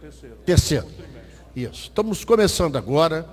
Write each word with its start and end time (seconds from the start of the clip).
Terceiro. 0.00 0.36
Terceiro. 0.44 0.86
Isso. 1.54 1.82
Estamos 1.84 2.24
começando 2.24 2.76
agora 2.76 3.28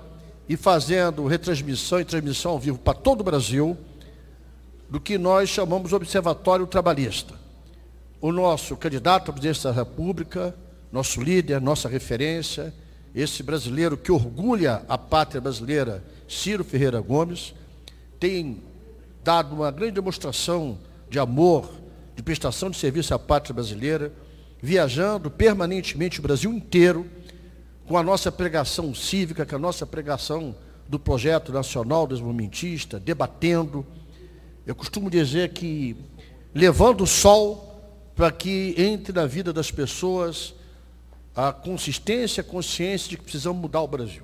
e 0.48 0.56
fazendo 0.56 1.26
retransmissão 1.26 2.00
e 2.00 2.04
transmissão 2.04 2.52
ao 2.52 2.58
vivo 2.58 2.78
para 2.78 2.94
todo 2.94 3.20
o 3.20 3.24
Brasil 3.24 3.76
do 4.88 5.00
que 5.00 5.18
nós 5.18 5.48
chamamos 5.48 5.92
Observatório 5.92 6.66
Trabalhista. 6.66 7.34
O 8.20 8.30
nosso 8.32 8.76
candidato 8.76 9.30
à 9.30 9.32
presidência 9.32 9.70
da 9.70 9.76
República, 9.76 10.54
nosso 10.92 11.20
líder, 11.20 11.60
nossa 11.60 11.88
referência, 11.88 12.72
esse 13.14 13.42
brasileiro 13.42 13.96
que 13.96 14.12
orgulha 14.12 14.82
a 14.88 14.98
pátria 14.98 15.40
brasileira, 15.40 16.04
Ciro 16.28 16.62
Ferreira 16.62 17.00
Gomes, 17.00 17.54
tem 18.20 18.62
dado 19.24 19.54
uma 19.54 19.70
grande 19.70 19.92
demonstração 19.92 20.78
de 21.08 21.18
amor, 21.18 21.70
de 22.14 22.22
prestação 22.22 22.70
de 22.70 22.76
serviço 22.76 23.14
à 23.14 23.18
pátria 23.18 23.54
brasileira, 23.54 24.12
viajando 24.60 25.30
permanentemente 25.30 26.18
o 26.18 26.22
Brasil 26.22 26.52
inteiro, 26.52 27.06
com 27.86 27.96
a 27.96 28.02
nossa 28.02 28.32
pregação 28.32 28.94
cívica, 28.94 29.46
com 29.46 29.56
a 29.56 29.58
nossa 29.58 29.86
pregação 29.86 30.54
do 30.88 30.98
projeto 30.98 31.52
nacional 31.52 32.06
desenvolvimentista, 32.06 32.98
debatendo. 32.98 33.86
Eu 34.66 34.74
costumo 34.74 35.10
dizer 35.10 35.52
que 35.52 35.96
levando 36.54 37.02
o 37.02 37.06
sol 37.06 37.66
para 38.14 38.32
que 38.32 38.74
entre 38.76 39.12
na 39.12 39.26
vida 39.26 39.52
das 39.52 39.70
pessoas 39.70 40.54
a 41.34 41.52
consistência, 41.52 42.40
a 42.40 42.44
consciência 42.44 43.10
de 43.10 43.16
que 43.18 43.22
precisamos 43.22 43.60
mudar 43.60 43.82
o 43.82 43.88
Brasil. 43.88 44.22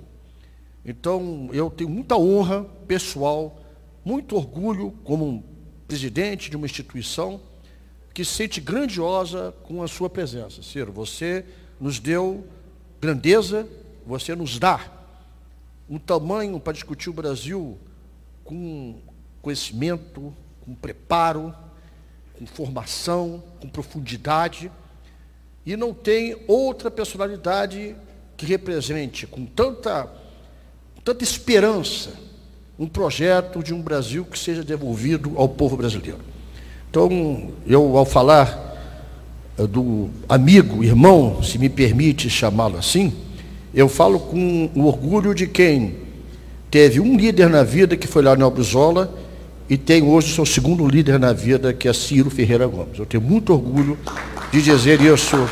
Então, 0.84 1.50
eu 1.52 1.70
tenho 1.70 1.90
muita 1.90 2.16
honra 2.16 2.64
pessoal, 2.88 3.62
muito 4.04 4.34
orgulho 4.34 4.92
como 5.04 5.28
um 5.28 5.42
presidente 5.86 6.50
de 6.50 6.56
uma 6.56 6.66
instituição 6.66 7.40
que 8.14 8.24
se 8.24 8.32
sente 8.32 8.60
grandiosa 8.60 9.54
com 9.62 9.82
a 9.82 9.88
sua 9.88 10.10
presença. 10.10 10.62
Ciro, 10.62 10.92
você 10.92 11.44
nos 11.80 11.98
deu 11.98 12.46
grandeza, 13.00 13.66
você 14.06 14.34
nos 14.34 14.58
dá 14.58 14.80
um 15.88 15.98
tamanho 15.98 16.58
para 16.60 16.72
discutir 16.72 17.10
o 17.10 17.12
Brasil 17.12 17.78
com 18.44 18.98
conhecimento, 19.40 20.34
com 20.64 20.74
preparo, 20.74 21.54
com 22.34 22.46
formação, 22.46 23.42
com 23.60 23.68
profundidade. 23.68 24.70
E 25.64 25.76
não 25.76 25.92
tem 25.92 26.42
outra 26.46 26.90
personalidade 26.90 27.96
que 28.36 28.46
represente 28.46 29.26
com 29.26 29.44
tanta, 29.44 30.10
tanta 31.04 31.24
esperança 31.24 32.12
um 32.78 32.88
projeto 32.88 33.62
de 33.62 33.72
um 33.72 33.80
Brasil 33.80 34.24
que 34.24 34.38
seja 34.38 34.64
devolvido 34.64 35.34
ao 35.36 35.48
povo 35.48 35.76
brasileiro. 35.76 36.18
Então, 36.92 37.48
eu, 37.66 37.96
ao 37.96 38.04
falar 38.04 38.76
eh, 39.58 39.66
do 39.66 40.10
amigo, 40.28 40.84
irmão, 40.84 41.42
se 41.42 41.56
me 41.56 41.70
permite 41.70 42.28
chamá-lo 42.28 42.76
assim, 42.76 43.14
eu 43.74 43.88
falo 43.88 44.20
com 44.20 44.68
o 44.74 44.84
orgulho 44.84 45.34
de 45.34 45.46
quem 45.46 45.94
teve 46.70 47.00
um 47.00 47.16
líder 47.16 47.48
na 47.48 47.62
vida, 47.62 47.96
que 47.96 48.06
foi 48.06 48.20
Leonel 48.20 48.50
Brizola, 48.50 49.10
e 49.70 49.78
tem 49.78 50.02
hoje 50.02 50.32
o 50.32 50.34
seu 50.34 50.44
segundo 50.44 50.86
líder 50.86 51.18
na 51.18 51.32
vida, 51.32 51.72
que 51.72 51.88
é 51.88 51.94
Ciro 51.94 52.28
Ferreira 52.28 52.66
Gomes. 52.66 52.98
Eu 52.98 53.06
tenho 53.06 53.22
muito 53.22 53.54
orgulho 53.54 53.96
de 54.52 54.60
dizer 54.60 55.00
isso 55.00 55.48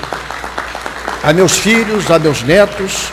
a 1.22 1.32
meus 1.32 1.56
filhos, 1.56 2.10
a 2.10 2.18
meus 2.18 2.42
netos, 2.42 3.10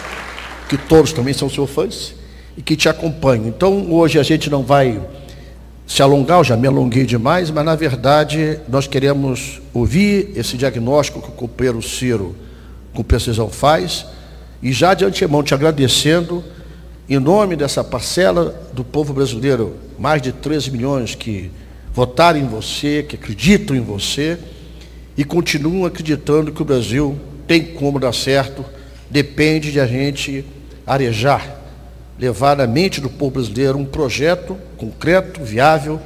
que 0.68 0.78
todos 0.78 1.14
também 1.14 1.34
são 1.34 1.50
seus 1.50 1.70
fãs, 1.70 2.14
e 2.58 2.62
que 2.62 2.76
te 2.76 2.90
acompanham. 2.90 3.48
Então, 3.48 3.90
hoje 3.90 4.20
a 4.20 4.24
gente 4.24 4.50
não 4.50 4.64
vai 4.64 5.00
se 5.88 6.02
alongar, 6.02 6.40
eu 6.40 6.44
já 6.44 6.58
me 6.58 6.68
alonguei 6.68 7.06
demais, 7.06 7.50
mas 7.50 7.64
na 7.64 7.74
verdade 7.74 8.60
nós 8.68 8.88
queremos 8.88 9.62
ouvir 9.74 10.34
esse 10.36 10.58
diagnóstico 10.58 11.22
que 11.22 11.30
o 11.30 11.32
companheiro 11.32 11.82
Ciro 11.82 12.36
com 12.94 13.02
precisão 13.02 13.50
faz, 13.50 14.06
e 14.62 14.74
já 14.74 14.94
de 14.94 15.06
antemão 15.06 15.42
te 15.42 15.54
agradecendo, 15.54 16.44
em 17.10 17.18
nome 17.18 17.56
dessa 17.56 17.86
parcela 17.86 18.70
do 18.74 18.84
povo 18.84 19.14
brasileiro, 19.14 19.78
mais 19.98 20.22
de 20.22 20.34
13 20.34 20.72
milhões 20.72 21.16
que 21.16 21.50
votaram 21.94 22.38
em 22.38 22.48
você, 22.48 23.06
que 23.08 23.16
acreditam 23.16 23.74
em 23.74 23.82
você, 23.82 24.38
e 25.16 25.24
continuam 25.24 25.86
acreditando 25.86 26.52
que 26.52 26.62
o 26.62 26.66
Brasil 26.66 27.18
tem 27.48 27.64
como 27.64 27.98
dar 27.98 28.14
certo, 28.14 28.66
depende 29.10 29.72
de 29.72 29.80
a 29.80 29.88
gente 29.88 30.44
arejar 30.86 31.56
levar 32.20 32.58
na 32.58 32.66
mente 32.66 33.00
do 33.00 33.10
povo 33.10 33.32
brasileiro 33.32 33.78
um 33.78 33.86
projeto 33.86 34.58
concreto, 34.78 35.44
viável, 35.44 36.00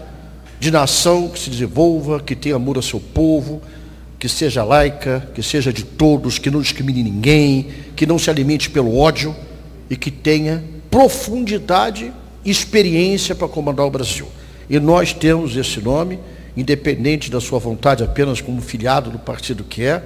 de 0.59 0.71
nação 0.71 1.27
que 1.27 1.39
se 1.39 1.49
desenvolva, 1.49 2.19
que 2.19 2.35
tenha 2.35 2.55
amor 2.55 2.77
ao 2.77 2.81
seu 2.81 2.99
povo, 2.99 3.61
que 4.17 4.29
seja 4.29 4.63
laica, 4.63 5.27
que 5.33 5.41
seja 5.41 5.73
de 5.73 5.83
todos, 5.83 6.37
que 6.37 6.51
não 6.51 6.61
discrimine 6.61 7.03
ninguém, 7.03 7.67
que 7.95 8.05
não 8.05 8.19
se 8.19 8.29
alimente 8.29 8.69
pelo 8.69 8.95
ódio 8.95 9.35
e 9.89 9.95
que 9.95 10.11
tenha 10.11 10.63
profundidade 10.89 12.13
e 12.45 12.51
experiência 12.51 13.33
para 13.33 13.47
comandar 13.47 13.85
o 13.85 13.91
Brasil. 13.91 14.27
E 14.69 14.79
nós 14.79 15.13
temos 15.13 15.57
esse 15.57 15.81
nome, 15.81 16.19
independente 16.55 17.31
da 17.31 17.41
sua 17.41 17.57
vontade, 17.57 18.03
apenas 18.03 18.39
como 18.41 18.61
filiado 18.61 19.09
do 19.09 19.17
partido 19.17 19.63
que 19.63 19.83
é, 19.83 20.03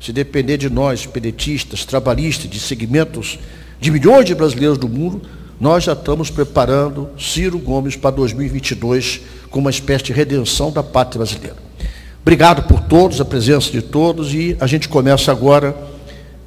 se 0.00 0.12
depender 0.12 0.56
de 0.56 0.68
nós, 0.68 1.06
pedetistas, 1.06 1.84
trabalhistas, 1.84 2.50
de 2.50 2.58
segmentos 2.58 3.38
de 3.80 3.90
milhões 3.90 4.24
de 4.24 4.34
brasileiros 4.34 4.78
do 4.78 4.88
mundo, 4.88 5.22
nós 5.62 5.84
já 5.84 5.92
estamos 5.92 6.28
preparando 6.28 7.10
Ciro 7.16 7.56
Gomes 7.56 7.94
para 7.94 8.10
2022 8.10 9.20
como 9.48 9.66
uma 9.66 9.70
espécie 9.70 10.02
de 10.02 10.12
redenção 10.12 10.72
da 10.72 10.82
pátria 10.82 11.20
brasileira. 11.20 11.56
Obrigado 12.20 12.66
por 12.66 12.80
todos, 12.80 13.20
a 13.20 13.24
presença 13.24 13.70
de 13.70 13.80
todos, 13.80 14.34
e 14.34 14.56
a 14.58 14.66
gente 14.66 14.88
começa 14.88 15.30
agora 15.30 15.72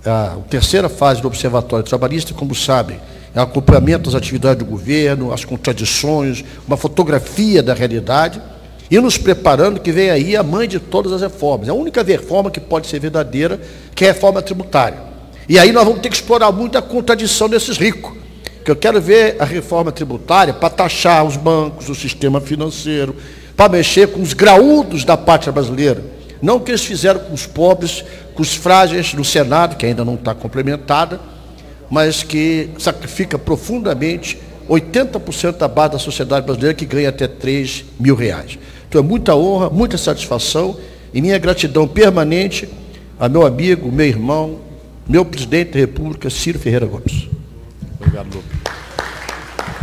a 0.06 0.36
terceira 0.50 0.90
fase 0.90 1.22
do 1.22 1.30
Observatório 1.30 1.86
Trabalhista, 1.86 2.34
como 2.34 2.54
sabem, 2.54 3.00
é 3.34 3.40
acompanhamento 3.40 4.10
das 4.10 4.16
atividades 4.16 4.66
do 4.66 4.70
governo, 4.70 5.32
as 5.32 5.46
contradições, 5.46 6.44
uma 6.68 6.76
fotografia 6.76 7.64
da 7.64 7.74
realidade, 7.74 8.42
e 8.92 9.00
nos 9.00 9.18
preparando 9.18 9.80
que 9.80 9.94
vem 9.94 10.10
aí 10.10 10.36
a 10.36 10.44
mãe 10.44 10.68
de 10.68 10.78
todas 10.78 11.14
as 11.14 11.22
reformas. 11.22 11.70
É 11.70 11.72
a 11.72 11.74
única 11.74 12.04
reforma 12.04 12.52
que 12.52 12.60
pode 12.60 12.88
ser 12.88 13.00
verdadeira, 13.00 13.62
que 13.96 14.04
é 14.04 14.10
a 14.10 14.12
reforma 14.12 14.42
tributária. 14.42 14.98
E 15.48 15.58
aí 15.58 15.72
nós 15.72 15.86
vamos 15.86 16.02
ter 16.02 16.10
que 16.10 16.16
explorar 16.16 16.52
muito 16.52 16.78
a 16.78 16.82
contradição 16.82 17.48
desses 17.48 17.78
ricos 17.78 18.25
que 18.66 18.72
eu 18.72 18.76
quero 18.76 19.00
ver 19.00 19.36
a 19.38 19.46
reforma 19.46 19.92
tributária 19.92 20.52
para 20.52 20.72
taxar 20.72 21.24
os 21.24 21.38
bancos, 21.38 21.88
o 21.88 21.94
sistema 21.94 22.42
financeiro, 22.42 23.16
para 23.56 23.70
mexer 23.72 24.08
com 24.08 24.24
os 24.24 24.34
graúdos 24.34 25.06
da 25.06 25.16
pátria 25.16 25.54
brasileira. 25.54 26.04
Não 26.42 26.56
o 26.56 26.60
que 26.60 26.72
eles 26.72 26.84
fizeram 26.84 27.20
com 27.20 27.34
os 27.36 27.46
pobres, 27.46 28.04
com 28.34 28.42
os 28.42 28.56
frágeis 28.56 29.14
no 29.14 29.24
Senado, 29.24 29.76
que 29.76 29.86
ainda 29.86 30.04
não 30.04 30.16
está 30.16 30.34
complementada, 30.34 31.22
mas 31.92 32.24
que 32.24 32.72
sacrifica 32.80 33.38
profundamente 33.38 34.40
80% 34.68 35.58
da 35.58 35.68
base 35.68 35.94
da 35.94 36.00
sociedade 36.00 36.44
brasileira 36.44 36.74
que 36.74 36.88
ganha 36.88 37.10
até 37.10 37.28
3 37.28 37.86
mil 38.00 38.16
reais. 38.16 38.58
Então 38.90 39.00
é 39.00 39.04
muita 39.04 39.36
honra, 39.36 39.70
muita 39.70 39.96
satisfação 39.96 40.76
e 41.14 41.22
minha 41.22 41.38
gratidão 41.38 41.88
permanente 41.88 42.68
a 43.20 43.30
meu 43.30 43.46
amigo, 43.46 43.92
meu 43.92 44.08
irmão, 44.08 44.60
meu 45.08 45.24
presidente 45.24 45.74
da 45.74 45.80
República, 45.80 46.32
Ciro 46.32 46.58
Ferreira 46.58 46.88
Gomes. 46.88 47.35
Obrigado, 48.06 48.36
Lupe. 48.36 48.56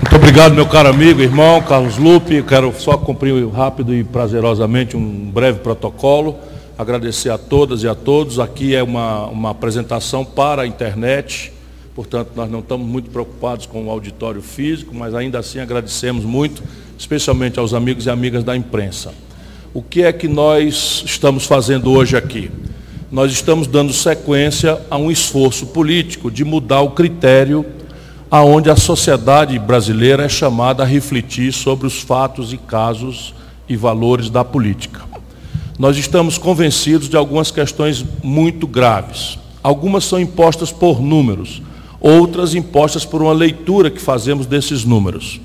Muito 0.00 0.16
obrigado, 0.16 0.54
meu 0.54 0.66
caro 0.66 0.88
amigo, 0.88 1.20
irmão 1.20 1.60
Carlos 1.62 1.96
Lupe. 1.98 2.42
Quero 2.42 2.72
só 2.78 2.96
cumprir 2.96 3.48
rápido 3.48 3.94
e 3.94 4.04
prazerosamente 4.04 4.96
um 4.96 5.30
breve 5.30 5.58
protocolo. 5.58 6.36
Agradecer 6.78 7.30
a 7.30 7.38
todas 7.38 7.82
e 7.82 7.88
a 7.88 7.94
todos. 7.94 8.38
Aqui 8.38 8.74
é 8.74 8.82
uma, 8.82 9.26
uma 9.26 9.50
apresentação 9.50 10.24
para 10.24 10.62
a 10.62 10.66
internet. 10.66 11.52
Portanto, 11.94 12.30
nós 12.34 12.50
não 12.50 12.60
estamos 12.60 12.86
muito 12.86 13.10
preocupados 13.10 13.66
com 13.66 13.86
o 13.86 13.90
auditório 13.90 14.40
físico, 14.40 14.94
mas 14.94 15.14
ainda 15.14 15.38
assim 15.38 15.58
agradecemos 15.58 16.24
muito, 16.24 16.62
especialmente 16.98 17.58
aos 17.58 17.74
amigos 17.74 18.06
e 18.06 18.10
amigas 18.10 18.44
da 18.44 18.56
imprensa. 18.56 19.12
O 19.74 19.82
que 19.82 20.02
é 20.02 20.12
que 20.12 20.28
nós 20.28 21.02
estamos 21.04 21.44
fazendo 21.44 21.90
hoje 21.90 22.16
aqui? 22.16 22.50
Nós 23.10 23.30
estamos 23.32 23.66
dando 23.66 23.92
sequência 23.92 24.80
a 24.90 24.96
um 24.96 25.10
esforço 25.10 25.66
político 25.66 26.30
de 26.30 26.44
mudar 26.44 26.80
o 26.80 26.90
critério 26.90 27.64
aonde 28.32 28.70
a 28.70 28.76
sociedade 28.76 29.58
brasileira 29.58 30.25
é 30.25 30.29
chamada 30.29 30.82
a 30.82 30.87
refletir 30.87 31.52
sobre 31.52 31.87
os 31.87 32.00
fatos 32.00 32.50
e 32.50 32.56
casos 32.56 33.34
e 33.69 33.76
valores 33.76 34.31
da 34.31 34.43
política. 34.43 35.02
Nós 35.79 35.99
estamos 35.99 36.38
convencidos 36.38 37.11
de 37.11 37.17
algumas 37.19 37.50
questões 37.50 38.02
muito 38.23 38.67
graves. 38.67 39.38
Algumas 39.62 40.05
são 40.05 40.19
impostas 40.19 40.73
por 40.73 40.99
números, 41.02 41.61
outras 42.00 42.55
impostas 42.55 43.05
por 43.05 43.20
uma 43.20 43.34
leitura 43.34 43.90
que 43.90 44.00
fazemos 44.00 44.46
desses 44.46 44.82
números. 44.82 45.38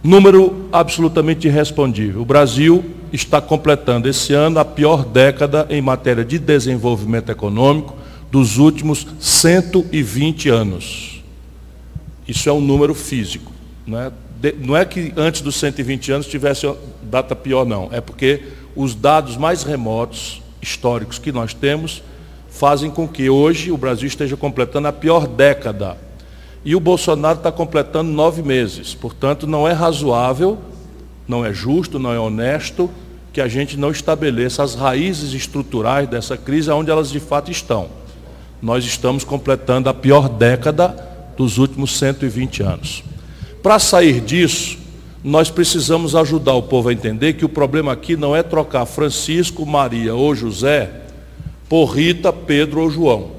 Número 0.00 0.68
absolutamente 0.70 1.48
irrespondível. 1.48 2.22
O 2.22 2.24
Brasil 2.24 2.84
está 3.12 3.40
completando 3.40 4.08
esse 4.08 4.32
ano 4.32 4.60
a 4.60 4.64
pior 4.64 5.04
década 5.04 5.66
em 5.68 5.82
matéria 5.82 6.24
de 6.24 6.38
desenvolvimento 6.38 7.32
econômico 7.32 7.96
dos 8.30 8.56
últimos 8.56 9.04
120 9.18 10.48
anos. 10.48 11.17
Isso 12.28 12.46
é 12.46 12.52
um 12.52 12.60
número 12.60 12.94
físico. 12.94 13.50
Não 13.86 13.98
é, 13.98 14.12
não 14.58 14.76
é 14.76 14.84
que 14.84 15.14
antes 15.16 15.40
dos 15.40 15.56
120 15.56 16.12
anos 16.12 16.26
tivesse 16.26 16.70
data 17.02 17.34
pior, 17.34 17.64
não. 17.64 17.88
É 17.90 18.02
porque 18.02 18.42
os 18.76 18.94
dados 18.94 19.38
mais 19.38 19.62
remotos, 19.62 20.42
históricos 20.60 21.18
que 21.18 21.32
nós 21.32 21.54
temos, 21.54 22.02
fazem 22.50 22.90
com 22.90 23.08
que 23.08 23.30
hoje 23.30 23.72
o 23.72 23.78
Brasil 23.78 24.06
esteja 24.06 24.36
completando 24.36 24.88
a 24.88 24.92
pior 24.92 25.26
década. 25.26 25.96
E 26.62 26.76
o 26.76 26.80
Bolsonaro 26.80 27.38
está 27.38 27.50
completando 27.50 28.12
nove 28.12 28.42
meses. 28.42 28.94
Portanto, 28.94 29.46
não 29.46 29.66
é 29.66 29.72
razoável, 29.72 30.58
não 31.26 31.46
é 31.46 31.52
justo, 31.54 31.98
não 31.98 32.12
é 32.12 32.20
honesto 32.20 32.90
que 33.32 33.40
a 33.40 33.48
gente 33.48 33.78
não 33.78 33.90
estabeleça 33.90 34.62
as 34.62 34.74
raízes 34.74 35.32
estruturais 35.32 36.08
dessa 36.08 36.36
crise 36.36 36.70
onde 36.70 36.90
elas 36.90 37.10
de 37.10 37.20
fato 37.20 37.50
estão. 37.50 37.88
Nós 38.60 38.84
estamos 38.84 39.24
completando 39.24 39.88
a 39.88 39.94
pior 39.94 40.28
década 40.28 41.07
dos 41.38 41.56
últimos 41.56 41.96
120 41.96 42.62
anos. 42.64 43.04
Para 43.62 43.78
sair 43.78 44.20
disso, 44.20 44.76
nós 45.22 45.50
precisamos 45.50 46.16
ajudar 46.16 46.54
o 46.54 46.62
povo 46.62 46.88
a 46.88 46.92
entender 46.92 47.34
que 47.34 47.44
o 47.44 47.48
problema 47.48 47.92
aqui 47.92 48.16
não 48.16 48.34
é 48.34 48.42
trocar 48.42 48.84
Francisco, 48.86 49.64
Maria 49.64 50.14
ou 50.14 50.34
José 50.34 50.90
por 51.68 51.86
Rita, 51.86 52.32
Pedro 52.32 52.80
ou 52.80 52.90
João. 52.90 53.30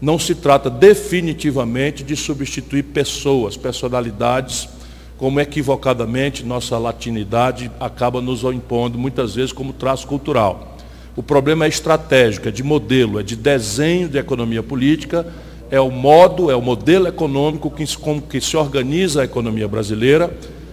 Não 0.00 0.18
se 0.18 0.34
trata 0.34 0.70
definitivamente 0.70 2.04
de 2.04 2.14
substituir 2.14 2.84
pessoas, 2.84 3.56
personalidades, 3.56 4.68
como 5.16 5.40
equivocadamente 5.40 6.44
nossa 6.44 6.76
latinidade 6.78 7.70
acaba 7.80 8.20
nos 8.20 8.42
impondo 8.42 8.98
muitas 8.98 9.34
vezes 9.34 9.52
como 9.52 9.72
traço 9.72 10.06
cultural. 10.06 10.76
O 11.16 11.22
problema 11.22 11.64
é 11.64 11.68
estratégico, 11.68 12.48
é 12.48 12.50
de 12.50 12.62
modelo, 12.62 13.20
é 13.20 13.22
de 13.22 13.36
desenho 13.36 14.08
de 14.08 14.18
economia 14.18 14.62
política, 14.62 15.26
é 15.72 15.80
o 15.80 15.90
modo, 15.90 16.50
é 16.50 16.54
o 16.54 16.60
modelo 16.60 17.08
econômico 17.08 17.70
que, 17.70 17.96
com 17.96 18.20
que 18.20 18.42
se 18.42 18.58
organiza 18.58 19.22
a 19.22 19.24
economia 19.24 19.66
brasileira, 19.66 20.30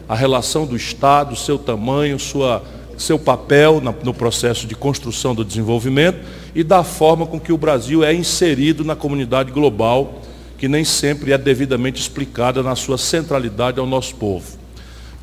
a 0.09 0.13
relação 0.13 0.65
do 0.65 0.75
Estado, 0.75 1.37
seu 1.37 1.57
tamanho, 1.57 2.19
sua, 2.19 2.61
seu 2.97 3.17
papel 3.17 3.81
no 4.03 4.13
processo 4.13 4.67
de 4.67 4.75
construção 4.75 5.33
do 5.33 5.45
desenvolvimento 5.45 6.19
e 6.53 6.65
da 6.65 6.83
forma 6.83 7.25
com 7.25 7.39
que 7.39 7.53
o 7.53 7.57
Brasil 7.57 8.03
é 8.03 8.13
inserido 8.13 8.83
na 8.83 8.93
comunidade 8.93 9.53
global, 9.53 10.21
que 10.57 10.67
nem 10.67 10.83
sempre 10.83 11.31
é 11.31 11.37
devidamente 11.37 12.01
explicada 12.01 12.61
na 12.61 12.75
sua 12.75 12.97
centralidade 12.97 13.79
ao 13.79 13.85
nosso 13.85 14.15
povo. 14.15 14.57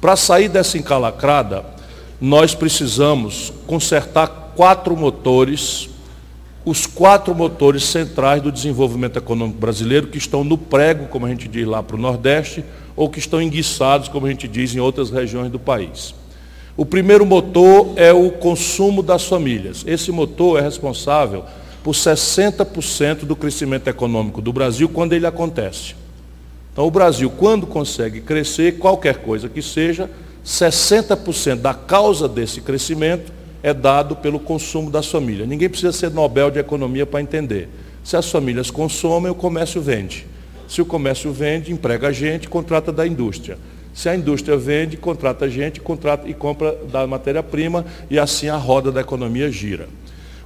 Para 0.00 0.16
sair 0.16 0.48
dessa 0.48 0.78
encalacrada, 0.78 1.66
nós 2.18 2.54
precisamos 2.54 3.52
consertar 3.66 4.54
quatro 4.56 4.96
motores, 4.96 5.90
os 6.66 6.84
quatro 6.84 7.32
motores 7.32 7.84
centrais 7.84 8.42
do 8.42 8.50
desenvolvimento 8.50 9.16
econômico 9.16 9.60
brasileiro, 9.60 10.08
que 10.08 10.18
estão 10.18 10.42
no 10.42 10.58
prego, 10.58 11.06
como 11.06 11.24
a 11.24 11.28
gente 11.28 11.46
diz 11.46 11.64
lá 11.64 11.80
para 11.80 11.94
o 11.94 11.98
Nordeste, 11.98 12.64
ou 12.96 13.08
que 13.08 13.20
estão 13.20 13.40
enguiçados, 13.40 14.08
como 14.08 14.26
a 14.26 14.28
gente 14.28 14.48
diz 14.48 14.74
em 14.74 14.80
outras 14.80 15.08
regiões 15.08 15.48
do 15.48 15.60
país. 15.60 16.12
O 16.76 16.84
primeiro 16.84 17.24
motor 17.24 17.92
é 17.94 18.12
o 18.12 18.32
consumo 18.32 19.00
das 19.00 19.24
famílias. 19.24 19.84
Esse 19.86 20.10
motor 20.10 20.58
é 20.58 20.62
responsável 20.62 21.44
por 21.84 21.94
60% 21.94 23.20
do 23.20 23.36
crescimento 23.36 23.86
econômico 23.86 24.42
do 24.42 24.52
Brasil 24.52 24.88
quando 24.88 25.12
ele 25.12 25.24
acontece. 25.24 25.94
Então, 26.72 26.84
o 26.84 26.90
Brasil, 26.90 27.30
quando 27.30 27.64
consegue 27.64 28.20
crescer, 28.20 28.78
qualquer 28.78 29.18
coisa 29.18 29.48
que 29.48 29.62
seja, 29.62 30.10
60% 30.44 31.60
da 31.60 31.72
causa 31.72 32.28
desse 32.28 32.60
crescimento 32.60 33.35
é 33.62 33.72
dado 33.74 34.16
pelo 34.16 34.38
consumo 34.38 34.90
das 34.90 35.06
famílias. 35.06 35.48
Ninguém 35.48 35.68
precisa 35.68 35.92
ser 35.92 36.10
Nobel 36.10 36.50
de 36.50 36.58
Economia 36.58 37.06
para 37.06 37.20
entender. 37.20 37.68
Se 38.04 38.16
as 38.16 38.30
famílias 38.30 38.70
consomem, 38.70 39.30
o 39.30 39.34
comércio 39.34 39.80
vende. 39.80 40.26
Se 40.68 40.80
o 40.80 40.86
comércio 40.86 41.32
vende, 41.32 41.72
emprega 41.72 42.12
gente, 42.12 42.48
contrata 42.48 42.92
da 42.92 43.06
indústria. 43.06 43.58
Se 43.94 44.08
a 44.08 44.14
indústria 44.14 44.56
vende, 44.56 44.96
contrata 44.96 45.46
a 45.46 45.48
gente, 45.48 45.80
contrata 45.80 46.28
e 46.28 46.34
compra 46.34 46.76
da 46.90 47.06
matéria-prima 47.06 47.84
e 48.10 48.18
assim 48.18 48.48
a 48.48 48.56
roda 48.56 48.92
da 48.92 49.00
economia 49.00 49.50
gira. 49.50 49.88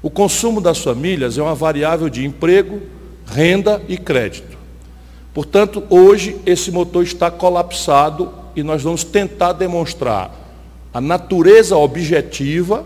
O 0.03 0.09
consumo 0.09 0.61
das 0.61 0.79
famílias 0.79 1.37
é 1.37 1.43
uma 1.43 1.55
variável 1.55 2.09
de 2.09 2.25
emprego, 2.25 2.81
renda 3.27 3.83
e 3.89 3.99
crédito. 3.99 4.56
Portanto, 5.35 5.83
hoje 5.91 6.37
esse 6.47 6.71
motor 6.71 7.03
está 7.03 7.31
colapsado 7.31 8.33
e 8.56 8.63
nós 8.63 8.83
vamos 8.83 9.05
tentar 9.05 9.53
demonstrar 9.53 10.35
a 10.93 11.01
natureza 11.01 11.77
objetiva 11.77 12.85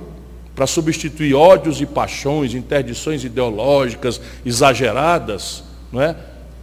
para 0.55 0.67
substituir 0.67 1.35
ódios 1.35 1.81
e 1.81 1.87
paixões, 1.87 2.55
interdições 2.55 3.25
ideológicas 3.25 4.21
exageradas, 4.45 5.65
não 5.93 6.01
é? 6.01 6.15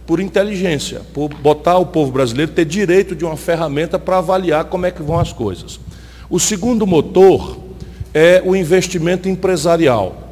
por 0.06 0.20
inteligência, 0.20 1.00
por 1.14 1.28
botar 1.28 1.78
o 1.78 1.86
povo 1.86 2.10
brasileiro 2.10 2.52
ter 2.52 2.64
direito 2.64 3.14
de 3.14 3.24
uma 3.24 3.36
ferramenta 3.36 3.98
para 3.98 4.18
avaliar 4.18 4.64
como 4.64 4.86
é 4.86 4.90
que 4.90 5.02
vão 5.02 5.18
as 5.18 5.32
coisas. 5.32 5.78
O 6.28 6.40
segundo 6.40 6.86
motor 6.86 7.58
é 8.12 8.42
o 8.44 8.56
investimento 8.56 9.28
empresarial. 9.28 10.30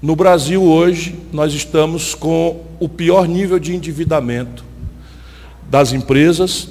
No 0.00 0.14
Brasil 0.14 0.62
hoje, 0.62 1.18
nós 1.32 1.52
estamos 1.52 2.14
com 2.14 2.62
o 2.78 2.88
pior 2.88 3.26
nível 3.26 3.58
de 3.58 3.74
endividamento 3.74 4.64
das 5.68 5.92
empresas 5.92 6.68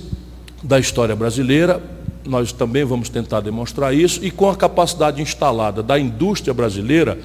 da 0.63 0.79
história 0.79 1.15
brasileira. 1.15 1.81
Nós 2.27 2.51
também 2.51 2.83
vamos 2.83 3.07
tentar 3.07 3.39
demonstrar 3.39 3.95
isso 3.95 4.23
e 4.23 4.29
com 4.29 4.49
a 4.49 4.55
capacidade 4.55 5.21
instalada 5.21 5.81
da 5.81 5.97
indústria 5.97 6.53
brasileira 6.53 7.17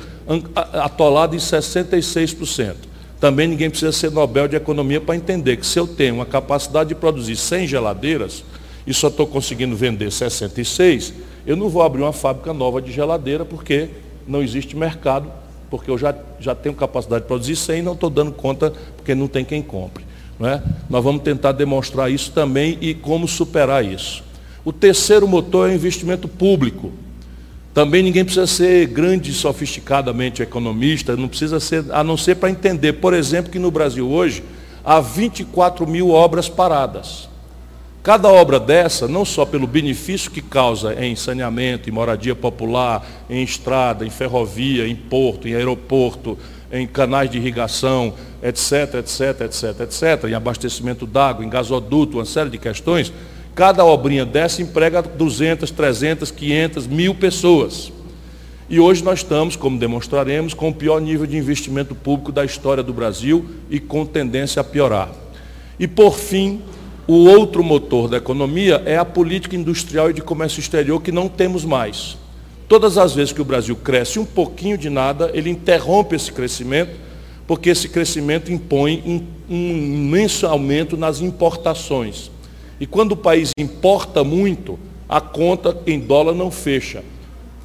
atolada 0.74 1.34
em 1.34 1.38
66%. 1.38 2.74
Também 3.20 3.46
ninguém 3.46 3.68
precisa 3.68 3.92
ser 3.92 4.10
Nobel 4.10 4.48
de 4.48 4.56
Economia 4.56 5.00
para 5.00 5.16
entender 5.16 5.56
que 5.56 5.66
se 5.66 5.78
eu 5.78 5.86
tenho 5.86 6.16
uma 6.16 6.26
capacidade 6.26 6.88
de 6.88 6.94
produzir 6.94 7.36
100 7.36 7.66
geladeiras 7.66 8.44
e 8.86 8.94
só 8.94 9.08
estou 9.08 9.26
conseguindo 9.26 9.76
vender 9.76 10.10
66, 10.10 11.14
eu 11.46 11.56
não 11.56 11.68
vou 11.68 11.82
abrir 11.82 12.02
uma 12.02 12.12
fábrica 12.12 12.52
nova 12.52 12.80
de 12.80 12.92
geladeira 12.92 13.44
porque 13.44 13.90
não 14.26 14.42
existe 14.42 14.76
mercado, 14.76 15.30
porque 15.70 15.90
eu 15.90 15.98
já, 15.98 16.14
já 16.38 16.54
tenho 16.54 16.74
capacidade 16.74 17.22
de 17.22 17.28
produzir 17.28 17.56
100 17.56 17.78
e 17.78 17.82
não 17.82 17.92
estou 17.92 18.10
dando 18.10 18.32
conta 18.32 18.72
porque 18.96 19.14
não 19.14 19.26
tem 19.26 19.44
quem 19.44 19.62
compre. 19.62 20.04
Não 20.38 20.48
é? 20.48 20.62
Nós 20.88 21.02
vamos 21.02 21.22
tentar 21.22 21.52
demonstrar 21.52 22.10
isso 22.10 22.32
também 22.32 22.78
e 22.80 22.94
como 22.94 23.28
superar 23.28 23.84
isso. 23.84 24.22
O 24.64 24.72
terceiro 24.72 25.26
motor 25.26 25.68
é 25.68 25.72
o 25.72 25.74
investimento 25.74 26.28
público. 26.28 26.92
Também 27.74 28.02
ninguém 28.02 28.24
precisa 28.24 28.46
ser 28.46 28.86
grande 28.86 29.32
sofisticadamente 29.32 30.42
economista, 30.42 31.16
não 31.16 31.26
precisa 31.26 31.58
ser, 31.58 31.84
a 31.90 32.04
não 32.04 32.16
ser 32.16 32.36
para 32.36 32.50
entender, 32.50 32.94
por 32.94 33.14
exemplo, 33.14 33.50
que 33.50 33.58
no 33.58 33.70
Brasil 33.70 34.08
hoje 34.10 34.44
há 34.84 35.00
24 35.00 35.86
mil 35.86 36.10
obras 36.10 36.48
paradas. 36.48 37.28
Cada 38.02 38.28
obra 38.28 38.58
dessa, 38.58 39.06
não 39.06 39.24
só 39.24 39.46
pelo 39.46 39.66
benefício 39.66 40.30
que 40.30 40.42
causa 40.42 40.92
em 41.02 41.14
saneamento, 41.14 41.88
em 41.88 41.92
moradia 41.92 42.34
popular, 42.34 43.06
em 43.30 43.42
estrada, 43.42 44.04
em 44.04 44.10
ferrovia, 44.10 44.88
em 44.88 44.96
porto, 44.96 45.46
em 45.46 45.54
aeroporto, 45.54 46.36
em 46.70 46.86
canais 46.86 47.30
de 47.30 47.38
irrigação, 47.38 48.14
etc, 48.42 48.94
etc, 48.94 49.42
etc, 49.42 49.80
etc, 49.82 50.28
em 50.28 50.34
abastecimento 50.34 51.06
d'água, 51.06 51.44
em 51.44 51.48
gasoduto, 51.48 52.18
uma 52.18 52.24
série 52.24 52.50
de 52.50 52.58
questões, 52.58 53.12
Cada 53.54 53.84
obrinha 53.84 54.24
dessa 54.24 54.62
emprega 54.62 55.02
200, 55.02 55.70
300, 55.70 56.30
500, 56.30 56.86
mil 56.86 57.14
pessoas. 57.14 57.92
E 58.68 58.80
hoje 58.80 59.04
nós 59.04 59.18
estamos, 59.18 59.56
como 59.56 59.78
demonstraremos, 59.78 60.54
com 60.54 60.70
o 60.70 60.74
pior 60.74 61.00
nível 61.00 61.26
de 61.26 61.36
investimento 61.36 61.94
público 61.94 62.32
da 62.32 62.44
história 62.44 62.82
do 62.82 62.94
Brasil 62.94 63.44
e 63.68 63.78
com 63.78 64.06
tendência 64.06 64.60
a 64.60 64.64
piorar. 64.64 65.10
E 65.78 65.86
por 65.86 66.16
fim, 66.16 66.62
o 67.06 67.26
outro 67.26 67.62
motor 67.62 68.08
da 68.08 68.16
economia 68.16 68.82
é 68.86 68.96
a 68.96 69.04
política 69.04 69.54
industrial 69.54 70.08
e 70.08 70.14
de 70.14 70.22
comércio 70.22 70.60
exterior 70.60 71.02
que 71.02 71.12
não 71.12 71.28
temos 71.28 71.64
mais. 71.64 72.16
Todas 72.66 72.96
as 72.96 73.14
vezes 73.14 73.34
que 73.34 73.42
o 73.42 73.44
Brasil 73.44 73.76
cresce 73.76 74.18
um 74.18 74.24
pouquinho 74.24 74.78
de 74.78 74.88
nada, 74.88 75.30
ele 75.34 75.50
interrompe 75.50 76.16
esse 76.16 76.32
crescimento, 76.32 76.92
porque 77.46 77.68
esse 77.68 77.90
crescimento 77.90 78.50
impõe 78.50 79.26
um 79.50 79.54
imenso 79.54 80.46
aumento 80.46 80.96
nas 80.96 81.20
importações. 81.20 82.30
E 82.80 82.86
quando 82.86 83.12
o 83.12 83.16
país 83.16 83.50
importa 83.58 84.24
muito, 84.24 84.78
a 85.08 85.20
conta 85.20 85.76
em 85.86 86.00
dólar 86.00 86.34
não 86.34 86.50
fecha. 86.50 87.02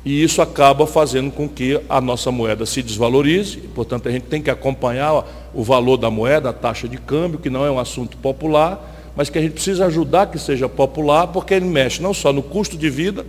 E 0.03 0.23
isso 0.23 0.41
acaba 0.41 0.87
fazendo 0.87 1.31
com 1.31 1.49
que 1.49 1.81
a 1.89 1.99
nossa 1.99 2.31
moeda 2.31 2.65
se 2.65 2.81
desvalorize, 2.81 3.57
portanto 3.75 4.07
a 4.07 4.11
gente 4.11 4.23
tem 4.23 4.41
que 4.41 4.49
acompanhar 4.49 5.25
o 5.53 5.63
valor 5.63 5.97
da 5.97 6.09
moeda, 6.09 6.49
a 6.49 6.53
taxa 6.53 6.87
de 6.87 6.97
câmbio, 6.97 7.39
que 7.39 7.49
não 7.49 7.65
é 7.65 7.71
um 7.71 7.77
assunto 7.77 8.15
popular, 8.17 9.11
mas 9.17 9.29
que 9.29 9.37
a 9.37 9.41
gente 9.41 9.53
precisa 9.53 9.85
ajudar 9.87 10.27
que 10.27 10.39
seja 10.39 10.69
popular, 10.69 11.27
porque 11.27 11.53
ele 11.53 11.65
mexe 11.65 12.01
não 12.01 12.13
só 12.13 12.31
no 12.31 12.41
custo 12.41 12.77
de 12.77 12.89
vida, 12.89 13.25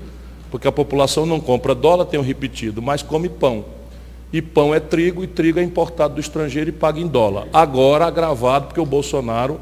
porque 0.51 0.69
a 0.69 0.73
população 0.73 1.27
não 1.27 1.41
compra 1.41 1.75
dólar, 1.75 2.05
tenho 2.05 2.23
repetido, 2.23 2.81
mas 2.81 3.03
come 3.03 3.29
pão. 3.29 3.65
E 4.33 4.43
pão 4.43 4.75
é 4.75 4.79
trigo, 4.79 5.25
e 5.25 5.27
trigo 5.27 5.59
é 5.59 5.63
importado 5.63 6.15
do 6.15 6.21
estrangeiro 6.21 6.71
e 6.71 6.73
paga 6.73 7.01
em 7.01 7.07
dólar. 7.07 7.49
Agora 7.53 8.07
agravado, 8.07 8.67
porque 8.67 8.81
o 8.81 8.87
Bolsonaro 8.87 9.59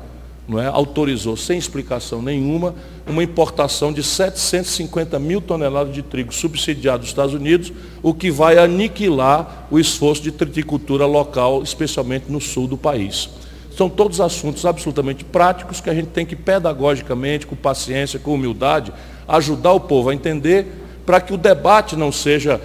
não 0.48 0.60
é, 0.60 0.66
autorizou, 0.66 1.36
sem 1.36 1.58
explicação 1.58 2.22
nenhuma, 2.22 2.74
uma 3.06 3.22
importação 3.22 3.92
de 3.92 4.02
750 4.02 5.18
mil 5.18 5.40
toneladas 5.40 5.92
de 5.92 6.02
trigo 6.02 6.32
subsidiado 6.32 7.00
dos 7.00 7.08
Estados 7.08 7.34
Unidos, 7.34 7.72
o 8.02 8.14
que 8.14 8.30
vai 8.30 8.56
aniquilar 8.56 9.66
o 9.70 9.78
esforço 9.78 10.22
de 10.22 10.30
triticultura 10.30 11.04
local, 11.04 11.62
especialmente 11.62 12.26
no 12.28 12.40
sul 12.40 12.68
do 12.68 12.76
país. 12.76 13.28
São 13.76 13.90
todos 13.90 14.20
assuntos 14.20 14.64
absolutamente 14.64 15.24
práticos 15.24 15.80
que 15.80 15.90
a 15.90 15.94
gente 15.94 16.08
tem 16.08 16.24
que, 16.24 16.36
pedagogicamente, 16.36 17.46
com 17.46 17.56
paciência, 17.56 18.18
com 18.18 18.32
humildade, 18.32 18.92
ajudar 19.28 19.72
o 19.72 19.80
povo 19.80 20.10
a 20.10 20.14
entender, 20.14 20.66
para 21.04 21.20
que 21.20 21.34
o 21.34 21.36
debate 21.36 21.94
não 21.94 22.10
seja 22.10 22.60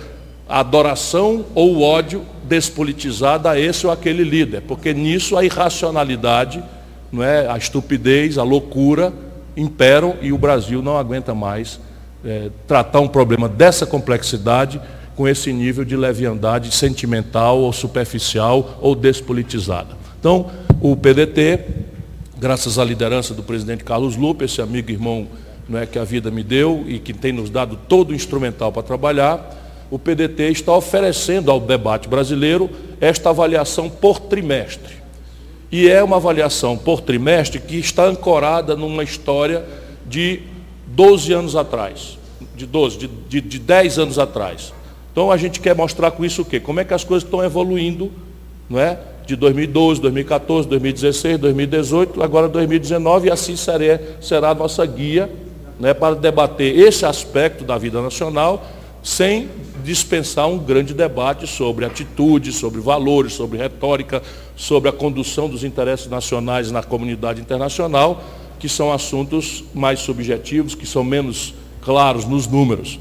a 0.48 0.60
adoração 0.60 1.46
ou 1.54 1.76
o 1.76 1.82
ódio 1.82 2.26
despolitizada 2.44 3.50
a 3.50 3.60
esse 3.60 3.86
ou 3.86 3.92
aquele 3.92 4.24
líder, 4.24 4.62
porque 4.68 4.94
nisso 4.94 5.38
a 5.38 5.44
irracionalidade, 5.44 6.64
não 7.12 7.24
é, 7.24 7.48
a 7.48 7.58
estupidez, 7.58 8.38
a 8.38 8.44
loucura 8.44 9.12
imperam 9.56 10.16
e 10.22 10.32
o 10.32 10.38
Brasil 10.38 10.82
não 10.82 10.98
aguenta 10.98 11.34
mais 11.34 11.80
é, 12.24 12.50
tratar 12.68 13.00
um 13.00 13.08
problema 13.08 13.50
dessa 13.50 13.86
complexidade 13.86 14.80
com 15.16 15.28
esse 15.28 15.52
nível 15.52 15.84
de 15.84 15.96
leviandade 15.96 16.74
sentimental 16.74 17.60
ou 17.60 17.74
superficial 17.74 18.78
ou 18.82 18.96
despolitizada. 18.96 19.96
Então, 20.20 20.50
o 20.80 20.96
PDT, 20.96 21.60
graças 22.40 22.80
à 22.80 22.84
liderança 22.84 23.34
do 23.34 23.44
presidente 23.44 23.84
Carlos 23.84 24.16
Lupe, 24.16 24.46
esse 24.46 24.62
amigo 24.62 24.90
e 24.90 24.94
irmão 24.94 25.28
não 25.68 25.80
é, 25.80 25.86
que 25.86 26.00
a 26.00 26.04
vida 26.04 26.32
me 26.32 26.44
deu 26.44 26.84
e 26.88 27.00
que 27.00 27.14
tem 27.14 27.32
nos 27.32 27.50
dado 27.50 27.78
todo 27.88 28.12
o 28.12 28.16
instrumental 28.16 28.72
para 28.72 28.84
trabalhar, 28.84 29.58
o 29.90 30.00
PDT 30.00 30.50
está 30.52 30.74
oferecendo 30.74 31.52
ao 31.52 31.60
debate 31.60 32.08
brasileiro 32.08 32.70
esta 33.00 33.30
avaliação 33.30 33.90
por 33.90 34.20
trimestre. 34.20 35.01
E 35.72 35.88
é 35.90 36.04
uma 36.04 36.18
avaliação 36.18 36.78
por 36.78 37.02
trimestre 37.02 37.60
que 37.60 37.78
está 37.78 38.06
ancorada 38.06 38.76
numa 38.76 39.04
história 39.04 39.64
de 40.06 40.42
12 40.88 41.32
anos 41.32 41.56
atrás, 41.56 42.18
de 42.56 42.66
12, 42.66 42.98
de, 42.98 43.08
de, 43.08 43.42
de 43.42 43.60
10 43.60 44.00
anos 44.00 44.20
atrás. 44.20 44.74
Então 45.12 45.32
a 45.32 45.38
gente 45.38 45.60
quer 45.60 45.76
mostrar 45.76 46.12
com 46.12 46.26
isso 46.26 46.42
o 46.42 46.46
quê? 46.46 46.60
Como 46.60 46.80
é 46.80 46.84
que 46.84 46.94
as 46.94 47.04
coisas 47.04 47.24
estão 47.24 47.44
evoluindo, 47.44 48.12
não 48.70 48.80
é? 48.80 49.00
De 49.26 49.36
2012, 49.36 50.02
2014, 50.02 50.68
2016, 50.68 51.38
2018, 51.38 52.22
agora 52.22 52.50
2019, 52.50 53.28
e 53.28 53.32
assim 53.32 53.56
será, 53.56 54.00
será 54.20 54.50
a 54.50 54.56
nossa 54.56 54.86
guia 54.86 55.30
né, 55.80 55.94
para 55.94 56.16
debater 56.16 56.78
esse 56.78 57.06
aspecto 57.06 57.64
da 57.64 57.78
vida 57.78 58.02
nacional, 58.02 58.66
sem 59.02 59.50
dispensar 59.82 60.48
um 60.48 60.58
grande 60.58 60.94
debate 60.94 61.48
sobre 61.48 61.86
atitudes, 61.86 62.56
sobre 62.56 62.80
valores, 62.80 63.34
sobre 63.34 63.58
retórica, 63.58 64.22
sobre 64.56 64.90
a 64.90 64.94
condução 64.94 65.50
dos 65.50 65.64
interesses 65.64 66.08
nacionais 66.08 66.72
na 66.72 66.84
comunidade 66.84 67.42
internacional, 67.42 68.24
que 68.60 68.70
são 68.70 68.94
assuntos 68.94 69.64
mais 69.74 70.00
subjetivos, 70.00 70.76
que 70.76 70.86
são 70.86 71.04
menos 71.04 71.54
claros 71.82 72.26
nos 72.26 72.48
números. 72.48 73.00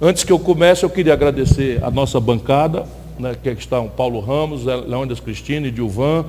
Antes 0.00 0.24
que 0.24 0.32
eu 0.32 0.38
comece, 0.38 0.84
eu 0.84 0.90
queria 0.90 1.12
agradecer 1.12 1.78
a 1.84 1.90
nossa 1.90 2.18
bancada, 2.18 2.86
né, 3.18 3.36
que 3.40 3.50
estão 3.50 3.88
Paulo 3.88 4.20
Ramos, 4.20 4.64
Leônidas 4.64 5.20
Cristina, 5.20 5.70
Dilvan, 5.70 6.24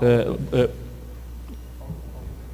é, 0.00 0.28
é, 0.52 0.68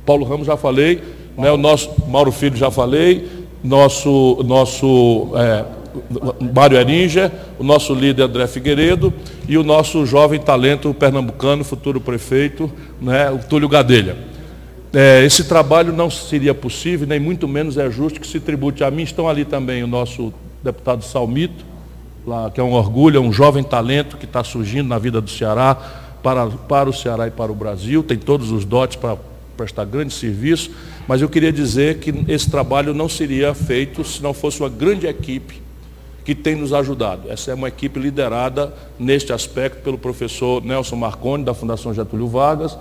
Paulo 0.04 0.24
Ramos 0.24 0.46
já 0.46 0.56
falei, 0.56 1.02
né, 1.36 1.50
o 1.52 1.56
nosso 1.56 1.90
Mauro 2.08 2.32
Filho 2.32 2.56
já 2.56 2.70
falei, 2.70 3.28
nosso, 3.62 4.42
nosso 4.44 5.28
é, 5.36 5.64
Mário 6.54 6.78
Eringer, 6.78 7.30
o 7.58 7.64
nosso 7.64 7.94
líder 7.94 8.24
André 8.24 8.46
Figueiredo 8.46 9.12
e 9.48 9.56
o 9.56 9.62
nosso 9.62 10.04
jovem 10.06 10.40
talento 10.40 10.92
pernambucano, 10.94 11.64
futuro 11.64 12.00
prefeito, 12.00 12.70
né, 13.00 13.30
o 13.30 13.38
Túlio 13.38 13.68
Gadelha. 13.68 14.16
É, 14.92 15.24
esse 15.24 15.44
trabalho 15.44 15.92
não 15.92 16.08
seria 16.08 16.54
possível, 16.54 17.06
nem 17.06 17.20
muito 17.20 17.46
menos 17.46 17.76
é 17.76 17.90
justo 17.90 18.20
que 18.20 18.26
se 18.26 18.40
tribute 18.40 18.82
a 18.82 18.90
mim. 18.90 19.02
Estão 19.02 19.28
ali 19.28 19.44
também 19.44 19.82
o 19.82 19.86
nosso 19.86 20.32
deputado 20.62 21.04
Salmito, 21.04 21.64
lá, 22.26 22.50
que 22.50 22.60
é 22.60 22.62
um 22.64 22.72
orgulho, 22.72 23.18
é 23.18 23.20
um 23.20 23.32
jovem 23.32 23.62
talento 23.62 24.16
que 24.16 24.24
está 24.24 24.42
surgindo 24.42 24.88
na 24.88 24.98
vida 24.98 25.20
do 25.20 25.28
Ceará, 25.28 25.74
para, 26.22 26.46
para 26.46 26.88
o 26.88 26.92
Ceará 26.92 27.26
e 27.26 27.30
para 27.30 27.52
o 27.52 27.54
Brasil, 27.54 28.02
tem 28.02 28.16
todos 28.16 28.50
os 28.50 28.64
dotes 28.64 28.96
para 28.96 29.16
prestar 29.56 29.84
grande 29.84 30.12
serviço, 30.12 30.70
mas 31.06 31.22
eu 31.22 31.28
queria 31.28 31.52
dizer 31.52 31.98
que 31.98 32.12
esse 32.28 32.50
trabalho 32.50 32.92
não 32.92 33.08
seria 33.08 33.54
feito 33.54 34.02
se 34.04 34.22
não 34.22 34.34
fosse 34.34 34.60
uma 34.60 34.68
grande 34.68 35.06
equipe 35.06 35.65
que 36.26 36.34
tem 36.34 36.56
nos 36.56 36.72
ajudado. 36.72 37.30
Essa 37.30 37.52
é 37.52 37.54
uma 37.54 37.68
equipe 37.68 38.00
liderada 38.00 38.74
neste 38.98 39.32
aspecto 39.32 39.80
pelo 39.80 39.96
professor 39.96 40.60
Nelson 40.60 40.96
Marconi, 40.96 41.44
da 41.44 41.54
Fundação 41.54 41.94
Getúlio 41.94 42.26
Vargas, 42.26 42.76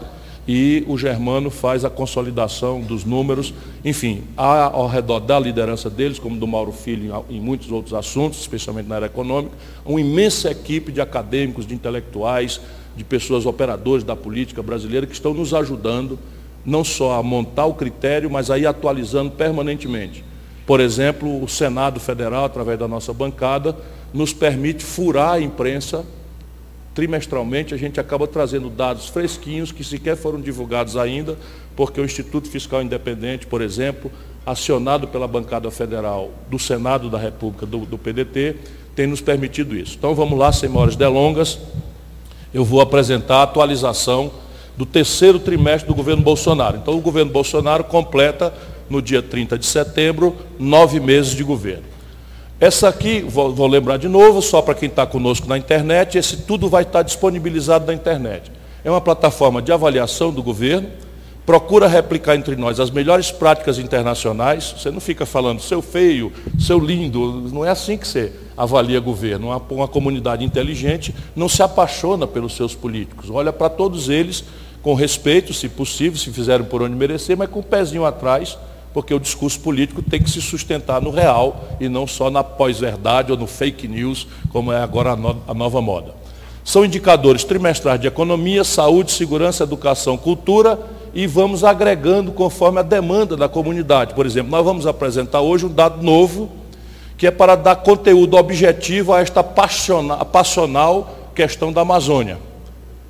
e 0.47 0.83
o 0.87 0.97
Germano 0.97 1.51
faz 1.51 1.85
a 1.85 1.89
consolidação 1.91 2.81
dos 2.81 3.05
números. 3.05 3.53
Enfim, 3.83 4.23
ao 4.35 4.87
redor 4.87 5.19
da 5.19 5.39
liderança 5.39 5.91
deles, 5.91 6.17
como 6.17 6.37
do 6.37 6.47
Mauro 6.47 6.71
Filho 6.71 7.23
em 7.29 7.39
muitos 7.39 7.71
outros 7.71 7.93
assuntos, 7.93 8.39
especialmente 8.39 8.89
na 8.89 8.95
área 8.95 9.05
econômica, 9.05 9.53
uma 9.85 10.01
imensa 10.01 10.49
equipe 10.49 10.91
de 10.91 10.99
acadêmicos, 10.99 11.67
de 11.67 11.75
intelectuais, 11.75 12.59
de 12.97 13.03
pessoas 13.03 13.45
operadoras 13.45 14.03
da 14.03 14.15
política 14.15 14.63
brasileira 14.63 15.05
que 15.05 15.13
estão 15.13 15.35
nos 15.35 15.53
ajudando 15.53 16.17
não 16.65 16.83
só 16.83 17.19
a 17.19 17.21
montar 17.21 17.65
o 17.65 17.75
critério, 17.75 18.27
mas 18.27 18.49
a 18.49 18.57
ir 18.57 18.65
atualizando 18.65 19.29
permanentemente. 19.29 20.25
Por 20.65 20.79
exemplo, 20.79 21.43
o 21.43 21.48
Senado 21.48 22.00
Federal, 22.00 22.45
através 22.45 22.79
da 22.79 22.88
nossa 22.88 23.13
bancada, 23.13 23.75
nos 24.13 24.34
permite 24.34 24.84
furar 24.84 25.34
a 25.34 25.41
imprensa 25.41 26.05
trimestralmente 26.95 27.74
a 27.74 27.77
gente 27.77 28.00
acaba 28.00 28.25
trazendo 28.25 28.69
dados 28.69 29.10
fresquinhos 29.10 29.72
que 29.72 29.84
sequer 29.84 30.15
foram 30.15 30.39
divulgados 30.39 30.95
ainda, 30.95 31.38
porque 31.75 32.00
o 32.00 32.05
Instituto 32.05 32.50
Fiscal 32.50 32.81
Independente, 32.81 33.45
por 33.45 33.62
exemplo, 33.62 34.10
acionado 34.45 35.10
pela 35.10 35.27
bancada 35.27 35.69
federal 35.69 36.31
do 36.50 36.57
Senado 36.57 37.10
da 37.10 37.19
República, 37.19 37.65
do, 37.65 37.79
do 37.79 37.98
PDT, 37.98 38.55
tem 38.95 39.07
nos 39.07 39.19
permitido 39.19 39.75
isso. 39.75 39.98
Então 39.98 40.15
vamos 40.15 40.39
lá, 40.39 40.53
sem 40.53 40.69
maiores 40.69 40.95
delongas, 40.95 41.60
eu 42.53 42.63
vou 42.63 42.79
apresentar 42.79 43.39
a 43.39 43.43
atualização 43.43 44.31
do 44.77 44.86
terceiro 44.86 45.39
trimestre 45.39 45.88
do 45.88 45.96
governo 45.96 46.22
Bolsonaro. 46.22 46.77
Então 46.77 46.96
o 46.96 47.01
governo 47.01 47.32
Bolsonaro 47.32 47.84
completa, 47.84 48.53
no 48.89 49.01
dia 49.01 49.22
30 49.22 49.58
de 49.58 49.65
setembro, 49.65 50.36
nove 50.60 51.00
meses 51.00 51.36
de 51.36 51.44
governo. 51.44 51.84
Essa 52.60 52.88
aqui, 52.88 53.20
vou, 53.22 53.53
vou 53.53 53.67
lembrar 53.67 53.98
de 53.98 54.08
novo, 54.08 54.41
só 54.41 54.62
para 54.62 54.74
quem 54.74 54.88
está 54.88 55.05
conosco 55.05 55.48
na 55.48 55.58
internet, 55.58 56.17
esse 56.17 56.38
tudo 56.38 56.70
vai 56.70 56.84
estar 56.84 57.01
disponibilizado 57.01 57.86
na 57.86 57.94
internet. 57.94 58.51
É 58.84 58.89
uma 58.89 59.01
plataforma 59.01 59.62
de 59.62 59.72
avaliação 59.72 60.32
do 60.32 60.41
governo, 60.41 60.88
procura 61.46 61.88
replicar 61.88 62.36
entre 62.36 62.55
nós 62.55 62.79
as 62.79 62.89
melhores 62.89 63.29
práticas 63.29 63.77
internacionais. 63.77 64.74
Você 64.77 64.89
não 64.89 65.01
fica 65.01 65.25
falando 65.25 65.60
seu 65.60 65.82
feio, 65.82 66.32
seu 66.58 66.79
lindo, 66.79 67.50
não 67.51 67.65
é 67.65 67.70
assim 67.70 67.98
que 67.98 68.08
você 68.08 68.32
avalia 68.55 69.00
governo. 69.00 69.48
Uma, 69.48 69.62
uma 69.70 69.88
comunidade 69.88 70.46
inteligente 70.46 71.13
não 71.36 71.50
se 71.50 71.62
apaixona 71.62 72.25
pelos 72.25 72.55
seus 72.55 72.74
políticos, 72.74 73.29
olha 73.29 73.51
para 73.51 73.70
todos 73.70 74.08
eles 74.08 74.46
com 74.86 74.94
respeito, 74.94 75.51
se 75.51 75.68
possível, 75.68 76.20
se 76.20 76.32
fizerem 76.32 76.63
por 76.63 76.84
onde 76.84 76.96
merecer, 76.96 77.36
mas 77.36 77.50
com 77.50 77.58
o 77.58 77.63
pezinho 77.63 78.06
atrás 78.06 78.56
porque 78.94 79.15
o 79.15 79.20
discurso 79.20 79.60
político 79.62 80.04
tem 80.04 80.22
que 80.22 80.30
se 80.30 80.39
sustentar 80.39 81.01
no 81.01 81.10
real 81.10 81.65
e 81.80 81.89
não 81.89 82.06
só 82.06 82.30
na 82.30 82.44
pós-verdade 82.44 83.32
ou 83.32 83.38
no 83.38 83.48
fake 83.48 83.88
news, 83.88 84.27
como 84.51 84.72
é 84.72 84.77
agora 84.77 85.13
a, 85.13 85.15
no, 85.15 85.42
a 85.48 85.56
nova 85.56 85.82
moda. 85.82 86.13
São 86.63 86.86
indicadores 86.86 87.44
trimestrais 87.44 88.00
de 88.00 88.06
economia, 88.06 88.63
saúde, 88.63 89.12
segurança, 89.12 89.63
educação, 89.63 90.18
cultura 90.18 90.77
e 91.15 91.25
vamos 91.25 91.63
agregando 91.63 92.32
conforme 92.32 92.80
a 92.80 92.84
demanda 92.84 93.36
da 93.36 93.50
comunidade. 93.50 94.13
Por 94.13 94.27
exemplo, 94.27 94.51
nós 94.51 94.63
vamos 94.63 94.86
apresentar 94.86 95.42
hoje 95.42 95.65
um 95.65 95.74
dado 95.74 96.04
novo 96.04 96.51
que 97.18 97.25
é 97.25 97.32
para 97.32 97.56
dar 97.56 97.77
conteúdo 97.77 98.38
objetivo 98.38 99.13
a 99.13 99.20
esta 99.20 99.44
passional 99.44 101.32
questão 101.34 101.74
da 101.74 101.82
Amazônia, 101.82 102.38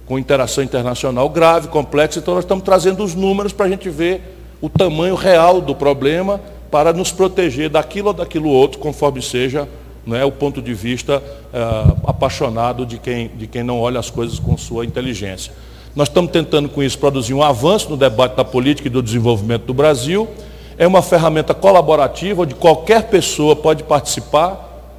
com 0.05 0.19
interação 0.19 0.63
internacional 0.63 1.27
grave, 1.29 1.67
complexa. 1.67 2.19
Então, 2.19 2.35
nós 2.35 2.43
estamos 2.43 2.63
trazendo 2.63 3.03
os 3.03 3.15
números 3.15 3.51
para 3.51 3.65
a 3.65 3.69
gente 3.69 3.89
ver 3.89 4.37
o 4.61 4.69
tamanho 4.69 5.15
real 5.15 5.59
do 5.59 5.75
problema 5.75 6.39
para 6.71 6.93
nos 6.93 7.11
proteger 7.11 7.69
daquilo 7.69 8.09
ou 8.09 8.13
daquilo 8.13 8.49
outro, 8.49 8.79
conforme 8.79 9.21
seja 9.21 9.67
não 10.05 10.15
é, 10.15 10.23
o 10.23 10.31
ponto 10.31 10.61
de 10.61 10.73
vista 10.73 11.17
uh, 11.17 11.97
apaixonado 12.05 12.85
de 12.85 12.99
quem, 12.99 13.27
de 13.29 13.47
quem 13.47 13.63
não 13.63 13.79
olha 13.79 13.99
as 13.99 14.11
coisas 14.11 14.37
com 14.37 14.55
sua 14.55 14.85
inteligência. 14.85 15.51
Nós 15.95 16.07
estamos 16.07 16.29
tentando 16.29 16.69
com 16.69 16.83
isso 16.83 16.99
produzir 16.99 17.33
um 17.33 17.41
avanço 17.41 17.89
no 17.89 17.97
debate 17.97 18.35
da 18.35 18.45
política 18.45 18.87
e 18.87 18.91
do 18.91 19.01
desenvolvimento 19.01 19.63
do 19.63 19.73
Brasil. 19.73 20.27
É 20.77 20.85
uma 20.85 21.01
ferramenta 21.01 21.53
colaborativa 21.55 22.43
onde 22.43 22.53
qualquer 22.53 23.07
pessoa 23.07 23.55
pode 23.55 23.83
participar, 23.83 24.93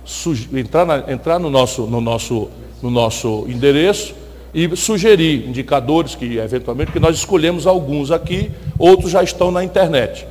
entrar, 0.52 0.84
na, 0.84 1.12
entrar 1.12 1.38
no, 1.38 1.50
nosso, 1.50 1.82
no, 1.82 2.00
nosso, 2.00 2.48
no 2.82 2.90
nosso 2.90 3.44
endereço 3.46 4.14
e 4.56 4.74
sugerir 4.74 5.46
indicadores 5.46 6.14
que, 6.14 6.38
eventualmente, 6.38 6.90
que 6.90 6.98
nós 6.98 7.14
escolhemos 7.14 7.66
alguns 7.66 8.10
aqui, 8.10 8.50
outros 8.78 9.10
já 9.10 9.22
estão 9.22 9.50
na 9.50 9.62
internet. 9.62 10.26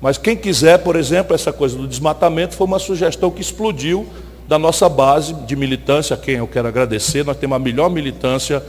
Mas 0.00 0.18
quem 0.18 0.36
quiser, 0.36 0.78
por 0.78 0.96
exemplo, 0.96 1.32
essa 1.32 1.52
coisa 1.52 1.78
do 1.78 1.86
desmatamento 1.86 2.56
foi 2.56 2.66
uma 2.66 2.80
sugestão 2.80 3.30
que 3.30 3.40
explodiu 3.40 4.04
da 4.48 4.58
nossa 4.58 4.88
base 4.88 5.32
de 5.32 5.54
militância, 5.54 6.14
a 6.14 6.16
quem 6.16 6.34
eu 6.34 6.48
quero 6.48 6.66
agradecer. 6.66 7.24
Nós 7.24 7.36
temos 7.36 7.54
a 7.54 7.58
melhor 7.60 7.88
militância 7.88 8.60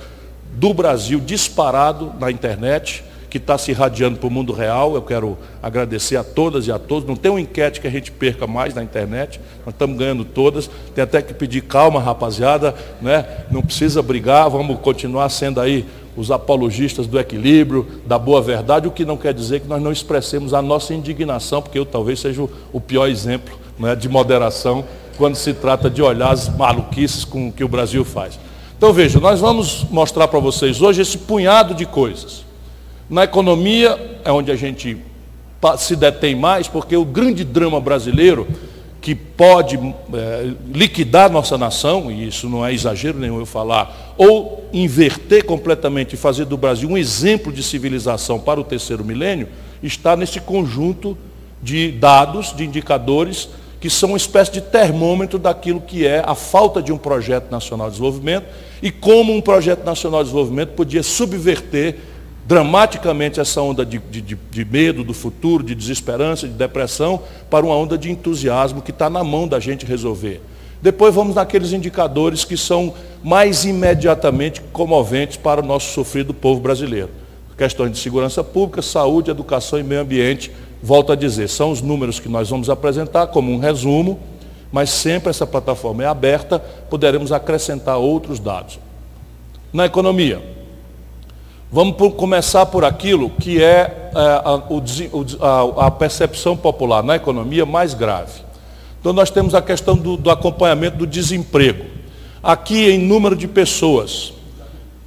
do 0.54 0.75
Brasil 0.75 1.20
disparado 1.20 2.13
na 2.20 2.30
internet 2.30 3.04
que 3.30 3.38
está 3.38 3.58
se 3.58 3.72
irradiando 3.72 4.18
para 4.18 4.28
o 4.28 4.32
mundo 4.32 4.52
real. 4.52 4.96
Eu 4.96 5.02
quero 5.02 5.38
agradecer 5.62 6.18
a 6.18 6.24
todas 6.24 6.68
e 6.68 6.72
a 6.72 6.80
todos. 6.80 7.08
Não 7.08 7.16
tem 7.16 7.32
uma 7.32 7.40
enquete 7.40 7.80
que 7.80 7.88
a 7.88 7.92
gente 7.92 8.12
perca 8.12 8.48
mais 8.48 8.74
na 8.74 8.84
internet. 8.84 9.40
Nós 9.66 9.74
estamos 9.74 9.98
ganhando 9.98 10.26
todas. 10.26 10.70
Tem 10.96 11.04
até 11.04 11.22
que 11.22 11.34
pedir 11.34 11.62
calma, 11.62 12.00
rapaziada. 12.00 12.74
Né? 13.02 13.26
Não 13.52 13.62
precisa 13.62 14.02
brigar. 14.02 14.50
Vamos 14.50 14.80
continuar 14.80 15.30
sendo 15.30 15.62
aí 15.62 15.86
os 16.18 16.32
apologistas 16.32 17.08
do 17.08 17.18
equilíbrio, 17.18 17.88
da 18.06 18.20
boa 18.20 18.42
verdade, 18.42 18.88
o 18.88 18.92
que 18.92 19.06
não 19.06 19.16
quer 19.16 19.34
dizer 19.34 19.62
que 19.62 19.68
nós 19.68 19.82
não 19.82 19.92
expressemos 19.92 20.54
a 20.54 20.62
nossa 20.62 20.94
indignação, 20.94 21.62
porque 21.62 21.80
eu 21.80 21.86
talvez 21.86 22.20
seja 22.20 22.46
o 22.74 22.82
pior 22.82 23.08
exemplo 23.08 23.58
né, 23.80 23.96
de 23.96 24.10
moderação 24.10 24.84
quando 25.18 25.36
se 25.36 25.54
trata 25.54 25.90
de 25.90 26.02
olhar 26.02 26.32
as 26.32 26.50
maluquices 26.50 27.24
com 27.24 27.50
que 27.52 27.64
o 27.64 27.70
Brasil 27.70 28.04
faz. 28.04 28.38
Então 28.78 28.92
veja, 28.92 29.20
nós 29.20 29.40
vamos 29.40 29.86
mostrar 29.90 30.28
para 30.28 30.40
vocês 30.40 30.82
hoje 30.82 31.02
esse 31.02 31.18
punhado 31.18 31.74
de 31.74 31.86
coisas. 31.86 32.49
Na 33.10 33.24
economia 33.24 34.20
é 34.24 34.32
onde 34.32 34.51
a 34.51 34.56
gente 34.56 34.98
se 35.78 35.96
detém 35.96 36.36
mais, 36.36 36.68
porque 36.68 36.96
o 36.96 37.04
grande 37.04 37.44
drama 37.44 37.82
brasileiro 37.82 38.48
que 39.01 39.16
pode 39.16 39.78
é, 39.78 40.51
liquidar 40.74 41.32
nossa 41.32 41.58
nação, 41.58 42.12
e 42.12 42.28
isso 42.28 42.50
não 42.50 42.66
é 42.66 42.74
exagero 42.74 43.18
nenhum 43.18 43.39
eu 43.39 43.46
falar, 43.46 44.13
ou 44.18 44.70
inverter 44.74 45.46
completamente 45.46 46.13
e 46.13 46.18
fazer 46.18 46.46
do 46.46 46.58
Brasil 46.58 46.89
um 46.89 46.98
exemplo 46.98 47.51
de 47.51 47.63
civilização 47.63 48.39
para 48.39 48.60
o 48.60 48.63
terceiro 48.63 49.04
milênio, 49.04 49.48
está 49.82 50.16
nesse 50.16 50.39
conjunto 50.39 51.18
de 51.63 51.92
dados, 51.92 52.54
de 52.56 52.66
indicadores, 52.66 53.50
que 53.80 53.89
são 53.89 54.10
uma 54.10 54.18
espécie 54.18 54.51
de 54.51 54.62
termômetro 54.62 55.39
daquilo 55.39 55.80
que 55.80 56.06
é 56.06 56.22
a 56.25 56.36
falta 56.36 56.82
de 56.82 56.92
um 56.92 56.98
projeto 56.98 57.50
nacional 57.50 57.88
de 57.88 57.94
desenvolvimento 57.94 58.46
e 58.82 58.92
como 58.92 59.34
um 59.34 59.42
projeto 59.42 59.86
nacional 59.86 60.20
de 60.20 60.25
desenvolvimento 60.25 60.70
podia 60.72 61.01
subverter 61.01 61.96
dramaticamente 62.50 63.39
essa 63.39 63.62
onda 63.62 63.86
de, 63.86 64.00
de, 64.00 64.36
de, 64.36 64.65
medo 64.65 65.03
do 65.03 65.13
futuro, 65.13 65.63
de 65.63 65.75
desesperança, 65.75 66.48
de 66.48 66.53
depressão, 66.56 67.22
para 67.48 67.63
uma 67.63 67.75
onda 67.75 67.96
de 67.96 68.10
entusiasmo 68.10 68.82
que 68.82 68.89
está 68.89 69.08
na 69.08 69.24
mão 69.24 69.48
da 69.48 69.60
gente 69.60 69.86
resolver. 69.86 70.41
Depois 70.82 71.13
vamos 71.13 71.36
naqueles 71.36 71.74
indicadores 71.74 72.44
que 72.44 72.58
são 72.58 72.96
mais 73.24 73.65
imediatamente 73.65 74.62
comoventes 74.74 75.38
para 75.38 75.62
o 75.62 75.63
nosso 75.63 75.94
sofrido 75.94 76.34
povo 76.34 76.60
brasileiro. 76.60 77.12
Questões 77.56 77.91
de 77.91 78.00
segurança 78.00 78.44
pública, 78.44 78.82
saúde, 78.82 79.29
educação 79.29 79.77
e 79.77 79.84
meio 79.84 80.01
ambiente, 80.01 80.51
volto 80.82 81.12
a 81.12 81.15
dizer, 81.15 81.50
são 81.50 81.70
os 81.70 81.84
números 81.84 82.20
que 82.20 82.27
nós 82.27 82.50
vamos 82.50 82.68
apresentar 82.68 83.27
como 83.27 83.51
um 83.51 83.60
resumo, 83.60 84.20
mas 84.72 84.89
sempre 84.89 85.29
essa 85.29 85.46
plataforma 85.46 86.01
é 86.01 86.08
aberta, 86.08 86.58
poderemos 86.58 87.32
acrescentar 87.32 87.98
outros 87.98 88.39
dados. 88.39 88.79
Na 89.72 89.86
economia, 89.86 90.58
Vamos 91.72 91.98
por, 91.98 92.12
começar 92.12 92.66
por 92.66 92.84
aquilo 92.84 93.30
que 93.30 93.62
é, 93.62 94.12
é 94.16 94.42
a, 94.44 94.56
o, 94.56 95.82
a, 95.82 95.86
a, 95.86 95.92
percepção 95.92 96.58
popular 96.58 97.04
na 97.04 97.16
economia 97.16 97.64
mais 97.64 97.94
grave. 97.94 98.42
Então 99.00 99.14
nós 99.14 99.30
temos 99.30 99.54
a 99.54 99.62
questão 99.62 99.96
do, 99.96 100.18
do 100.18 100.32
acompanhamento 100.32 100.98
do 100.98 101.06
desemprego. 101.06 101.86
Aqui 102.42 102.90
em 102.90 102.98
número 102.98 103.36
de 103.36 103.48
pessoas. 103.48 104.34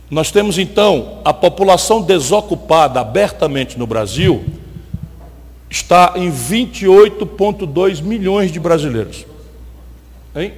Nós 0.09 0.31
temos 0.31 0.57
então 0.57 1.19
a 1.25 1.33
população 1.33 2.01
desocupada 2.01 3.01
abertamente 3.01 3.77
no 3.77 3.87
Brasil 3.87 4.45
está 5.69 6.13
em 6.15 6.31
28,2 6.31 8.03
milhões 8.03 8.53
de 8.53 8.61
brasileiros. 8.61 9.27
Hein? 10.37 10.53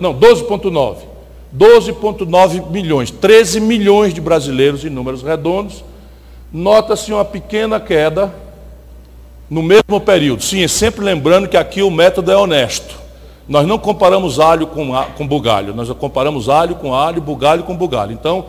Não, 0.00 0.12
12,9. 0.12 1.15
12,9 1.56 2.70
milhões, 2.70 3.10
13 3.10 3.60
milhões 3.60 4.12
de 4.12 4.20
brasileiros 4.20 4.84
em 4.84 4.90
números 4.90 5.22
redondos. 5.22 5.84
Nota-se 6.52 7.12
uma 7.12 7.24
pequena 7.24 7.80
queda 7.80 8.32
no 9.48 9.62
mesmo 9.62 10.00
período. 10.00 10.42
Sim, 10.42 10.62
é 10.62 10.68
sempre 10.68 11.04
lembrando 11.04 11.48
que 11.48 11.56
aqui 11.56 11.82
o 11.82 11.90
método 11.90 12.30
é 12.30 12.36
honesto. 12.36 12.96
Nós 13.48 13.66
não 13.66 13.78
comparamos 13.78 14.40
alho 14.40 14.66
com, 14.66 14.92
com 15.16 15.26
bugalho, 15.26 15.74
nós 15.74 15.88
comparamos 15.90 16.48
alho 16.48 16.74
com 16.74 16.92
alho, 16.92 17.22
bugalho 17.22 17.62
com 17.62 17.76
bugalho. 17.76 18.12
Então, 18.12 18.46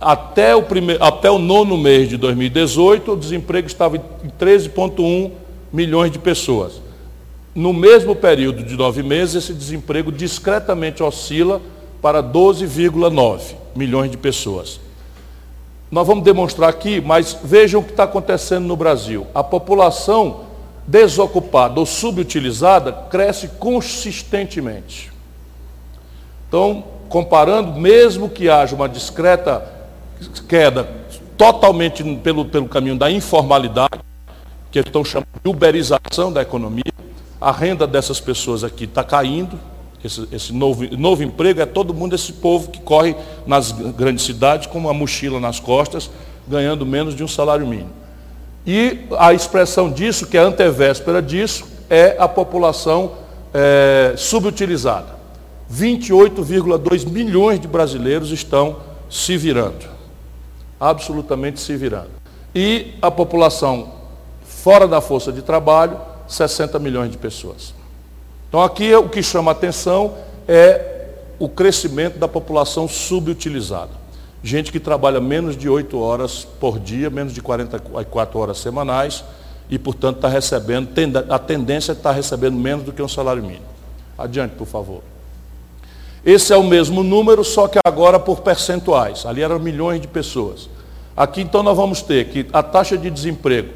até 0.00 0.54
o, 0.54 0.64
até 1.00 1.30
o 1.30 1.38
nono 1.38 1.76
mês 1.76 2.08
de 2.08 2.18
2018, 2.18 3.12
o 3.12 3.16
desemprego 3.16 3.66
estava 3.66 3.96
em 3.96 4.02
13,1 4.38 5.30
milhões 5.72 6.12
de 6.12 6.18
pessoas. 6.18 6.82
No 7.54 7.72
mesmo 7.72 8.14
período 8.14 8.62
de 8.62 8.76
nove 8.76 9.02
meses, 9.02 9.36
esse 9.36 9.54
desemprego 9.54 10.12
discretamente 10.12 11.02
oscila 11.02 11.62
para 12.06 12.22
12,9 12.22 13.56
milhões 13.74 14.12
de 14.12 14.16
pessoas. 14.16 14.78
Nós 15.90 16.06
vamos 16.06 16.22
demonstrar 16.22 16.70
aqui, 16.70 17.00
mas 17.00 17.36
vejam 17.42 17.80
o 17.80 17.84
que 17.84 17.90
está 17.90 18.04
acontecendo 18.04 18.64
no 18.64 18.76
Brasil. 18.76 19.26
A 19.34 19.42
população 19.42 20.42
desocupada 20.86 21.80
ou 21.80 21.84
subutilizada 21.84 22.92
cresce 22.92 23.48
consistentemente. 23.58 25.10
Então, 26.46 26.84
comparando, 27.08 27.72
mesmo 27.72 28.28
que 28.28 28.48
haja 28.48 28.76
uma 28.76 28.88
discreta 28.88 29.68
queda 30.48 30.88
totalmente 31.36 32.04
pelo, 32.22 32.44
pelo 32.44 32.68
caminho 32.68 32.96
da 32.96 33.10
informalidade, 33.10 33.98
que 34.70 34.78
estão 34.78 35.04
chamando 35.04 35.40
de 35.42 35.50
uberização 35.50 36.32
da 36.32 36.42
economia, 36.42 36.84
a 37.40 37.50
renda 37.50 37.84
dessas 37.84 38.20
pessoas 38.20 38.62
aqui 38.62 38.84
está 38.84 39.02
caindo, 39.02 39.58
esse, 40.06 40.28
esse 40.32 40.52
novo, 40.52 40.84
novo 40.96 41.22
emprego 41.22 41.60
é 41.60 41.66
todo 41.66 41.92
mundo, 41.92 42.14
esse 42.14 42.32
povo 42.32 42.70
que 42.70 42.80
corre 42.80 43.14
nas 43.46 43.72
grandes 43.72 44.24
cidades 44.24 44.66
com 44.66 44.78
uma 44.78 44.94
mochila 44.94 45.38
nas 45.38 45.60
costas, 45.60 46.10
ganhando 46.48 46.86
menos 46.86 47.14
de 47.14 47.22
um 47.22 47.28
salário 47.28 47.66
mínimo. 47.66 47.90
E 48.66 49.00
a 49.18 49.32
expressão 49.32 49.90
disso, 49.90 50.26
que 50.26 50.36
é 50.36 50.40
antevéspera 50.40 51.22
disso, 51.22 51.64
é 51.88 52.16
a 52.18 52.26
população 52.26 53.12
é, 53.54 54.14
subutilizada. 54.16 55.16
28,2 55.72 57.08
milhões 57.08 57.60
de 57.60 57.68
brasileiros 57.68 58.30
estão 58.30 58.76
se 59.10 59.36
virando. 59.36 59.86
Absolutamente 60.80 61.60
se 61.60 61.76
virando. 61.76 62.10
E 62.54 62.94
a 63.02 63.10
população 63.10 63.92
fora 64.44 64.88
da 64.88 65.00
força 65.00 65.32
de 65.32 65.42
trabalho, 65.42 65.98
60 66.26 66.78
milhões 66.78 67.10
de 67.10 67.18
pessoas. 67.18 67.75
Então 68.48 68.62
aqui 68.62 68.94
o 68.94 69.08
que 69.08 69.22
chama 69.22 69.50
atenção 69.50 70.14
é 70.46 70.94
o 71.38 71.48
crescimento 71.48 72.18
da 72.18 72.28
população 72.28 72.88
subutilizada. 72.88 73.90
Gente 74.42 74.70
que 74.70 74.78
trabalha 74.78 75.20
menos 75.20 75.56
de 75.56 75.68
8 75.68 75.98
horas 75.98 76.46
por 76.60 76.78
dia, 76.78 77.10
menos 77.10 77.32
de 77.32 77.42
44 77.42 78.38
horas 78.38 78.58
semanais, 78.58 79.24
e 79.68 79.78
portanto 79.78 80.16
está 80.16 80.28
recebendo, 80.28 80.88
a 81.28 81.38
tendência 81.38 81.92
é 81.92 81.94
estar 81.94 82.12
recebendo 82.12 82.56
menos 82.56 82.84
do 82.84 82.92
que 82.92 83.02
um 83.02 83.08
salário 83.08 83.42
mínimo. 83.42 83.66
Adiante, 84.16 84.54
por 84.54 84.66
favor. 84.66 85.02
Esse 86.24 86.52
é 86.52 86.56
o 86.56 86.62
mesmo 86.62 87.02
número, 87.02 87.44
só 87.44 87.68
que 87.68 87.78
agora 87.84 88.18
por 88.18 88.40
percentuais. 88.40 89.26
Ali 89.26 89.42
eram 89.42 89.58
milhões 89.58 90.00
de 90.00 90.08
pessoas. 90.08 90.68
Aqui 91.16 91.40
então 91.40 91.62
nós 91.62 91.76
vamos 91.76 92.02
ter 92.02 92.26
que 92.28 92.46
a 92.52 92.62
taxa 92.62 92.96
de 92.96 93.10
desemprego 93.10 93.70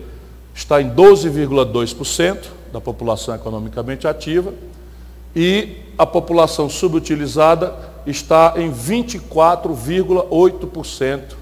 está 0.54 0.80
em 0.80 0.90
12,2%, 0.90 2.38
da 2.72 2.80
população 2.80 3.35
economicamente 3.35 4.06
ativa 4.06 4.54
e 5.35 5.76
a 5.96 6.06
população 6.06 6.68
subutilizada 6.68 7.74
está 8.06 8.54
em 8.56 8.70
24,8% 8.72 11.37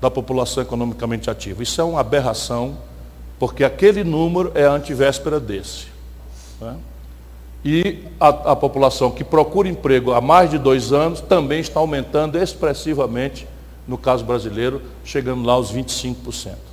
da 0.00 0.10
população 0.10 0.62
economicamente 0.62 1.28
ativa. 1.28 1.62
Isso 1.62 1.78
é 1.80 1.84
uma 1.84 2.00
aberração, 2.00 2.78
porque 3.38 3.64
aquele 3.64 4.04
número 4.04 4.52
é 4.54 4.66
a 4.66 4.72
antivéspera 4.72 5.40
desse. 5.40 5.86
Né? 6.60 6.76
E 7.64 8.04
a, 8.18 8.28
a 8.28 8.56
população 8.56 9.10
que 9.10 9.24
procura 9.24 9.68
emprego 9.68 10.12
há 10.12 10.20
mais 10.20 10.50
de 10.50 10.58
dois 10.58 10.92
anos 10.92 11.20
também 11.20 11.60
está 11.60 11.80
aumentando 11.80 12.38
expressivamente, 12.38 13.46
no 13.86 13.98
caso 13.98 14.24
brasileiro, 14.24 14.80
chegando 15.04 15.44
lá 15.44 15.54
aos 15.54 15.72
25%. 15.72 16.69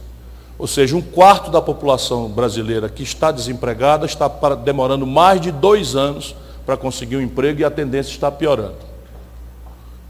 Ou 0.59 0.65
seja, 0.65 0.95
um 0.95 1.01
quarto 1.01 1.51
da 1.51 1.61
população 1.61 2.29
brasileira 2.29 2.89
que 2.89 3.03
está 3.03 3.31
desempregada 3.31 4.05
está 4.05 4.27
demorando 4.55 5.05
mais 5.05 5.39
de 5.39 5.51
dois 5.51 5.95
anos 5.95 6.35
para 6.65 6.75
conseguir 6.75 7.17
um 7.17 7.21
emprego 7.21 7.61
e 7.61 7.63
a 7.63 7.69
tendência 7.69 8.11
está 8.11 8.31
piorando. 8.31 8.77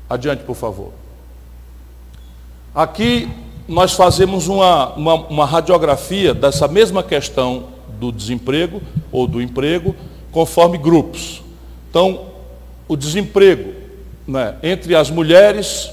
Adiante, 0.10 0.44
por 0.44 0.56
favor. 0.56 0.92
Aqui 2.74 3.30
nós 3.68 3.94
fazemos 3.94 4.48
uma, 4.48 4.94
uma, 4.94 5.14
uma 5.16 5.46
radiografia 5.46 6.34
dessa 6.34 6.68
mesma 6.68 7.04
questão 7.04 7.66
do 8.00 8.12
desemprego 8.12 8.82
ou 9.12 9.28
do 9.28 9.42
emprego, 9.42 9.96
conforme 10.32 10.78
grupos. 10.78 11.44
Então, 11.90 12.28
o 12.88 12.96
desemprego 12.96 13.74
né, 14.26 14.56
entre 14.64 14.96
as 14.96 15.10
mulheres 15.10 15.92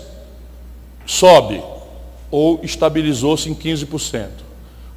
sobe 1.05 1.63
ou 2.31 2.61
estabilizou-se 2.63 3.51
em 3.51 3.55
15%. 3.55 4.44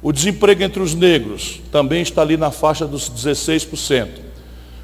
O 0.02 0.12
desemprego 0.12 0.62
entre 0.62 0.80
os 0.80 0.94
negros 0.94 1.60
também 1.72 2.02
está 2.02 2.22
ali 2.22 2.36
na 2.36 2.50
faixa 2.50 2.86
dos 2.86 3.10
16%. 3.10 4.08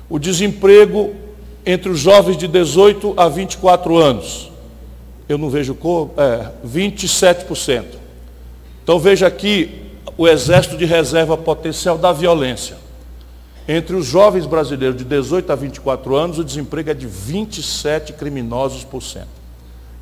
O 0.09 0.19
desemprego 0.19 1.15
entre 1.65 1.89
os 1.89 2.01
jovens 2.01 2.37
de 2.37 2.47
18 2.47 3.15
a 3.17 3.29
24 3.29 3.97
anos, 3.97 4.51
eu 5.29 5.39
não 5.39 5.49
vejo 5.49 5.75
cor, 5.75 6.11
é 6.17 6.51
27%. 6.67 7.85
Então 8.83 8.99
veja 8.99 9.27
aqui 9.27 9.83
o 10.17 10.29
exército 10.29 10.77
de 10.77 10.85
reserva 10.85 11.37
potencial 11.37 11.97
da 11.97 12.13
violência. 12.13 12.77
Entre 13.67 13.97
os 13.97 14.05
jovens 14.05 14.45
brasileiros 14.45 14.99
de 14.99 15.05
18 15.05 15.51
a 15.51 15.55
24 15.55 16.15
anos, 16.15 16.39
o 16.39 16.45
desemprego 16.45 16.91
é 16.91 16.95
de 16.95 17.07
27 17.07 18.13
criminosos 18.13 18.85
por 18.85 19.03
cento. 19.03 19.29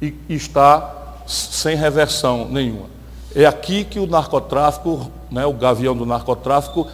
E 0.00 0.14
está 0.28 1.22
sem 1.28 1.76
reversão 1.76 2.48
nenhuma. 2.48 3.01
É 3.34 3.46
aqui 3.46 3.84
que 3.84 3.98
o 3.98 4.06
narcotráfico, 4.06 5.10
né, 5.30 5.46
o 5.46 5.52
gavião 5.52 5.96
do 5.96 6.04
narcotráfico, 6.04 6.86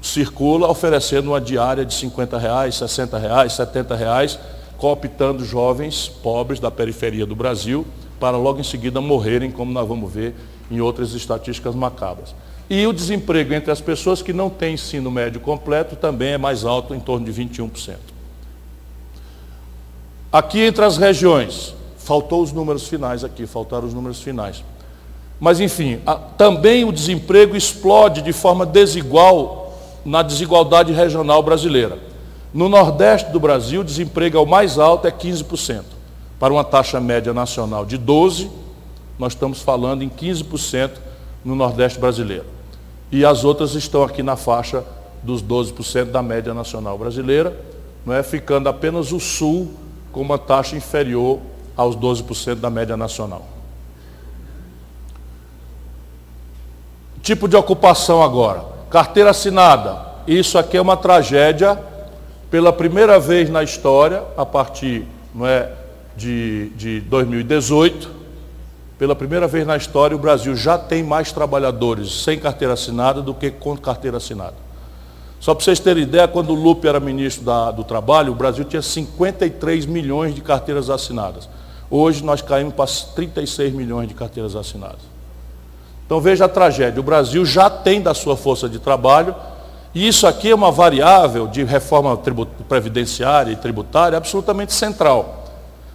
circula 0.00 0.68
oferecendo 0.68 1.30
uma 1.30 1.40
diária 1.40 1.84
de 1.84 1.92
50 1.94 2.38
reais, 2.38 2.76
60 2.76 3.18
reais, 3.18 3.52
70 3.52 3.94
reais, 3.94 4.38
cooptando 4.78 5.44
jovens 5.44 6.08
pobres 6.08 6.60
da 6.60 6.70
periferia 6.70 7.26
do 7.26 7.34
Brasil 7.34 7.86
para 8.18 8.36
logo 8.36 8.60
em 8.60 8.64
seguida 8.64 9.00
morrerem, 9.00 9.50
como 9.50 9.72
nós 9.72 9.86
vamos 9.86 10.10
ver 10.12 10.34
em 10.70 10.80
outras 10.80 11.12
estatísticas 11.12 11.74
macabras. 11.74 12.34
E 12.68 12.86
o 12.86 12.92
desemprego 12.92 13.54
entre 13.54 13.70
as 13.70 13.80
pessoas 13.80 14.22
que 14.22 14.32
não 14.32 14.50
têm 14.50 14.74
ensino 14.74 15.10
médio 15.10 15.40
completo 15.40 15.94
também 15.94 16.32
é 16.32 16.38
mais 16.38 16.64
alto, 16.64 16.94
em 16.94 17.00
torno 17.00 17.24
de 17.24 17.32
21%. 17.32 17.96
Aqui 20.32 20.60
entre 20.60 20.84
as 20.84 20.96
regiões, 20.96 21.74
faltou 21.98 22.42
os 22.42 22.52
números 22.52 22.88
finais 22.88 23.22
aqui, 23.22 23.46
faltaram 23.46 23.86
os 23.86 23.94
números 23.94 24.20
finais. 24.20 24.64
Mas 25.38 25.60
enfim, 25.60 26.00
a, 26.06 26.14
também 26.14 26.84
o 26.84 26.92
desemprego 26.92 27.56
explode 27.56 28.22
de 28.22 28.32
forma 28.32 28.64
desigual 28.64 29.74
na 30.04 30.22
desigualdade 30.22 30.92
regional 30.92 31.42
brasileira. 31.42 31.98
No 32.54 32.68
Nordeste 32.68 33.30
do 33.32 33.40
Brasil, 33.40 33.80
o 33.82 33.84
desemprego 33.84 34.38
é 34.38 34.40
o 34.40 34.46
mais 34.46 34.78
alto, 34.78 35.06
é 35.06 35.10
15%. 35.10 35.82
Para 36.38 36.52
uma 36.52 36.64
taxa 36.64 37.00
média 37.00 37.34
nacional 37.34 37.84
de 37.84 37.98
12%, 37.98 38.48
nós 39.18 39.32
estamos 39.32 39.60
falando 39.62 40.02
em 40.02 40.08
15% 40.08 40.92
no 41.44 41.54
Nordeste 41.54 41.98
brasileiro. 41.98 42.44
E 43.10 43.24
as 43.24 43.44
outras 43.44 43.74
estão 43.74 44.02
aqui 44.02 44.22
na 44.22 44.36
faixa 44.36 44.84
dos 45.22 45.42
12% 45.42 46.06
da 46.06 46.22
média 46.22 46.52
nacional 46.52 46.98
brasileira, 46.98 47.58
não 48.04 48.14
é 48.14 48.22
ficando 48.22 48.68
apenas 48.68 49.12
o 49.12 49.18
Sul 49.18 49.72
com 50.12 50.20
uma 50.20 50.38
taxa 50.38 50.76
inferior 50.76 51.40
aos 51.76 51.96
12% 51.96 52.56
da 52.56 52.70
média 52.70 52.96
nacional. 52.96 53.55
Tipo 57.26 57.48
de 57.48 57.56
ocupação 57.56 58.22
agora. 58.22 58.64
Carteira 58.88 59.30
assinada. 59.30 60.00
Isso 60.28 60.56
aqui 60.56 60.76
é 60.76 60.80
uma 60.80 60.96
tragédia 60.96 61.76
pela 62.48 62.72
primeira 62.72 63.18
vez 63.18 63.50
na 63.50 63.64
história, 63.64 64.22
a 64.36 64.46
partir 64.46 65.04
não 65.34 65.44
é, 65.44 65.72
de, 66.16 66.68
de 66.76 67.00
2018, 67.00 68.08
pela 68.96 69.16
primeira 69.16 69.48
vez 69.48 69.66
na 69.66 69.76
história, 69.76 70.14
o 70.14 70.20
Brasil 70.20 70.54
já 70.54 70.78
tem 70.78 71.02
mais 71.02 71.32
trabalhadores 71.32 72.22
sem 72.22 72.38
carteira 72.38 72.74
assinada 72.74 73.20
do 73.20 73.34
que 73.34 73.50
com 73.50 73.76
carteira 73.76 74.18
assinada. 74.18 74.54
Só 75.40 75.52
para 75.52 75.64
vocês 75.64 75.80
terem 75.80 76.04
ideia, 76.04 76.28
quando 76.28 76.50
o 76.50 76.54
Lupe 76.54 76.86
era 76.86 77.00
ministro 77.00 77.44
da, 77.44 77.72
do 77.72 77.82
Trabalho, 77.82 78.34
o 78.34 78.36
Brasil 78.36 78.64
tinha 78.64 78.80
53 78.80 79.84
milhões 79.84 80.32
de 80.32 80.42
carteiras 80.42 80.88
assinadas. 80.90 81.48
Hoje 81.90 82.22
nós 82.22 82.40
caímos 82.40 82.74
para 82.74 82.86
36 83.16 83.72
milhões 83.72 84.06
de 84.06 84.14
carteiras 84.14 84.54
assinadas. 84.54 85.15
Então 86.06 86.20
veja 86.20 86.46
a 86.46 86.48
tragédia. 86.48 87.00
O 87.00 87.02
Brasil 87.02 87.44
já 87.44 87.68
tem 87.68 88.00
da 88.00 88.14
sua 88.14 88.36
força 88.36 88.68
de 88.68 88.78
trabalho 88.78 89.34
e 89.92 90.06
isso 90.06 90.26
aqui 90.26 90.50
é 90.50 90.54
uma 90.54 90.70
variável 90.70 91.46
de 91.46 91.64
reforma 91.64 92.16
previdenciária 92.68 93.52
e 93.52 93.56
tributária 93.56 94.16
absolutamente 94.16 94.72
central. 94.72 95.44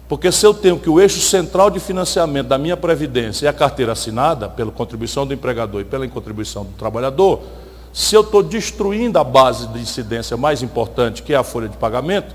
Porque 0.08 0.30
se 0.30 0.44
eu 0.44 0.52
tenho 0.52 0.78
que 0.78 0.90
o 0.90 1.00
eixo 1.00 1.20
central 1.20 1.70
de 1.70 1.80
financiamento 1.80 2.48
da 2.48 2.58
minha 2.58 2.76
previdência 2.76 3.46
é 3.46 3.48
a 3.48 3.52
carteira 3.52 3.92
assinada, 3.92 4.48
pela 4.48 4.70
contribuição 4.70 5.26
do 5.26 5.32
empregador 5.32 5.80
e 5.80 5.84
pela 5.84 6.06
contribuição 6.06 6.64
do 6.64 6.72
trabalhador, 6.72 7.40
se 7.92 8.14
eu 8.14 8.20
estou 8.22 8.42
destruindo 8.42 9.18
a 9.18 9.24
base 9.24 9.68
de 9.68 9.78
incidência 9.78 10.36
mais 10.36 10.62
importante, 10.62 11.22
que 11.22 11.32
é 11.32 11.36
a 11.36 11.42
folha 11.42 11.68
de 11.68 11.76
pagamento, 11.76 12.34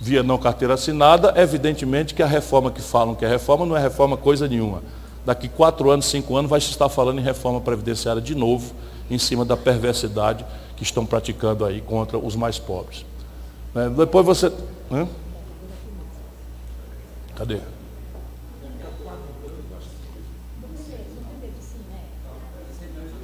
via 0.00 0.22
não 0.22 0.36
carteira 0.36 0.74
assinada, 0.74 1.32
evidentemente 1.36 2.14
que 2.14 2.22
a 2.22 2.26
reforma 2.26 2.70
que 2.70 2.82
falam 2.82 3.14
que 3.14 3.24
é 3.24 3.28
reforma 3.28 3.64
não 3.64 3.76
é 3.76 3.80
reforma 3.80 4.16
coisa 4.16 4.46
nenhuma. 4.46 4.82
Daqui 5.24 5.48
quatro 5.48 5.90
anos, 5.90 6.06
cinco 6.06 6.36
anos, 6.36 6.50
vai 6.50 6.60
se 6.60 6.70
estar 6.70 6.88
falando 6.88 7.18
em 7.18 7.22
reforma 7.22 7.60
previdenciária 7.60 8.20
de 8.20 8.34
novo, 8.34 8.74
em 9.10 9.18
cima 9.18 9.44
da 9.44 9.56
perversidade 9.56 10.44
que 10.76 10.82
estão 10.82 11.06
praticando 11.06 11.64
aí 11.64 11.80
contra 11.80 12.18
os 12.18 12.36
mais 12.36 12.58
pobres. 12.58 13.06
Né? 13.74 13.90
Depois 13.96 14.26
você. 14.26 14.52
Hã? 14.92 15.08
Cadê? 17.36 17.58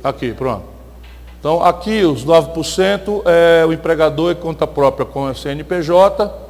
Aqui, 0.03 0.33
pronto. 0.33 0.65
Então, 1.39 1.63
aqui 1.63 2.03
os 2.05 2.25
9% 2.25 3.23
é 3.27 3.65
o 3.67 3.73
empregador 3.73 4.33
e 4.33 4.35
conta 4.35 4.67
própria 4.67 5.07
com 5.07 5.27
a 5.27 5.35
CNPJ. 5.35 6.50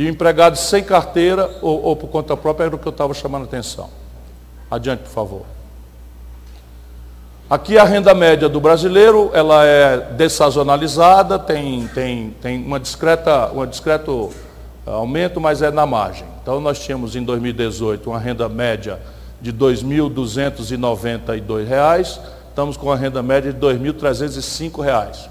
E 0.00 0.06
o 0.06 0.08
empregado 0.08 0.56
sem 0.56 0.82
carteira 0.82 1.50
ou, 1.60 1.82
ou 1.82 1.94
por 1.94 2.08
conta 2.08 2.34
própria 2.34 2.64
era 2.64 2.74
o 2.74 2.78
que 2.78 2.88
eu 2.88 2.90
estava 2.90 3.12
chamando 3.12 3.42
a 3.42 3.44
atenção. 3.44 3.90
Adiante, 4.70 5.02
por 5.02 5.10
favor. 5.10 5.42
Aqui 7.50 7.76
a 7.76 7.84
renda 7.84 8.14
média 8.14 8.48
do 8.48 8.58
brasileiro, 8.62 9.30
ela 9.34 9.66
é 9.66 9.98
dessazonalizada, 10.12 11.38
tem, 11.38 11.86
tem, 11.88 12.30
tem 12.40 12.64
uma 12.64 12.80
discreta, 12.80 13.52
um 13.52 13.66
discreto 13.66 14.30
aumento, 14.86 15.38
mas 15.38 15.60
é 15.60 15.70
na 15.70 15.84
margem. 15.84 16.26
Então 16.42 16.62
nós 16.62 16.78
tínhamos 16.78 17.14
em 17.14 17.22
2018 17.22 18.08
uma 18.08 18.18
renda 18.18 18.48
média 18.48 18.98
de 19.38 19.50
R$ 19.50 19.58
2.292, 19.58 22.20
estamos 22.48 22.78
com 22.78 22.90
a 22.90 22.96
renda 22.96 23.22
média 23.22 23.52
de 23.52 23.66
R$ 23.66 23.78
2.305. 23.78 25.28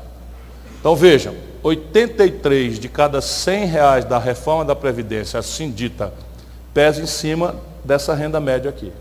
Então 0.79 0.95
vejam, 0.95 1.33
83 1.61 2.79
de 2.79 2.87
cada 2.87 3.21
100 3.21 3.65
reais 3.65 4.05
da 4.05 4.17
reforma 4.17 4.63
da 4.65 4.75
Previdência, 4.75 5.39
assim 5.39 5.71
dita, 5.71 6.13
pesa 6.73 7.01
em 7.01 7.05
cima 7.05 7.55
dessa 7.83 8.13
renda 8.13 8.39
média 8.39 8.69
aqui. 8.69 8.91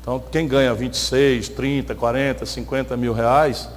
Então, 0.00 0.22
quem 0.30 0.48
ganha 0.48 0.74
26, 0.74 1.48
30, 1.50 1.94
40, 1.94 2.44
50 2.44 2.96
mil 2.96 3.12
reais, 3.12 3.68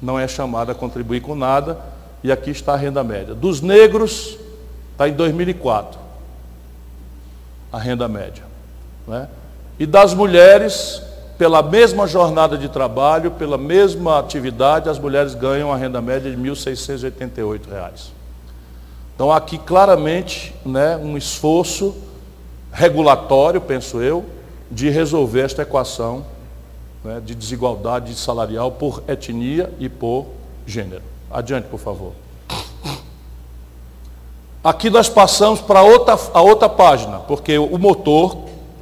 não 0.00 0.18
é 0.18 0.28
chamado 0.28 0.70
a 0.70 0.74
contribuir 0.74 1.20
com 1.20 1.34
nada, 1.34 1.78
e 2.22 2.30
aqui 2.30 2.50
está 2.50 2.74
a 2.74 2.76
renda 2.76 3.02
média. 3.02 3.34
Dos 3.34 3.60
negros, 3.60 4.38
está 4.92 5.08
em 5.08 5.12
2004, 5.12 5.98
a 7.72 7.78
renda 7.78 8.08
média. 8.08 8.44
Né? 9.06 9.28
E 9.78 9.86
das 9.86 10.14
mulheres, 10.14 11.02
pela 11.38 11.62
mesma 11.62 12.06
jornada 12.06 12.56
de 12.56 12.68
trabalho, 12.68 13.30
pela 13.32 13.58
mesma 13.58 14.18
atividade, 14.18 14.88
as 14.88 14.98
mulheres 14.98 15.34
ganham 15.34 15.72
a 15.72 15.76
renda 15.76 16.00
média 16.00 16.30
de 16.30 16.36
R$ 16.36 16.50
1.688. 16.50 18.10
Então, 19.14 19.32
aqui 19.32 19.58
claramente 19.58 20.54
né, 20.64 20.96
um 20.96 21.16
esforço 21.16 21.94
regulatório, 22.72 23.60
penso 23.60 24.00
eu, 24.00 24.24
de 24.70 24.90
resolver 24.90 25.42
esta 25.42 25.62
equação 25.62 26.24
né, 27.04 27.20
de 27.24 27.34
desigualdade 27.34 28.14
salarial 28.14 28.72
por 28.72 29.02
etnia 29.08 29.72
e 29.78 29.88
por 29.88 30.26
gênero. 30.66 31.02
Adiante, 31.30 31.68
por 31.68 31.78
favor. 31.78 32.12
Aqui 34.62 34.90
nós 34.90 35.08
passamos 35.08 35.60
para 35.60 35.82
outra, 35.82 36.18
a 36.34 36.42
outra 36.42 36.68
página, 36.68 37.20
porque 37.20 37.56
o 37.56 37.78
motor, 37.78 38.36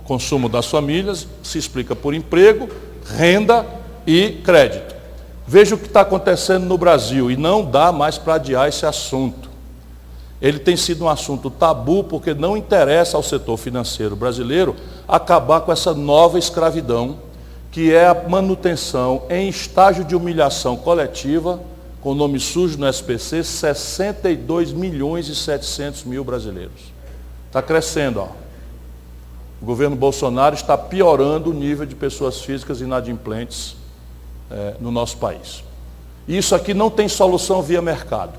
consumo 0.05 0.49
das 0.49 0.67
famílias, 0.67 1.27
se 1.43 1.59
explica 1.59 1.97
por 1.97 2.15
emprego, 2.15 2.69
renda 3.17 3.67
e 4.07 4.41
crédito. 4.45 4.95
Veja 5.47 5.75
o 5.75 5.79
que 5.79 5.87
está 5.87 6.03
acontecendo 6.03 6.65
no 6.65 6.79
Brasil 6.79 7.31
e 7.31 7.37
não 7.37 7.65
dá 7.65 7.93
mais 7.93 8.19
para 8.19 8.35
adiar 8.35 8.69
esse 8.69 8.87
assunto 8.87 9.55
ele 10.45 10.59
tem 10.59 10.77
sido 10.77 11.05
um 11.05 11.09
assunto 11.09 11.49
tabu 11.49 12.05
porque 12.05 12.35
não 12.35 12.55
interessa 12.55 13.17
ao 13.17 13.23
setor 13.23 13.57
financeiro 13.57 14.15
brasileiro 14.15 14.77
acabar 15.09 15.63
com 15.63 15.73
essa 15.73 15.95
nova 15.95 16.39
escravidão, 16.39 17.17
que 17.71 17.91
é 17.95 18.07
a 18.07 18.29
manutenção 18.29 19.23
em 19.31 19.49
estágio 19.49 20.05
de 20.05 20.15
humilhação 20.15 20.77
coletiva, 20.77 21.61
com 22.03 22.13
nome 22.15 22.39
sujo 22.39 22.77
no 22.79 22.87
SPC, 22.87 23.43
62 23.43 24.71
milhões 24.71 25.29
e 25.29 25.35
700 25.35 26.05
mil 26.05 26.23
brasileiros. 26.23 26.93
Está 27.47 27.63
crescendo, 27.63 28.21
ó. 28.21 28.29
O 29.65 29.67
governo 29.67 29.97
Bolsonaro 29.97 30.55
está 30.55 30.77
piorando 30.77 31.49
o 31.49 31.55
nível 31.55 31.87
de 31.87 31.95
pessoas 31.95 32.39
físicas 32.39 32.83
inadimplentes 32.83 33.75
é, 34.51 34.75
no 34.79 34.91
nosso 34.91 35.17
país. 35.17 35.65
Isso 36.29 36.55
aqui 36.55 36.75
não 36.75 36.91
tem 36.91 37.09
solução 37.09 37.63
via 37.63 37.81
mercado. 37.81 38.39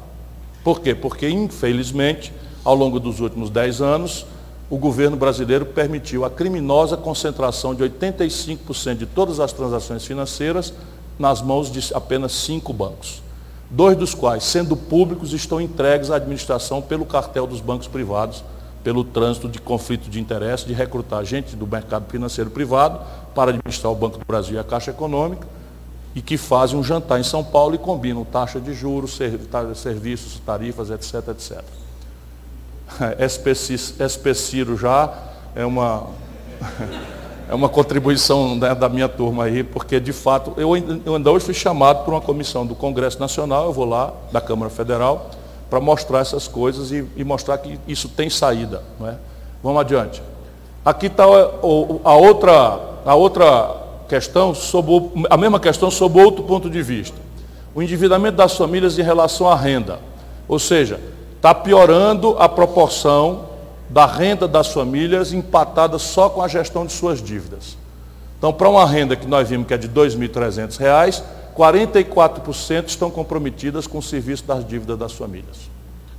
Por 0.64 0.82
quê? 0.82 0.94
Porque, 0.94 1.28
infelizmente, 1.28 2.32
ao 2.64 2.76
longo 2.76 3.00
dos 3.00 3.22
últimos 3.22 3.50
dez 3.50 3.82
anos, 3.82 4.24
o 4.70 4.78
governo 4.78 5.18
brasileiro 5.18 5.66
permitiu 5.66 6.26
a 6.26 6.30
criminosa 6.30 6.96
concentração 6.96 7.74
de 7.74 7.84
85% 7.84 8.96
de 8.96 9.08
todas 9.08 9.40
as 9.40 9.52
transações 9.52 10.06
financeiras 10.06 10.76
nas 11.18 11.42
mãos 11.42 11.72
de 11.72 11.92
apenas 11.96 12.34
cinco 12.34 12.72
bancos. 12.72 13.24
Dois 13.68 13.98
dos 13.98 14.14
quais, 14.14 14.44
sendo 14.44 14.78
públicos, 14.78 15.34
estão 15.34 15.60
entregues 15.60 16.12
à 16.12 16.18
administração 16.18 16.84
pelo 16.84 17.04
cartel 17.04 17.48
dos 17.48 17.62
bancos 17.62 17.88
privados, 17.88 18.44
pelo 18.86 19.04
trânsito 19.04 19.50
de 19.50 19.60
conflito 19.60 20.12
de 20.12 20.22
interesse, 20.22 20.64
de 20.64 20.72
recrutar 20.72 21.26
gente 21.26 21.56
do 21.56 21.66
mercado 21.66 22.06
financeiro 22.08 22.52
privado 22.52 23.00
para 23.34 23.50
administrar 23.50 23.92
o 23.92 23.96
Banco 23.96 24.20
do 24.20 24.26
Brasil 24.26 24.58
e 24.58 24.60
a 24.60 24.64
Caixa 24.64 24.92
Econômica, 24.92 25.48
e 26.14 26.22
que 26.22 26.38
fazem 26.38 26.78
um 26.78 26.84
jantar 26.84 27.20
em 27.20 27.24
São 27.24 27.44
Paulo 27.44 27.74
e 27.74 27.80
combinam 27.80 28.24
taxa 28.24 28.62
de 28.62 28.76
juros, 28.76 29.20
serviços, 29.74 30.40
tarifas, 30.46 30.92
etc, 30.92 31.30
etc. 31.30 31.64
SPCiro 34.08 34.78
já 34.78 35.12
é 35.56 35.66
uma, 35.66 36.06
é 37.50 37.56
uma 37.56 37.68
contribuição 37.68 38.56
né, 38.56 38.76
da 38.76 38.88
minha 38.88 39.10
turma 39.10 39.46
aí, 39.46 39.64
porque 39.64 40.00
de 40.00 40.14
fato, 40.14 40.54
eu, 40.58 40.78
eu 41.04 41.16
ainda 41.16 41.32
hoje 41.32 41.44
fui 41.44 41.56
chamado 41.56 42.06
por 42.06 42.14
uma 42.14 42.22
comissão 42.22 42.68
do 42.68 42.76
Congresso 42.76 43.20
Nacional, 43.20 43.66
eu 43.66 43.74
vou 43.74 43.86
lá, 43.86 44.14
da 44.32 44.40
Câmara 44.40 44.70
Federal, 44.70 45.32
para 45.70 45.80
mostrar 45.80 46.20
essas 46.20 46.48
coisas 46.48 46.92
e, 46.92 47.06
e, 47.16 47.24
mostrar 47.24 47.58
que 47.58 47.80
isso 47.88 48.10
tem 48.10 48.30
saída. 48.30 48.84
Não 49.00 49.08
é? 49.08 49.16
Vamos 49.64 49.82
adiante. 49.82 50.22
Aqui 50.84 51.08
está 51.08 51.24
a 51.24 52.14
outra, 52.14 52.80
a 53.06 53.16
outra 53.16 53.76
questão, 54.08 54.54
sob, 54.54 55.12
a 55.30 55.38
mesma 55.38 55.60
questão 55.60 55.90
sob 55.90 56.22
outro 56.22 56.44
ponto 56.44 56.70
de 56.70 56.82
vista. 56.82 57.18
O 57.74 57.82
endividamento 57.82 58.38
das 58.38 58.56
famílias 58.56 58.98
em 58.98 59.02
relação 59.02 59.50
à 59.50 59.56
renda. 59.56 60.00
Ou 60.48 60.60
seja, 60.60 61.00
está 61.36 61.54
piorando 61.54 62.36
a 62.40 62.48
proporção 62.48 63.46
da 63.90 64.06
renda 64.06 64.48
das 64.48 64.68
famílias 64.68 65.34
empatada 65.34 65.98
só 66.00 66.30
com 66.30 66.42
a 66.42 66.48
gestão 66.48 66.86
de 66.86 66.94
suas 66.94 67.22
dívidas. 67.22 67.78
Então, 68.38 68.54
para 68.54 68.70
uma 68.70 68.86
renda 68.86 69.16
que 69.16 69.28
nós 69.28 69.50
vimos 69.50 69.68
que 69.68 69.74
é 69.74 69.78
de 69.78 69.88
R$ 69.88 69.94
2.300, 69.94 71.24
44% 71.56 72.88
estão 72.88 73.10
comprometidas 73.10 73.88
com 73.88 74.00
o 74.00 74.04
serviço 74.04 74.44
das 74.44 74.68
dívidas 74.68 74.98
das 74.98 75.14
famílias. 75.14 75.70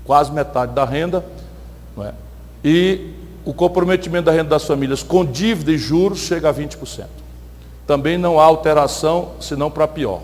Quase 0.04 0.32
metade 0.32 0.72
da 0.72 0.84
renda. 0.84 1.24
É? 1.98 2.12
E 2.64 3.12
o 3.44 3.52
comprometimento 3.52 4.26
da 4.26 4.32
renda 4.32 4.50
das 4.50 4.64
famílias 4.64 5.02
com 5.02 5.24
dívida 5.24 5.70
e 5.70 5.78
juros 5.78 6.20
chega 6.20 6.48
a 6.48 6.54
20%. 6.54 7.06
Também 7.86 8.18
não 8.18 8.40
há 8.40 8.44
alteração, 8.44 9.32
senão 9.40 9.70
para 9.70 9.86
pior, 9.86 10.22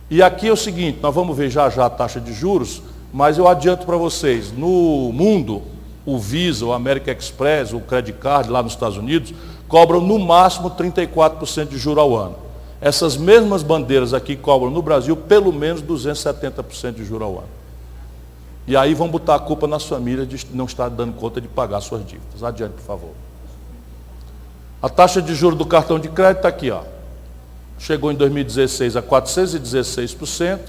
E 0.10 0.24
aqui 0.24 0.48
é 0.48 0.52
o 0.54 0.56
seguinte, 0.56 1.00
nós 1.02 1.14
vamos 1.14 1.36
ver 1.36 1.50
já 1.50 1.70
já 1.70 1.88
a 1.88 1.90
taxa 1.90 2.22
de 2.22 2.32
juros, 2.32 2.82
mas 3.12 3.38
eu 3.38 3.50
adianto 3.50 3.86
para 3.86 3.98
vocês, 3.98 4.50
no 4.50 5.12
mundo, 5.12 5.76
o 6.08 6.18
Visa, 6.18 6.66
o 6.66 6.74
American 6.74 7.14
Express, 7.14 7.72
o 7.74 7.80
Credit 7.80 8.18
Card 8.18 8.50
lá 8.50 8.64
nos 8.64 8.72
Estados 8.72 8.98
Unidos, 8.98 9.32
cobram 9.68 10.02
no 10.02 10.18
máximo 10.18 10.72
34% 10.72 11.68
de 11.68 11.78
juros 11.78 12.02
ao 12.02 12.16
ano. 12.16 12.36
Essas 12.82 13.16
mesmas 13.16 13.62
bandeiras 13.62 14.14
aqui 14.14 14.36
cobram 14.36 14.72
no 14.72 14.82
Brasil 14.82 15.16
pelo 15.16 15.54
menos 15.54 15.84
270% 15.84 16.94
de 16.94 17.06
juros 17.06 17.28
ao 17.28 17.34
ano. 17.40 17.50
E 18.66 18.76
aí 18.76 18.96
vão 18.96 19.08
botar 19.08 19.36
a 19.36 19.40
culpa 19.40 19.68
nas 19.68 19.84
famílias 19.84 20.28
de 20.28 20.48
não 20.54 20.66
estar 20.66 20.90
dando 20.90 21.14
conta 21.14 21.40
de 21.40 21.48
pagar 21.48 21.82
suas 21.82 22.04
dívidas. 22.08 22.42
Adiante, 22.42 22.74
por 22.74 22.84
favor. 22.84 23.12
A 24.82 24.90
taxa 24.90 25.22
de 25.22 25.36
juros 25.36 25.60
do 25.60 25.66
cartão 25.66 26.00
de 26.00 26.10
crédito 26.10 26.38
está 26.38 26.48
aqui, 26.50 26.72
ó 26.72 26.82
chegou 27.78 28.12
em 28.12 28.16
2016 28.16 28.96
a 28.96 29.02
416% 29.02 30.60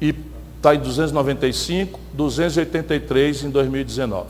e 0.00 0.14
está 0.62 0.76
em 0.76 0.78
295, 0.78 1.98
283 2.14 3.42
em 3.42 3.50
2019. 3.50 4.28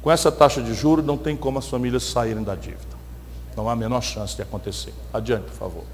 Com 0.00 0.08
essa 0.08 0.30
taxa 0.30 0.62
de 0.62 0.72
juros 0.72 1.04
não 1.04 1.16
tem 1.16 1.36
como 1.36 1.58
as 1.58 1.66
famílias 1.66 2.04
saírem 2.04 2.44
da 2.44 2.54
dívida. 2.54 2.78
Não 3.56 3.68
há 3.68 3.72
a 3.72 3.76
menor 3.76 4.00
chance 4.00 4.36
de 4.36 4.42
acontecer. 4.42 4.94
Adiante, 5.12 5.46
por 5.46 5.54
favor. 5.54 5.84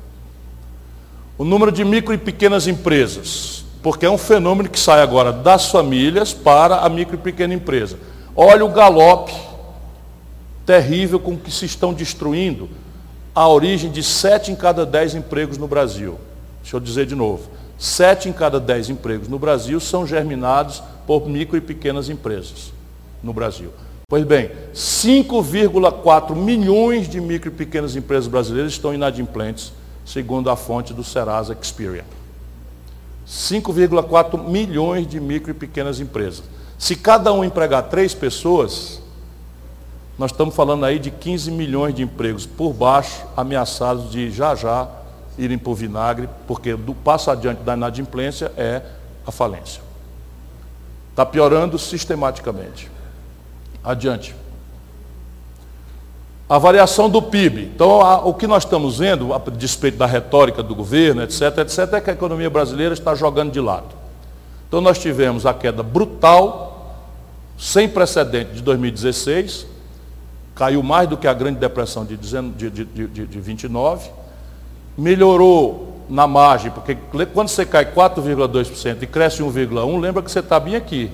O 1.39 1.45
número 1.45 1.73
de 1.73 1.83
micro 1.87 2.13
e 2.13 2.19
pequenas 2.19 2.67
empresas, 2.67 3.65
porque 3.83 4.05
é 4.05 4.11
um 4.11 4.19
fenômeno 4.19 4.69
que 4.69 4.79
sai 4.79 5.01
agora 5.01 5.33
das 5.33 5.71
famílias 5.71 6.35
para 6.35 6.77
a 6.81 6.89
micro 6.91 7.15
e 7.15 7.19
pequena 7.19 7.55
empresa. 7.55 7.99
Olha 8.37 8.65
o 8.65 8.69
galope 8.69 9.33
terrível 10.67 11.19
com 11.19 11.35
que 11.35 11.51
se 11.51 11.65
estão 11.65 11.95
destruindo 11.95 12.69
a 13.35 13.49
origem 13.49 13.91
de 13.91 14.03
sete 14.03 14.53
em 14.53 14.55
cada 14.55 14.85
dez 14.85 15.15
empregos 15.15 15.57
no 15.57 15.67
Brasil. 15.67 16.19
Deixa 16.61 16.77
eu 16.77 16.81
dizer 16.81 17.07
de 17.07 17.15
novo. 17.15 17.49
Sete 17.79 18.29
em 18.29 18.33
cada 18.33 18.59
dez 18.59 18.89
empregos 18.89 19.29
no 19.29 19.39
Brasil 19.39 19.79
são 19.81 20.07
germinados 20.07 20.83
por 21.07 21.29
micro 21.29 21.57
e 21.57 21.61
pequenas 21.61 22.09
empresas 22.09 22.73
no 23.23 23.33
Brasil. 23.33 23.71
Pois 24.09 24.25
bem, 24.25 24.51
5,4 24.73 26.35
milhões 26.35 27.09
de 27.09 27.21
micro 27.21 27.49
e 27.49 27.53
pequenas 27.53 27.97
empresas 27.97 28.29
brasileiras 28.29 28.73
estão 28.73 28.95
inadimplentes, 28.95 29.73
segundo 30.05 30.49
a 30.49 30.57
fonte 30.57 30.95
do 30.95 31.03
Serasa 31.03 31.57
Experian. 31.61 32.05
5,4 33.27 34.49
milhões 34.49 35.07
de 35.07 35.19
micro 35.19 35.51
e 35.51 35.55
pequenas 35.55 35.99
empresas. 35.99 36.45
Se 36.79 36.95
cada 36.95 37.33
um 37.33 37.43
empregar 37.43 37.89
três 37.89 38.15
pessoas, 38.15 39.03
nós 40.17 40.31
estamos 40.31 40.55
falando 40.55 40.85
aí 40.85 40.99
de 40.99 41.11
15 41.11 41.51
milhões 41.51 41.95
de 41.95 42.03
empregos 42.03 42.47
por 42.47 42.73
baixo, 42.73 43.27
ameaçados 43.37 44.11
de 44.11 44.31
já 44.31 44.55
já 44.55 44.89
irem 45.39 45.59
para 45.59 45.71
o 45.71 45.75
vinagre, 45.75 46.29
porque 46.47 46.75
do 46.75 46.95
passo 46.95 47.31
adiante 47.31 47.63
da 47.63 47.75
inadimplência 47.75 48.53
é 48.57 48.83
a 49.27 49.31
falência. 49.31 49.83
Está 51.11 51.25
piorando 51.25 51.79
sistematicamente. 51.79 52.91
Adiante. 53.83 54.35
A 56.49 56.59
variação 56.59 57.11
do 57.11 57.21
PIB. 57.21 57.73
Então, 57.75 58.01
a, 58.03 58.25
o 58.25 58.35
que 58.35 58.47
nós 58.47 58.65
estamos 58.65 58.99
vendo, 58.99 59.35
a 59.35 59.39
despeito 59.39 59.99
da 59.99 60.07
retórica 60.07 60.63
do 60.63 60.75
governo, 60.75 61.23
etc., 61.23 61.59
etc., 61.59 61.95
é 61.95 62.01
que 62.01 62.11
a 62.11 62.13
economia 62.13 62.49
brasileira 62.49 62.95
está 62.95 63.15
jogando 63.15 63.51
de 63.51 63.61
lado. 63.61 63.89
Então, 64.69 64.81
nós 64.81 64.99
tivemos 64.99 65.47
a 65.47 65.55
queda 65.55 65.83
brutal, 65.83 67.03
sem 67.59 67.89
precedente 67.89 68.53
de 68.53 68.63
2016, 68.63 69.67
caiu 70.55 70.83
mais 70.83 71.09
do 71.09 71.17
que 71.17 71.27
a 71.27 71.35
Grande 71.35 71.59
Depressão 71.59 72.05
de, 72.05 72.17
de, 72.17 72.71
de, 72.71 72.85
de, 72.85 73.27
de 73.27 73.41
29, 73.41 74.11
melhorou 74.97 76.05
na 76.09 76.27
margem, 76.27 76.71
porque 76.71 76.97
quando 77.33 77.49
você 77.49 77.67
cai 77.67 77.93
4,2% 77.93 79.03
e 79.03 79.07
cresce 79.07 79.43
1,1%, 79.43 80.01
lembra 80.01 80.23
que 80.23 80.31
você 80.31 80.39
está 80.39 80.59
bem 80.61 80.77
aqui. 80.77 81.11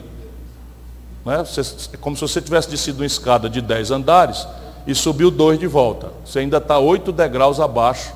Né? 1.25 1.39
Você, 1.39 1.61
é 1.95 1.97
como 1.97 2.17
se 2.17 2.23
você 2.23 2.41
tivesse 2.41 2.69
descido 2.69 3.01
uma 3.01 3.07
escada 3.07 3.49
de 3.49 3.61
10 3.61 3.91
andares 3.91 4.47
e 4.87 4.95
subiu 4.95 5.31
dois 5.31 5.59
de 5.59 5.67
volta. 5.67 6.13
Você 6.25 6.41
ainda 6.41 6.59
está 6.59 6.79
8 6.79 7.11
degraus 7.13 7.61
abaixo 7.61 8.13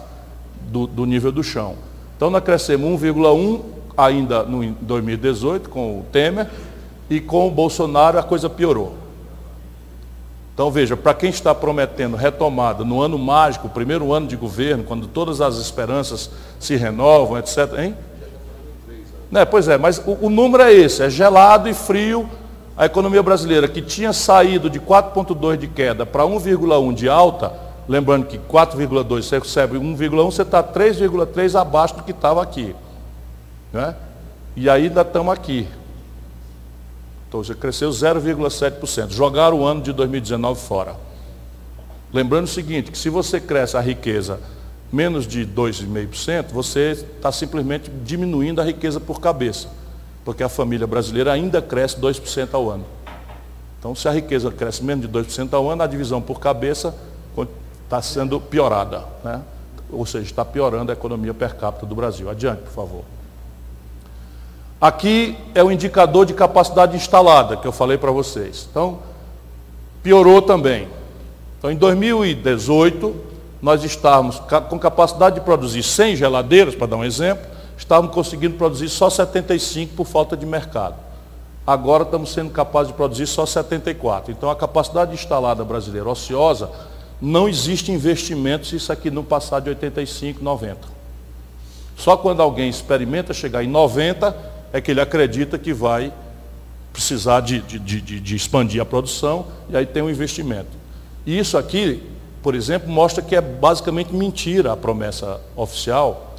do, 0.62 0.87
do 0.87 1.07
nível 1.07 1.33
do 1.33 1.42
chão. 1.42 1.76
Então 2.16 2.31
nós 2.31 2.42
crescemos 2.42 3.00
1,1 3.00 3.62
ainda 3.96 4.42
no, 4.42 4.62
em 4.62 4.76
2018 4.81 5.70
com 5.70 6.00
o 6.00 6.05
Temer 6.12 6.48
e 7.09 7.20
com 7.20 7.46
o 7.46 7.50
Bolsonaro 7.50 8.18
a 8.18 8.22
coisa 8.22 8.50
piorou. 8.50 9.06
Então 10.57 10.71
veja, 10.71 10.97
para 10.97 11.12
quem 11.12 11.29
está 11.29 11.55
prometendo 11.55 12.16
retomada 12.16 12.83
no 12.83 13.03
ano 13.03 13.19
mágico, 13.19 13.69
primeiro 13.69 14.11
ano 14.14 14.27
de 14.27 14.37
governo, 14.37 14.85
quando 14.85 15.07
todas 15.07 15.42
as 15.42 15.57
esperanças 15.57 16.31
se 16.59 16.77
renovam, 16.77 17.37
etc. 17.37 17.75
Hein? 17.79 17.95
Né, 19.31 19.45
pois 19.45 19.69
é, 19.69 19.77
mas 19.77 19.99
o, 19.99 20.16
o 20.23 20.31
número 20.31 20.62
é 20.62 20.73
esse, 20.73 21.03
é 21.03 21.11
gelado 21.11 21.69
e 21.69 21.75
frio. 21.75 22.27
A 22.75 22.87
economia 22.87 23.23
brasileira, 23.23 23.69
que 23.69 23.83
tinha 23.83 24.14
saído 24.14 24.71
de 24.71 24.81
4,2 24.81 25.59
de 25.59 25.66
queda 25.66 26.07
para 26.07 26.25
1,1 26.25 26.95
de 26.95 27.07
alta, 27.07 27.53
lembrando 27.87 28.25
que 28.25 28.38
4,2 28.38 29.25
você 29.25 29.38
recebe 29.38 29.77
1,1, 29.77 30.25
você 30.25 30.40
está 30.40 30.62
3,3 30.62 31.61
abaixo 31.61 31.97
do 31.97 32.03
que 32.03 32.12
estava 32.12 32.42
aqui. 32.42 32.75
Né? 33.75 33.95
E 34.57 34.71
ainda 34.71 35.03
estamos 35.03 35.35
aqui. 35.35 35.69
Então 37.28 37.42
já 37.42 37.54
cresceu 37.54 37.90
0,7%. 37.90 39.10
Jogaram 39.10 39.60
o 39.60 39.66
ano 39.66 39.82
de 39.82 39.92
2019 39.92 40.60
fora. 40.60 40.96
Lembrando 42.12 42.44
o 42.44 42.48
seguinte, 42.48 42.90
que 42.90 42.98
se 42.98 43.10
você 43.10 43.40
cresce 43.40 43.76
a 43.76 43.80
riqueza 43.80 44.40
menos 44.92 45.26
de 45.26 45.44
2,5%, 45.46 46.52
você 46.52 46.92
está 46.92 47.32
simplesmente 47.32 47.90
diminuindo 48.04 48.60
a 48.60 48.64
riqueza 48.64 49.00
por 49.00 49.20
cabeça. 49.20 49.68
Porque 50.24 50.42
a 50.42 50.48
família 50.48 50.86
brasileira 50.86 51.32
ainda 51.32 51.60
cresce 51.60 51.96
2% 52.00 52.48
ao 52.52 52.70
ano. 52.70 52.84
Então, 53.78 53.94
se 53.94 54.08
a 54.08 54.12
riqueza 54.12 54.50
cresce 54.50 54.82
menos 54.82 55.06
de 55.06 55.12
2% 55.12 55.52
ao 55.52 55.70
ano, 55.70 55.82
a 55.82 55.86
divisão 55.86 56.20
por 56.20 56.40
cabeça 56.40 56.94
está 57.84 58.02
sendo 58.02 58.40
piorada. 58.40 59.04
Né? 59.22 59.42
Ou 59.90 60.04
seja, 60.04 60.24
está 60.24 60.44
piorando 60.44 60.90
a 60.90 60.94
economia 60.94 61.32
per 61.32 61.54
capita 61.54 61.86
do 61.86 61.94
Brasil. 61.94 62.28
Adiante, 62.28 62.62
por 62.62 62.72
favor. 62.72 63.04
Aqui 64.80 65.36
é 65.54 65.64
o 65.64 65.72
indicador 65.72 66.26
de 66.26 66.34
capacidade 66.34 66.96
instalada 66.96 67.56
que 67.56 67.66
eu 67.66 67.72
falei 67.72 67.96
para 67.96 68.10
vocês. 68.10 68.68
Então, 68.70 68.98
piorou 70.02 70.42
também. 70.42 70.86
Então, 71.58 71.70
em 71.70 71.76
2018, 71.76 73.16
nós 73.62 73.82
estávamos 73.84 74.40
com 74.68 74.78
capacidade 74.78 75.36
de 75.36 75.40
produzir 75.40 75.82
100 75.82 76.16
geladeiras, 76.16 76.74
para 76.74 76.88
dar 76.88 76.96
um 76.96 77.04
exemplo, 77.04 77.46
estávamos 77.76 78.14
conseguindo 78.14 78.56
produzir 78.56 78.90
só 78.90 79.08
75 79.08 79.94
por 79.94 80.06
falta 80.06 80.36
de 80.36 80.44
mercado. 80.44 80.96
Agora 81.66 82.04
estamos 82.04 82.32
sendo 82.32 82.50
capazes 82.50 82.92
de 82.92 82.94
produzir 82.94 83.26
só 83.26 83.44
74. 83.44 84.30
Então 84.30 84.50
a 84.50 84.54
capacidade 84.54 85.14
instalada 85.14 85.64
brasileira 85.64 86.08
ociosa, 86.08 86.70
não 87.20 87.48
existe 87.48 87.90
investimento 87.90 88.66
se 88.66 88.76
isso 88.76 88.92
aqui 88.92 89.10
não 89.10 89.24
passar 89.24 89.60
de 89.60 89.70
85, 89.70 90.44
90. 90.44 90.78
Só 91.96 92.16
quando 92.16 92.42
alguém 92.42 92.68
experimenta 92.68 93.32
chegar 93.32 93.64
em 93.64 93.68
90 93.68 94.54
é 94.72 94.81
que 94.81 94.90
ele 94.90 95.00
acredita 95.00 95.59
que 95.59 95.72
vai 95.72 96.12
precisar 96.92 97.40
de, 97.40 97.61
de, 97.61 97.79
de, 97.79 98.20
de 98.20 98.37
expandir 98.37 98.81
a 98.81 98.85
produção 98.85 99.46
e 99.68 99.76
aí 99.76 99.85
tem 99.85 100.02
um 100.02 100.11
investimento. 100.11 100.70
E 101.26 101.38
isso 101.38 101.59
aqui, 101.59 102.02
por 102.42 102.55
exemplo, 102.55 102.88
mostra 102.88 103.22
que 103.22 103.37
é 103.37 103.40
basicamente 103.40 104.14
mentira 104.14 104.72
a 104.72 104.76
promessa 104.76 105.40
oficial 105.55 106.35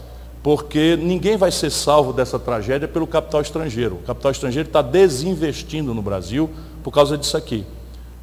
porque 0.48 0.96
ninguém 0.96 1.36
vai 1.36 1.52
ser 1.52 1.70
salvo 1.70 2.14
dessa 2.14 2.40
tragédia 2.40 2.88
pelo 2.88 3.06
capital 3.06 3.42
estrangeiro. 3.42 3.96
O 3.96 4.04
capital 4.04 4.32
estrangeiro 4.32 4.70
está 4.70 4.82
desinvestindo 4.82 5.94
no 5.94 6.02
Brasil 6.02 6.50
por 6.84 6.92
causa 6.92 7.18
disso 7.18 7.36
aqui. 7.36 7.66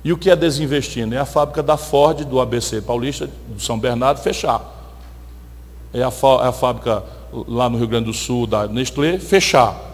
E 0.03 0.13
o 0.13 0.17
que 0.17 0.31
é 0.31 0.37
desinvestindo? 0.37 1.15
É 1.15 1.19
a 1.19 1.27
fábrica 1.27 1.63
da 1.63 1.77
Ford, 1.77 2.25
do 2.25 2.41
ABC 2.41 2.81
Paulista, 2.81 3.29
do 3.49 3.61
São 3.61 3.79
Bernardo, 3.79 4.21
fechar. 4.21 4.73
É 5.93 6.01
é 6.01 6.03
a 6.03 6.11
fábrica 6.11 7.05
lá 7.47 7.69
no 7.69 7.79
Rio 7.79 7.89
Grande 7.89 8.07
do 8.07 8.13
Sul, 8.13 8.47
da 8.47 8.67
Nestlé, 8.67 9.19
fechar. 9.19 9.94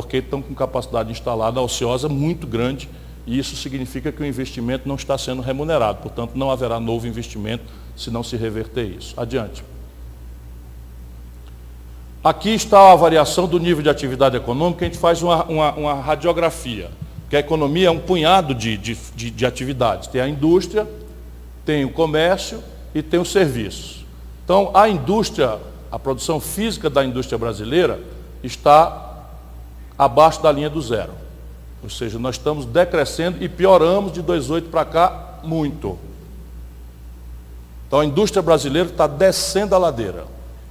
Porque 0.00 0.18
estão 0.18 0.40
com 0.40 0.54
capacidade 0.54 1.10
instalada 1.10 1.60
ociosa 1.60 2.08
muito 2.08 2.46
grande 2.46 2.88
e 3.26 3.36
isso 3.36 3.56
significa 3.56 4.12
que 4.12 4.22
o 4.22 4.24
investimento 4.24 4.86
não 4.86 4.94
está 4.94 5.18
sendo 5.18 5.42
remunerado. 5.42 5.98
Portanto, 5.98 6.36
não 6.36 6.52
haverá 6.52 6.78
novo 6.78 7.04
investimento 7.08 7.64
se 7.96 8.08
não 8.08 8.22
se 8.22 8.36
reverter 8.36 8.84
isso. 8.84 9.12
Adiante. 9.20 9.64
Aqui 12.22 12.50
está 12.50 12.92
a 12.92 12.94
variação 12.94 13.48
do 13.48 13.58
nível 13.58 13.82
de 13.82 13.88
atividade 13.88 14.36
econômica, 14.36 14.84
a 14.84 14.88
gente 14.88 15.00
faz 15.00 15.20
uma, 15.20 15.42
uma, 15.46 15.72
uma 15.72 15.94
radiografia, 15.94 16.92
que 17.28 17.34
a 17.34 17.40
economia 17.40 17.88
é 17.88 17.90
um 17.90 17.98
punhado 17.98 18.54
de, 18.54 18.76
de, 18.76 18.96
de, 19.16 19.30
de 19.32 19.44
atividades. 19.44 20.06
Tem 20.06 20.20
a 20.20 20.28
indústria, 20.28 20.86
tem 21.64 21.84
o 21.84 21.90
comércio 21.90 22.62
e 22.94 23.02
tem 23.02 23.18
os 23.18 23.32
serviços. 23.32 24.06
Então, 24.44 24.70
a 24.74 24.88
indústria, 24.88 25.58
a 25.90 25.98
produção 25.98 26.38
física 26.38 26.88
da 26.88 27.04
indústria 27.04 27.36
brasileira 27.36 27.98
está 28.44 29.07
abaixo 29.98 30.42
da 30.42 30.52
linha 30.52 30.70
do 30.70 30.80
zero. 30.80 31.12
Ou 31.82 31.90
seja, 31.90 32.18
nós 32.18 32.36
estamos 32.36 32.64
decrescendo 32.64 33.42
e 33.42 33.48
pioramos 33.48 34.12
de 34.12 34.22
2008 34.22 34.68
para 34.68 34.84
cá 34.84 35.40
muito. 35.42 35.98
Então 37.86 38.00
a 38.00 38.04
indústria 38.04 38.42
brasileira 38.42 38.88
está 38.88 39.06
descendo 39.06 39.74
a 39.74 39.78
ladeira. 39.78 40.24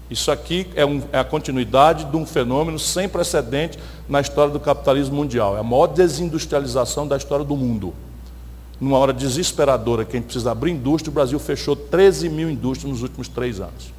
Isso 0.09 0.31
aqui 0.31 0.67
é, 0.75 0.85
um, 0.85 1.01
é, 1.11 1.19
a 1.19 1.23
continuidade 1.23 2.05
de 2.05 2.15
um 2.15 2.25
fenômeno 2.25 2.79
sem 2.79 3.09
precedente 3.09 3.77
na 4.07 4.21
história 4.21 4.53
do 4.53 4.59
capitalismo 4.59 5.15
mundial. 5.15 5.57
É 5.57 5.59
a 5.59 5.63
maior 5.63 5.87
desindustrialização 5.87 7.07
da 7.07 7.17
história 7.17 7.43
do 7.43 7.57
mundo. 7.57 7.93
Numa 8.79 8.97
hora 8.97 9.11
desesperadora 9.11 10.05
que 10.05 10.15
a 10.15 10.19
gente 10.19 10.25
precisa 10.25 10.51
abrir 10.51 10.71
indústria, 10.71 11.09
o 11.09 11.13
Brasil 11.13 11.39
fechou 11.39 11.75
13 11.75 12.29
mil 12.29 12.49
indústrias 12.49 12.91
nos 12.91 13.01
últimos 13.01 13.27
três 13.27 13.59
anos. 13.59 13.91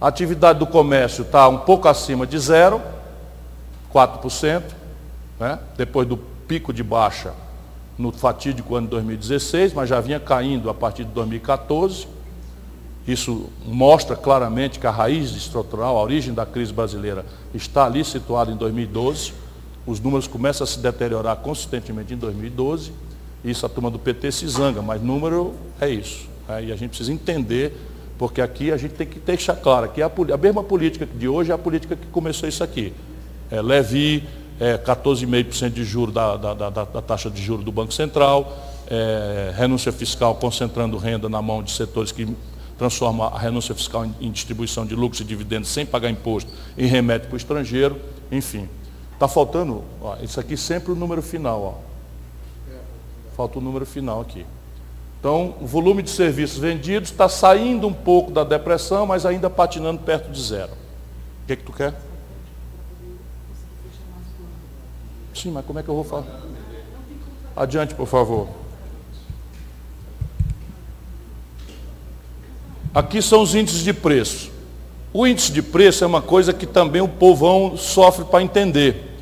A 0.00 0.08
atividade 0.08 0.58
do 0.58 0.66
comércio 0.66 1.22
está 1.22 1.46
um 1.48 1.58
pouco 1.58 1.86
acima 1.86 2.26
de 2.26 2.38
zero, 2.38 2.80
4%, 3.92 4.62
né? 5.38 5.58
depois 5.76 6.06
do 6.06 6.16
pico 6.16 6.72
de 6.72 6.82
baixa 6.82 7.34
no 7.98 8.10
fatídico 8.10 8.74
ano 8.74 8.86
de 8.86 8.90
2016, 8.92 9.74
mas 9.74 9.88
já 9.88 10.00
vinha 10.00 10.18
caindo 10.18 10.70
a 10.70 10.74
partir 10.74 11.04
de 11.04 11.10
2014. 11.12 12.06
Isso 13.06 13.46
mostra 13.66 14.14
claramente 14.14 14.78
que 14.78 14.86
a 14.86 14.90
raiz 14.90 15.32
estrutural, 15.32 15.96
a 15.96 16.02
origem 16.02 16.32
da 16.32 16.46
crise 16.46 16.72
brasileira, 16.72 17.24
está 17.52 17.84
ali 17.84 18.04
situada 18.04 18.50
em 18.50 18.56
2012. 18.56 19.32
Os 19.84 19.98
números 19.98 20.28
começam 20.28 20.64
a 20.64 20.66
se 20.66 20.78
deteriorar 20.78 21.36
consistentemente 21.36 22.14
em 22.14 22.16
2012. 22.16 22.92
Isso 23.44 23.66
a 23.66 23.68
turma 23.68 23.90
do 23.90 23.98
PT 23.98 24.30
se 24.30 24.46
zanga, 24.46 24.80
mas 24.80 25.02
número 25.02 25.54
é 25.80 25.88
isso. 25.88 26.28
Né? 26.48 26.66
E 26.66 26.72
a 26.72 26.76
gente 26.76 26.90
precisa 26.90 27.12
entender, 27.12 27.76
porque 28.16 28.40
aqui 28.40 28.70
a 28.70 28.76
gente 28.76 28.94
tem 28.94 29.06
que 29.06 29.18
deixar 29.18 29.56
claro 29.56 29.88
que 29.88 30.00
a, 30.00 30.06
a 30.06 30.36
mesma 30.36 30.62
política 30.62 31.04
de 31.04 31.26
hoje 31.26 31.50
é 31.50 31.54
a 31.54 31.58
política 31.58 31.96
que 31.96 32.06
começou 32.06 32.48
isso 32.48 32.62
aqui. 32.62 32.94
É, 33.52 33.60
Levi, 33.60 34.26
é, 34.58 34.78
14,5% 34.78 35.70
de 35.70 35.84
juros 35.84 36.14
da, 36.14 36.38
da, 36.38 36.54
da, 36.54 36.70
da, 36.70 37.02
taxa 37.02 37.30
de 37.30 37.42
juros 37.42 37.62
do 37.62 37.70
Banco 37.70 37.92
Central, 37.92 38.56
é, 38.88 39.52
renúncia 39.54 39.92
fiscal 39.92 40.34
concentrando 40.36 40.96
renda 40.96 41.28
na 41.28 41.42
mão 41.42 41.62
de 41.62 41.70
setores 41.70 42.10
que 42.10 42.34
transforma 42.78 43.26
a 43.26 43.38
renúncia 43.38 43.74
fiscal 43.74 44.06
em, 44.06 44.14
em 44.22 44.30
distribuição 44.30 44.86
de 44.86 44.94
lucros 44.94 45.20
e 45.20 45.24
dividendos 45.24 45.68
sem 45.68 45.84
pagar 45.84 46.08
imposto 46.08 46.50
e 46.78 46.86
remete 46.86 47.26
para 47.26 47.34
o 47.34 47.36
estrangeiro, 47.36 48.00
enfim. 48.30 48.66
Está 49.12 49.28
faltando, 49.28 49.84
ó, 50.00 50.16
isso 50.22 50.40
aqui 50.40 50.56
sempre 50.56 50.90
o 50.90 50.94
número 50.94 51.20
final. 51.20 51.62
Ó. 51.62 52.74
Falta 53.36 53.58
o 53.58 53.62
número 53.62 53.84
final 53.84 54.22
aqui. 54.22 54.46
Então, 55.20 55.56
o 55.60 55.66
volume 55.66 56.02
de 56.02 56.08
serviços 56.08 56.58
vendidos 56.58 57.10
está 57.10 57.28
saindo 57.28 57.86
um 57.86 57.92
pouco 57.92 58.30
da 58.30 58.44
depressão, 58.44 59.04
mas 59.04 59.26
ainda 59.26 59.50
patinando 59.50 60.00
perto 60.00 60.32
de 60.32 60.42
zero. 60.42 60.72
O 60.72 61.46
que, 61.46 61.52
é 61.52 61.56
que 61.56 61.62
tu 61.62 61.72
quer? 61.72 61.94
Sim, 65.34 65.50
mas 65.50 65.64
como 65.64 65.78
é 65.78 65.82
que 65.82 65.88
eu 65.88 65.94
vou 65.94 66.04
falar? 66.04 66.24
Adiante, 67.56 67.94
por 67.94 68.06
favor. 68.06 68.48
Aqui 72.94 73.22
são 73.22 73.42
os 73.42 73.54
índices 73.54 73.82
de 73.82 73.92
preço. 73.92 74.50
O 75.12 75.26
índice 75.26 75.52
de 75.52 75.62
preço 75.62 76.04
é 76.04 76.06
uma 76.06 76.22
coisa 76.22 76.52
que 76.52 76.66
também 76.66 77.00
o 77.00 77.08
povão 77.08 77.76
sofre 77.76 78.24
para 78.24 78.42
entender. 78.42 79.16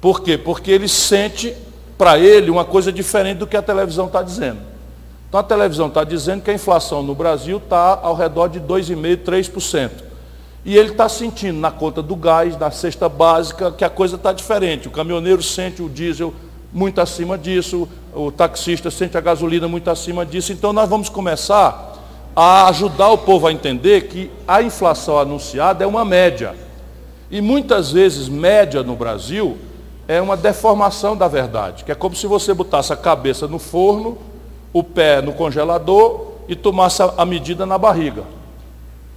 Por 0.00 0.22
quê? 0.22 0.38
Porque 0.38 0.70
ele 0.70 0.88
sente 0.88 1.54
para 1.98 2.18
ele 2.18 2.50
uma 2.50 2.64
coisa 2.64 2.90
diferente 2.90 3.38
do 3.38 3.46
que 3.46 3.56
a 3.56 3.62
televisão 3.62 4.06
está 4.06 4.22
dizendo. 4.22 4.60
Então 5.28 5.38
a 5.38 5.42
televisão 5.42 5.88
está 5.88 6.02
dizendo 6.02 6.42
que 6.42 6.50
a 6.50 6.54
inflação 6.54 7.02
no 7.02 7.14
Brasil 7.14 7.58
está 7.58 8.00
ao 8.02 8.14
redor 8.14 8.48
de 8.48 8.58
2,5%, 8.58 9.18
3%. 9.18 9.90
E 10.64 10.76
ele 10.76 10.90
está 10.90 11.08
sentindo 11.08 11.58
na 11.58 11.70
conta 11.70 12.02
do 12.02 12.14
gás, 12.14 12.56
na 12.58 12.70
cesta 12.70 13.08
básica, 13.08 13.72
que 13.72 13.84
a 13.84 13.90
coisa 13.90 14.16
está 14.16 14.32
diferente. 14.32 14.88
O 14.88 14.90
caminhoneiro 14.90 15.42
sente 15.42 15.82
o 15.82 15.88
diesel 15.88 16.34
muito 16.72 17.00
acima 17.00 17.36
disso, 17.36 17.88
o 18.14 18.30
taxista 18.30 18.90
sente 18.90 19.16
a 19.16 19.20
gasolina 19.20 19.66
muito 19.66 19.90
acima 19.90 20.24
disso. 20.24 20.52
Então 20.52 20.72
nós 20.72 20.88
vamos 20.88 21.08
começar 21.08 21.98
a 22.36 22.68
ajudar 22.68 23.08
o 23.08 23.18
povo 23.18 23.46
a 23.46 23.52
entender 23.52 24.08
que 24.08 24.30
a 24.46 24.62
inflação 24.62 25.18
anunciada 25.18 25.82
é 25.82 25.86
uma 25.86 26.04
média. 26.04 26.54
E 27.30 27.40
muitas 27.40 27.92
vezes, 27.92 28.28
média 28.28 28.82
no 28.82 28.96
Brasil 28.96 29.56
é 30.06 30.20
uma 30.20 30.36
deformação 30.36 31.16
da 31.16 31.28
verdade, 31.28 31.84
que 31.84 31.92
é 31.92 31.94
como 31.94 32.16
se 32.16 32.26
você 32.26 32.52
botasse 32.52 32.92
a 32.92 32.96
cabeça 32.96 33.46
no 33.46 33.58
forno, 33.58 34.18
o 34.72 34.82
pé 34.82 35.22
no 35.22 35.32
congelador 35.32 36.32
e 36.48 36.56
tomasse 36.56 37.02
a 37.16 37.24
medida 37.24 37.64
na 37.64 37.78
barriga. 37.78 38.24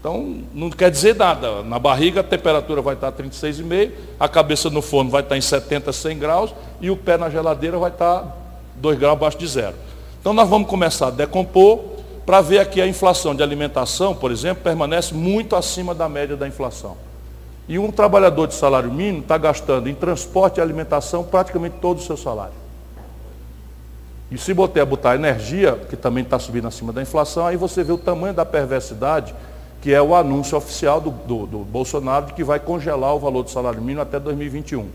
Então, 0.04 0.44
não 0.54 0.70
quer 0.70 0.92
dizer 0.92 1.16
nada. 1.16 1.64
Na 1.64 1.80
barriga 1.80 2.20
a 2.20 2.24
temperatura 2.24 2.82
vai 2.82 2.94
estar 2.94 3.10
36,5, 3.14 3.92
a 4.20 4.28
cabeça 4.28 4.70
no 4.70 4.82
forno 4.82 5.10
vai 5.10 5.22
estar 5.22 5.38
em 5.38 5.42
70, 5.42 5.94
100 5.94 6.20
graus 6.20 6.54
e 6.82 6.92
o 6.92 6.98
pé 6.98 7.16
na 7.16 7.30
geladeira 7.30 7.78
vai 7.78 7.90
estar 7.90 8.36
2 8.76 9.00
graus 9.00 9.14
abaixo 9.14 9.38
de 9.38 9.48
zero. 9.48 9.78
Então, 10.20 10.34
nós 10.34 10.50
vamos 10.50 10.68
começar 10.68 11.08
a 11.08 11.10
decompor 11.10 11.80
para 12.26 12.42
ver 12.42 12.60
aqui 12.60 12.82
a 12.82 12.88
inflação 12.88 13.34
de 13.34 13.42
alimentação, 13.42 14.14
por 14.14 14.30
exemplo, 14.30 14.62
permanece 14.62 15.14
muito 15.14 15.56
acima 15.56 15.96
da 15.96 16.10
média 16.10 16.36
da 16.36 16.50
inflação. 16.50 16.98
E 17.70 17.80
um 17.80 17.90
trabalhador 17.90 18.48
de 18.48 18.56
salário 18.56 18.92
mínimo 18.92 19.20
está 19.20 19.38
gastando 19.38 19.88
em 19.88 19.96
transporte 19.96 20.58
e 20.58 20.62
alimentação 20.62 21.24
praticamente 21.24 21.78
todo 21.80 22.00
o 22.00 22.02
seu 22.02 22.18
salário. 22.18 22.56
E 24.30 24.38
se 24.38 24.54
botar, 24.54 24.84
botar 24.84 25.16
energia, 25.16 25.80
que 25.90 25.96
também 25.96 26.26
está 26.26 26.38
subindo 26.38 26.68
acima 26.68 26.92
da 26.92 27.02
inflação, 27.02 27.48
aí 27.48 27.56
você 27.56 27.86
vê 27.86 27.94
o 27.94 27.98
tamanho 27.98 28.34
da 28.34 28.44
perversidade, 28.44 29.34
que 29.84 29.94
é 29.94 30.02
o 30.02 30.16
anúncio 30.16 30.58
oficial 30.58 31.02
do, 31.02 31.12
do, 31.12 31.46
do 31.46 31.60
Bolsonaro 31.60 32.28
de 32.28 32.34
que 32.34 32.42
vai 32.42 32.58
congelar 32.58 33.14
o 33.16 33.20
valor 33.20 33.44
do 33.44 33.50
salário 33.50 33.82
mínimo 33.82 34.00
até 34.00 34.18
2021. 34.18 34.88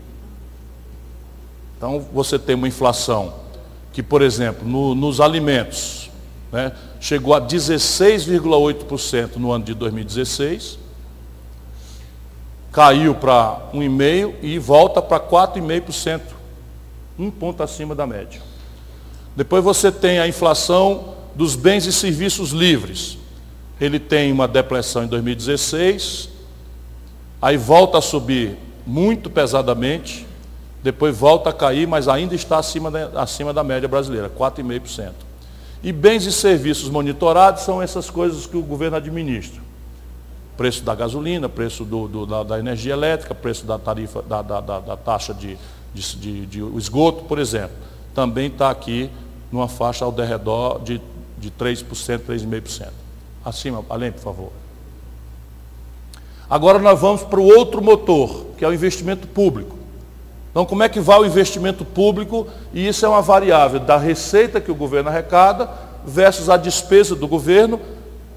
Então 1.77 2.03
você 2.11 2.39
tem 2.39 2.55
uma 2.55 2.67
inflação 2.67 3.35
que, 3.93 4.01
por 4.01 4.23
exemplo, 4.23 4.67
no, 4.67 4.95
nos 4.95 5.21
alimentos, 5.21 6.09
né? 6.51 6.71
Chegou 6.99 7.35
a 7.35 7.39
16,8% 7.39 9.35
no 9.35 9.51
ano 9.51 9.63
de 9.63 9.75
2016, 9.75 10.79
caiu 12.71 13.13
para 13.13 13.69
1,5% 13.71 14.33
e 14.41 14.57
volta 14.57 15.03
para 15.03 15.19
4,5%, 15.19 16.19
um 17.19 17.29
ponto 17.29 17.61
acima 17.61 17.93
da 17.93 18.07
média. 18.07 18.41
Depois 19.35 19.63
você 19.63 19.91
tem 19.91 20.17
a 20.17 20.27
inflação 20.27 21.13
dos 21.35 21.55
bens 21.55 21.85
e 21.85 21.93
serviços 21.93 22.49
livres. 22.49 23.19
Ele 23.79 23.99
tem 23.99 24.31
uma 24.31 24.47
depressão 24.47 25.03
em 25.03 25.07
2016, 25.07 26.29
aí 27.41 27.55
volta 27.57 27.99
a 27.99 28.01
subir 28.01 28.57
muito 28.85 29.29
pesadamente, 29.29 30.27
depois 30.83 31.15
volta 31.15 31.49
a 31.49 31.53
cair, 31.53 31.87
mas 31.87 32.07
ainda 32.07 32.35
está 32.35 32.57
acima 32.57 32.89
da, 32.89 33.21
acima 33.21 33.53
da 33.53 33.63
média 33.63 33.87
brasileira, 33.87 34.29
4,5%. 34.29 35.11
E 35.81 35.91
bens 35.93 36.25
e 36.25 36.31
serviços 36.31 36.89
monitorados 36.89 37.63
são 37.63 37.81
essas 37.81 38.09
coisas 38.09 38.45
que 38.45 38.57
o 38.57 38.61
governo 38.61 38.97
administra. 38.97 39.61
Preço 40.57 40.83
da 40.83 40.93
gasolina, 40.93 41.47
preço 41.47 41.85
do, 41.85 42.07
do, 42.07 42.25
da, 42.25 42.43
da, 42.43 42.59
energia 42.59 42.91
elétrica, 42.91 43.33
preço 43.33 43.65
da 43.65 43.79
tarifa, 43.79 44.21
da, 44.21 44.41
da, 44.41 44.97
taxa 44.97 45.33
de, 45.33 45.57
de, 45.93 46.15
de, 46.17 46.45
de 46.45 46.77
esgoto, 46.77 47.23
por 47.23 47.39
exemplo, 47.39 47.77
também 48.13 48.47
está 48.47 48.69
aqui 48.69 49.09
numa 49.49 49.69
faixa 49.69 50.03
ao 50.03 50.11
redor 50.11 50.79
de, 50.79 51.01
de 51.37 51.49
3%, 51.49 51.85
3,5%. 51.85 52.87
Acima, 53.43 53.83
além, 53.89 54.11
por 54.11 54.21
favor. 54.21 54.51
Agora 56.49 56.79
nós 56.79 56.99
vamos 56.99 57.23
para 57.23 57.39
o 57.39 57.45
outro 57.45 57.81
motor, 57.81 58.47
que 58.57 58.65
é 58.65 58.67
o 58.67 58.73
investimento 58.73 59.27
público. 59.27 59.77
Então, 60.49 60.65
como 60.65 60.81
é 60.81 60.89
que 60.89 60.99
vai 60.99 61.19
o 61.19 61.25
investimento 61.25 61.85
público? 61.85 62.47
E 62.73 62.87
isso 62.87 63.05
é 63.05 63.09
uma 63.09 63.21
variável 63.21 63.79
da 63.79 63.97
receita 63.97 64.59
que 64.59 64.71
o 64.71 64.75
governo 64.75 65.09
arrecada 65.09 65.69
versus 66.05 66.49
a 66.49 66.57
despesa 66.57 67.15
do 67.15 67.27
governo 67.27 67.79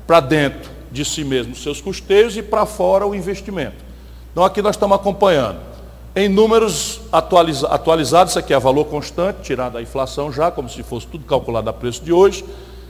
para 0.07 0.21
dentro 0.21 0.71
de 0.91 1.07
si 1.07 1.25
mesmo, 1.25 1.57
seus 1.57 1.81
custeios 1.81 2.37
e 2.37 2.43
para 2.43 2.67
fora 2.67 3.07
o 3.07 3.15
investimento. 3.15 3.83
Então, 4.31 4.45
aqui 4.45 4.61
nós 4.61 4.77
estamos 4.77 4.95
acompanhando. 4.95 5.59
Em 6.15 6.29
números 6.29 7.01
atualiza 7.11 7.67
atualizados, 7.69 8.33
isso 8.33 8.39
aqui 8.39 8.53
é 8.53 8.59
valor 8.59 8.85
constante, 8.85 9.41
tirado 9.41 9.79
a 9.79 9.83
inflação 9.83 10.31
já, 10.31 10.51
como 10.51 10.69
se 10.69 10.83
fosse 10.83 11.07
tudo 11.07 11.25
calculado 11.25 11.71
a 11.71 11.73
preço 11.73 12.05
de 12.05 12.13
hoje. 12.13 12.45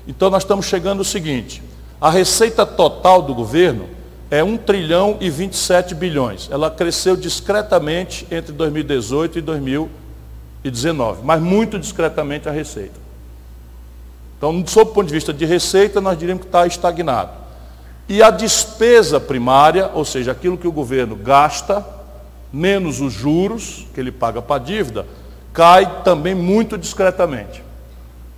Então, 0.08 0.28
nós 0.30 0.42
estamos 0.42 0.66
chegando 0.66 0.98
ao 0.98 1.04
seguinte: 1.04 1.62
a 2.02 2.10
receita 2.10 2.66
total 2.66 3.22
do 3.22 3.32
governo 3.32 3.88
é 4.28 4.42
1 4.42 4.56
trilhão 4.56 5.16
e 5.20 5.30
27 5.30 5.94
bilhões. 5.94 6.48
Ela 6.50 6.68
cresceu 6.68 7.16
discretamente 7.16 8.26
entre 8.28 8.50
2018 8.50 9.38
e 9.38 9.40
2019, 9.40 11.20
mas 11.22 11.40
muito 11.40 11.78
discretamente 11.78 12.48
a 12.48 12.50
receita. 12.50 12.98
Então, 14.36 14.64
sob 14.66 14.90
o 14.90 14.94
ponto 14.94 15.06
de 15.06 15.12
vista 15.12 15.32
de 15.32 15.44
receita, 15.44 16.00
nós 16.00 16.18
diríamos 16.18 16.42
que 16.42 16.48
está 16.48 16.66
estagnado. 16.66 17.30
E 18.08 18.20
a 18.20 18.30
despesa 18.30 19.20
primária, 19.20 19.88
ou 19.94 20.04
seja, 20.04 20.32
aquilo 20.32 20.58
que 20.58 20.66
o 20.66 20.72
governo 20.72 21.14
gasta, 21.14 21.86
menos 22.52 23.00
os 23.00 23.12
juros 23.12 23.86
que 23.94 24.00
ele 24.00 24.10
paga 24.10 24.42
para 24.42 24.56
a 24.56 24.64
dívida, 24.64 25.06
cai 25.52 26.02
também 26.02 26.34
muito 26.34 26.76
discretamente. 26.76 27.62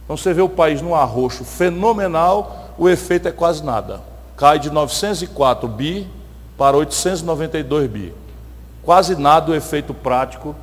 Então 0.04 0.16
você 0.16 0.32
vê 0.32 0.42
o 0.42 0.48
país 0.48 0.82
num 0.82 0.94
arroxo 0.94 1.44
fenomenal, 1.44 2.74
o 2.78 2.88
efeito 2.88 3.28
é 3.28 3.32
quase 3.32 3.64
nada 3.64 4.14
cai 4.36 4.58
de 4.58 4.70
904 4.70 5.68
bi 5.68 6.08
para 6.56 6.76
892 6.76 7.90
bi. 7.90 8.14
Quase 8.82 9.16
nada 9.16 9.52
o 9.52 9.54
efeito 9.54 9.94
prático 9.94 10.54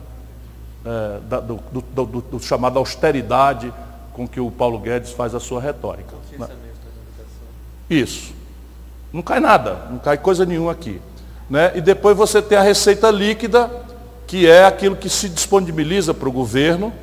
é, 0.85 1.19
da, 1.27 1.39
do, 1.39 1.59
do, 1.71 2.05
do, 2.05 2.21
do, 2.21 2.39
chamado 2.39 2.77
austeridade 2.77 3.73
com 4.13 4.27
que 4.27 4.39
o 4.39 4.51
Paulo 4.51 4.79
Guedes 4.79 5.11
faz 5.11 5.33
a 5.33 5.39
sua 5.39 5.61
retórica. 5.61 6.13
Né? 6.37 6.47
Isso. 7.89 8.33
Não 9.11 9.21
cai 9.21 9.39
nada, 9.39 9.87
não 9.89 9.97
cai 9.97 10.17
coisa 10.17 10.45
nenhuma 10.45 10.71
aqui. 10.71 11.01
Né? 11.49 11.71
E 11.75 11.81
depois 11.81 12.15
você 12.15 12.41
tem 12.41 12.57
a 12.57 12.61
receita 12.61 13.09
líquida, 13.09 13.69
que 14.27 14.47
é 14.47 14.65
aquilo 14.65 14.95
que 14.95 15.09
se 15.09 15.27
disponibiliza 15.27 16.13
para 16.13 16.29
o 16.29 16.31
governo 16.31 16.93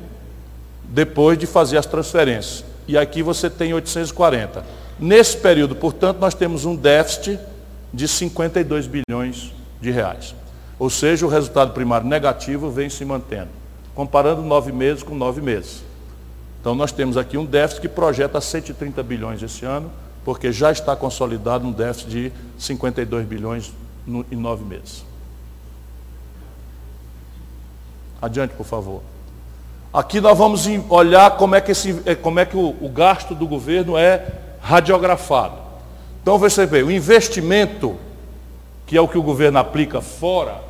depois 0.89 1.37
de 1.37 1.45
fazer 1.45 1.77
as 1.77 1.85
transferências. 1.85 2.65
E 2.87 2.97
aqui 2.97 3.21
você 3.21 3.49
tem 3.49 3.73
840. 3.73 4.63
Nesse 4.99 5.37
período, 5.37 5.75
portanto, 5.75 6.17
nós 6.19 6.33
temos 6.33 6.65
um 6.65 6.75
déficit 6.75 7.39
de 7.93 8.07
52 8.07 8.87
bilhões 8.87 9.53
de 9.79 9.91
reais. 9.91 10.35
Ou 10.77 10.89
seja, 10.89 11.25
o 11.25 11.29
resultado 11.29 11.73
primário 11.73 12.07
negativo 12.07 12.71
vem 12.71 12.89
se 12.89 13.05
mantendo, 13.05 13.49
comparando 13.93 14.41
nove 14.41 14.71
meses 14.71 15.03
com 15.03 15.13
nove 15.15 15.41
meses. 15.41 15.83
Então 16.59 16.75
nós 16.75 16.91
temos 16.91 17.15
aqui 17.17 17.37
um 17.37 17.45
déficit 17.45 17.81
que 17.81 17.87
projeta 17.87 18.41
130 18.41 19.01
bilhões 19.03 19.41
esse 19.41 19.65
ano, 19.65 19.91
porque 20.25 20.51
já 20.51 20.71
está 20.71 20.95
consolidado 20.95 21.65
um 21.65 21.71
déficit 21.71 22.09
de 22.09 22.31
52 22.57 23.25
bilhões 23.25 23.71
no, 24.05 24.25
em 24.31 24.35
nove 24.35 24.63
meses. 24.65 25.05
Adiante, 28.21 28.53
por 28.53 28.65
favor. 28.65 29.01
Aqui 29.91 30.21
nós 30.21 30.37
vamos 30.37 30.67
olhar 30.87 31.31
como 31.37 31.55
é 31.55 31.61
que, 31.61 31.71
esse, 31.71 31.99
é, 32.05 32.13
como 32.13 32.39
é 32.39 32.45
que 32.45 32.55
o, 32.55 32.75
o 32.79 32.89
gasto 32.89 33.33
do 33.33 33.47
governo 33.47 33.97
é 33.97 34.23
radiografado. 34.61 35.55
Então 36.21 36.37
você 36.37 36.65
vê, 36.65 36.83
o 36.83 36.91
investimento, 36.91 37.95
que 38.85 38.95
é 38.95 39.01
o 39.01 39.07
que 39.07 39.17
o 39.17 39.23
governo 39.23 39.57
aplica 39.57 39.99
fora 39.99 40.61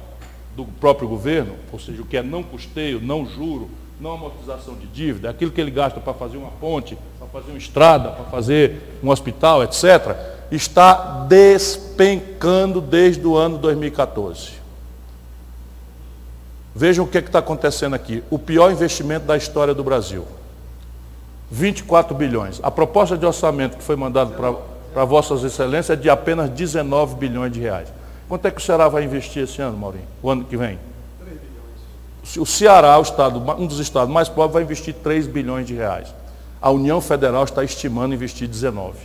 do 0.55 0.63
próprio 0.63 1.07
governo, 1.07 1.55
ou 1.72 1.80
seja, 1.80 2.01
o 2.01 2.05
que 2.05 2.15
é 2.15 2.24
não 2.24 2.41
custeio, 2.41 3.01
não 3.01 3.26
juro, 3.26 3.70
não 3.99 4.13
amortização 4.13 4.76
de 4.76 4.88
dívida, 4.88 5.28
é 5.28 5.32
aquilo 5.32 5.51
que 5.51 5.59
ele 5.59 5.72
gasta 5.72 5.99
para 5.99 6.13
fazer 6.13 6.38
uma 6.38 6.51
ponte, 6.51 6.97
para 7.17 7.28
fazer 7.28 7.51
uma 7.51 7.57
estrada, 7.57 8.11
para 8.11 8.26
fazer 8.26 8.99
um 9.03 9.09
hospital, 9.09 9.63
etc., 9.63 10.15
está 10.49 11.26
despencando 11.28 12.80
desde 12.80 13.26
o 13.28 13.36
ano 13.36 13.57
2014. 13.57 14.59
Vejam 16.76 17.05
o 17.05 17.07
que 17.07 17.17
é 17.17 17.22
está 17.22 17.39
acontecendo 17.39 17.95
aqui. 17.95 18.24
O 18.30 18.38
pior 18.38 18.72
investimento 18.72 19.26
da 19.26 19.36
história 19.36 19.74
do 19.74 19.84
Brasil. 19.84 20.26
24 21.51 22.15
bilhões. 22.15 22.59
A 22.61 22.70
proposta 22.70 23.17
de 23.17 23.26
orçamento 23.26 23.78
que 23.78 23.84
foi 23.84 23.95
mandada 23.95 24.36
para 24.93 25.05
Vossas 25.05 25.43
Excelências 25.43 25.97
é 25.97 26.01
de 26.01 26.09
apenas 26.09 26.49
19 26.49 27.15
bilhões 27.15 27.51
de 27.51 27.59
reais. 27.59 27.89
Quanto 28.28 28.45
é 28.45 28.51
que 28.51 28.61
o 28.61 28.63
Ceará 28.63 28.88
vai 28.88 29.03
investir 29.03 29.43
esse 29.43 29.59
ano, 29.61 29.76
Maurinho? 29.76 30.05
O 30.22 30.30
ano 30.30 30.45
que 30.45 30.55
vem? 30.55 30.78
3 31.20 31.39
bilhões. 31.39 32.38
O 32.38 32.45
Ceará, 32.45 32.99
o 32.99 33.01
estado, 33.01 33.39
um 33.59 33.65
dos 33.65 33.80
estados 33.80 34.13
mais 34.13 34.30
pobres, 34.30 34.53
vai 34.53 34.63
investir 34.63 34.93
3 34.93 35.26
bilhões 35.26 35.65
de 35.65 35.74
reais. 35.74 36.13
A 36.61 36.70
União 36.70 37.01
Federal 37.01 37.43
está 37.43 37.63
estimando 37.63 38.13
investir 38.13 38.47
19. 38.47 38.97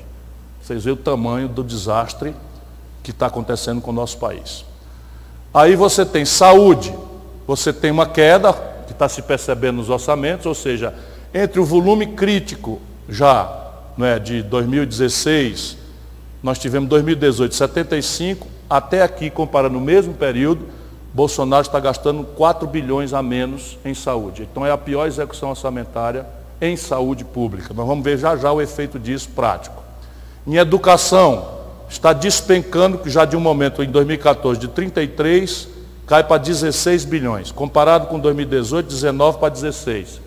Vocês 0.63 0.85
veem 0.85 0.95
o 0.95 0.99
tamanho 0.99 1.49
do 1.49 1.65
desastre 1.65 2.35
que 3.03 3.11
está 3.11 3.27
acontecendo 3.27 3.81
com 3.81 3.91
o 3.91 3.95
nosso 3.95 4.19
país. 4.19 4.65
Aí 5.53 5.77
você 5.77 6.05
tem 6.05 6.25
saúde, 6.25 6.93
você 7.47 7.73
tem 7.73 7.91
uma 7.91 8.07
queda 8.07 8.53
que 8.87 8.93
está 8.93 9.09
se 9.09 9.23
percebendo 9.23 9.77
nos 9.77 9.91
orçamentos, 9.91 10.47
ou 10.47 10.55
seja, 10.55 10.95
entre 11.33 11.61
o 11.61 11.65
volume 11.65 12.09
crítico 12.09 12.81
já 13.09 13.65
né, 13.97 14.19
de 14.19 14.43
2016, 14.43 15.77
nós 16.43 16.59
tivemos 16.59 16.89
2018 16.89 17.55
75, 17.55 18.47
até 18.69 19.03
aqui, 19.03 19.31
comparando 19.31 19.79
o 19.79 19.81
mesmo 19.81 20.15
período, 20.15 20.67
Bolsonaro 21.13 21.63
está 21.63 21.79
gastando 21.79 22.25
4 22.25 22.67
bilhões 22.67 23.13
a 23.13 23.23
menos 23.23 23.79
em 23.85 23.95
saúde. 23.95 24.49
Então 24.51 24.67
é 24.67 24.71
a 24.73 24.79
pior 24.79 25.07
execução 25.07 25.51
orçamentária 25.51 26.27
em 26.61 26.77
saúde 26.77 27.25
pública. 27.25 27.73
Nós 27.73 27.87
vamos 27.87 28.05
ver 28.05 28.19
já 28.19 28.37
já 28.37 28.51
o 28.53 28.61
efeito 28.61 28.99
disso 28.99 29.29
prático. 29.35 29.83
Em 30.47 30.57
educação, 30.57 31.49
está 31.89 32.13
despencando, 32.13 33.01
já 33.07 33.25
de 33.25 33.37
um 33.37 33.41
momento 33.41 33.83
em 33.83 33.89
2014 33.89 34.59
de 34.59 34.69
33 34.69 35.69
cai 36.07 36.23
para 36.25 36.39
16 36.39 37.05
bilhões, 37.05 37.51
comparado 37.51 38.07
com 38.07 38.19
2018, 38.19 38.89
19 38.89 39.39
para 39.39 39.49
16. 39.49 40.21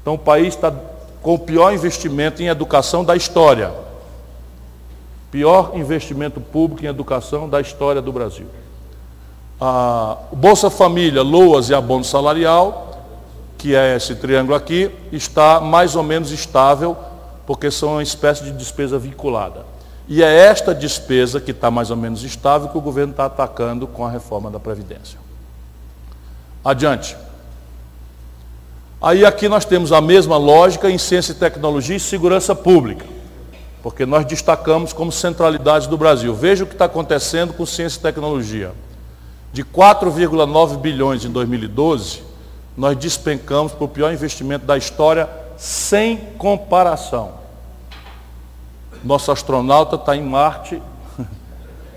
Então 0.00 0.14
o 0.14 0.18
país 0.18 0.54
está 0.54 0.72
com 1.22 1.34
o 1.34 1.38
pior 1.38 1.72
investimento 1.72 2.42
em 2.42 2.48
educação 2.48 3.04
da 3.04 3.16
história. 3.16 3.72
Pior 5.30 5.72
investimento 5.74 6.40
público 6.40 6.84
em 6.84 6.88
educação 6.88 7.48
da 7.48 7.60
história 7.60 8.02
do 8.02 8.12
Brasil. 8.12 8.46
A 9.60 10.18
Bolsa 10.32 10.68
Família, 10.68 11.22
LOAS 11.22 11.70
e 11.70 11.74
abono 11.74 12.04
salarial, 12.04 13.02
que 13.56 13.74
é 13.74 13.96
esse 13.96 14.14
triângulo 14.14 14.54
aqui, 14.54 14.90
está 15.10 15.60
mais 15.60 15.96
ou 15.96 16.02
menos 16.02 16.30
estável, 16.30 16.96
porque 17.46 17.70
são 17.70 17.92
uma 17.92 18.02
espécie 18.02 18.44
de 18.44 18.52
despesa 18.52 18.98
vinculada. 18.98 19.64
E 20.06 20.22
é 20.22 20.30
esta 20.30 20.74
despesa 20.74 21.40
que 21.40 21.52
está 21.52 21.70
mais 21.70 21.90
ou 21.90 21.96
menos 21.96 22.22
estável 22.22 22.68
que 22.68 22.76
o 22.76 22.80
governo 22.80 23.12
está 23.12 23.24
atacando 23.24 23.86
com 23.86 24.04
a 24.04 24.10
reforma 24.10 24.50
da 24.50 24.60
Previdência. 24.60 25.23
Adiante. 26.64 27.16
Aí 29.02 29.24
aqui 29.24 29.48
nós 29.50 29.66
temos 29.66 29.92
a 29.92 30.00
mesma 30.00 30.38
lógica 30.38 30.90
em 30.90 30.96
ciência 30.96 31.32
e 31.32 31.34
tecnologia 31.34 31.96
e 31.96 32.00
segurança 32.00 32.54
pública, 32.54 33.04
porque 33.82 34.06
nós 34.06 34.24
destacamos 34.24 34.94
como 34.94 35.12
centralidade 35.12 35.88
do 35.88 35.98
Brasil. 35.98 36.34
Veja 36.34 36.64
o 36.64 36.66
que 36.66 36.72
está 36.72 36.86
acontecendo 36.86 37.52
com 37.52 37.66
ciência 37.66 37.98
e 37.98 38.02
tecnologia. 38.02 38.72
De 39.52 39.62
4,9 39.62 40.78
bilhões 40.78 41.24
em 41.24 41.30
2012, 41.30 42.22
nós 42.74 42.96
despencamos 42.96 43.72
para 43.72 43.84
o 43.84 43.88
pior 43.88 44.10
investimento 44.10 44.64
da 44.64 44.78
história 44.78 45.28
sem 45.58 46.16
comparação. 46.38 47.32
Nosso 49.04 49.30
astronauta 49.30 49.96
está 49.96 50.16
em 50.16 50.22
Marte 50.22 50.80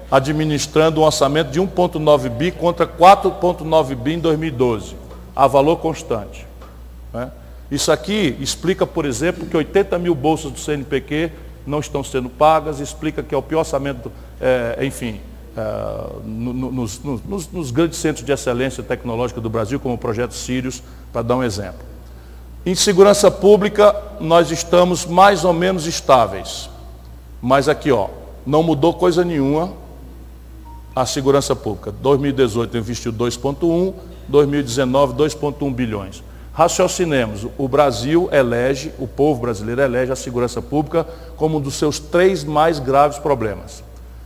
administrando 0.10 1.02
um 1.02 1.04
orçamento 1.04 1.52
de 1.52 1.62
1,9 1.62 2.30
bi 2.30 2.52
contra 2.52 2.88
4,9 2.88 3.96
bi 3.96 4.14
em 4.14 4.20
2012, 4.20 4.96
a 5.36 5.48
valor 5.48 5.78
constante. 5.78 6.48
Né? 7.14 7.30
Isso 7.70 7.92
aqui 7.92 8.38
explica, 8.40 8.88
por 8.88 9.06
exemplo, 9.06 9.46
que 9.46 9.58
80 9.58 10.00
mil 10.00 10.16
bolsas 10.16 10.52
do 10.52 10.60
CNPq 10.60 11.32
não 11.66 11.80
estão 11.80 12.04
sendo 12.04 12.30
pagas, 12.30 12.80
explica 12.80 13.22
que 13.22 13.36
é 13.36 13.38
o 13.38 13.42
pior 13.42 13.60
orçamento, 13.60 14.10
é, 14.40 14.86
enfim, 14.86 15.20
é, 15.58 15.62
no, 16.24 16.54
no, 16.54 16.72
nos, 16.72 17.04
nos, 17.04 17.52
nos, 17.52 17.72
grandes 17.72 18.00
centros 18.00 18.26
de 18.26 18.32
excelência 18.32 18.82
tecnológica 18.82 19.42
do 19.42 19.50
Brasil, 19.50 19.78
como 19.78 19.96
o 19.96 19.98
projeto 19.98 20.34
Sirius, 20.34 20.82
para 21.12 21.22
dar 21.22 21.36
um 21.36 21.44
exemplo. 21.44 21.86
Em 22.66 22.76
segurança 22.76 23.30
pública, 23.30 23.94
nós 24.22 24.52
estamos 24.52 25.06
mais 25.06 25.44
ou 25.44 25.52
menos 25.52 25.86
estáveis. 25.86 26.70
Mas 27.42 27.68
aqui, 27.68 27.92
ó, 27.92 28.08
não 28.46 28.64
mudou 28.64 28.94
coisa 28.94 29.26
nenhuma 29.26 29.74
a 31.02 31.06
segurança 31.06 31.56
pública. 31.56 31.92
2018 32.02 32.76
investiu 32.76 33.14
2,1, 33.14 33.94
2019, 34.28 35.14
2,1 35.14 35.74
bilhões. 35.74 36.24
Raciocinemos, 36.52 37.46
o 37.56 37.68
Brasil 37.68 38.28
elege, 38.32 38.92
o 38.98 39.08
povo 39.08 39.42
brasileiro 39.42 39.80
elege 39.80 40.12
a 40.12 40.16
segurança 40.16 40.60
pública 40.60 41.06
como 41.36 41.60
um 41.60 41.62
dos 41.62 41.76
seus 41.76 42.00
três 42.00 42.44
mais 42.44 42.80
graves 42.80 43.20
problemas. 43.20 43.84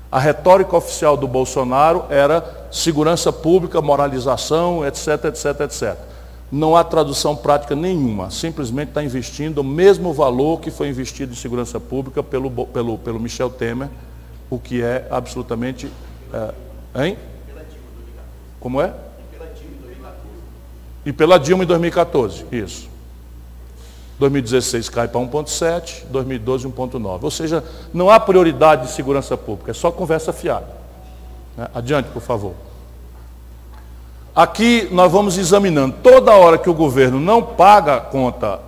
A 0.09 0.17
retórica 0.17 0.77
oficial 0.77 1.17
do 1.17 1.27
Bolsonaro 1.27 2.05
era 2.09 2.69
segurança 2.71 3.33
pública, 3.33 3.81
moralização, 3.81 4.85
etc, 4.85 5.25
etc, 5.25 5.61
etc. 5.61 5.97
Não 6.49 6.77
há 6.77 6.85
tradução 6.85 7.35
prática 7.35 7.75
nenhuma, 7.75 8.31
simplesmente 8.31 8.89
está 8.89 9.03
investindo 9.03 9.57
o 9.57 9.63
mesmo 9.63 10.13
valor 10.13 10.61
que 10.61 10.71
foi 10.71 10.87
investido 10.87 11.33
em 11.33 11.35
segurança 11.35 11.81
pública 11.81 12.23
pelo, 12.23 12.49
pelo, 12.67 12.97
pelo 12.97 13.19
Michel 13.19 13.49
Temer, 13.49 13.89
o 14.49 14.57
que 14.57 14.81
é 14.81 15.05
absolutamente. 15.11 15.91
É, 16.33 17.05
hein? 17.05 17.17
Como 18.59 18.81
é? 18.81 18.93
E 21.05 21.11
pela 21.11 21.39
Dilma 21.39 21.63
em 21.63 21.67
2014, 21.67 22.45
isso. 22.51 22.89
2016 24.19 24.87
cai 24.87 25.07
para 25.07 25.19
1,7, 25.19 26.03
2012 26.11 26.67
1,9. 26.67 27.23
Ou 27.23 27.31
seja, 27.31 27.63
não 27.91 28.09
há 28.09 28.19
prioridade 28.19 28.85
de 28.85 28.91
segurança 28.91 29.35
pública, 29.35 29.71
é 29.71 29.73
só 29.73 29.91
conversa 29.91 30.31
fiada. 30.31 30.67
Né? 31.57 31.67
Adiante, 31.73 32.09
por 32.09 32.21
favor. 32.21 32.53
Aqui 34.35 34.87
nós 34.91 35.11
vamos 35.11 35.37
examinando 35.37 35.95
toda 36.03 36.31
hora 36.33 36.57
que 36.57 36.69
o 36.69 36.73
governo 36.73 37.19
não 37.19 37.41
paga 37.41 37.95
a 37.95 37.99
conta, 37.99 38.59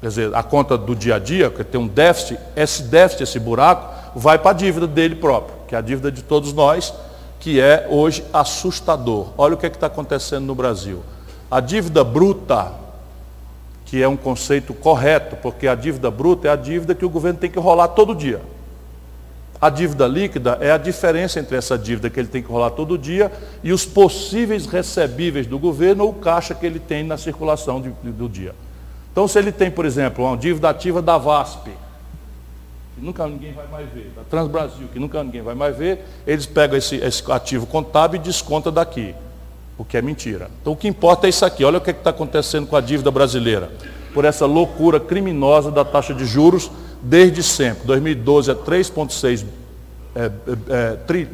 quer 0.00 0.08
dizer, 0.08 0.34
a 0.34 0.42
conta 0.42 0.76
do 0.76 0.94
dia 0.94 1.14
a 1.14 1.18
dia, 1.20 1.48
que 1.50 1.62
tem 1.62 1.80
um 1.80 1.86
déficit, 1.86 2.38
esse 2.56 2.82
déficit, 2.82 3.22
esse 3.22 3.38
buraco, 3.38 3.94
vai 4.14 4.38
para 4.38 4.50
a 4.50 4.54
dívida 4.54 4.88
dele 4.88 5.14
próprio, 5.14 5.54
que 5.70 5.76
é 5.76 5.78
a 5.78 5.80
dívida 5.80 6.10
de 6.10 6.24
todos 6.24 6.52
nós, 6.52 6.92
que 7.38 7.60
é 7.60 7.86
hoje 7.88 8.24
assustador. 8.32 9.28
Olha 9.38 9.54
o 9.54 9.56
que 9.56 9.64
é 9.64 9.68
está 9.68 9.86
acontecendo 9.86 10.44
no 10.44 10.52
Brasil. 10.52 11.00
A 11.48 11.60
dívida 11.60 12.02
bruta, 12.02 12.72
que 13.86 14.02
é 14.02 14.08
um 14.08 14.16
conceito 14.16 14.74
correto, 14.74 15.36
porque 15.36 15.68
a 15.68 15.76
dívida 15.76 16.10
bruta 16.10 16.48
é 16.48 16.50
a 16.50 16.56
dívida 16.56 16.92
que 16.92 17.04
o 17.04 17.08
governo 17.08 17.38
tem 17.38 17.48
que 17.48 17.58
rolar 17.60 17.86
todo 17.86 18.16
dia. 18.16 18.40
A 19.60 19.70
dívida 19.70 20.08
líquida 20.08 20.58
é 20.60 20.72
a 20.72 20.76
diferença 20.76 21.38
entre 21.38 21.56
essa 21.56 21.78
dívida 21.78 22.10
que 22.10 22.18
ele 22.18 22.28
tem 22.28 22.42
que 22.42 22.50
rolar 22.50 22.70
todo 22.70 22.98
dia 22.98 23.30
e 23.62 23.72
os 23.72 23.86
possíveis 23.86 24.66
recebíveis 24.66 25.46
do 25.46 25.56
governo 25.56 26.04
ou 26.04 26.14
caixa 26.14 26.52
que 26.52 26.66
ele 26.66 26.80
tem 26.80 27.04
na 27.04 27.16
circulação 27.16 27.80
de, 27.80 27.90
do 28.10 28.28
dia. 28.28 28.56
Então, 29.12 29.28
se 29.28 29.38
ele 29.38 29.52
tem, 29.52 29.70
por 29.70 29.86
exemplo, 29.86 30.24
uma 30.24 30.36
dívida 30.36 30.68
ativa 30.68 31.00
da 31.00 31.16
VASP, 31.16 31.70
que 33.00 33.06
nunca 33.06 33.26
ninguém 33.26 33.52
vai 33.52 33.66
mais 33.66 33.88
ver, 33.88 34.12
da 34.14 34.22
Transbrasil, 34.24 34.86
que 34.92 34.98
nunca 34.98 35.24
ninguém 35.24 35.40
vai 35.40 35.54
mais 35.54 35.74
ver, 35.74 36.04
eles 36.26 36.44
pegam 36.44 36.76
esse, 36.76 36.96
esse 36.96 37.32
ativo 37.32 37.66
contábil 37.66 38.20
e 38.20 38.22
desconta 38.22 38.70
daqui 38.70 39.14
o 39.78 39.84
que 39.84 39.96
é 39.96 40.02
mentira. 40.02 40.50
Então 40.60 40.74
o 40.74 40.76
que 40.76 40.86
importa 40.86 41.26
é 41.26 41.30
isso 41.30 41.44
aqui. 41.44 41.64
Olha 41.64 41.78
o 41.78 41.80
que 41.80 41.88
é 41.88 41.94
está 41.94 42.10
acontecendo 42.10 42.66
com 42.66 42.76
a 42.76 42.80
dívida 42.82 43.10
brasileira. 43.10 43.70
Por 44.12 44.26
essa 44.26 44.44
loucura 44.44 45.00
criminosa 45.00 45.70
da 45.70 45.82
taxa 45.82 46.12
de 46.12 46.26
juros 46.26 46.70
desde 47.00 47.42
sempre. 47.42 47.86
2012 47.86 48.50
é 48.50 48.54
3,6 48.54 49.46
é, 50.14 50.20
é, 50.20 50.30
é, 50.68 50.96
tri, 51.06 51.26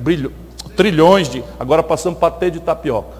trilhões 0.76 1.28
de. 1.28 1.42
Agora 1.58 1.82
passamos 1.82 2.20
para 2.20 2.30
ter 2.30 2.52
de 2.52 2.60
tapioca. 2.60 3.16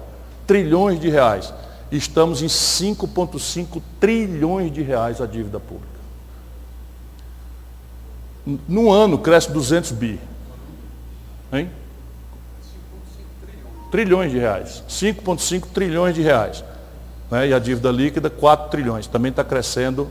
Trilhões 0.47 1.01
de 1.01 1.09
reais. 1.09 1.53
Estamos 1.91 2.43
em 2.43 2.47
5,5 2.47 3.83
trilhões 3.99 4.71
de 4.73 4.83
reais 4.83 5.21
a 5.21 5.27
dívida 5.27 5.59
pública. 5.59 5.96
No 8.47 8.93
ano 8.93 9.19
cresce 9.19 9.51
200 9.51 9.93
bi. 9.93 10.21
Hein? 11.53 11.71
trilhões 13.91 14.31
de 14.31 14.39
reais. 14.39 14.85
5,5 14.89 15.69
trilhões 15.73 16.15
de 16.15 16.21
reais. 16.21 16.63
Né? 17.31 17.49
E 17.49 17.55
a 17.55 17.59
dívida 17.59 17.91
líquida, 17.91 18.29
4 18.29 18.69
trilhões. 18.69 19.07
Também 19.07 19.31
está 19.31 19.43
crescendo 19.43 20.11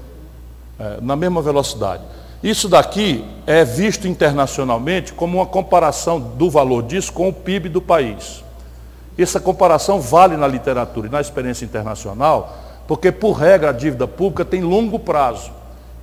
é, 0.79 0.97
na 1.01 1.15
mesma 1.15 1.41
velocidade. 1.41 2.03
Isso 2.43 2.67
daqui 2.67 3.23
é 3.45 3.63
visto 3.63 4.07
internacionalmente 4.07 5.13
como 5.13 5.37
uma 5.37 5.45
comparação 5.45 6.19
do 6.19 6.49
valor 6.49 6.83
disso 6.83 7.13
com 7.13 7.29
o 7.29 7.33
PIB 7.33 7.69
do 7.69 7.81
país. 7.81 8.43
Essa 9.17 9.39
comparação 9.39 10.01
vale 10.01 10.35
na 10.35 10.47
literatura 10.47 11.07
e 11.07 11.09
na 11.09 11.21
experiência 11.21 11.63
internacional, 11.63 12.57
porque, 12.87 13.11
por 13.11 13.33
regra, 13.33 13.69
a 13.69 13.73
dívida 13.73 14.07
pública 14.07 14.43
tem 14.43 14.61
longo 14.61 14.99
prazo. 14.99 15.51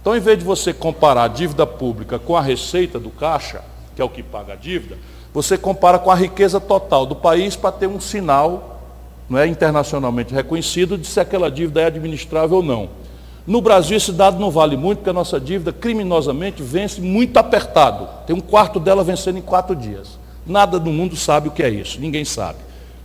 Então, 0.00 0.16
em 0.16 0.20
vez 0.20 0.38
de 0.38 0.44
você 0.44 0.72
comparar 0.72 1.24
a 1.24 1.28
dívida 1.28 1.66
pública 1.82 2.16
com 2.16 2.36
a 2.36 2.40
receita 2.40 3.00
do 3.00 3.10
caixa, 3.10 3.60
que 3.96 4.00
é 4.00 4.04
o 4.04 4.08
que 4.08 4.22
paga 4.22 4.52
a 4.52 4.56
dívida, 4.56 4.96
você 5.34 5.58
compara 5.58 5.98
com 5.98 6.12
a 6.12 6.14
riqueza 6.14 6.60
total 6.60 7.04
do 7.04 7.16
país 7.16 7.56
para 7.56 7.72
ter 7.72 7.88
um 7.88 7.98
sinal 7.98 8.80
não 9.28 9.36
é, 9.36 9.48
internacionalmente 9.48 10.32
reconhecido 10.32 10.96
de 10.96 11.08
se 11.08 11.18
aquela 11.18 11.50
dívida 11.50 11.80
é 11.80 11.86
administrável 11.86 12.58
ou 12.58 12.62
não. 12.62 12.88
No 13.44 13.60
Brasil, 13.60 13.96
esse 13.96 14.12
dado 14.12 14.38
não 14.38 14.48
vale 14.48 14.76
muito, 14.76 14.98
porque 14.98 15.10
a 15.10 15.12
nossa 15.12 15.40
dívida, 15.40 15.72
criminosamente, 15.72 16.62
vence 16.62 17.00
muito 17.00 17.36
apertado. 17.36 18.08
Tem 18.28 18.36
um 18.36 18.40
quarto 18.40 18.78
dela 18.78 19.02
vencendo 19.02 19.38
em 19.38 19.42
quatro 19.42 19.74
dias. 19.74 20.20
Nada 20.46 20.78
no 20.78 20.92
mundo 20.92 21.16
sabe 21.16 21.48
o 21.48 21.50
que 21.50 21.64
é 21.64 21.68
isso, 21.68 22.00
ninguém 22.00 22.24
sabe. 22.24 22.58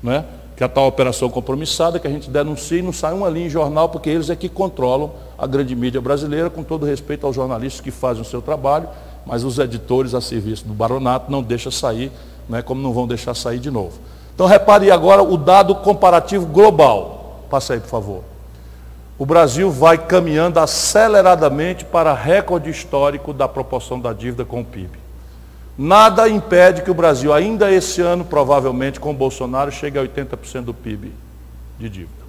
Não 0.04 0.12
é? 0.12 0.24
Que 0.58 0.64
a 0.64 0.68
tal 0.68 0.88
operação 0.88 1.30
compromissada 1.30 2.00
que 2.00 2.08
a 2.08 2.10
gente 2.10 2.30
denuncia 2.30 2.80
e 2.80 2.82
não 2.82 2.92
sai 2.92 3.14
uma 3.14 3.30
linha 3.30 3.46
em 3.46 3.50
jornal, 3.50 3.88
porque 3.88 4.10
eles 4.10 4.30
é 4.30 4.36
que 4.36 4.50
controlam 4.50 5.12
a 5.38 5.48
grande 5.48 5.74
mídia 5.76 6.02
brasileira, 6.02 6.50
com 6.50 6.64
todo 6.64 6.86
respeito 6.86 7.26
aos 7.26 7.36
jornalistas 7.36 7.80
que 7.80 7.92
fazem 7.92 8.24
o 8.24 8.26
seu 8.26 8.42
trabalho 8.42 8.90
mas 9.28 9.44
os 9.44 9.60
editores 9.60 10.16
a 10.16 10.22
serviço 10.22 10.66
do 10.66 10.74
baronato 10.74 11.30
não 11.30 11.44
deixam 11.44 11.72
sair, 11.72 12.12
né, 12.48 12.62
como 12.62 12.82
não 12.82 12.94
vão 12.94 13.06
deixar 13.06 13.36
sair 13.36 13.60
de 13.60 13.70
novo. 13.70 14.00
Então 14.34 14.48
repare 14.48 14.90
agora 14.90 15.22
o 15.22 15.36
dado 15.36 15.76
comparativo 15.76 16.46
global. 16.46 17.44
Passa 17.50 17.74
aí, 17.74 17.80
por 17.80 17.90
favor. 17.90 18.24
O 19.20 19.26
Brasil 19.26 19.70
vai 19.70 19.98
caminhando 19.98 20.60
aceleradamente 20.60 21.84
para 21.84 22.14
recorde 22.14 22.70
histórico 22.70 23.34
da 23.34 23.48
proporção 23.48 24.00
da 24.00 24.14
dívida 24.14 24.46
com 24.46 24.62
o 24.62 24.66
PIB. 24.66 25.07
Nada 25.78 26.28
impede 26.28 26.82
que 26.82 26.90
o 26.90 26.94
Brasil, 26.94 27.32
ainda 27.32 27.72
esse 27.72 28.02
ano, 28.02 28.26
provavelmente 28.26 29.00
com 29.00 29.14
Bolsonaro, 29.14 29.72
chegue 29.72 30.00
a 30.00 30.02
80% 30.02 30.64
do 30.64 30.74
PIB 30.74 31.14
de 31.78 31.88
dívida. 31.88 32.26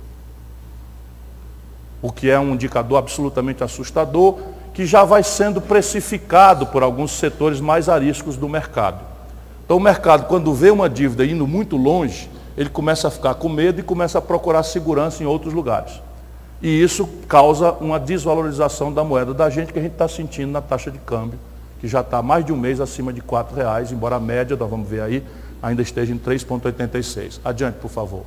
O 2.02 2.12
que 2.12 2.28
é 2.28 2.38
um 2.38 2.52
indicador 2.52 2.98
absolutamente 2.98 3.64
assustador 3.64 4.38
que 4.74 4.86
já 4.86 5.02
vai 5.02 5.22
sendo 5.22 5.60
precificado 5.60 6.66
por 6.66 6.82
alguns 6.82 7.12
setores 7.12 7.60
mais 7.60 7.88
ariscos 7.88 8.36
do 8.36 8.48
mercado. 8.48 9.00
Então 9.64 9.76
o 9.76 9.80
mercado, 9.80 10.26
quando 10.26 10.54
vê 10.54 10.70
uma 10.70 10.88
dívida 10.88 11.24
indo 11.24 11.46
muito 11.46 11.76
longe, 11.76 12.30
ele 12.56 12.68
começa 12.68 13.08
a 13.08 13.10
ficar 13.10 13.34
com 13.34 13.48
medo 13.48 13.80
e 13.80 13.82
começa 13.82 14.18
a 14.18 14.22
procurar 14.22 14.62
segurança 14.62 15.22
em 15.22 15.26
outros 15.26 15.52
lugares. 15.52 16.00
E 16.60 16.68
isso 16.82 17.08
causa 17.26 17.72
uma 17.72 17.98
desvalorização 17.98 18.92
da 18.92 19.02
moeda 19.02 19.32
da 19.32 19.48
gente 19.48 19.72
que 19.72 19.78
a 19.78 19.82
gente 19.82 19.92
está 19.92 20.06
sentindo 20.06 20.52
na 20.52 20.60
taxa 20.60 20.90
de 20.90 20.98
câmbio, 20.98 21.38
que 21.78 21.88
já 21.88 22.00
está 22.00 22.22
mais 22.22 22.44
de 22.44 22.52
um 22.52 22.56
mês 22.56 22.80
acima 22.80 23.12
de 23.12 23.20
R$ 23.20 23.26
reais, 23.54 23.92
embora 23.92 24.16
a 24.16 24.20
média, 24.20 24.56
nós 24.56 24.68
vamos 24.68 24.88
ver 24.88 25.00
aí, 25.02 25.22
ainda 25.62 25.82
esteja 25.82 26.12
em 26.12 26.18
3,86. 26.18 27.40
Adiante, 27.44 27.76
por 27.76 27.90
favor. 27.90 28.24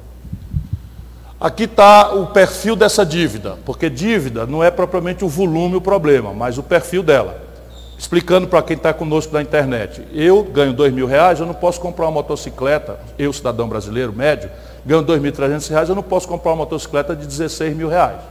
Aqui 1.39 1.63
está 1.63 2.13
o 2.13 2.27
perfil 2.27 2.75
dessa 2.75 3.03
dívida, 3.03 3.57
porque 3.65 3.89
dívida 3.89 4.45
não 4.45 4.63
é 4.63 4.69
propriamente 4.69 5.25
o 5.25 5.27
volume 5.27 5.75
o 5.75 5.81
problema, 5.81 6.31
mas 6.33 6.57
o 6.57 6.63
perfil 6.63 7.01
dela. 7.01 7.49
Explicando 7.97 8.47
para 8.47 8.61
quem 8.61 8.77
está 8.77 8.93
conosco 8.93 9.33
na 9.33 9.41
internet. 9.41 10.03
Eu 10.13 10.43
ganho 10.43 10.71
dois 10.71 10.93
mil 10.93 11.07
reais, 11.07 11.39
eu 11.39 11.45
não 11.45 11.53
posso 11.53 11.79
comprar 11.79 12.05
uma 12.05 12.11
motocicleta, 12.11 12.99
eu 13.17 13.33
cidadão 13.33 13.67
brasileiro, 13.67 14.13
médio, 14.13 14.51
ganho 14.85 15.01
dois 15.01 15.21
mil 15.21 15.31
trezentos 15.31 15.67
reais, 15.67 15.89
eu 15.89 15.95
não 15.95 16.03
posso 16.03 16.27
comprar 16.27 16.51
uma 16.51 16.57
motocicleta 16.57 17.15
de 17.15 17.25
16 17.25 17.75
mil 17.75 17.89
reais. 17.89 18.21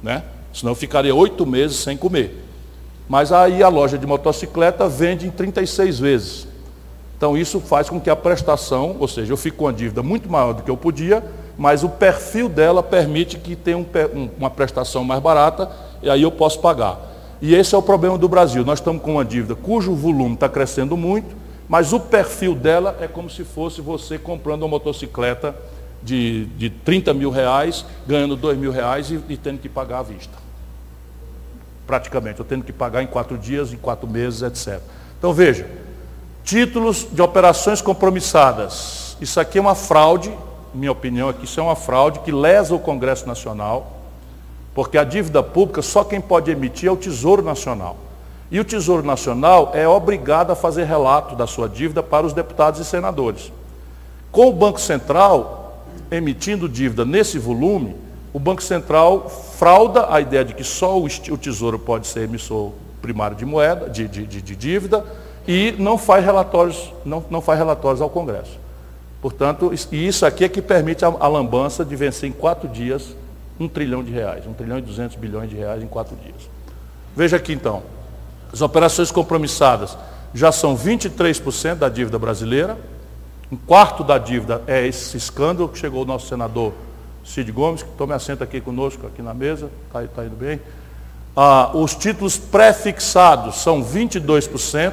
Né? 0.00 0.22
Senão 0.52 0.72
eu 0.72 0.76
ficaria 0.76 1.14
oito 1.14 1.44
meses 1.44 1.76
sem 1.78 1.96
comer. 1.96 2.47
Mas 3.08 3.32
aí 3.32 3.62
a 3.62 3.68
loja 3.68 3.96
de 3.96 4.06
motocicleta 4.06 4.88
vende 4.88 5.26
em 5.26 5.30
36 5.30 5.98
vezes. 5.98 6.48
Então 7.16 7.36
isso 7.36 7.58
faz 7.58 7.88
com 7.88 7.98
que 8.00 8.10
a 8.10 8.14
prestação, 8.14 8.96
ou 9.00 9.08
seja, 9.08 9.32
eu 9.32 9.36
fico 9.36 9.58
com 9.58 9.64
uma 9.64 9.72
dívida 9.72 10.02
muito 10.02 10.30
maior 10.30 10.52
do 10.52 10.62
que 10.62 10.70
eu 10.70 10.76
podia, 10.76 11.24
mas 11.56 11.82
o 11.82 11.88
perfil 11.88 12.48
dela 12.48 12.82
permite 12.82 13.38
que 13.38 13.56
tenha 13.56 13.78
um, 13.78 13.86
uma 14.38 14.50
prestação 14.50 15.02
mais 15.02 15.20
barata 15.20 15.70
e 16.02 16.08
aí 16.08 16.22
eu 16.22 16.30
posso 16.30 16.60
pagar. 16.60 17.00
E 17.40 17.54
esse 17.54 17.74
é 17.74 17.78
o 17.78 17.82
problema 17.82 18.18
do 18.18 18.28
Brasil. 18.28 18.64
Nós 18.64 18.78
estamos 18.78 19.02
com 19.02 19.14
uma 19.14 19.24
dívida 19.24 19.54
cujo 19.54 19.94
volume 19.94 20.34
está 20.34 20.48
crescendo 20.48 20.96
muito, 20.96 21.34
mas 21.68 21.92
o 21.92 21.98
perfil 21.98 22.54
dela 22.54 22.96
é 23.00 23.08
como 23.08 23.28
se 23.28 23.42
fosse 23.42 23.80
você 23.80 24.18
comprando 24.18 24.62
uma 24.62 24.68
motocicleta 24.68 25.56
de, 26.02 26.44
de 26.56 26.70
30 26.70 27.12
mil 27.14 27.30
reais, 27.30 27.84
ganhando 28.06 28.36
2 28.36 28.56
mil 28.58 28.70
reais 28.70 29.10
e, 29.10 29.18
e 29.28 29.36
tendo 29.36 29.58
que 29.58 29.68
pagar 29.68 30.00
à 30.00 30.02
vista. 30.02 30.47
Praticamente, 31.88 32.38
eu 32.38 32.44
tendo 32.44 32.62
que 32.62 32.72
pagar 32.72 33.02
em 33.02 33.08
quatro 33.08 33.36
dias, 33.36 33.72
em 33.72 33.76
quatro 33.76 34.06
meses, 34.06 34.42
etc. 34.42 34.80
Então 35.18 35.32
veja, 35.32 35.68
títulos 36.44 37.08
de 37.10 37.20
operações 37.20 37.82
compromissadas. 37.82 39.16
Isso 39.20 39.40
aqui 39.40 39.58
é 39.58 39.60
uma 39.60 39.74
fraude 39.74 40.32
minha 40.74 40.92
opinião 40.92 41.30
é 41.30 41.32
que 41.32 41.44
isso 41.44 41.58
é 41.58 41.62
uma 41.62 41.76
fraude 41.76 42.20
que 42.20 42.32
lesa 42.32 42.74
o 42.74 42.78
Congresso 42.78 43.26
Nacional, 43.26 43.98
porque 44.74 44.98
a 44.98 45.04
dívida 45.04 45.42
pública 45.42 45.82
só 45.82 46.04
quem 46.04 46.20
pode 46.20 46.50
emitir 46.50 46.88
é 46.88 46.92
o 46.92 46.96
Tesouro 46.96 47.42
Nacional. 47.42 47.96
E 48.50 48.60
o 48.60 48.64
Tesouro 48.64 49.02
Nacional 49.02 49.72
é 49.74 49.86
obrigado 49.86 50.50
a 50.50 50.56
fazer 50.56 50.84
relato 50.84 51.34
da 51.36 51.46
sua 51.46 51.68
dívida 51.68 52.02
para 52.02 52.26
os 52.26 52.32
deputados 52.32 52.80
e 52.80 52.84
senadores. 52.84 53.52
Com 54.30 54.48
o 54.48 54.52
Banco 54.52 54.80
Central, 54.80 55.84
emitindo 56.10 56.68
dívida 56.68 57.04
nesse 57.04 57.38
volume, 57.38 57.96
o 58.32 58.38
Banco 58.38 58.62
Central 58.62 59.30
frauda 59.58 60.06
a 60.08 60.20
ideia 60.20 60.44
de 60.44 60.54
que 60.54 60.62
só 60.62 60.96
o 60.96 61.36
Tesouro 61.36 61.80
pode 61.80 62.06
ser 62.06 62.20
emissor 62.20 62.70
primário 63.02 63.36
de 63.36 63.44
moeda, 63.44 63.90
de, 63.90 64.06
de, 64.06 64.24
de, 64.24 64.40
de 64.40 64.54
dívida, 64.54 65.04
e 65.48 65.74
não 65.76 65.98
faz 65.98 66.24
relatórios, 66.24 66.92
não, 67.04 67.24
não 67.28 67.40
faz 67.40 67.58
relatórios 67.58 68.00
ao 68.00 68.08
Congresso. 68.08 68.56
Portanto, 69.20 69.72
e 69.90 70.06
isso 70.06 70.24
aqui 70.24 70.44
é 70.44 70.48
que 70.48 70.62
permite 70.62 71.04
a, 71.04 71.08
a 71.08 71.26
lambança 71.26 71.84
de 71.84 71.96
vencer 71.96 72.28
em 72.28 72.32
quatro 72.32 72.68
dias 72.68 73.16
um 73.58 73.66
trilhão 73.66 74.04
de 74.04 74.12
reais, 74.12 74.46
um 74.46 74.52
trilhão 74.52 74.78
e 74.78 74.80
duzentos 74.80 75.16
bilhões 75.16 75.50
de 75.50 75.56
reais 75.56 75.82
em 75.82 75.88
quatro 75.88 76.14
dias. 76.14 76.48
Veja 77.16 77.36
aqui 77.36 77.52
então, 77.52 77.82
as 78.52 78.60
operações 78.60 79.10
compromissadas 79.10 79.98
já 80.32 80.52
são 80.52 80.76
23% 80.76 81.74
da 81.74 81.88
dívida 81.88 82.16
brasileira, 82.16 82.78
um 83.50 83.56
quarto 83.56 84.04
da 84.04 84.18
dívida 84.18 84.62
é 84.68 84.86
esse 84.86 85.16
escândalo 85.16 85.68
que 85.68 85.78
chegou 85.78 86.02
o 86.02 86.06
nosso 86.06 86.28
senador 86.28 86.72
Cid 87.28 87.52
Gomes, 87.52 87.82
que 87.82 87.90
tome 87.90 88.14
assento 88.14 88.42
aqui 88.42 88.58
conosco, 88.58 89.06
aqui 89.06 89.20
na 89.20 89.34
mesa, 89.34 89.70
está 89.86 90.02
tá 90.02 90.24
indo 90.24 90.34
bem. 90.34 90.58
Ah, 91.36 91.70
os 91.74 91.94
títulos 91.94 92.38
pré-fixados 92.38 93.56
são 93.56 93.84
22%. 93.84 94.92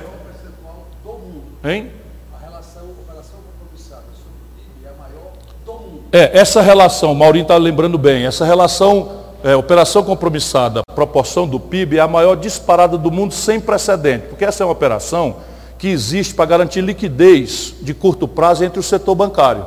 Hein? 1.64 1.92
A 2.34 2.46
relação, 2.46 2.84
operação 2.84 3.40
compromissada 3.42 4.04
sobre 4.14 4.38
o 4.38 4.54
PIB 4.54 4.86
é 4.86 4.90
a 4.90 5.02
maior 5.02 5.32
do 5.66 5.74
mundo. 5.74 6.04
É, 6.12 6.38
essa 6.38 6.62
relação, 6.62 7.14
o 7.14 7.16
Maurinho 7.16 7.44
está 7.44 7.56
lembrando 7.56 7.98
bem, 7.98 8.26
essa 8.26 8.46
relação, 8.46 9.24
é, 9.44 9.56
operação 9.56 10.04
compromissada, 10.04 10.82
proporção 10.94 11.48
do 11.48 11.60
PIB, 11.60 11.98
é 11.98 12.02
a 12.02 12.08
maior 12.08 12.36
disparada 12.36 12.98
do 12.98 13.10
mundo 13.10 13.34
sem 13.34 13.60
precedente, 13.60 14.28
porque 14.28 14.46
essa 14.46 14.62
é 14.62 14.66
uma 14.66 14.74
operação 14.74 15.38
que 15.80 15.88
existe 15.88 16.36
para 16.36 16.46
garantir 16.46 16.82
liquidez 16.82 17.74
de 17.82 17.94
curto 17.94 18.28
prazo 18.28 18.64
entre 18.64 18.80
o 18.80 18.84
setor 18.84 19.16
bancário. 19.16 19.66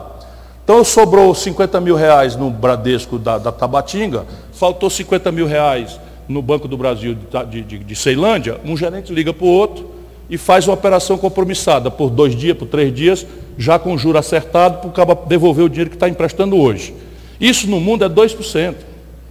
Então 0.69 0.85
sobrou 0.85 1.35
50 1.35 1.81
mil 1.81 1.97
reais 1.97 2.37
no 2.37 2.51
Bradesco 2.51 3.19
da, 3.19 3.39
da 3.39 3.51
Tabatinga, 3.51 4.27
faltou 4.53 4.91
50 4.91 5.33
mil 5.33 5.47
reais 5.47 5.99
no 6.29 6.43
Banco 6.43 6.69
do 6.69 6.77
Brasil 6.77 7.17
de, 7.49 7.63
de, 7.63 7.79
de 7.79 7.97
Ceilândia, 7.97 8.61
um 8.67 8.77
gerente 8.77 9.11
liga 9.11 9.33
para 9.33 9.47
o 9.47 9.49
outro, 9.49 9.89
e 10.29 10.37
faz 10.37 10.69
uma 10.69 10.75
operação 10.75 11.17
compromissada 11.17 11.91
por 11.91 12.11
dois 12.11 12.37
dias, 12.37 12.55
por 12.55 12.69
três 12.69 12.95
dias, 12.95 13.27
já 13.57 13.79
com 13.79 13.97
juro 13.97 14.19
acertado, 14.19 14.91
para 14.91 15.11
o 15.11 15.27
devolver 15.27 15.65
o 15.65 15.71
dinheiro 15.71 15.89
que 15.89 15.97
está 15.97 16.07
emprestando 16.07 16.55
hoje. 16.55 16.95
Isso 17.41 17.67
no 17.67 17.81
mundo 17.81 18.05
é 18.05 18.09
2%, 18.11 18.75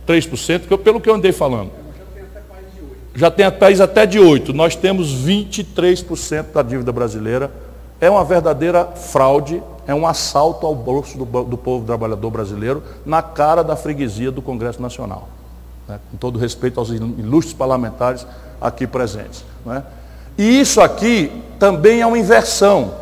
3%, 0.07 0.77
pelo 0.79 0.99
que 0.99 1.07
eu 1.07 1.13
andei 1.13 1.31
falando. 1.31 1.69
Já 3.13 3.29
tem 3.29 3.51
país 3.51 3.79
até 3.79 4.07
de 4.07 4.17
8%. 4.17 4.55
Nós 4.55 4.75
temos 4.75 5.13
23% 5.13 6.45
da 6.51 6.63
dívida 6.63 6.91
brasileira. 6.91 7.51
É 8.01 8.09
uma 8.09 8.23
verdadeira 8.23 8.85
fraude, 8.85 9.61
é 9.87 9.95
um 9.95 10.05
assalto 10.05 10.67
ao 10.67 10.75
bolso 10.75 11.17
do, 11.17 11.43
do 11.45 11.57
povo 11.57 11.85
trabalhador 11.85 12.29
brasileiro 12.29 12.83
na 13.05 13.21
cara 13.21 13.63
da 13.63 13.75
freguesia 13.75 14.29
do 14.29 14.41
Congresso 14.41 14.81
Nacional. 14.81 15.29
Né? 15.87 15.97
Com 16.11 16.17
todo 16.17 16.37
respeito 16.37 16.79
aos 16.79 16.89
ilustres 16.89 17.53
parlamentares 17.53 18.27
aqui 18.59 18.85
presentes. 18.85 19.45
Né? 19.65 19.81
E 20.37 20.59
isso 20.59 20.81
aqui 20.81 21.31
também 21.57 22.01
é 22.01 22.05
uma 22.05 22.19
inversão, 22.19 22.93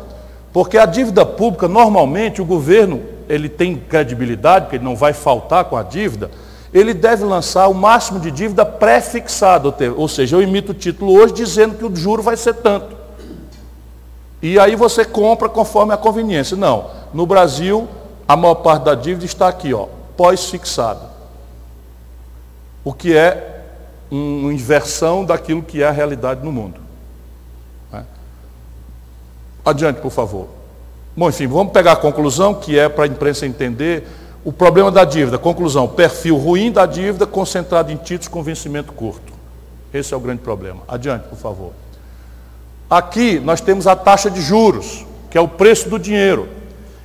porque 0.52 0.78
a 0.78 0.86
dívida 0.86 1.26
pública, 1.26 1.66
normalmente, 1.68 2.40
o 2.40 2.44
governo, 2.44 3.02
ele 3.28 3.48
tem 3.48 3.76
credibilidade, 3.76 4.66
porque 4.66 4.76
ele 4.76 4.84
não 4.84 4.96
vai 4.96 5.12
faltar 5.12 5.64
com 5.64 5.76
a 5.76 5.82
dívida, 5.82 6.30
ele 6.72 6.94
deve 6.94 7.24
lançar 7.24 7.68
o 7.68 7.74
máximo 7.74 8.20
de 8.20 8.30
dívida 8.30 8.64
pré-fixada, 8.64 9.74
ou 9.96 10.08
seja, 10.08 10.36
eu 10.36 10.42
emito 10.42 10.72
o 10.72 10.74
título 10.74 11.12
hoje 11.12 11.34
dizendo 11.34 11.74
que 11.74 11.84
o 11.84 11.94
juro 11.94 12.22
vai 12.22 12.36
ser 12.36 12.54
tanto. 12.54 12.95
E 14.42 14.58
aí 14.58 14.76
você 14.76 15.04
compra 15.04 15.48
conforme 15.48 15.92
a 15.92 15.96
conveniência. 15.96 16.56
Não, 16.56 16.90
no 17.12 17.26
Brasil, 17.26 17.88
a 18.28 18.36
maior 18.36 18.56
parte 18.56 18.84
da 18.84 18.94
dívida 18.94 19.24
está 19.24 19.48
aqui, 19.48 19.72
ó, 19.72 19.86
pós-fixada. 20.16 21.10
O 22.84 22.92
que 22.92 23.16
é 23.16 23.64
uma 24.10 24.52
inversão 24.52 25.24
daquilo 25.24 25.62
que 25.62 25.82
é 25.82 25.86
a 25.86 25.90
realidade 25.90 26.44
no 26.44 26.52
mundo. 26.52 26.86
Adiante, 29.64 30.00
por 30.00 30.12
favor. 30.12 30.46
Bom, 31.16 31.28
enfim, 31.28 31.48
vamos 31.48 31.72
pegar 31.72 31.92
a 31.92 31.96
conclusão, 31.96 32.54
que 32.54 32.78
é 32.78 32.88
para 32.88 33.02
a 33.02 33.08
imprensa 33.08 33.44
entender 33.44 34.06
o 34.44 34.52
problema 34.52 34.92
da 34.92 35.04
dívida. 35.04 35.38
Conclusão, 35.38 35.88
perfil 35.88 36.36
ruim 36.36 36.70
da 36.70 36.86
dívida 36.86 37.26
concentrado 37.26 37.90
em 37.90 37.96
títulos 37.96 38.28
com 38.28 38.44
vencimento 38.44 38.92
curto. 38.92 39.32
Esse 39.92 40.14
é 40.14 40.16
o 40.16 40.20
grande 40.20 40.42
problema. 40.42 40.82
Adiante, 40.86 41.26
por 41.26 41.36
favor. 41.36 41.72
Aqui 42.88 43.40
nós 43.40 43.60
temos 43.60 43.86
a 43.86 43.96
taxa 43.96 44.30
de 44.30 44.40
juros, 44.40 45.04
que 45.30 45.36
é 45.36 45.40
o 45.40 45.48
preço 45.48 45.88
do 45.88 45.98
dinheiro. 45.98 46.48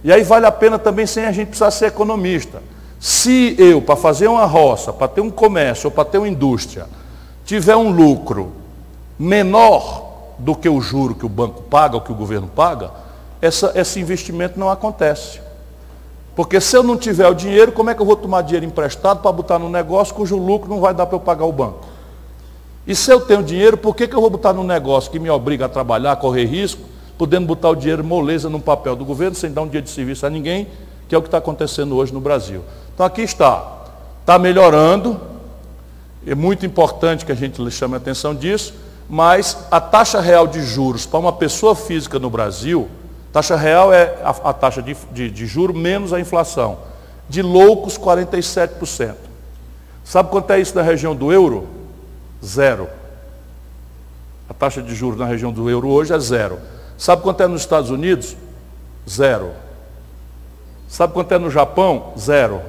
E 0.04 0.12
aí 0.12 0.24
vale 0.24 0.46
a 0.46 0.52
pena 0.52 0.78
também 0.78 1.06
sem 1.06 1.26
a 1.26 1.32
gente 1.32 1.48
precisar 1.50 1.72
ser 1.72 1.88
economista. 1.88 2.62
Se 3.00 3.56
eu, 3.58 3.82
para 3.82 3.96
fazer 3.96 4.28
uma 4.28 4.46
roça, 4.46 4.94
para 4.94 5.08
ter 5.08 5.22
um 5.22 5.32
comércio 5.32 5.88
ou 5.88 5.92
para 5.92 6.06
ter 6.06 6.20
uma 6.20 6.28
indústria, 6.28 6.88
tiver 7.46 7.76
um 7.76 7.92
lucro 7.92 8.52
menor 9.18 10.10
do 10.38 10.56
que 10.56 10.70
o 10.70 10.80
juro 10.80 11.16
que 11.16 11.26
o 11.26 11.30
banco 11.30 11.64
paga, 11.64 11.96
ou 11.96 12.02
que 12.02 12.12
o 12.12 12.16
governo 12.16 12.48
paga, 12.48 12.92
essa, 13.42 13.72
esse 13.76 14.00
investimento 14.00 14.60
não 14.60 14.70
acontece. 14.70 15.42
Porque 16.36 16.62
se 16.62 16.78
eu 16.78 16.84
não 16.84 16.96
tiver 16.96 17.28
o 17.28 17.34
dinheiro, 17.34 17.72
como 17.72 17.90
é 17.90 17.96
que 17.96 18.02
eu 18.02 18.06
vou 18.06 18.16
tomar 18.16 18.42
dinheiro 18.44 18.66
emprestado 18.66 19.22
para 19.22 19.32
botar 19.32 19.60
no 19.60 19.70
negócio 19.70 20.14
cujo 20.14 20.38
lucro 20.38 20.70
não 20.70 20.80
vai 20.80 20.94
dar 20.94 21.06
para 21.06 21.16
eu 21.16 21.20
pagar 21.20 21.46
o 21.46 21.52
banco? 21.52 21.91
E 22.86 22.96
se 22.96 23.12
eu 23.12 23.22
tenho 23.22 23.44
dinheiro, 23.44 23.78
por 23.78 23.96
que, 23.96 24.08
que 24.08 24.16
eu 24.16 24.22
vou 24.22 24.30
botar 24.30 24.54
num 24.54 24.64
negócio 24.64 25.12
que 25.12 25.20
me 25.20 25.30
obriga 25.30 25.66
a 25.66 25.70
trabalhar, 25.70 26.14
a 26.14 26.16
correr 26.16 26.46
risco, 26.46 26.82
podendo 27.18 27.46
botar 27.46 27.70
o 27.70 27.76
dinheiro 27.76 28.04
moleza 28.04 28.50
no 28.50 28.60
papel 28.60 28.96
do 28.96 29.06
governo, 29.06 29.36
sem 29.36 29.52
dar 29.52 29.62
um 29.62 29.68
dia 29.68 29.82
de 29.82 29.90
serviço 29.90 30.26
a 30.26 30.30
ninguém, 30.30 30.68
que 31.08 31.14
é 31.14 31.18
o 31.18 31.22
que 31.22 31.28
está 31.28 31.38
acontecendo 31.38 31.96
hoje 31.96 32.14
no 32.14 32.20
Brasil. 32.20 32.64
Então 32.94 33.06
aqui 33.06 33.22
está. 33.22 33.80
Está 34.22 34.40
melhorando. 34.40 35.20
É 36.26 36.36
muito 36.36 36.66
importante 36.66 37.26
que 37.26 37.32
a 37.32 37.36
gente 37.36 37.70
chame 37.72 37.94
a 37.94 37.98
atenção 37.98 38.34
disso 38.34 38.74
mas 39.12 39.58
a 39.70 39.82
taxa 39.82 40.22
real 40.22 40.48
de 40.48 40.64
juros 40.64 41.06
para 41.06 41.20
uma 41.20 41.34
pessoa 41.34 41.76
física 41.76 42.18
no 42.18 42.30
Brasil, 42.30 42.90
taxa 43.34 43.58
real 43.58 43.94
é 43.94 44.16
a, 44.24 44.30
a 44.30 44.54
taxa 44.54 44.82
de, 44.82 44.96
de, 45.12 45.30
de 45.30 45.46
juros 45.46 45.76
menos 45.76 46.14
a 46.14 46.20
inflação, 46.22 46.78
de 47.28 47.42
loucos 47.42 47.98
47%. 47.98 49.16
Sabe 50.06 50.30
quanto 50.30 50.52
é 50.52 50.62
isso 50.62 50.74
na 50.74 50.82
região 50.82 51.14
do 51.14 51.30
euro? 51.30 51.68
Zero. 52.44 52.90
A 54.50 54.54
taxa 54.54 54.82
de 54.82 54.94
juros 54.94 55.20
na 55.20 55.26
região 55.26 55.52
do 55.52 55.70
euro 55.70 55.88
hoje 55.88 56.14
é 56.14 56.20
zero. 56.20 56.60
Sabe 56.98 57.22
quanto 57.22 57.42
é 57.42 57.48
nos 57.48 57.62
Estados 57.62 57.90
Unidos? 57.90 58.36
Zero. 59.10 59.52
Sabe 60.88 61.14
quanto 61.14 61.34
é 61.34 61.38
no 61.38 61.50
Japão? 61.50 62.14
Zero. 62.18 62.62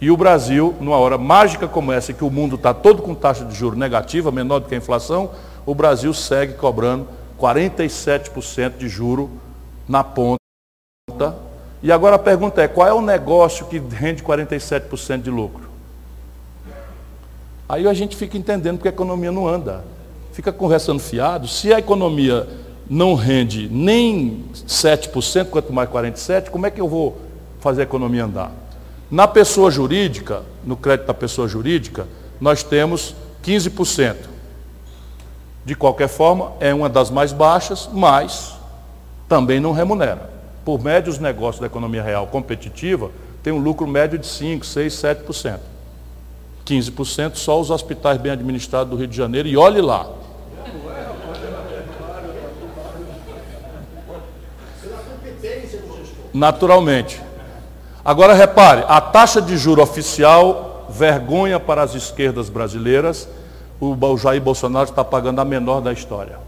E 0.00 0.10
o 0.10 0.16
Brasil, 0.16 0.76
numa 0.80 0.96
hora 0.96 1.18
mágica 1.18 1.66
como 1.66 1.90
essa, 1.90 2.12
que 2.12 2.22
o 2.22 2.30
mundo 2.30 2.56
está 2.56 2.72
todo 2.72 3.02
com 3.02 3.14
taxa 3.14 3.44
de 3.44 3.54
juros 3.54 3.78
negativa, 3.78 4.30
menor 4.30 4.60
do 4.60 4.68
que 4.68 4.74
a 4.74 4.78
inflação, 4.78 5.30
o 5.66 5.74
Brasil 5.74 6.12
segue 6.14 6.52
cobrando 6.54 7.08
47% 7.40 8.76
de 8.76 8.88
juro 8.88 9.30
na 9.88 10.04
ponta. 10.04 10.38
E 11.82 11.90
agora 11.90 12.16
a 12.16 12.18
pergunta 12.18 12.62
é, 12.62 12.68
qual 12.68 12.86
é 12.86 12.92
o 12.92 13.00
negócio 13.00 13.66
que 13.66 13.78
rende 13.78 14.22
47% 14.22 15.22
de 15.22 15.30
lucro? 15.30 15.67
Aí 17.68 17.86
a 17.86 17.92
gente 17.92 18.16
fica 18.16 18.38
entendendo 18.38 18.76
porque 18.76 18.88
a 18.88 18.92
economia 18.92 19.30
não 19.30 19.46
anda. 19.46 19.84
Fica 20.32 20.50
conversando 20.50 21.00
fiado. 21.00 21.46
Se 21.46 21.72
a 21.72 21.78
economia 21.78 22.48
não 22.88 23.14
rende 23.14 23.68
nem 23.70 24.44
7%, 24.66 25.46
quanto 25.46 25.72
mais 25.72 25.90
47%, 25.90 26.48
como 26.48 26.66
é 26.66 26.70
que 26.70 26.80
eu 26.80 26.88
vou 26.88 27.18
fazer 27.60 27.82
a 27.82 27.84
economia 27.84 28.24
andar? 28.24 28.52
Na 29.10 29.28
pessoa 29.28 29.70
jurídica, 29.70 30.42
no 30.64 30.76
crédito 30.76 31.06
da 31.06 31.14
pessoa 31.14 31.46
jurídica, 31.46 32.06
nós 32.40 32.62
temos 32.62 33.14
15%. 33.44 34.16
De 35.64 35.74
qualquer 35.74 36.08
forma, 36.08 36.52
é 36.60 36.72
uma 36.72 36.88
das 36.88 37.10
mais 37.10 37.32
baixas, 37.32 37.88
mas 37.92 38.54
também 39.28 39.60
não 39.60 39.72
remunera. 39.72 40.30
Por 40.64 40.82
médio, 40.82 41.12
os 41.12 41.18
negócios 41.18 41.60
da 41.60 41.66
economia 41.66 42.02
real 42.02 42.26
competitiva 42.26 43.10
têm 43.42 43.52
um 43.52 43.58
lucro 43.58 43.86
médio 43.86 44.18
de 44.18 44.26
5, 44.26 44.64
6, 44.64 44.94
7%. 44.94 45.58
15% 46.68 47.36
só 47.36 47.58
os 47.58 47.70
hospitais 47.70 48.18
bem 48.20 48.32
administrados 48.32 48.90
do 48.90 48.96
Rio 48.96 49.06
de 49.06 49.16
Janeiro, 49.16 49.48
e 49.48 49.56
olhe 49.56 49.80
lá. 49.80 50.06
Naturalmente. 56.34 57.22
Agora 58.04 58.34
repare, 58.34 58.84
a 58.86 59.00
taxa 59.00 59.40
de 59.40 59.56
juro 59.56 59.82
oficial, 59.82 60.86
vergonha 60.90 61.58
para 61.58 61.82
as 61.82 61.94
esquerdas 61.94 62.48
brasileiras, 62.48 63.28
o 63.80 63.96
Jair 64.16 64.40
Bolsonaro 64.40 64.88
está 64.88 65.04
pagando 65.04 65.40
a 65.40 65.44
menor 65.44 65.80
da 65.80 65.92
história. 65.92 66.38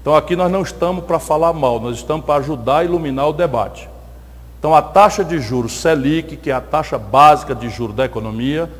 Então 0.00 0.14
aqui 0.14 0.36
nós 0.36 0.50
não 0.50 0.62
estamos 0.62 1.04
para 1.04 1.18
falar 1.18 1.52
mal, 1.52 1.80
nós 1.80 1.96
estamos 1.96 2.24
para 2.24 2.40
ajudar 2.40 2.78
a 2.78 2.84
iluminar 2.84 3.28
o 3.28 3.32
debate. 3.32 3.88
Então 4.58 4.74
a 4.74 4.82
taxa 4.82 5.24
de 5.24 5.40
juros 5.40 5.80
Selic, 5.80 6.36
que 6.36 6.50
é 6.50 6.54
a 6.54 6.60
taxa 6.60 6.98
básica 6.98 7.54
de 7.54 7.68
juros 7.68 7.94
da 7.94 8.04
economia, 8.04 8.70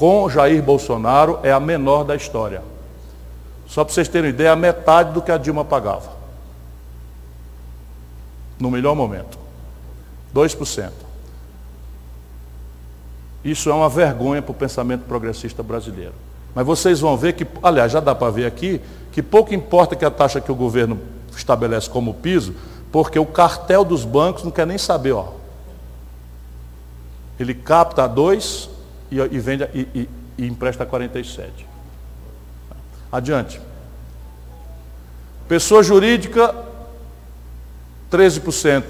com 0.00 0.30
Jair 0.30 0.62
Bolsonaro 0.62 1.40
é 1.42 1.52
a 1.52 1.60
menor 1.60 2.04
da 2.04 2.16
história. 2.16 2.62
Só 3.66 3.84
para 3.84 3.92
vocês 3.92 4.08
terem 4.08 4.30
ideia, 4.30 4.52
a 4.52 4.56
metade 4.56 5.12
do 5.12 5.20
que 5.20 5.30
a 5.30 5.36
Dilma 5.36 5.62
pagava. 5.62 6.10
No 8.58 8.70
melhor 8.70 8.94
momento. 8.94 9.38
2%. 10.34 10.90
Isso 13.44 13.68
é 13.68 13.74
uma 13.74 13.90
vergonha 13.90 14.40
para 14.40 14.52
o 14.52 14.54
pensamento 14.54 15.02
progressista 15.02 15.62
brasileiro. 15.62 16.14
Mas 16.54 16.64
vocês 16.64 16.98
vão 16.98 17.14
ver 17.14 17.34
que, 17.34 17.46
aliás, 17.62 17.92
já 17.92 18.00
dá 18.00 18.14
para 18.14 18.32
ver 18.32 18.46
aqui, 18.46 18.80
que 19.12 19.22
pouco 19.22 19.52
importa 19.52 19.94
que 19.94 20.04
a 20.06 20.10
taxa 20.10 20.40
que 20.40 20.50
o 20.50 20.54
governo 20.54 20.98
estabelece 21.36 21.90
como 21.90 22.14
piso, 22.14 22.54
porque 22.90 23.18
o 23.18 23.26
cartel 23.26 23.84
dos 23.84 24.06
bancos 24.06 24.44
não 24.44 24.50
quer 24.50 24.66
nem 24.66 24.78
saber, 24.78 25.12
ó. 25.12 25.34
Ele 27.38 27.52
capta 27.52 28.04
a 28.04 28.06
2 28.06 28.79
e, 29.10 29.18
e, 29.18 29.38
vende 29.38 29.64
e, 29.74 29.88
e, 29.94 30.08
e 30.38 30.46
empresta 30.46 30.84
a 30.84 30.86
47. 30.86 31.66
Adiante. 33.10 33.60
Pessoa 35.48 35.82
jurídica, 35.82 36.54
13% 38.10 38.84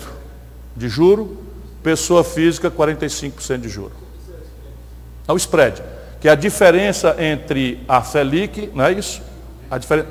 de 0.77 0.89
juro, 0.89 1.39
pessoa 1.83 2.23
física, 2.23 2.71
45% 2.71 3.59
de 3.59 3.69
juro. 3.69 3.93
É 5.27 5.33
o 5.33 5.37
spread, 5.37 5.83
que 6.21 6.29
é 6.29 6.33
a 6.33 6.35
diferença 6.35 7.17
entre 7.19 7.83
a 7.89 8.03
Selic, 8.03 8.71
não 8.75 8.85
é 8.85 8.93
isso? 8.93 9.23
A 9.71 9.79
diferença. 9.79 10.09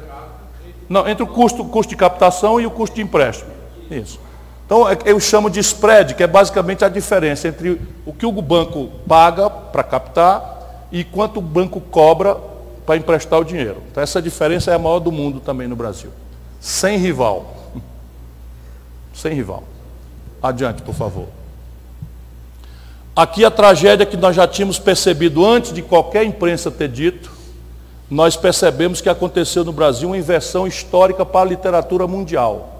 Não, 0.87 1.07
entre 1.07 1.23
o 1.23 1.27
custo, 1.27 1.63
custo 1.65 1.91
de 1.91 1.95
captação 1.95 2.59
e 2.59 2.65
o 2.65 2.71
custo 2.71 2.95
de 2.95 3.01
empréstimo. 3.01 3.51
Isso. 3.91 4.19
Então 4.69 4.87
é 4.87 4.95
eu 5.03 5.19
chamo 5.19 5.49
de 5.49 5.59
spread, 5.61 6.13
que 6.13 6.21
é 6.21 6.27
basicamente 6.27 6.85
a 6.85 6.89
diferença 6.89 7.47
entre 7.47 7.81
o 8.05 8.13
que 8.13 8.23
o 8.23 8.31
banco 8.31 8.91
paga 9.07 9.49
para 9.49 9.81
captar 9.81 10.85
e 10.91 11.03
quanto 11.03 11.39
o 11.39 11.41
banco 11.41 11.81
cobra 11.81 12.37
para 12.85 12.95
emprestar 12.95 13.39
o 13.39 13.43
dinheiro. 13.43 13.81
Então 13.89 14.03
essa 14.03 14.21
diferença 14.21 14.69
é 14.69 14.75
a 14.75 14.77
maior 14.77 14.99
do 14.99 15.11
mundo 15.11 15.39
também 15.39 15.67
no 15.67 15.75
Brasil. 15.75 16.11
Sem 16.59 16.99
rival. 16.99 17.51
Sem 19.11 19.33
rival. 19.33 19.63
Adiante, 20.39 20.83
por 20.83 20.93
favor. 20.93 21.25
Aqui 23.15 23.43
a 23.43 23.49
tragédia 23.49 24.05
que 24.05 24.15
nós 24.15 24.35
já 24.35 24.47
tínhamos 24.47 24.77
percebido 24.77 25.43
antes 25.43 25.73
de 25.73 25.81
qualquer 25.81 26.23
imprensa 26.23 26.69
ter 26.69 26.89
dito, 26.89 27.31
nós 28.07 28.37
percebemos 28.37 29.01
que 29.01 29.09
aconteceu 29.09 29.65
no 29.65 29.73
Brasil 29.73 30.09
uma 30.09 30.17
inversão 30.17 30.67
histórica 30.67 31.25
para 31.25 31.41
a 31.41 31.49
literatura 31.49 32.05
mundial. 32.05 32.78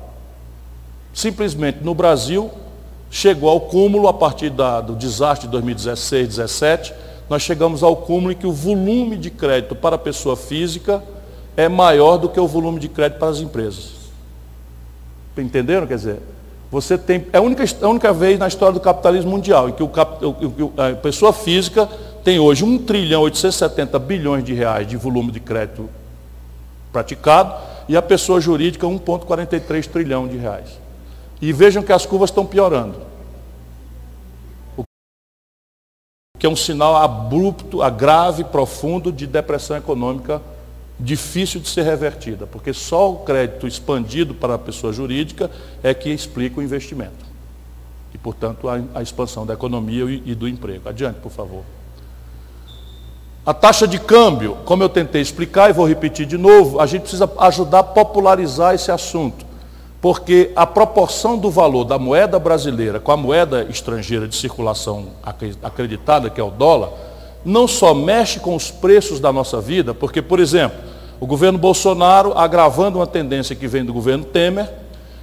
Simplesmente 1.20 1.80
no 1.84 1.93
Brasil, 1.93 2.49
chegou 3.11 3.49
ao 3.49 3.59
cúmulo 3.59 4.07
a 4.07 4.13
partir 4.13 4.49
da, 4.49 4.80
do 4.80 4.95
desastre 4.95 5.47
de 5.47 5.51
2016, 5.51 6.28
2017, 6.28 6.93
nós 7.30 7.41
chegamos 7.41 7.84
ao 7.84 7.93
cúmulo 7.93 8.32
em 8.32 8.36
que 8.38 8.47
o 8.47 8.53
volume 8.53 9.17
de 9.17 9.30
crédito 9.30 9.76
para 9.76 9.97
a 9.97 9.99
pessoa 9.99 10.38
física 10.38 11.03
é 11.57 11.67
maior 11.67 12.15
do 12.15 12.30
que 12.30 12.39
o 12.39 12.47
volume 12.47 12.80
de 12.80 12.88
crédito 12.88 13.20
para 13.20 13.28
as 13.28 13.41
empresas. 13.41 13.95
Entenderam? 15.38 15.86
Quer 15.86 15.97
dizer, 15.97 16.20
você 16.72 16.97
tem. 16.97 17.26
É 17.34 17.38
a 17.38 17.41
única, 17.41 17.65
a 17.82 17.89
única 17.89 18.13
vez 18.13 18.39
na 18.39 18.47
história 18.47 18.74
do 18.74 18.80
capitalismo 18.80 19.32
mundial 19.32 19.67
em 19.67 19.74
que 19.74 19.84
o, 19.84 19.91
a 20.78 20.95
pessoa 20.95 21.34
física 21.34 21.89
tem 22.24 22.39
hoje 22.39 22.63
1 22.63 22.86
trilhão 22.86 23.24
870 23.24 23.99
bilhões 23.99 24.45
de 24.45 24.53
reais 24.53 24.88
de 24.88 24.95
volume 24.95 25.34
de 25.34 25.41
crédito 25.41 25.89
praticado 26.93 27.55
e 27.89 27.97
a 27.97 28.01
pessoa 28.01 28.39
jurídica 28.39 28.88
1,43 28.88 29.86
trilhão 29.86 30.26
de 30.26 30.38
reais. 30.38 30.79
E 31.42 31.54
vejam 31.54 31.82
que 31.82 31.94
as 31.94 32.06
curvas 32.06 32.30
estão 32.30 32.46
piorando. 32.46 33.00
O 34.78 34.84
que 36.38 36.46
é 36.46 36.50
um 36.50 36.56
sinal 36.56 36.96
abrupto, 36.96 37.80
grave, 37.92 38.44
profundo 38.44 39.12
de 39.12 39.26
depressão 39.26 39.78
econômica 39.78 40.42
difícil 41.00 41.62
de 41.62 41.70
ser 41.70 41.84
revertida, 41.84 42.46
porque 42.46 42.74
só 42.74 43.12
o 43.12 43.20
crédito 43.20 43.66
expandido 43.66 44.36
para 44.36 44.56
a 44.56 44.60
pessoa 44.60 44.92
jurídica 44.92 45.50
é 45.82 45.94
que 45.94 46.10
explica 46.10 46.60
o 46.60 46.64
investimento. 46.64 47.26
E, 48.14 48.18
portanto, 48.18 48.68
a, 48.68 48.82
a 48.94 49.02
expansão 49.02 49.46
da 49.46 49.54
economia 49.54 50.04
e, 50.06 50.24
e 50.26 50.36
do 50.36 50.48
emprego. 50.48 50.90
Adiante, 50.90 51.20
por 51.20 51.32
favor. 51.32 51.64
A 53.46 53.54
taxa 53.54 53.88
de 53.88 53.98
câmbio, 53.98 54.58
como 54.66 54.84
eu 54.84 54.90
tentei 54.90 55.22
explicar 55.22 55.70
e 55.70 55.74
vou 55.74 55.88
repetir 55.88 56.26
de 56.26 56.38
novo, 56.38 56.80
a 56.80 56.86
gente 56.86 57.04
precisa 57.04 57.32
ajudar 57.40 57.80
a 57.80 57.84
popularizar 57.84 58.76
esse 58.76 58.92
assunto, 58.92 59.46
porque 60.02 60.52
a 60.56 60.66
proporção 60.66 61.38
do 61.38 61.52
valor 61.52 61.84
da 61.84 62.00
moeda 62.00 62.39
brasileira 62.39 63.00
com 63.00 63.12
a 63.12 63.18
moeda 63.18 63.68
estrangeira 63.70 64.28
de 64.28 64.36
circulação 64.36 65.08
acreditada, 65.62 66.30
que 66.30 66.39
é 66.39 66.43
o 66.43 66.50
dólar, 66.50 66.89
não 67.43 67.68
só 67.68 67.93
mexe 67.93 68.39
com 68.39 68.56
os 68.56 68.72
preços 68.72 69.20
da 69.20 69.32
nossa 69.32 69.60
vida, 69.60 69.93
porque, 69.93 70.22
por 70.22 70.39
exemplo, 70.39 70.78
o 71.20 71.26
governo 71.26 71.58
Bolsonaro, 71.58 72.38
agravando 72.38 73.00
uma 73.00 73.08
tendência 73.08 73.56
que 73.56 73.68
vem 73.68 73.84
do 73.84 73.93
governo 73.93 74.24
Temer, 74.24 74.70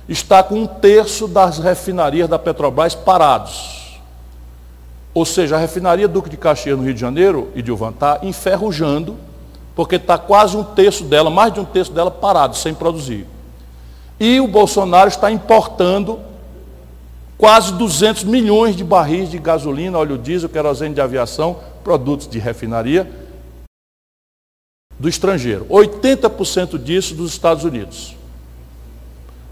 está 0.09 0.43
com 0.43 0.57
um 0.57 0.67
terço 0.67 1.27
das 1.27 1.59
refinarias 1.59 2.29
da 2.29 2.39
Petrobras 2.39 2.95
parados. 2.95 3.99
Ou 5.15 5.25
seja, 5.25 5.57
a 5.57 5.59
refinaria 5.59 6.07
Duque 6.07 6.29
de 6.29 6.37
Caxias 6.37 6.77
no 6.77 6.85
Rio 6.85 6.93
de 6.93 7.01
Janeiro, 7.01 7.51
e 7.55 7.63
Dilvan, 7.63 7.91
está 7.91 8.19
enferrujando, 8.23 9.17
porque 9.75 9.97
está 9.97 10.19
quase 10.19 10.55
um 10.55 10.63
terço 10.63 11.05
dela, 11.05 11.31
mais 11.31 11.53
de 11.53 11.61
um 11.61 11.65
terço 11.65 11.93
dela 11.93 12.11
parado, 12.11 12.55
sem 12.55 12.75
produzir. 12.75 13.27
E 14.19 14.41
o 14.41 14.49
Bolsonaro 14.49 15.09
está 15.09 15.31
importando 15.31 16.21
quase 17.37 17.73
200 17.75 18.25
milhões 18.25 18.75
de 18.75 18.83
barris 18.83 19.31
de 19.31 19.39
gasolina, 19.39 19.99
óleo 19.99 20.17
diesel, 20.17 20.49
querosene 20.49 20.95
de 20.95 21.01
aviação, 21.01 21.59
produtos 21.85 22.27
de 22.27 22.39
refinaria 22.39 23.11
do 24.99 25.09
estrangeiro. 25.09 25.67
80% 25.67 26.83
disso 26.83 27.15
dos 27.15 27.33
Estados 27.33 27.65
Unidos. 27.65 28.17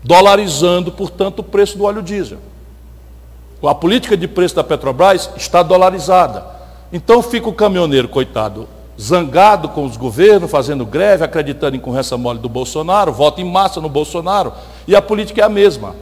Dolarizando, 0.03 0.91
portanto, 0.93 1.41
o 1.41 1.43
preço 1.45 1.77
do 1.77 1.85
óleo 1.85 2.03
diesel. 2.03 2.39
A 3.63 3.75
política 3.75 4.17
de 4.17 4.29
preço 4.29 4.55
da 4.55 4.65
Petrobras 4.65 5.31
está 5.37 5.63
dolarizada. 5.63 6.45
Então 6.93 7.23
fica 7.23 7.49
o 7.49 7.53
caminhoneiro, 7.53 8.09
coitado, 8.09 8.69
zangado 9.01 9.69
com 9.69 9.85
os 9.85 9.97
governos, 9.97 10.51
fazendo 10.51 10.87
greve, 10.87 11.25
acreditando 11.25 11.77
em 11.77 11.81
conversa 11.81 12.17
mole 12.17 12.39
do 12.39 12.49
Bolsonaro, 12.49 13.13
vota 13.13 13.41
em 13.41 13.45
massa 13.45 13.81
no 13.81 13.89
Bolsonaro, 13.89 14.53
e 14.87 14.95
a 14.95 15.03
política 15.03 15.41
é 15.41 15.45
a 15.45 15.49
mesma. 15.49 15.97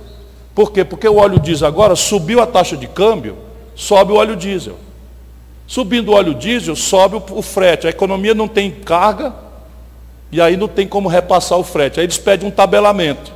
Por 0.55 0.71
quê? 0.71 0.85
Porque 0.85 1.09
o 1.09 1.17
óleo 1.17 1.39
diesel 1.39 1.67
agora 1.67 1.97
subiu 1.97 2.41
a 2.41 2.47
taxa 2.47 2.77
de 2.77 2.87
câmbio, 2.87 3.37
sobe 3.75 4.13
o 4.13 4.17
óleo 4.17 4.37
diesel. 4.37 4.77
Subindo 5.67 6.11
o 6.11 6.15
óleo 6.15 6.35
diesel, 6.35 6.77
sobe 6.77 7.17
o, 7.31 7.41
frete. 7.41 7.87
A 7.87 7.91
economia 7.91 8.35
não 8.35 8.47
tem 8.47 8.71
carga 8.71 9.35
e 10.31 10.41
aí 10.41 10.57
não 10.57 10.69
tem 10.69 10.87
como 10.87 11.09
repassar 11.09 11.59
o 11.59 11.65
frete. 11.65 11.99
Aí 11.99 12.05
eles 12.05 12.19
pedem 12.19 12.47
um 12.47 12.51
tabelamento. 12.51 13.33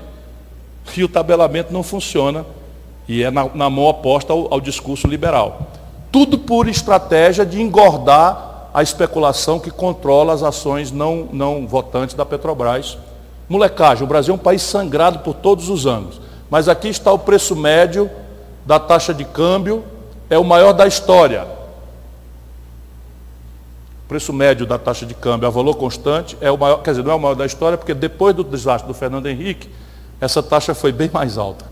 E 0.94 1.02
o 1.02 1.08
tabelamento 1.08 1.72
não 1.72 1.82
funciona 1.82 2.44
e 3.08 3.22
é 3.22 3.30
na, 3.30 3.48
na 3.54 3.70
mão 3.70 3.84
oposta 3.84 4.32
ao, 4.32 4.52
ao 4.52 4.60
discurso 4.60 5.06
liberal. 5.06 5.68
Tudo 6.12 6.38
por 6.38 6.68
estratégia 6.68 7.46
de 7.46 7.62
engordar 7.62 8.55
a 8.76 8.82
especulação 8.82 9.58
que 9.58 9.70
controla 9.70 10.34
as 10.34 10.42
ações 10.42 10.92
não, 10.92 11.30
não 11.32 11.66
votantes 11.66 12.14
da 12.14 12.26
Petrobras. 12.26 12.98
Molecagem, 13.48 14.04
o 14.04 14.06
Brasil 14.06 14.34
é 14.34 14.36
um 14.36 14.38
país 14.38 14.60
sangrado 14.60 15.20
por 15.20 15.32
todos 15.32 15.70
os 15.70 15.86
anos. 15.86 16.20
Mas 16.50 16.68
aqui 16.68 16.88
está 16.88 17.10
o 17.10 17.18
preço 17.18 17.56
médio 17.56 18.10
da 18.66 18.78
taxa 18.78 19.14
de 19.14 19.24
câmbio, 19.24 19.82
é 20.28 20.38
o 20.38 20.44
maior 20.44 20.74
da 20.74 20.86
história. 20.86 21.46
O 24.04 24.08
preço 24.08 24.30
médio 24.30 24.66
da 24.66 24.78
taxa 24.78 25.06
de 25.06 25.14
câmbio 25.14 25.48
a 25.48 25.50
valor 25.50 25.76
constante 25.76 26.36
é 26.38 26.50
o 26.50 26.58
maior, 26.58 26.82
quer 26.82 26.90
dizer, 26.90 27.02
não 27.02 27.12
é 27.12 27.14
o 27.14 27.20
maior 27.20 27.34
da 27.34 27.46
história, 27.46 27.78
porque 27.78 27.94
depois 27.94 28.36
do 28.36 28.44
desastre 28.44 28.86
do 28.86 28.92
Fernando 28.92 29.24
Henrique, 29.24 29.70
essa 30.20 30.42
taxa 30.42 30.74
foi 30.74 30.92
bem 30.92 31.08
mais 31.10 31.38
alta. 31.38 31.64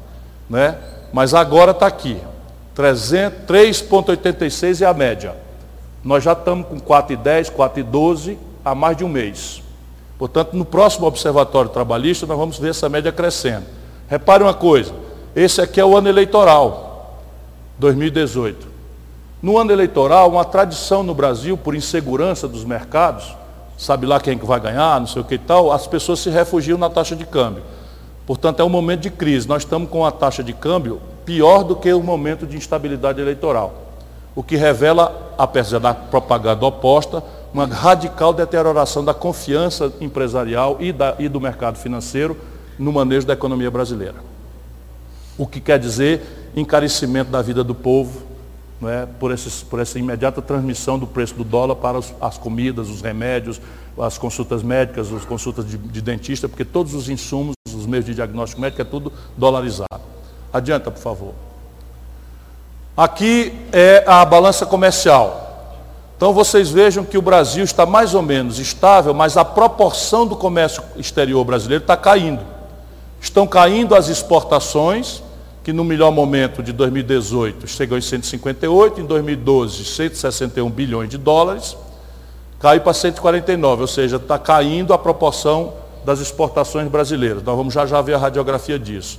Né? 0.49 0.79
Mas 1.13 1.35
agora 1.35 1.73
está 1.73 1.87
aqui. 1.87 2.19
3,86 2.75 4.81
é 4.81 4.87
a 4.87 4.95
média. 4.95 5.45
Nós 6.05 6.23
já 6.23 6.33
estamos 6.33 6.67
com 6.67 6.79
4,10, 6.79 7.51
4,12 7.51 8.37
há 8.65 8.75
mais 8.75 8.97
de 8.97 9.05
um 9.05 9.09
mês. 9.09 9.63
Portanto, 10.19 10.53
no 10.53 10.65
próximo 10.65 11.07
Observatório 11.07 11.71
Trabalhista, 11.71 12.27
nós 12.27 12.37
vamos 12.37 12.59
ver 12.59 12.71
essa 12.71 12.89
média 12.89 13.11
crescendo. 13.11 13.65
Repare 14.07 14.43
uma 14.43 14.55
coisa, 14.55 14.93
esse 15.35 15.61
aqui 15.61 15.81
é 15.81 15.85
o 15.85 15.97
ano 15.97 16.09
eleitoral, 16.09 17.21
2018. 17.79 18.67
No 19.43 19.59
ano 19.59 19.73
eleitoral, 19.73 20.31
uma 20.31 20.45
tradição 20.45 21.03
no 21.03 21.15
Brasil, 21.15 21.57
por 21.57 21.75
insegurança 21.75 22.47
dos 22.47 22.65
mercados, 22.65 23.35
sabe 23.77 24.07
lá 24.07 24.21
quem 24.21 24.39
que 24.39 24.47
vai 24.47 24.61
ganhar, 24.61 25.01
não 25.01 25.07
sei 25.07 25.23
o 25.23 25.25
que 25.25 25.35
e 25.35 25.39
tal, 25.39 25.73
as 25.73 25.87
pessoas 25.87 26.21
se 26.21 26.31
refugiam 26.31 26.79
na 26.79 26.89
taxa 26.89 27.17
de 27.17 27.25
câmbio. 27.25 27.63
Portanto, 28.27 28.61
é 28.61 28.65
um 28.65 28.71
momento 28.71 29.01
de 29.01 29.11
crise. 29.11 29.49
Nós 29.49 29.63
estamos 29.63 29.91
com 29.91 30.05
a 30.05 30.11
taxa 30.11 30.43
de 30.43 30.53
câmbio 30.53 31.01
pior 31.27 31.63
do 31.63 31.77
que 31.77 31.93
o 31.93 32.03
momento 32.03 32.47
de 32.47 32.57
instabilidade 32.57 33.21
eleitoral. 33.21 33.84
O 34.35 34.43
que 34.43 34.57
revela, 34.57 35.35
apesar 35.39 35.79
da 35.79 35.95
propaganda 35.95 36.67
oposta, 36.67 37.23
uma 37.53 37.67
radical 37.67 38.33
deterioração 38.33 39.05
da 39.05 39.15
confiança 39.15 39.93
empresarial 40.01 40.77
e, 40.81 40.93
da, 40.93 41.15
e 41.19 41.29
do 41.29 41.41
mercado 41.41 41.79
financeiro 41.79 42.37
no 42.77 42.93
manejo 42.93 43.27
da 43.27 43.33
economia 43.33 43.71
brasileira. 43.71 44.17
O 45.39 45.47
que 45.47 45.61
quer 45.61 45.79
dizer 45.79 46.51
encarecimento 46.57 47.31
da 47.31 47.41
vida 47.41 47.63
do 47.63 47.75
povo, 47.75 48.23
é, 48.83 49.07
por, 49.07 49.33
esses, 49.33 49.63
por, 49.63 49.79
essa 49.81 49.99
imediata 49.99 50.43
transmissão 50.43 50.99
do 50.99 51.07
preço 51.07 51.35
do 51.35 51.45
dólar 51.45 51.77
para 51.77 51.99
os, 51.99 52.13
as 52.21 52.37
comidas, 52.37 52.89
os 52.89 53.01
remédios, 53.01 53.61
as 53.97 54.19
consultas 54.19 54.63
médicas, 54.63 55.13
as 55.13 55.25
consultas 55.25 55.67
de, 55.67 55.79
de, 55.79 56.03
dentista, 56.03 56.49
porque 56.49 56.65
todos 56.65 56.93
os 56.95 57.09
insumos, 57.09 57.55
os 57.67 57.87
meios 57.87 58.05
de 58.05 58.15
diagnóstico 58.15 58.61
médico 58.61 58.83
é 58.83 58.85
tudo 58.85 59.13
dolarizado. 59.37 60.03
Adianta, 60.53 60.91
por 60.91 61.01
favor. 61.01 61.35
Aqui 62.97 63.53
é 63.73 64.05
a 64.07 64.25
balança 64.25 64.65
comercial. 64.65 65.45
Então 66.17 66.33
vocês 66.33 66.71
vejam 66.71 67.05
que 67.05 67.19
o 67.19 67.23
Brasil 67.23 67.65
está 67.65 67.85
mais 67.85 68.15
ou 68.15 68.23
menos 68.23 68.61
estável, 68.61 69.13
mas 69.13 69.37
a 69.37 69.45
proporção 69.45 70.25
do 70.25 70.37
comércio 70.37 70.81
exterior 70.97 71.45
brasileiro 71.45 71.83
está 71.83 71.97
caindo. 71.97 72.41
Estão 73.21 73.49
caindo 73.49 73.97
as 73.97 74.09
exportações, 74.09 75.23
que 75.65 75.73
no 75.73 75.83
melhor 75.83 76.13
momento 76.13 76.63
de 76.63 76.73
2018 76.73 77.67
chegou 77.67 77.99
em 77.99 78.01
158, 78.01 79.01
em 79.01 79.07
2012 79.07 79.85
161 79.85 80.71
bilhões 80.71 81.09
de 81.09 81.19
dólares, 81.19 81.77
caiu 82.61 82.81
para 82.81 82.95
149, 82.95 83.83
ou 83.83 83.89
seja, 83.89 84.17
está 84.17 84.39
caindo 84.39 84.95
a 84.95 84.99
proporção 84.99 85.73
das 86.05 86.21
exportações 86.21 86.87
brasileiras. 86.87 87.43
Nós 87.43 87.57
vamos 87.57 87.75
já 87.75 87.87
já 87.87 88.01
ver 88.01 88.15
a 88.15 88.19
radiografia 88.19 88.79
disso. 88.79 89.19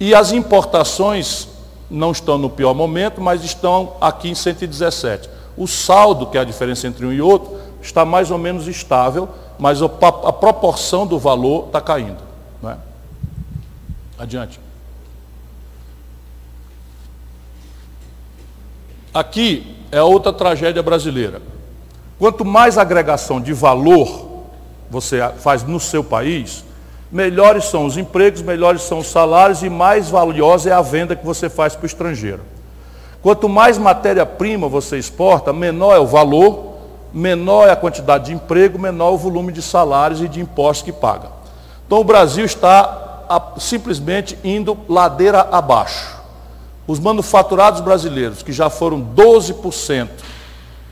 E 0.00 0.12
as 0.12 0.32
importações 0.32 1.46
não 1.92 2.10
estão 2.10 2.38
no 2.38 2.48
pior 2.48 2.74
momento, 2.74 3.20
mas 3.20 3.44
estão 3.44 3.94
aqui 4.00 4.30
em 4.30 4.34
117. 4.34 5.28
O 5.56 5.66
saldo, 5.66 6.26
que 6.26 6.38
é 6.38 6.40
a 6.40 6.44
diferença 6.44 6.86
entre 6.86 7.04
um 7.04 7.12
e 7.12 7.20
outro, 7.20 7.60
está 7.82 8.04
mais 8.04 8.30
ou 8.30 8.38
menos 8.38 8.66
estável, 8.66 9.28
mas 9.58 9.82
a, 9.82 9.88
proporção 9.88 11.06
do 11.06 11.18
valor 11.18 11.66
está 11.66 11.80
caindo. 11.80 12.18
Não 12.62 12.70
é? 12.70 12.76
Adiante. 14.18 14.58
Aqui 19.12 19.76
é 19.90 20.02
outra 20.02 20.32
tragédia 20.32 20.82
brasileira. 20.82 21.42
Quanto 22.18 22.44
mais 22.44 22.78
agregação 22.78 23.40
de 23.40 23.52
valor 23.52 24.30
você 24.88 25.20
faz 25.38 25.62
no 25.62 25.78
seu 25.78 26.02
país, 26.02 26.64
melhores 27.12 27.66
são 27.66 27.84
os 27.84 27.98
empregos, 27.98 28.40
melhores 28.40 28.82
são 28.82 29.00
os 29.00 29.08
salários 29.08 29.62
e 29.62 29.68
mais 29.68 30.08
valiosa 30.08 30.70
é 30.70 30.72
a 30.72 30.80
venda 30.80 31.14
que 31.14 31.26
você 31.26 31.50
faz 31.50 31.76
para 31.76 31.82
o 31.82 31.86
estrangeiro. 31.86 32.40
Quanto 33.20 33.48
mais 33.48 33.76
matéria-prima 33.76 34.66
você 34.66 34.96
exporta, 34.96 35.52
menor 35.52 35.94
é 35.94 35.98
o 35.98 36.06
valor, 36.06 36.72
menor 37.12 37.68
é 37.68 37.70
a 37.70 37.76
quantidade 37.76 38.26
de 38.26 38.32
emprego, 38.32 38.78
menor 38.78 39.10
é 39.10 39.14
o 39.14 39.18
volume 39.18 39.52
de 39.52 39.60
salários 39.60 40.22
e 40.22 40.28
de 40.28 40.40
impostos 40.40 40.84
que 40.84 40.92
paga. 40.92 41.28
Então 41.86 42.00
o 42.00 42.04
Brasil 42.04 42.46
está 42.46 43.26
simplesmente 43.58 44.38
indo 44.42 44.76
ladeira 44.88 45.46
abaixo. 45.52 46.16
Os 46.86 46.98
manufaturados 46.98 47.82
brasileiros, 47.82 48.42
que 48.42 48.52
já 48.52 48.70
foram 48.70 49.00
12% 49.00 50.08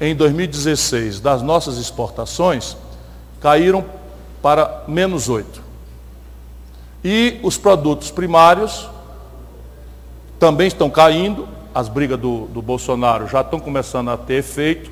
em 0.01 0.15
2016 0.15 1.19
das 1.19 1.41
nossas 1.41 1.79
exportações, 1.79 2.77
caíram 3.41 3.85
para 4.43 4.85
menos 4.87 5.29
8%. 5.29 5.70
E 7.05 7.39
os 7.43 7.57
produtos 7.57 8.11
primários 8.11 8.89
também 10.39 10.67
estão 10.67 10.91
caindo, 10.91 11.49
as 11.75 11.89
brigas 11.89 12.19
do, 12.19 12.47
do 12.47 12.61
Bolsonaro 12.61 13.27
já 13.27 13.41
estão 13.41 13.61
começando 13.61 14.11
a 14.11 14.17
ter 14.17 14.35
efeito, 14.35 14.91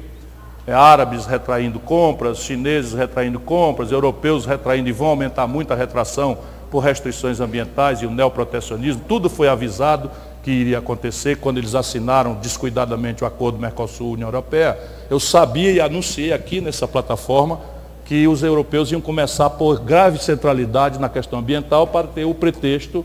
é, 0.67 0.73
árabes 0.73 1.27
retraindo 1.27 1.79
compras, 1.81 2.39
chineses 2.39 2.93
retraindo 2.93 3.41
compras, 3.41 3.91
europeus 3.91 4.47
retraindo 4.47 4.89
e 4.89 4.93
vão 4.93 5.09
aumentar 5.09 5.47
muito 5.47 5.73
a 5.73 5.77
retração 5.77 6.39
por 6.71 6.81
restrições 6.81 7.41
ambientais 7.41 8.03
e 8.03 8.07
o 8.07 8.11
neoprotecionismo, 8.11 9.03
tudo 9.09 9.31
foi 9.31 9.49
avisado, 9.49 10.11
que 10.43 10.51
iria 10.51 10.79
acontecer 10.79 11.37
quando 11.39 11.59
eles 11.59 11.75
assinaram 11.75 12.35
descuidadamente 12.35 13.25
o 13.25 13.27
acordo 13.27 13.59
Mercosul-União 13.59 14.29
Europeia, 14.29 14.79
eu 15.11 15.19
sabia 15.19 15.73
e 15.73 15.81
anunciei 15.81 16.33
aqui 16.33 16.61
nessa 16.61 16.87
plataforma 16.87 17.61
que 18.09 18.27
os 18.27 18.43
europeus 18.43 18.91
iam 18.91 19.03
começar 19.03 19.45
a 19.45 19.51
pôr 19.51 19.79
grave 19.81 20.19
centralidade 20.19 20.99
na 20.99 21.11
questão 21.11 21.41
ambiental 21.41 21.87
para 21.87 22.07
ter 22.07 22.25
o 22.25 22.35
pretexto, 22.35 23.05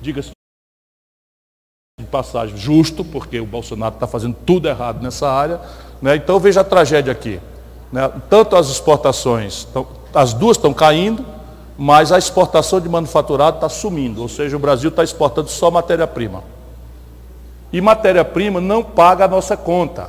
diga-se 0.00 0.30
de 2.00 2.06
passagem, 2.06 2.56
justo, 2.56 3.04
porque 3.04 3.38
o 3.38 3.44
Bolsonaro 3.44 3.96
está 3.96 4.06
fazendo 4.06 4.34
tudo 4.46 4.66
errado 4.66 5.02
nessa 5.02 5.30
área. 5.30 5.60
Né? 6.00 6.16
Então 6.16 6.40
veja 6.40 6.62
a 6.62 6.64
tragédia 6.64 7.12
aqui. 7.12 7.38
Né? 7.92 8.10
Tanto 8.30 8.56
as 8.56 8.70
exportações, 8.70 9.68
as 10.14 10.32
duas 10.32 10.56
estão 10.56 10.72
caindo, 10.72 11.22
mas 11.76 12.10
a 12.10 12.16
exportação 12.16 12.80
de 12.80 12.88
manufaturado 12.88 13.58
está 13.58 13.68
sumindo, 13.68 14.22
ou 14.22 14.28
seja, 14.28 14.56
o 14.56 14.60
Brasil 14.60 14.88
está 14.88 15.04
exportando 15.04 15.50
só 15.50 15.70
matéria-prima. 15.70 16.42
E 17.70 17.78
matéria-prima 17.82 18.58
não 18.58 18.82
paga 18.82 19.26
a 19.26 19.28
nossa 19.28 19.54
conta. 19.54 20.08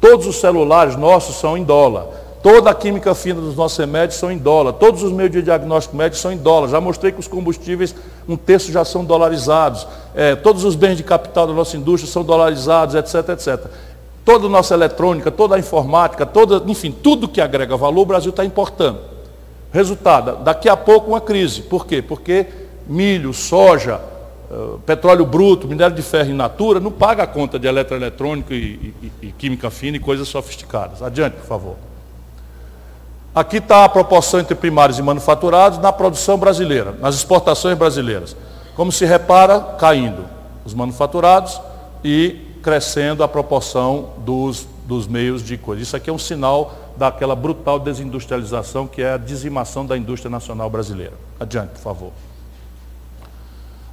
Todos 0.00 0.28
os 0.28 0.36
celulares 0.36 0.94
nossos 0.94 1.34
são 1.34 1.58
em 1.58 1.64
dólar. 1.64 2.27
Toda 2.42 2.70
a 2.70 2.74
química 2.74 3.14
fina 3.14 3.40
dos 3.40 3.56
nossos 3.56 3.76
remédios 3.78 4.18
são 4.18 4.30
em 4.30 4.38
dólar. 4.38 4.74
Todos 4.74 5.02
os 5.02 5.10
meios 5.10 5.32
de 5.32 5.42
diagnóstico 5.42 5.96
médico 5.96 6.20
são 6.20 6.30
em 6.30 6.36
dólar. 6.36 6.68
Já 6.68 6.80
mostrei 6.80 7.10
que 7.10 7.18
os 7.18 7.26
combustíveis, 7.26 7.94
um 8.28 8.36
terço 8.36 8.70
já 8.70 8.84
são 8.84 9.04
dolarizados. 9.04 9.86
É, 10.14 10.36
todos 10.36 10.64
os 10.64 10.76
bens 10.76 10.96
de 10.96 11.02
capital 11.02 11.48
da 11.48 11.52
nossa 11.52 11.76
indústria 11.76 12.10
são 12.10 12.22
dolarizados, 12.22 12.94
etc, 12.94 13.30
etc. 13.30 13.66
Toda 14.24 14.46
a 14.46 14.48
nossa 14.48 14.74
eletrônica, 14.74 15.30
toda 15.30 15.56
a 15.56 15.58
informática, 15.58 16.24
toda, 16.24 16.62
enfim, 16.70 16.92
tudo 16.92 17.26
que 17.26 17.40
agrega 17.40 17.76
valor, 17.76 18.02
o 18.02 18.06
Brasil 18.06 18.30
está 18.30 18.44
importando. 18.44 19.00
Resultado, 19.72 20.42
daqui 20.44 20.68
a 20.68 20.76
pouco 20.76 21.10
uma 21.10 21.20
crise. 21.20 21.62
Por 21.62 21.86
quê? 21.86 22.00
Porque 22.00 22.46
milho, 22.86 23.32
soja, 23.32 24.00
Uh, 24.50 24.78
petróleo 24.86 25.26
bruto, 25.26 25.68
minério 25.68 25.94
de 25.94 26.00
ferro 26.00 26.30
in 26.30 26.34
natura, 26.34 26.80
não 26.80 26.90
paga 26.90 27.24
a 27.24 27.26
conta 27.26 27.58
de 27.58 27.68
eletroeletrônico 27.68 28.54
e, 28.54 28.94
e, 29.02 29.26
e 29.26 29.32
química 29.32 29.68
fina 29.68 29.98
e 29.98 30.00
coisas 30.00 30.26
sofisticadas. 30.26 31.02
Adiante, 31.02 31.36
por 31.36 31.44
favor. 31.44 31.87
Aqui 33.38 33.58
está 33.58 33.84
a 33.84 33.88
proporção 33.88 34.40
entre 34.40 34.56
primários 34.56 34.98
e 34.98 35.02
manufaturados 35.02 35.78
na 35.78 35.92
produção 35.92 36.36
brasileira, 36.36 36.96
nas 37.00 37.14
exportações 37.14 37.78
brasileiras. 37.78 38.36
Como 38.74 38.90
se 38.90 39.04
repara, 39.04 39.60
caindo 39.78 40.24
os 40.64 40.74
manufaturados 40.74 41.60
e 42.02 42.34
crescendo 42.64 43.22
a 43.22 43.28
proporção 43.28 44.08
dos, 44.18 44.66
dos 44.84 45.06
meios 45.06 45.40
de 45.40 45.56
coisa. 45.56 45.80
Isso 45.80 45.96
aqui 45.96 46.10
é 46.10 46.12
um 46.12 46.18
sinal 46.18 46.74
daquela 46.96 47.36
brutal 47.36 47.78
desindustrialização 47.78 48.88
que 48.88 49.02
é 49.02 49.12
a 49.12 49.16
dizimação 49.16 49.86
da 49.86 49.96
indústria 49.96 50.28
nacional 50.28 50.68
brasileira. 50.68 51.14
Adiante, 51.38 51.74
por 51.74 51.80
favor. 51.80 52.10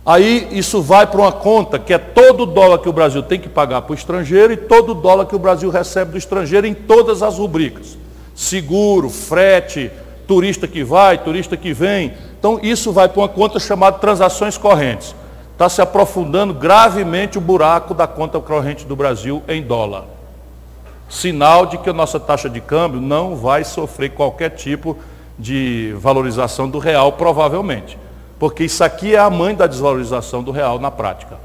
Aí 0.03 0.47
isso 0.53 0.81
vai 0.81 1.05
para 1.05 1.21
uma 1.21 1.31
conta 1.31 1.77
que 1.77 1.93
é 1.93 1.99
todo 1.99 2.41
o 2.41 2.45
dólar 2.47 2.79
que 2.79 2.89
o 2.89 2.93
Brasil 2.93 3.21
tem 3.21 3.39
que 3.39 3.47
pagar 3.47 3.83
para 3.83 3.91
o 3.91 3.95
estrangeiro 3.95 4.53
e 4.53 4.57
todo 4.57 4.93
o 4.93 4.95
dólar 4.95 5.27
que 5.27 5.35
o 5.35 5.39
Brasil 5.39 5.69
recebe 5.69 6.13
do 6.13 6.17
estrangeiro 6.17 6.65
em 6.65 6.73
todas 6.73 7.21
as 7.21 7.37
rubricas. 7.37 7.95
Seguro, 8.35 9.09
frete, 9.09 9.89
turista 10.27 10.67
que 10.67 10.83
vai, 10.83 11.17
turista 11.17 11.55
que 11.55 11.73
vem. 11.73 12.13
Então 12.37 12.59
isso 12.61 12.91
vai 12.91 13.07
para 13.07 13.21
uma 13.21 13.29
conta 13.29 13.59
chamada 13.59 13.97
transações 13.97 14.57
correntes. 14.57 15.15
Está 15.53 15.69
se 15.69 15.81
aprofundando 15.81 16.53
gravemente 16.53 17.37
o 17.37 17.41
buraco 17.41 17.93
da 17.93 18.05
conta 18.05 18.37
corrente 18.41 18.85
do 18.85 18.95
Brasil 18.95 19.41
em 19.47 19.61
dólar. 19.61 20.03
Sinal 21.07 21.65
de 21.65 21.77
que 21.77 21.89
a 21.89 21.93
nossa 21.93 22.19
taxa 22.19 22.49
de 22.49 22.59
câmbio 22.59 22.99
não 22.99 23.37
vai 23.37 23.63
sofrer 23.63 24.09
qualquer 24.09 24.49
tipo 24.49 24.97
de 25.39 25.95
valorização 25.97 26.69
do 26.69 26.77
real, 26.77 27.13
provavelmente. 27.13 27.97
Porque 28.37 28.65
isso 28.65 28.83
aqui 28.83 29.15
é 29.15 29.19
a 29.19 29.29
mãe 29.29 29.55
da 29.55 29.65
desvalorização 29.65 30.43
do 30.43 30.51
real 30.51 30.77
na 30.77 30.91
prática. 30.91 31.37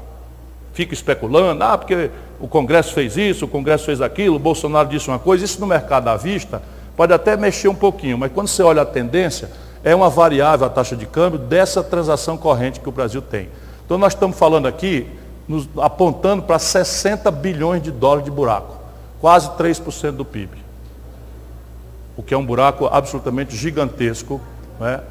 Fica 0.73 0.93
especulando, 0.93 1.63
ah, 1.63 1.77
porque 1.77 2.09
o 2.39 2.47
Congresso 2.47 2.93
fez 2.93 3.15
isso, 3.15 3.45
o 3.45 3.47
Congresso 3.47 3.85
fez 3.85 4.01
aquilo, 4.01 4.35
o 4.35 4.39
Bolsonaro 4.39 4.89
disse 4.89 5.07
uma 5.07 5.19
coisa, 5.19 5.45
isso 5.45 5.59
no 5.61 5.67
mercado 5.67 6.09
à 6.09 6.17
vista 6.17 6.61
pode 6.95 7.13
até 7.13 7.35
mexer 7.37 7.67
um 7.67 7.75
pouquinho, 7.75 8.17
mas 8.17 8.31
quando 8.31 8.47
você 8.47 8.61
olha 8.63 8.81
a 8.81 8.85
tendência, 8.85 9.49
é 9.83 9.95
uma 9.95 10.09
variável 10.09 10.65
a 10.65 10.69
taxa 10.69 10.95
de 10.95 11.05
câmbio 11.05 11.39
dessa 11.39 11.83
transação 11.83 12.37
corrente 12.37 12.79
que 12.79 12.89
o 12.89 12.91
Brasil 12.91 13.21
tem. 13.21 13.49
Então 13.85 13.97
nós 13.97 14.13
estamos 14.13 14.37
falando 14.37 14.67
aqui, 14.67 15.07
nos, 15.47 15.67
apontando 15.77 16.43
para 16.43 16.59
60 16.59 17.29
bilhões 17.31 17.81
de 17.81 17.91
dólares 17.91 18.25
de 18.25 18.31
buraco, 18.31 18.77
quase 19.19 19.49
3% 19.51 20.11
do 20.11 20.25
PIB. 20.25 20.57
O 22.15 22.23
que 22.23 22.33
é 22.33 22.37
um 22.37 22.45
buraco 22.45 22.87
absolutamente 22.87 23.55
gigantesco, 23.55 24.39
né? 24.79 25.01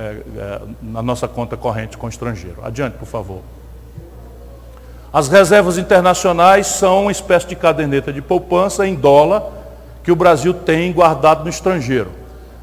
é, 0.00 0.16
é, 0.36 0.60
na 0.82 1.02
nossa 1.02 1.28
conta 1.28 1.56
corrente 1.56 1.96
com 1.98 2.06
o 2.06 2.08
estrangeiro. 2.08 2.56
Adiante, 2.62 2.96
por 2.96 3.06
favor. 3.06 3.40
As 5.12 5.28
reservas 5.28 5.76
internacionais 5.76 6.66
são 6.68 7.02
uma 7.02 7.12
espécie 7.12 7.48
de 7.48 7.56
caderneta 7.56 8.12
de 8.12 8.22
poupança 8.22 8.86
em 8.86 8.94
dólar 8.94 9.42
que 10.02 10.10
o 10.10 10.16
Brasil 10.16 10.54
tem 10.54 10.92
guardado 10.92 11.44
no 11.44 11.50
estrangeiro. 11.50 12.10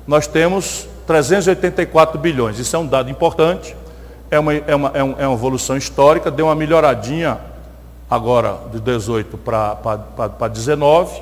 Nós 0.08 0.28
temos 0.28 0.88
384 1.06 2.20
bilhões. 2.20 2.60
Isso 2.60 2.76
é 2.76 2.80
um 2.80 2.86
dado 2.86 3.10
importante, 3.10 3.76
é 4.30 4.40
uma, 4.40 4.54
é 4.54 4.76
uma, 4.76 4.92
é 4.94 5.04
uma, 5.04 5.22
é 5.22 5.28
uma 5.28 5.36
evolução 5.36 5.78
histórica, 5.78 6.30
deu 6.30 6.48
uma 6.48 6.56
melhoradinha 6.56 7.40
agora 8.10 8.58
de 8.72 8.80
18 8.80 9.38
para 9.38 10.48
19, 10.48 11.22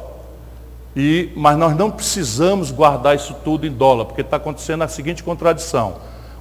e, 0.95 1.31
mas 1.35 1.57
nós 1.57 1.75
não 1.75 1.91
precisamos 1.91 2.71
guardar 2.71 3.15
isso 3.15 3.35
tudo 3.43 3.67
em 3.67 3.71
dólar, 3.71 4.05
porque 4.05 4.21
está 4.21 4.37
acontecendo 4.37 4.83
a 4.83 4.87
seguinte 4.87 5.23
contradição. 5.23 5.95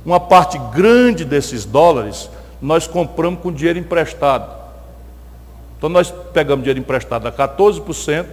Uma 0.05 0.21
parte 0.21 0.59
grande 0.73 1.25
desses 1.25 1.65
dólares 1.65 2.31
nós 2.63 2.87
compramos 2.87 3.41
com 3.41 3.53
dinheiro 3.53 3.79
emprestado. 3.79 4.55
Então 5.77 5.89
nós 5.89 6.13
pegamos 6.33 6.63
dinheiro 6.63 6.79
emprestado 6.79 7.27
a 7.27 7.33
14% 7.33 8.27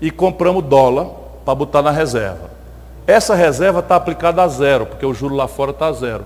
e 0.00 0.10
compramos 0.10 0.64
dólar 0.64 1.06
para 1.44 1.54
botar 1.54 1.82
na 1.82 1.90
reserva. 1.90 2.50
Essa 3.06 3.34
reserva 3.34 3.80
está 3.80 3.96
aplicada 3.96 4.42
a 4.42 4.48
zero, 4.48 4.86
porque 4.86 5.04
o 5.04 5.12
juro 5.12 5.34
lá 5.34 5.48
fora 5.48 5.72
está 5.72 5.86
a 5.86 5.92
zero. 5.92 6.24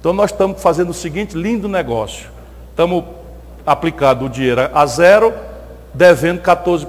Então 0.00 0.12
nós 0.12 0.30
estamos 0.30 0.60
fazendo 0.60 0.90
o 0.90 0.94
seguinte 0.94 1.36
lindo 1.36 1.68
negócio. 1.68 2.28
Estamos 2.70 3.04
aplicando 3.64 4.26
o 4.26 4.28
dinheiro 4.28 4.68
a 4.72 4.84
zero 4.84 5.32
devendo 5.94 6.42
14%. 6.42 6.88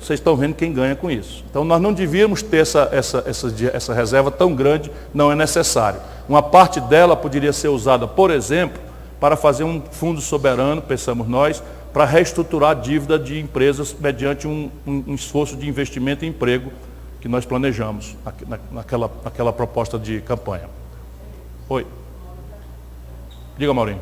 Vocês 0.00 0.20
estão 0.20 0.36
vendo 0.36 0.54
quem 0.54 0.72
ganha 0.72 0.94
com 0.94 1.10
isso. 1.10 1.42
Então 1.50 1.64
nós 1.64 1.80
não 1.80 1.92
devíamos 1.92 2.42
ter 2.42 2.58
essa, 2.58 2.88
essa, 2.92 3.24
essa, 3.26 3.54
essa 3.72 3.94
reserva 3.94 4.30
tão 4.30 4.54
grande, 4.54 4.92
não 5.12 5.32
é 5.32 5.34
necessário. 5.34 6.00
Uma 6.28 6.42
parte 6.42 6.78
dela 6.78 7.16
poderia 7.16 7.52
ser 7.52 7.68
usada, 7.68 8.06
por 8.06 8.30
exemplo, 8.30 8.80
para 9.18 9.36
fazer 9.36 9.64
um 9.64 9.80
fundo 9.90 10.20
soberano, 10.20 10.82
pensamos 10.82 11.26
nós, 11.26 11.62
para 11.92 12.04
reestruturar 12.04 12.70
a 12.70 12.74
dívida 12.74 13.18
de 13.18 13.38
empresas 13.38 13.94
mediante 13.98 14.48
um, 14.48 14.70
um, 14.86 15.14
esforço 15.14 15.56
de 15.56 15.68
investimento 15.68 16.24
e 16.24 16.28
emprego 16.28 16.72
que 17.20 17.28
nós 17.28 17.44
planejamos 17.44 18.16
naquela, 18.70 19.10
naquela 19.22 19.52
proposta 19.52 19.98
de 19.98 20.20
campanha. 20.22 20.68
Oi. 21.68 21.86
Diga, 23.58 23.74
Maurinho. 23.74 24.00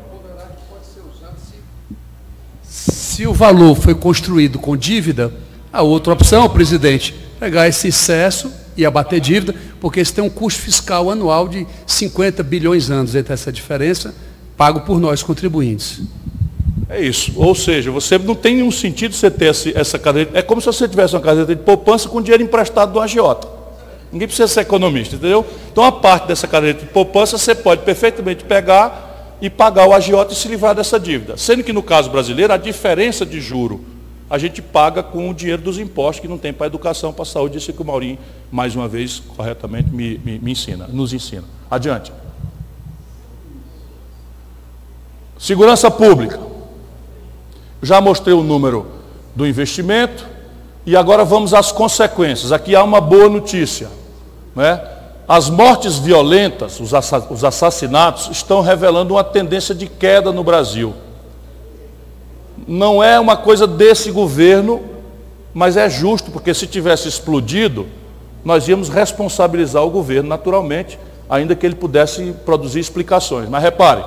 Se 2.63 3.27
o 3.27 3.33
valor 3.33 3.75
foi 3.75 3.93
construído 3.93 4.57
com 4.57 4.75
dívida, 4.75 5.31
a 5.71 5.81
outra 5.81 6.13
opção, 6.13 6.49
presidente, 6.49 7.13
pegar 7.39 7.67
esse 7.67 7.89
excesso 7.89 8.51
e 8.75 8.85
abater 8.85 9.19
dívida, 9.19 9.53
porque 9.79 9.99
isso 9.99 10.13
tem 10.13 10.23
um 10.23 10.29
custo 10.29 10.61
fiscal 10.61 11.11
anual 11.11 11.47
de 11.47 11.67
50 11.85 12.41
bilhões 12.41 12.87
de 12.87 12.93
anos 12.93 13.15
entre 13.15 13.33
essa 13.33 13.51
diferença, 13.51 14.15
pago 14.55 14.81
por 14.81 14.99
nós 14.99 15.21
contribuintes. 15.21 16.01
É 16.91 17.01
isso. 17.01 17.31
Ou 17.37 17.55
seja, 17.55 17.89
você 17.89 18.17
não 18.17 18.35
tem 18.35 18.55
nenhum 18.55 18.69
sentido 18.69 19.15
você 19.15 19.31
ter 19.31 19.45
essa 19.73 19.97
caderneta. 19.97 20.37
É 20.37 20.41
como 20.41 20.59
se 20.59 20.67
você 20.67 20.89
tivesse 20.89 21.15
uma 21.15 21.21
caderneta 21.21 21.55
de 21.55 21.61
poupança 21.61 22.09
com 22.09 22.21
dinheiro 22.21 22.43
emprestado 22.43 22.91
do 22.91 22.99
agiota. 22.99 23.47
Ninguém 24.11 24.27
precisa 24.27 24.49
ser 24.49 24.59
economista, 24.59 25.15
entendeu? 25.15 25.45
Então 25.71 25.85
a 25.85 25.91
parte 25.91 26.27
dessa 26.27 26.49
caderneta 26.49 26.85
de 26.85 26.91
poupança 26.91 27.37
você 27.37 27.55
pode 27.55 27.83
perfeitamente 27.83 28.43
pegar 28.43 29.37
e 29.41 29.49
pagar 29.49 29.87
o 29.87 29.93
agiota 29.93 30.33
e 30.33 30.35
se 30.35 30.49
livrar 30.49 30.75
dessa 30.75 30.99
dívida. 30.99 31.37
Sendo 31.37 31.63
que 31.63 31.71
no 31.71 31.81
caso 31.81 32.09
brasileiro, 32.09 32.51
a 32.51 32.57
diferença 32.57 33.25
de 33.25 33.39
juro 33.39 33.85
a 34.29 34.37
gente 34.37 34.61
paga 34.61 35.01
com 35.01 35.29
o 35.29 35.33
dinheiro 35.33 35.61
dos 35.61 35.79
impostos 35.79 36.19
que 36.19 36.27
não 36.27 36.37
tem 36.37 36.51
para 36.51 36.65
a 36.65 36.67
educação, 36.67 37.13
para 37.13 37.23
a 37.23 37.25
saúde, 37.25 37.57
isso 37.57 37.71
que 37.71 37.81
o 37.81 37.85
Maurinho, 37.85 38.17
mais 38.51 38.75
uma 38.75 38.87
vez, 38.87 39.21
corretamente 39.35 39.89
me, 39.89 40.17
me, 40.17 40.39
me 40.39 40.51
ensina, 40.51 40.87
nos 40.87 41.13
ensina. 41.13 41.43
Adiante. 41.69 42.11
Segurança 45.37 45.89
pública. 45.89 46.50
Já 47.81 47.99
mostrei 47.99 48.35
o 48.35 48.43
número 48.43 48.85
do 49.35 49.47
investimento 49.47 50.25
e 50.85 50.95
agora 50.95 51.23
vamos 51.23 51.53
às 51.53 51.71
consequências. 51.71 52.51
Aqui 52.51 52.75
há 52.75 52.83
uma 52.83 53.01
boa 53.01 53.29
notícia. 53.29 53.89
Né? 54.55 54.81
As 55.27 55.49
mortes 55.49 55.97
violentas, 55.97 56.79
os 56.79 57.43
assassinatos, 57.43 58.29
estão 58.29 58.61
revelando 58.61 59.13
uma 59.13 59.23
tendência 59.23 59.73
de 59.73 59.87
queda 59.87 60.31
no 60.31 60.43
Brasil. 60.43 60.93
Não 62.67 63.03
é 63.03 63.19
uma 63.19 63.37
coisa 63.37 63.65
desse 63.65 64.11
governo, 64.11 64.81
mas 65.53 65.77
é 65.77 65.89
justo, 65.89 66.31
porque 66.31 66.53
se 66.53 66.67
tivesse 66.67 67.07
explodido, 67.07 67.87
nós 68.43 68.67
íamos 68.67 68.89
responsabilizar 68.89 69.83
o 69.83 69.89
governo 69.89 70.29
naturalmente, 70.29 70.99
ainda 71.29 71.55
que 71.55 71.65
ele 71.65 71.75
pudesse 71.75 72.33
produzir 72.45 72.79
explicações. 72.79 73.47
Mas 73.49 73.63
repare, 73.63 74.03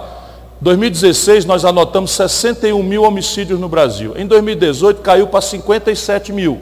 2016 0.65 1.45
nós 1.45 1.63
anotamos 1.63 2.13
61 2.13 2.83
mil 2.83 3.03
homicídios 3.03 3.61
no 3.61 3.69
Brasil. 3.69 4.15
Em 4.17 4.27
2018 4.27 5.03
caiu 5.03 5.27
para 5.27 5.43
57 5.43 6.33
mil. 6.33 6.59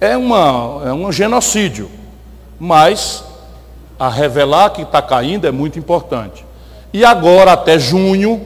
É, 0.00 0.16
uma, 0.16 0.82
é 0.86 0.92
um 0.92 1.10
genocídio. 1.10 1.90
Mas 2.60 3.24
a 3.98 4.08
revelar 4.08 4.70
que 4.70 4.82
está 4.82 5.02
caindo 5.02 5.48
é 5.48 5.50
muito 5.50 5.80
importante. 5.80 6.46
E 6.92 7.04
agora, 7.04 7.54
até 7.54 7.76
junho, 7.76 8.40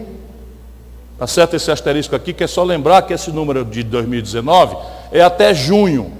está 1.12 1.26
certo 1.26 1.57
esse 1.57 1.70
asterisco 1.70 2.16
aqui, 2.16 2.32
que 2.32 2.43
é 2.43 2.47
só 2.47 2.64
lembrar 2.64 3.03
que 3.03 3.12
esse 3.12 3.30
número 3.30 3.62
de 3.62 3.82
2019 3.82 4.74
é 5.12 5.20
até 5.20 5.53
junho. 5.53 6.14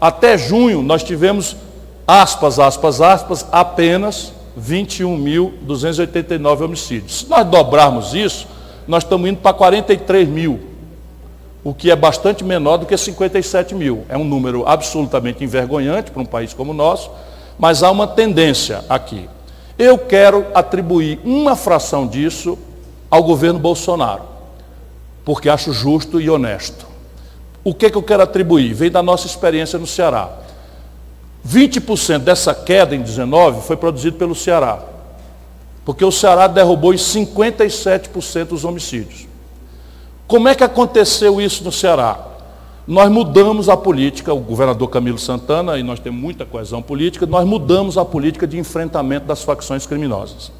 Até 0.00 0.38
junho 0.38 0.82
nós 0.82 1.04
tivemos, 1.04 1.54
aspas, 2.06 2.58
aspas, 2.58 3.02
aspas, 3.02 3.46
apenas 3.52 4.37
21.289 4.58 6.62
homicídios. 6.62 7.20
Se 7.20 7.28
nós 7.28 7.46
dobrarmos 7.46 8.14
isso, 8.14 8.46
nós 8.86 9.04
estamos 9.04 9.28
indo 9.28 9.40
para 9.40 9.52
43 9.52 10.26
mil, 10.28 10.60
o 11.62 11.74
que 11.74 11.90
é 11.90 11.96
bastante 11.96 12.42
menor 12.42 12.78
do 12.78 12.86
que 12.86 12.96
57 12.96 13.74
mil. 13.74 14.06
É 14.08 14.16
um 14.16 14.24
número 14.24 14.66
absolutamente 14.66 15.44
envergonhante 15.44 16.10
para 16.10 16.22
um 16.22 16.26
país 16.26 16.54
como 16.54 16.72
o 16.72 16.74
nosso, 16.74 17.10
mas 17.58 17.82
há 17.82 17.90
uma 17.90 18.06
tendência 18.06 18.82
aqui. 18.88 19.28
Eu 19.78 19.98
quero 19.98 20.46
atribuir 20.54 21.20
uma 21.24 21.54
fração 21.54 22.06
disso 22.06 22.58
ao 23.10 23.22
governo 23.22 23.58
Bolsonaro, 23.58 24.22
porque 25.24 25.48
acho 25.48 25.72
justo 25.72 26.20
e 26.20 26.28
honesto. 26.28 26.86
O 27.62 27.74
que, 27.74 27.90
que 27.90 27.96
eu 27.96 28.02
quero 28.02 28.22
atribuir? 28.22 28.72
Vem 28.72 28.90
da 28.90 29.02
nossa 29.02 29.26
experiência 29.26 29.78
no 29.78 29.86
Ceará. 29.86 30.30
20% 31.46 32.18
dessa 32.18 32.54
queda 32.54 32.94
em 32.94 33.02
19 33.02 33.62
foi 33.62 33.76
produzido 33.76 34.16
pelo 34.16 34.34
Ceará. 34.34 34.80
Porque 35.84 36.04
o 36.04 36.12
Ceará 36.12 36.46
derrubou 36.46 36.92
em 36.92 36.96
57% 36.96 38.52
os 38.52 38.64
homicídios. 38.64 39.26
Como 40.26 40.48
é 40.48 40.54
que 40.54 40.62
aconteceu 40.62 41.40
isso 41.40 41.64
no 41.64 41.72
Ceará? 41.72 42.26
Nós 42.86 43.10
mudamos 43.10 43.68
a 43.68 43.76
política, 43.76 44.32
o 44.32 44.40
governador 44.40 44.88
Camilo 44.88 45.18
Santana, 45.18 45.78
e 45.78 45.82
nós 45.82 46.00
temos 46.00 46.20
muita 46.20 46.44
coesão 46.44 46.82
política, 46.82 47.26
nós 47.26 47.46
mudamos 47.46 47.98
a 47.98 48.04
política 48.04 48.46
de 48.46 48.58
enfrentamento 48.58 49.26
das 49.26 49.42
facções 49.42 49.86
criminosas. 49.86 50.50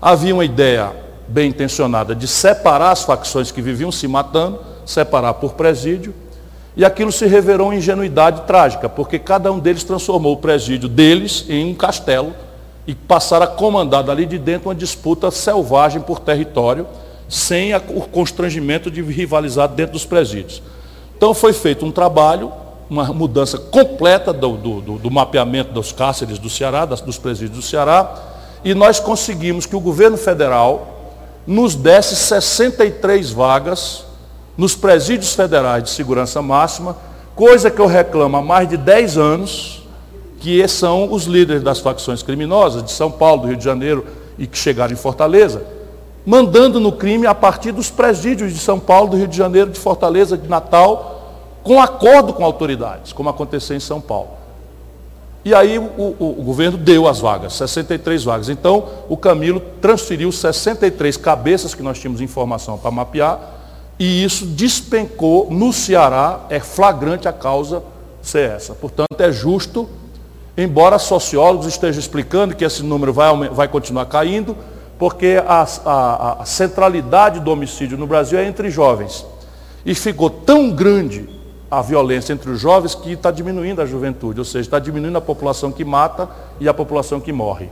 Havia 0.00 0.34
uma 0.34 0.44
ideia 0.44 0.92
bem 1.28 1.50
intencionada 1.50 2.14
de 2.14 2.26
separar 2.26 2.90
as 2.90 3.04
facções 3.04 3.52
que 3.52 3.62
viviam 3.62 3.92
se 3.92 4.08
matando, 4.08 4.58
separar 4.84 5.34
por 5.34 5.52
presídio, 5.52 6.14
e 6.76 6.84
aquilo 6.84 7.10
se 7.10 7.26
revelou 7.26 7.72
em 7.72 7.78
ingenuidade 7.78 8.42
trágica, 8.42 8.88
porque 8.88 9.18
cada 9.18 9.50
um 9.50 9.58
deles 9.58 9.84
transformou 9.84 10.34
o 10.34 10.36
presídio 10.36 10.88
deles 10.88 11.44
em 11.48 11.72
um 11.72 11.74
castelo 11.74 12.32
e 12.86 12.94
passaram 12.94 13.44
a 13.44 13.48
comandar 13.48 14.02
dali 14.02 14.24
de 14.24 14.38
dentro 14.38 14.68
uma 14.68 14.74
disputa 14.74 15.30
selvagem 15.30 16.00
por 16.00 16.20
território, 16.20 16.86
sem 17.28 17.74
o 17.74 18.00
constrangimento 18.10 18.90
de 18.90 19.02
rivalizar 19.02 19.68
dentro 19.68 19.92
dos 19.92 20.04
presídios. 20.04 20.62
Então 21.16 21.34
foi 21.34 21.52
feito 21.52 21.84
um 21.84 21.92
trabalho, 21.92 22.52
uma 22.88 23.04
mudança 23.12 23.58
completa 23.58 24.32
do, 24.32 24.56
do, 24.56 24.80
do 24.98 25.10
mapeamento 25.10 25.72
dos 25.72 25.92
cárceres 25.92 26.38
do 26.38 26.48
Ceará, 26.48 26.84
das, 26.84 27.00
dos 27.00 27.18
presídios 27.18 27.56
do 27.56 27.62
Ceará, 27.62 28.12
e 28.64 28.74
nós 28.74 28.98
conseguimos 28.98 29.66
que 29.66 29.76
o 29.76 29.80
governo 29.80 30.16
federal 30.16 31.00
nos 31.46 31.74
desse 31.74 32.16
63 32.16 33.30
vagas 33.30 34.04
nos 34.56 34.74
presídios 34.74 35.34
federais 35.34 35.84
de 35.84 35.90
segurança 35.90 36.42
máxima, 36.42 36.96
coisa 37.34 37.70
que 37.70 37.80
eu 37.80 37.86
reclamo 37.86 38.36
há 38.36 38.42
mais 38.42 38.68
de 38.68 38.76
10 38.76 39.16
anos, 39.16 39.82
que 40.38 40.66
são 40.68 41.12
os 41.12 41.24
líderes 41.24 41.62
das 41.62 41.78
facções 41.78 42.22
criminosas 42.22 42.82
de 42.82 42.90
São 42.92 43.10
Paulo, 43.10 43.42
do 43.42 43.48
Rio 43.48 43.56
de 43.56 43.64
Janeiro 43.64 44.06
e 44.38 44.46
que 44.46 44.56
chegaram 44.56 44.92
em 44.92 44.96
Fortaleza, 44.96 45.62
mandando 46.24 46.80
no 46.80 46.92
crime 46.92 47.26
a 47.26 47.34
partir 47.34 47.72
dos 47.72 47.90
presídios 47.90 48.52
de 48.52 48.58
São 48.58 48.78
Paulo, 48.78 49.10
do 49.10 49.16
Rio 49.16 49.28
de 49.28 49.36
Janeiro, 49.36 49.70
de 49.70 49.78
Fortaleza, 49.78 50.36
de 50.36 50.48
Natal, 50.48 51.20
com 51.62 51.80
acordo 51.80 52.32
com 52.32 52.44
autoridades, 52.44 53.12
como 53.12 53.28
aconteceu 53.28 53.76
em 53.76 53.80
São 53.80 54.00
Paulo. 54.00 54.40
E 55.44 55.54
aí 55.54 55.78
o, 55.78 55.82
o, 55.82 56.36
o, 56.38 56.42
governo 56.42 56.76
deu 56.76 57.08
as 57.08 57.18
vagas, 57.18 57.54
63 57.54 58.24
vagas. 58.24 58.48
Então 58.48 58.84
o 59.08 59.16
Camilo 59.16 59.60
transferiu 59.80 60.30
63 60.30 61.16
cabeças 61.16 61.74
que 61.74 61.82
nós 61.82 61.98
tínhamos 61.98 62.20
informação 62.20 62.76
para 62.76 62.90
mapear, 62.90 63.40
e 64.00 64.24
isso 64.24 64.46
despencou 64.46 65.48
no 65.50 65.74
Ceará, 65.74 66.46
é 66.48 66.58
flagrante 66.58 67.28
a 67.28 67.32
causa 67.34 67.82
ser 68.22 68.48
essa. 68.48 68.74
Portanto, 68.74 69.20
é 69.20 69.30
justo, 69.30 69.86
embora 70.56 70.98
sociólogos 70.98 71.66
estejam 71.66 72.00
explicando 72.00 72.56
que 72.56 72.64
esse 72.64 72.82
número 72.82 73.12
vai, 73.12 73.50
vai 73.50 73.68
continuar 73.68 74.06
caindo, 74.06 74.56
porque 74.98 75.36
a, 75.46 75.66
a, 75.84 76.42
a 76.42 76.44
centralidade 76.46 77.40
do 77.40 77.50
homicídio 77.50 77.98
no 77.98 78.06
Brasil 78.06 78.38
é 78.38 78.46
entre 78.46 78.70
jovens. 78.70 79.26
E 79.84 79.94
ficou 79.94 80.30
tão 80.30 80.70
grande 80.70 81.28
a 81.70 81.82
violência 81.82 82.32
entre 82.32 82.50
os 82.50 82.58
jovens 82.58 82.94
que 82.94 83.12
está 83.12 83.30
diminuindo 83.30 83.82
a 83.82 83.86
juventude, 83.86 84.38
ou 84.40 84.46
seja, 84.46 84.60
está 84.60 84.78
diminuindo 84.78 85.18
a 85.18 85.20
população 85.20 85.70
que 85.70 85.84
mata 85.84 86.26
e 86.58 86.66
a 86.66 86.72
população 86.72 87.20
que 87.20 87.34
morre. 87.34 87.68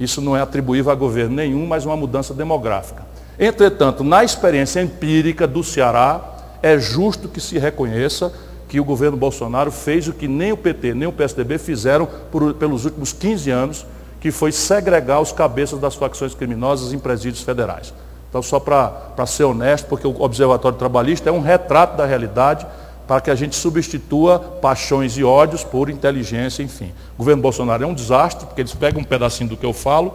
Isso 0.00 0.20
não 0.20 0.36
é 0.36 0.40
atribuível 0.40 0.90
a 0.90 0.96
governo 0.96 1.36
nenhum, 1.36 1.64
mas 1.64 1.86
uma 1.86 1.96
mudança 1.96 2.34
demográfica. 2.34 3.09
Entretanto, 3.40 4.04
na 4.04 4.22
experiência 4.22 4.82
empírica 4.82 5.46
do 5.46 5.64
Ceará, 5.64 6.20
é 6.62 6.78
justo 6.78 7.26
que 7.26 7.40
se 7.40 7.58
reconheça 7.58 8.30
que 8.68 8.78
o 8.78 8.84
governo 8.84 9.16
Bolsonaro 9.16 9.72
fez 9.72 10.06
o 10.06 10.12
que 10.12 10.28
nem 10.28 10.52
o 10.52 10.58
PT, 10.58 10.92
nem 10.92 11.08
o 11.08 11.12
PSDB 11.12 11.56
fizeram 11.56 12.06
por, 12.30 12.52
pelos 12.52 12.84
últimos 12.84 13.14
15 13.14 13.50
anos, 13.50 13.86
que 14.20 14.30
foi 14.30 14.52
segregar 14.52 15.20
os 15.20 15.32
cabeças 15.32 15.80
das 15.80 15.94
facções 15.94 16.34
criminosas 16.34 16.92
em 16.92 16.98
presídios 16.98 17.42
federais. 17.42 17.94
Então, 18.28 18.42
só 18.42 18.60
para 18.60 19.26
ser 19.26 19.44
honesto, 19.44 19.86
porque 19.86 20.06
o 20.06 20.22
Observatório 20.22 20.78
Trabalhista 20.78 21.30
é 21.30 21.32
um 21.32 21.40
retrato 21.40 21.96
da 21.96 22.04
realidade 22.04 22.66
para 23.08 23.22
que 23.22 23.30
a 23.30 23.34
gente 23.34 23.56
substitua 23.56 24.38
paixões 24.38 25.16
e 25.16 25.24
ódios 25.24 25.64
por 25.64 25.88
inteligência, 25.88 26.62
enfim. 26.62 26.92
O 27.14 27.18
governo 27.18 27.40
Bolsonaro 27.40 27.82
é 27.82 27.86
um 27.86 27.94
desastre, 27.94 28.44
porque 28.44 28.60
eles 28.60 28.74
pegam 28.74 29.00
um 29.00 29.04
pedacinho 29.04 29.48
do 29.48 29.56
que 29.56 29.64
eu 29.64 29.72
falo 29.72 30.14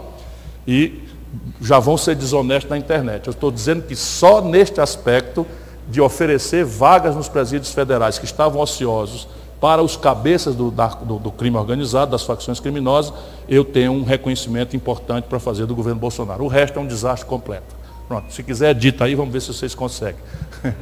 e 0.68 1.02
já 1.62 1.80
vão 1.80 1.98
ser 1.98 2.16
desonestos 2.16 2.70
na 2.70 2.78
internet. 2.78 3.28
Eu 3.28 3.32
estou 3.32 3.52
dizendo 3.52 3.84
que 3.84 3.96
só 3.96 4.42
neste 4.42 4.82
aspecto 4.82 5.46
de 5.88 6.02
oferecer 6.02 6.66
vagas 6.66 7.16
nos 7.16 7.30
presídios 7.30 7.74
federais 7.74 8.18
que 8.18 8.26
estavam 8.26 8.62
ociosos 8.62 9.28
para 9.60 9.82
os 9.82 9.96
cabeças 9.96 10.56
do, 10.56 10.70
do, 10.72 11.20
do, 11.20 11.32
crime 11.32 11.58
organizado, 11.58 12.12
das 12.12 12.24
facções 12.24 12.60
criminosas, 12.60 13.14
eu 13.48 13.64
tenho 13.64 13.92
um 13.94 14.04
reconhecimento 14.04 14.76
importante 14.76 15.26
para 15.26 15.40
fazer 15.40 15.66
do 15.66 15.76
governo 15.76 16.00
Bolsonaro. 16.00 16.44
O 16.44 16.48
resto 16.48 16.78
é 16.78 16.82
um 16.82 16.88
desastre 16.88 17.28
completo. 17.28 17.76
Pronto, 18.08 18.32
se 18.32 18.44
quiser, 18.44 18.76
dita 18.76 19.06
aí, 19.06 19.16
vamos 19.16 19.34
ver 19.34 19.42
se 19.42 19.48
vocês 19.48 19.74
conseguem. 19.74 20.22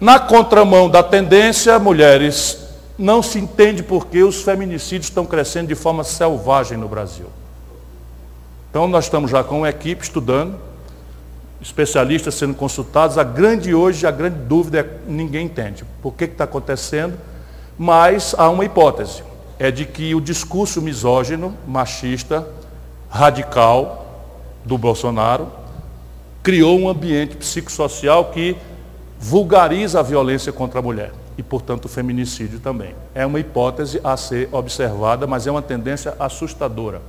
Na 0.00 0.18
contramão 0.18 0.88
da 0.88 1.02
tendência, 1.02 1.78
mulheres, 1.78 2.58
não 2.96 3.22
se 3.22 3.38
entende 3.38 3.82
por 3.82 4.06
que 4.06 4.22
os 4.22 4.42
feminicídios 4.42 5.06
estão 5.06 5.26
crescendo 5.26 5.68
de 5.68 5.74
forma 5.74 6.02
selvagem 6.04 6.78
no 6.78 6.88
Brasil. 6.88 7.26
Então, 8.70 8.86
nós 8.86 9.04
estamos 9.04 9.30
já 9.30 9.42
com 9.42 9.58
uma 9.58 9.68
equipe 9.68 10.02
estudando, 10.02 10.56
especialistas 11.60 12.34
sendo 12.34 12.54
consultados. 12.54 13.16
A 13.16 13.24
grande 13.24 13.74
hoje, 13.74 14.06
a 14.06 14.10
grande 14.10 14.38
dúvida 14.40 14.80
é 14.80 14.98
ninguém 15.06 15.46
entende. 15.46 15.84
Por 16.02 16.12
que 16.14 16.24
está 16.24 16.44
acontecendo? 16.44 17.18
Mas 17.78 18.34
há 18.36 18.48
uma 18.50 18.64
hipótese, 18.64 19.22
é 19.58 19.70
de 19.70 19.84
que 19.84 20.14
o 20.14 20.20
discurso 20.20 20.82
misógino, 20.82 21.56
machista, 21.66 22.46
radical 23.08 24.06
do 24.64 24.76
Bolsonaro 24.76 25.50
criou 26.42 26.78
um 26.78 26.88
ambiente 26.88 27.36
psicossocial 27.36 28.26
que 28.26 28.56
vulgariza 29.18 30.00
a 30.00 30.02
violência 30.02 30.52
contra 30.52 30.80
a 30.80 30.82
mulher 30.82 31.12
e, 31.36 31.42
portanto, 31.42 31.86
o 31.86 31.88
feminicídio 31.88 32.60
também. 32.60 32.94
É 33.14 33.24
uma 33.24 33.40
hipótese 33.40 34.00
a 34.04 34.16
ser 34.16 34.48
observada, 34.52 35.26
mas 35.26 35.46
é 35.46 35.50
uma 35.50 35.62
tendência 35.62 36.14
assustadora. 36.18 37.00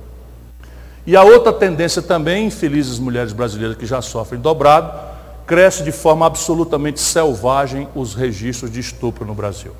E 1.10 1.16
a 1.16 1.24
outra 1.24 1.52
tendência 1.52 2.00
também, 2.00 2.46
infelizes 2.46 3.00
mulheres 3.00 3.32
brasileiras 3.32 3.76
que 3.76 3.84
já 3.84 4.00
sofrem 4.00 4.40
dobrado, 4.40 4.96
cresce 5.44 5.82
de 5.82 5.90
forma 5.90 6.24
absolutamente 6.24 7.00
selvagem 7.00 7.88
os 7.96 8.14
registros 8.14 8.70
de 8.70 8.78
estupro 8.78 9.26
no 9.26 9.34
Brasil. 9.34 9.72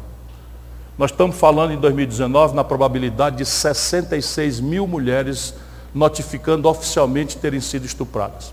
Nós 0.99 1.13
estamos 1.13 1.37
falando 1.37 1.73
em 1.73 1.79
2019 1.79 2.57
na 2.57 2.65
probabilidade 2.65 3.37
de 3.37 3.47
66 3.47 4.59
mil 4.59 4.89
mulheres 4.89 5.55
notificando 5.95 6.69
oficialmente 6.69 7.37
terem 7.37 7.61
sido 7.61 7.87
estupradas. 7.87 8.53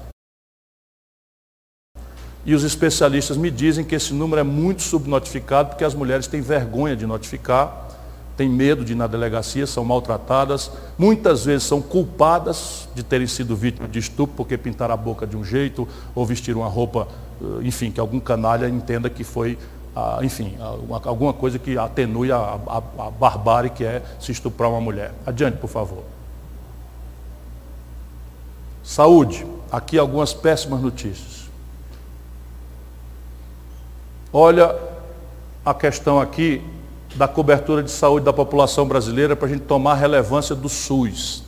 E 2.46 2.54
os 2.54 2.64
especialistas 2.64 3.38
me 3.38 3.50
dizem 3.50 3.84
que 3.84 3.96
esse 3.96 4.14
número 4.14 4.42
é 4.42 4.44
muito 4.44 4.84
subnotificado 4.84 5.70
porque 5.70 5.84
as 5.84 5.96
mulheres 5.96 6.28
têm 6.28 6.42
vergonha 6.42 6.96
de 6.96 7.08
notificar, 7.08 7.87
têm 8.38 8.48
medo 8.48 8.86
de 8.86 8.94
ir 8.94 8.96
na 8.96 9.08
delegacia, 9.08 9.66
são 9.66 9.84
maltratadas, 9.84 10.72
muitas 10.98 11.44
vezes 11.44 11.64
são 11.64 11.82
culpadas 11.82 12.88
de 12.94 13.02
terem 13.04 13.28
sido 13.28 13.56
vítimas 13.56 13.92
de 13.92 14.00
estupro 14.00 14.36
porque 14.38 14.58
pintaram 14.58 14.94
a 14.94 14.98
boca 14.98 15.26
de 15.26 15.36
um 15.36 15.44
jeito 15.44 15.88
ou 16.14 16.26
vestiram 16.26 16.62
uma 16.62 16.70
roupa, 16.70 17.08
eh, 17.42 17.46
enfim, 17.64 17.92
que 17.92 18.00
algum 18.00 18.20
canalha 18.20 18.70
entenda 18.70 19.10
que 19.10 19.24
foi 19.24 19.58
enfim, 20.22 20.56
alguma 21.06 21.34
coisa 21.34 21.58
que 21.58 21.78
atenue 21.78 22.32
a, 22.32 22.38
a, 22.38 22.78
a 22.78 23.10
barbárie 23.10 23.72
que 23.72 23.84
é 23.84 24.04
se 24.20 24.32
estuprar 24.32 24.70
uma 24.70 24.80
mulher. 24.80 25.12
Adiante, 25.26 25.58
por 25.58 25.70
favor. 25.70 26.04
Saúde. 28.84 29.46
Aqui 29.72 29.98
algumas 29.98 30.34
péssimas 30.34 30.82
notícias. 30.82 31.50
Olha 34.32 34.76
a 35.66 35.74
questão 35.74 36.22
aqui 36.22 36.62
da 37.18 37.28
cobertura 37.28 37.82
de 37.82 37.92
saúde 37.92 38.26
da 38.26 38.32
população 38.32 38.88
brasileira 38.88 39.36
para 39.36 39.48
a 39.48 39.50
gente 39.50 39.62
tomar 39.62 39.94
a 39.94 39.96
relevância 39.96 40.56
do 40.56 40.70
SUS. 40.70 41.44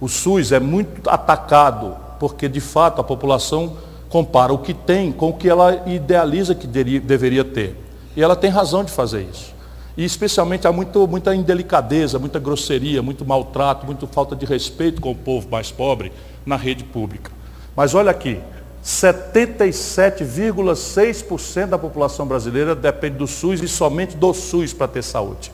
O 0.00 0.08
SUS 0.08 0.50
é 0.50 0.58
muito 0.58 1.08
atacado 1.08 1.96
porque, 2.18 2.48
de 2.48 2.60
fato, 2.60 3.00
a 3.00 3.04
população 3.04 3.76
compara 4.08 4.52
o 4.52 4.58
que 4.58 4.74
tem 4.74 5.12
com 5.12 5.30
o 5.30 5.32
que 5.32 5.48
ela 5.48 5.82
idealiza 5.86 6.54
que 6.54 6.66
deveria 6.66 7.44
ter. 7.44 7.76
E 8.16 8.22
ela 8.22 8.36
tem 8.36 8.50
razão 8.50 8.84
de 8.84 8.90
fazer 8.90 9.22
isso. 9.22 9.54
E 9.96 10.04
especialmente 10.04 10.66
há 10.66 10.72
muito, 10.72 11.06
muita 11.06 11.34
indelicadeza, 11.34 12.18
muita 12.18 12.40
grosseria, 12.40 13.00
muito 13.00 13.24
maltrato, 13.24 13.86
muita 13.86 14.06
falta 14.08 14.34
de 14.34 14.44
respeito 14.44 15.00
com 15.00 15.12
o 15.12 15.14
povo 15.14 15.48
mais 15.48 15.70
pobre 15.70 16.12
na 16.44 16.56
rede 16.56 16.82
pública. 16.82 17.30
Mas 17.76 17.94
olha 17.94 18.10
aqui, 18.10 18.40
77,6% 18.84 21.66
da 21.66 21.78
população 21.78 22.26
brasileira 22.26 22.74
depende 22.74 23.16
do 23.16 23.26
SUS 23.26 23.62
e 23.62 23.68
somente 23.68 24.14
do 24.14 24.34
SUS 24.34 24.74
para 24.74 24.86
ter 24.86 25.02
saúde. 25.02 25.50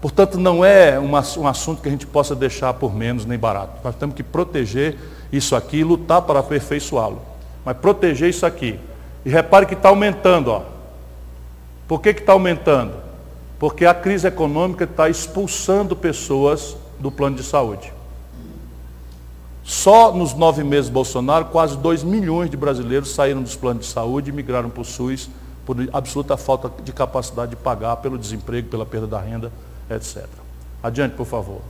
Portanto, 0.00 0.38
não 0.38 0.64
é 0.64 0.96
um 1.00 1.16
assunto 1.16 1.82
que 1.82 1.88
a 1.88 1.90
gente 1.90 2.06
possa 2.06 2.36
deixar 2.36 2.72
por 2.74 2.94
menos 2.94 3.24
nem 3.24 3.38
barato. 3.38 3.80
Nós 3.82 3.96
temos 3.96 4.14
que 4.14 4.22
proteger 4.22 4.96
isso 5.32 5.56
aqui 5.56 5.78
e 5.78 5.84
lutar 5.84 6.22
para 6.22 6.38
aperfeiçoá-lo. 6.40 7.22
Mas 7.64 7.76
proteger 7.78 8.28
isso 8.28 8.46
aqui. 8.46 8.78
E 9.24 9.30
repare 9.30 9.66
que 9.66 9.74
está 9.74 9.88
aumentando, 9.88 10.52
ó. 10.52 10.62
Por 11.88 12.00
que 12.02 12.10
está 12.10 12.34
aumentando? 12.34 12.92
Porque 13.58 13.86
a 13.86 13.94
crise 13.94 14.28
econômica 14.28 14.84
está 14.84 15.08
expulsando 15.08 15.96
pessoas 15.96 16.76
do 17.00 17.10
plano 17.10 17.36
de 17.36 17.42
saúde. 17.42 17.90
Só 19.68 20.10
nos 20.10 20.32
nove 20.32 20.64
meses 20.64 20.88
Bolsonaro, 20.88 21.44
quase 21.44 21.76
2 21.76 22.02
milhões 22.02 22.48
de 22.48 22.56
brasileiros 22.56 23.10
saíram 23.10 23.42
dos 23.42 23.54
planos 23.54 23.84
de 23.84 23.92
saúde 23.92 24.30
e 24.30 24.32
migraram 24.32 24.70
para 24.70 24.80
o 24.80 24.84
SUS 24.84 25.28
por 25.66 25.76
absoluta 25.92 26.38
falta 26.38 26.72
de 26.82 26.90
capacidade 26.90 27.50
de 27.50 27.56
pagar 27.56 27.96
pelo 27.96 28.16
desemprego, 28.16 28.70
pela 28.70 28.86
perda 28.86 29.06
da 29.06 29.20
renda, 29.20 29.52
etc. 29.90 30.24
Adiante, 30.82 31.16
por 31.16 31.26
favor. 31.26 31.60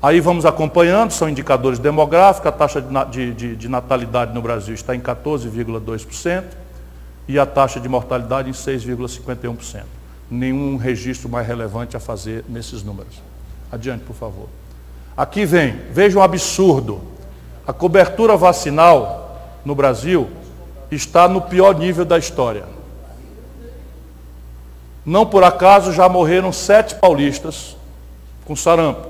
Aí 0.00 0.18
vamos 0.18 0.46
acompanhando, 0.46 1.10
são 1.10 1.28
indicadores 1.28 1.78
demográficos, 1.78 2.46
a 2.48 2.52
taxa 2.52 2.80
de, 2.80 3.34
de, 3.34 3.54
de 3.54 3.68
natalidade 3.68 4.32
no 4.32 4.40
Brasil 4.40 4.72
está 4.72 4.96
em 4.96 5.00
14,2% 5.00 6.44
e 7.28 7.38
a 7.38 7.44
taxa 7.44 7.78
de 7.78 7.86
mortalidade 7.86 8.48
em 8.48 8.54
6,51%. 8.54 9.82
Nenhum 10.30 10.78
registro 10.78 11.28
mais 11.28 11.46
relevante 11.46 11.98
a 11.98 12.00
fazer 12.00 12.46
nesses 12.48 12.82
números. 12.82 13.20
Adiante, 13.70 14.04
por 14.04 14.16
favor. 14.16 14.48
Aqui 15.18 15.44
vem, 15.44 15.76
veja 15.90 16.18
um 16.18 16.22
absurdo. 16.22 17.02
A 17.66 17.72
cobertura 17.72 18.36
vacinal 18.36 19.36
no 19.64 19.74
Brasil 19.74 20.28
está 20.90 21.28
no 21.28 21.42
pior 21.42 21.74
nível 21.74 22.04
da 22.06 22.16
história. 22.16 22.64
Não 25.04 25.26
por 25.26 25.44
acaso 25.44 25.92
já 25.92 26.08
morreram 26.08 26.52
sete 26.52 26.94
paulistas 26.94 27.76
com 28.46 28.54
sarampo. 28.54 29.08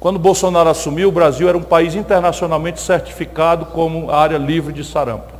Quando 0.00 0.18
Bolsonaro 0.18 0.70
assumiu, 0.70 1.10
o 1.10 1.12
Brasil 1.12 1.48
era 1.48 1.58
um 1.58 1.62
país 1.62 1.94
internacionalmente 1.94 2.80
certificado 2.80 3.66
como 3.66 4.10
área 4.10 4.38
livre 4.38 4.72
de 4.72 4.82
sarampo 4.82 5.36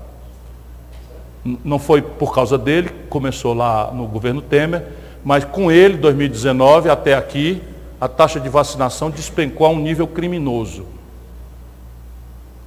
não 1.65 1.79
foi 1.79 2.03
por 2.03 2.35
causa 2.35 2.59
dele, 2.59 2.91
começou 3.09 3.55
lá 3.55 3.91
no 3.93 4.07
governo 4.07 4.43
Temer, 4.43 4.85
mas 5.25 5.45
com 5.45 5.71
ele, 5.71 5.97
2019 5.97 6.89
até 6.89 7.15
aqui, 7.15 7.63
a 8.01 8.09
taxa 8.09 8.39
de 8.39 8.49
vacinação 8.49 9.11
despencou 9.11 9.67
a 9.67 9.71
um 9.71 9.79
nível 9.79 10.07
criminoso. 10.07 10.87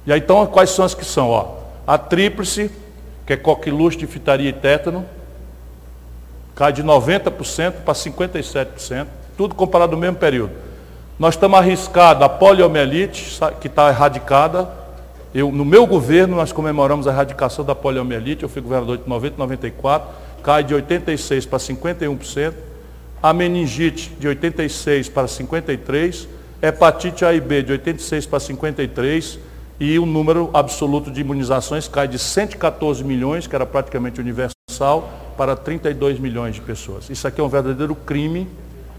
E 0.06 0.12
aí 0.12 0.20
então 0.20 0.44
quais 0.46 0.70
são 0.70 0.84
as 0.84 0.94
que 0.94 1.04
são? 1.04 1.28
Ó, 1.30 1.54
a 1.86 1.98
tríplice, 1.98 2.70
que 3.26 3.32
é 3.32 3.36
coqueluche, 3.36 3.98
diftaria 3.98 4.48
e 4.48 4.52
tétano, 4.52 5.04
cai 6.54 6.72
de 6.72 6.82
90% 6.82 7.72
para 7.84 7.94
57%, 7.94 9.06
tudo 9.36 9.54
comparado 9.54 9.92
no 9.92 9.98
mesmo 9.98 10.16
período. 10.16 10.52
Nós 11.18 11.34
estamos 11.34 11.58
arriscados 11.58 12.22
a 12.22 12.28
poliomielite, 12.28 13.38
que 13.60 13.66
está 13.66 13.88
erradicada, 13.88 14.80
eu, 15.32 15.52
no 15.52 15.64
meu 15.64 15.86
governo, 15.86 16.36
nós 16.36 16.50
comemoramos 16.50 17.06
a 17.06 17.12
erradicação 17.12 17.64
da 17.64 17.74
poliomielite, 17.74 18.42
eu 18.42 18.48
fui 18.48 18.60
governador 18.60 18.98
de 18.98 19.08
90 19.08 19.36
94, 19.38 20.08
cai 20.42 20.64
de 20.64 20.74
86% 20.74 21.48
para 21.48 21.58
51%, 21.58 22.54
a 23.22 23.32
meningite 23.32 24.10
de 24.18 24.28
86% 24.28 25.10
para 25.12 25.26
53%, 25.26 26.26
hepatite 26.62 27.24
A 27.24 27.32
e 27.32 27.40
B 27.40 27.62
de 27.62 27.72
86% 27.72 28.28
para 28.28 28.38
53%, 28.38 29.38
e 29.78 29.98
o 29.98 30.04
número 30.04 30.50
absoluto 30.52 31.10
de 31.10 31.22
imunizações 31.22 31.88
cai 31.88 32.06
de 32.06 32.18
114 32.18 33.02
milhões, 33.02 33.46
que 33.46 33.54
era 33.54 33.64
praticamente 33.64 34.20
universal, 34.20 35.10
para 35.38 35.56
32 35.56 36.18
milhões 36.18 36.54
de 36.54 36.60
pessoas. 36.60 37.08
Isso 37.08 37.26
aqui 37.26 37.40
é 37.40 37.44
um 37.44 37.48
verdadeiro 37.48 37.94
crime 37.94 38.46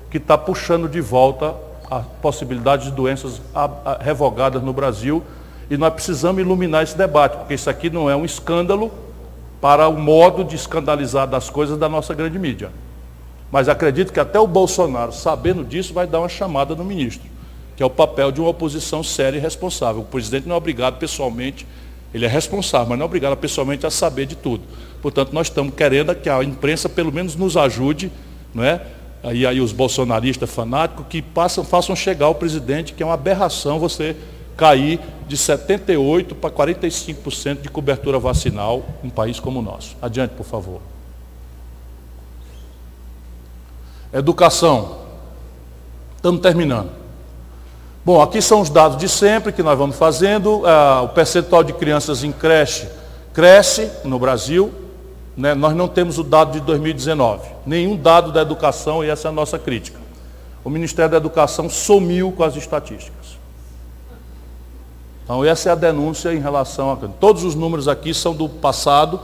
que 0.09 0.17
está 0.17 0.37
puxando 0.37 0.89
de 0.89 0.99
volta 0.99 1.53
a 1.89 1.99
possibilidade 1.99 2.85
de 2.85 2.91
doenças 2.91 3.41
revogadas 3.99 4.63
no 4.63 4.73
Brasil, 4.73 5.21
e 5.69 5.77
nós 5.77 5.93
precisamos 5.93 6.41
iluminar 6.41 6.83
esse 6.83 6.97
debate, 6.97 7.37
porque 7.37 7.53
isso 7.53 7.69
aqui 7.69 7.89
não 7.89 8.09
é 8.09 8.15
um 8.15 8.25
escândalo 8.25 8.91
para 9.61 9.87
o 9.87 9.97
modo 9.97 10.43
de 10.43 10.55
escandalizar 10.55 11.27
das 11.27 11.49
coisas 11.49 11.77
da 11.77 11.87
nossa 11.87 12.13
grande 12.13 12.39
mídia. 12.39 12.71
Mas 13.51 13.67
acredito 13.67 14.13
que 14.13 14.19
até 14.19 14.39
o 14.39 14.47
Bolsonaro, 14.47 15.11
sabendo 15.11 15.63
disso, 15.63 15.93
vai 15.93 16.07
dar 16.07 16.19
uma 16.19 16.29
chamada 16.29 16.73
no 16.73 16.85
ministro, 16.85 17.29
que 17.75 17.83
é 17.83 17.85
o 17.85 17.89
papel 17.89 18.31
de 18.31 18.39
uma 18.39 18.49
oposição 18.49 19.03
séria 19.03 19.37
e 19.37 19.41
responsável. 19.41 20.01
O 20.01 20.05
presidente 20.05 20.47
não 20.47 20.55
é 20.55 20.57
obrigado 20.57 20.97
pessoalmente, 20.97 21.67
ele 22.13 22.25
é 22.25 22.27
responsável, 22.29 22.87
mas 22.89 22.97
não 22.97 23.03
é 23.03 23.05
obrigado 23.05 23.35
pessoalmente 23.37 23.85
a 23.85 23.89
saber 23.89 24.25
de 24.25 24.35
tudo. 24.35 24.63
Portanto, 25.01 25.33
nós 25.33 25.47
estamos 25.47 25.73
querendo 25.75 26.15
que 26.15 26.29
a 26.29 26.43
imprensa 26.43 26.87
pelo 26.87 27.11
menos 27.11 27.35
nos 27.35 27.57
ajude, 27.57 28.11
não 28.53 28.63
é? 28.63 28.81
E 29.33 29.45
aí 29.45 29.59
os 29.61 29.71
bolsonaristas 29.71 30.49
fanáticos 30.49 31.05
que 31.07 31.21
passam, 31.21 31.63
façam 31.63 31.95
chegar 31.95 32.25
ao 32.25 32.35
presidente 32.35 32.93
que 32.93 33.03
é 33.03 33.05
uma 33.05 33.13
aberração 33.13 33.77
você 33.77 34.15
cair 34.57 34.99
de 35.27 35.37
78% 35.37 36.33
para 36.35 36.49
45% 36.49 37.61
de 37.61 37.69
cobertura 37.69 38.19
vacinal 38.19 38.83
em 39.03 39.07
um 39.07 39.09
país 39.09 39.39
como 39.39 39.59
o 39.59 39.61
nosso. 39.61 39.95
Adiante, 40.01 40.31
por 40.31 40.45
favor. 40.45 40.81
Educação. 44.13 44.97
Estamos 46.15 46.41
terminando. 46.41 46.89
Bom, 48.03 48.21
aqui 48.21 48.41
são 48.41 48.61
os 48.61 48.69
dados 48.69 48.97
de 48.97 49.07
sempre 49.07 49.51
que 49.51 49.63
nós 49.63 49.77
vamos 49.77 49.95
fazendo. 49.95 50.63
Ah, 50.65 51.01
o 51.03 51.09
percentual 51.09 51.63
de 51.63 51.71
crianças 51.73 52.23
em 52.23 52.31
creche 52.31 52.87
cresce 53.33 53.89
no 54.03 54.19
Brasil. 54.19 54.71
Né? 55.37 55.53
Nós 55.53 55.75
não 55.75 55.87
temos 55.87 56.17
o 56.17 56.23
dado 56.23 56.51
de 56.51 56.59
2019. 56.59 57.47
Nenhum 57.65 57.95
dado 57.95 58.31
da 58.31 58.41
educação, 58.41 59.03
e 59.03 59.09
essa 59.09 59.27
é 59.27 59.29
a 59.29 59.31
nossa 59.31 59.57
crítica. 59.57 59.99
O 60.63 60.69
Ministério 60.69 61.11
da 61.11 61.17
Educação 61.17 61.69
sumiu 61.69 62.31
com 62.31 62.43
as 62.43 62.55
estatísticas. 62.55 63.37
Então, 65.23 65.45
essa 65.45 65.69
é 65.69 65.71
a 65.71 65.75
denúncia 65.75 66.33
em 66.33 66.39
relação 66.39 66.91
a. 66.91 66.95
Todos 66.95 67.43
os 67.43 67.55
números 67.55 67.87
aqui 67.87 68.13
são 68.13 68.33
do 68.33 68.49
passado, 68.49 69.19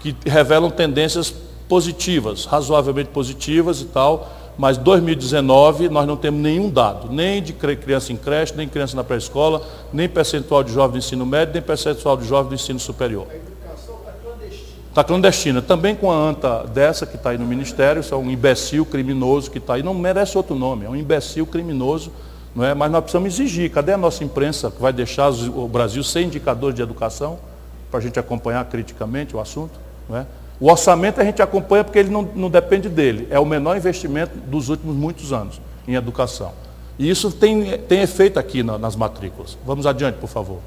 que 0.00 0.16
revelam 0.24 0.70
tendências 0.70 1.32
positivas, 1.72 2.44
razoavelmente 2.44 3.08
positivas 3.08 3.80
e 3.80 3.86
tal, 3.86 4.30
mas 4.58 4.76
2019 4.76 5.88
nós 5.88 6.06
não 6.06 6.18
temos 6.18 6.38
nenhum 6.38 6.68
dado, 6.68 7.10
nem 7.10 7.42
de 7.42 7.54
criança 7.54 8.12
em 8.12 8.16
creche, 8.16 8.52
nem 8.54 8.68
criança 8.68 8.94
na 8.94 9.02
pré-escola, 9.02 9.66
nem 9.90 10.06
percentual 10.06 10.62
de 10.62 10.70
jovem 10.70 10.92
do 10.92 10.98
ensino 10.98 11.24
médio, 11.24 11.54
nem 11.54 11.62
percentual 11.62 12.18
de 12.18 12.28
jovem 12.28 12.50
do 12.50 12.54
ensino 12.56 12.78
superior. 12.78 13.26
A 13.30 13.36
educação 13.36 13.94
está 13.94 14.12
clandestina. 14.12 14.68
Está 14.90 15.02
clandestina, 15.02 15.62
também 15.62 15.94
com 15.94 16.12
a 16.12 16.14
anta 16.14 16.64
dessa 16.64 17.06
que 17.06 17.16
está 17.16 17.30
aí 17.30 17.38
no 17.38 17.46
Ministério, 17.46 18.00
isso 18.00 18.12
é 18.12 18.18
um 18.18 18.30
imbecil 18.30 18.84
criminoso 18.84 19.50
que 19.50 19.56
está 19.56 19.72
aí, 19.72 19.82
não 19.82 19.94
merece 19.94 20.36
outro 20.36 20.54
nome, 20.54 20.84
é 20.84 20.90
um 20.90 20.96
imbecil 20.96 21.46
criminoso, 21.46 22.12
não 22.54 22.66
é? 22.66 22.74
mas 22.74 22.92
nós 22.92 23.00
precisamos 23.00 23.32
exigir, 23.32 23.70
cadê 23.70 23.94
a 23.94 23.96
nossa 23.96 24.22
imprensa 24.22 24.70
que 24.70 24.82
vai 24.82 24.92
deixar 24.92 25.30
o 25.30 25.66
Brasil 25.66 26.04
sem 26.04 26.26
indicadores 26.26 26.76
de 26.76 26.82
educação, 26.82 27.38
para 27.90 27.98
a 27.98 28.02
gente 28.02 28.18
acompanhar 28.18 28.62
criticamente 28.66 29.34
o 29.34 29.40
assunto? 29.40 29.80
Não 30.06 30.18
é? 30.18 30.26
O 30.62 30.70
orçamento 30.70 31.20
a 31.20 31.24
gente 31.24 31.42
acompanha 31.42 31.82
porque 31.82 31.98
ele 31.98 32.08
não, 32.08 32.22
não 32.36 32.48
depende 32.48 32.88
dele. 32.88 33.26
É 33.32 33.40
o 33.40 33.44
menor 33.44 33.76
investimento 33.76 34.38
dos 34.38 34.68
últimos 34.68 34.94
muitos 34.94 35.32
anos 35.32 35.60
em 35.88 35.96
educação. 35.96 36.52
E 36.96 37.10
isso 37.10 37.32
tem, 37.32 37.76
tem 37.80 38.00
efeito 38.02 38.38
aqui 38.38 38.62
na, 38.62 38.78
nas 38.78 38.94
matrículas. 38.94 39.58
Vamos 39.66 39.86
adiante, 39.86 40.18
por 40.18 40.28
favor. 40.28 40.60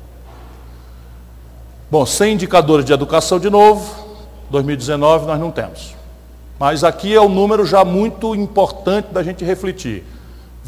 Bom, 1.89 2.05
sem 2.05 2.34
indicadores 2.34 2.84
de 2.84 2.91
educação 2.91 3.39
de 3.39 3.49
novo, 3.49 3.89
2019 4.49 5.27
nós 5.27 5.39
não 5.39 5.49
temos. 5.49 5.95
Mas 6.59 6.84
aqui 6.84 7.15
é 7.15 7.22
um 7.22 7.30
número 7.30 7.65
já 7.65 7.85
muito 7.85 8.35
importante 8.35 9.13
da 9.13 9.23
gente 9.23 9.45
refletir. 9.45 10.03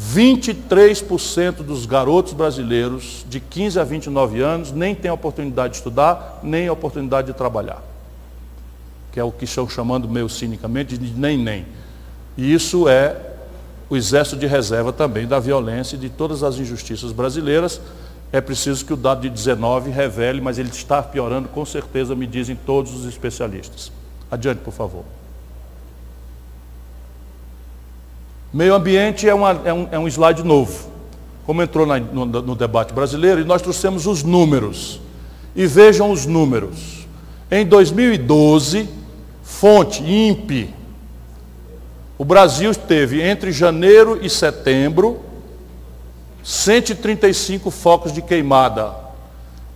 23% 0.00 1.56
dos 1.56 1.84
garotos 1.84 2.32
brasileiros 2.32 3.26
de 3.28 3.40
15 3.40 3.78
a 3.78 3.84
29 3.84 4.40
anos 4.40 4.72
nem 4.72 4.94
têm 4.94 5.10
oportunidade 5.10 5.72
de 5.72 5.76
estudar, 5.80 6.40
nem 6.42 6.70
oportunidade 6.70 7.26
de 7.26 7.34
trabalhar 7.34 7.82
que 9.12 9.18
é 9.18 9.24
o 9.24 9.32
que 9.32 9.44
estão 9.44 9.68
chamando 9.68 10.08
meio 10.08 10.28
cinicamente 10.28 10.96
de 10.96 11.12
nem-nem. 11.18 11.66
E 12.36 12.52
isso 12.52 12.88
é 12.88 13.16
o 13.90 13.96
exército 13.96 14.36
de 14.36 14.46
reserva 14.46 14.92
também 14.92 15.26
da 15.26 15.40
violência 15.40 15.96
e 15.96 15.98
de 15.98 16.08
todas 16.08 16.42
as 16.42 16.56
injustiças 16.56 17.12
brasileiras. 17.12 17.80
É 18.30 18.40
preciso 18.40 18.84
que 18.84 18.92
o 18.92 18.96
dado 18.96 19.22
de 19.22 19.30
19 19.30 19.90
revele, 19.90 20.40
mas 20.40 20.58
ele 20.58 20.68
está 20.68 21.02
piorando 21.02 21.48
com 21.48 21.64
certeza, 21.64 22.14
me 22.14 22.26
dizem 22.26 22.54
todos 22.54 22.94
os 22.94 23.06
especialistas. 23.06 23.90
Adiante, 24.30 24.58
por 24.58 24.72
favor. 24.72 25.04
Meio 28.52 28.74
ambiente 28.74 29.28
é, 29.28 29.34
uma, 29.34 29.60
é, 29.64 29.72
um, 29.72 29.88
é 29.90 29.98
um, 29.98 30.08
slide 30.08 30.42
novo, 30.42 30.90
como 31.46 31.62
entrou 31.62 31.86
na, 31.86 31.98
no, 31.98 32.24
no 32.26 32.54
debate 32.54 32.92
brasileiro, 32.92 33.40
e 33.40 33.44
nós 33.44 33.62
trouxemos 33.62 34.06
os 34.06 34.22
números. 34.22 35.00
E 35.56 35.66
vejam 35.66 36.10
os 36.10 36.26
números. 36.26 37.06
Em 37.50 37.64
2012, 37.64 38.88
Fonte, 39.48 40.04
INPE. 40.04 40.72
O 42.16 42.24
Brasil 42.24 42.72
teve 42.74 43.20
entre 43.20 43.50
janeiro 43.50 44.16
e 44.22 44.30
setembro 44.30 45.20
135 46.44 47.68
focos 47.70 48.12
de 48.12 48.22
queimada. 48.22 48.94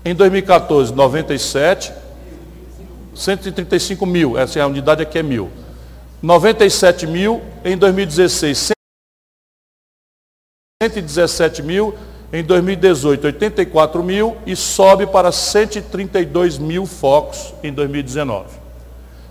Em 0.04 0.14
2014, 0.14 0.92
97, 0.92 1.92
135 3.12 4.06
mil, 4.06 4.38
essa 4.38 4.60
é 4.60 4.62
a 4.62 4.68
unidade 4.68 5.02
aqui 5.02 5.18
é 5.18 5.22
mil. 5.22 5.50
97 6.20 7.06
mil, 7.06 7.42
em 7.64 7.76
2016, 7.76 8.72
117 10.80 11.62
mil, 11.62 11.94
em 12.32 12.44
2018, 12.44 13.24
84 13.24 14.02
mil 14.04 14.36
e 14.46 14.54
sobe 14.54 15.06
para 15.06 15.32
132 15.32 16.58
mil 16.58 16.86
focos 16.86 17.52
em 17.64 17.72
2019 17.72 18.61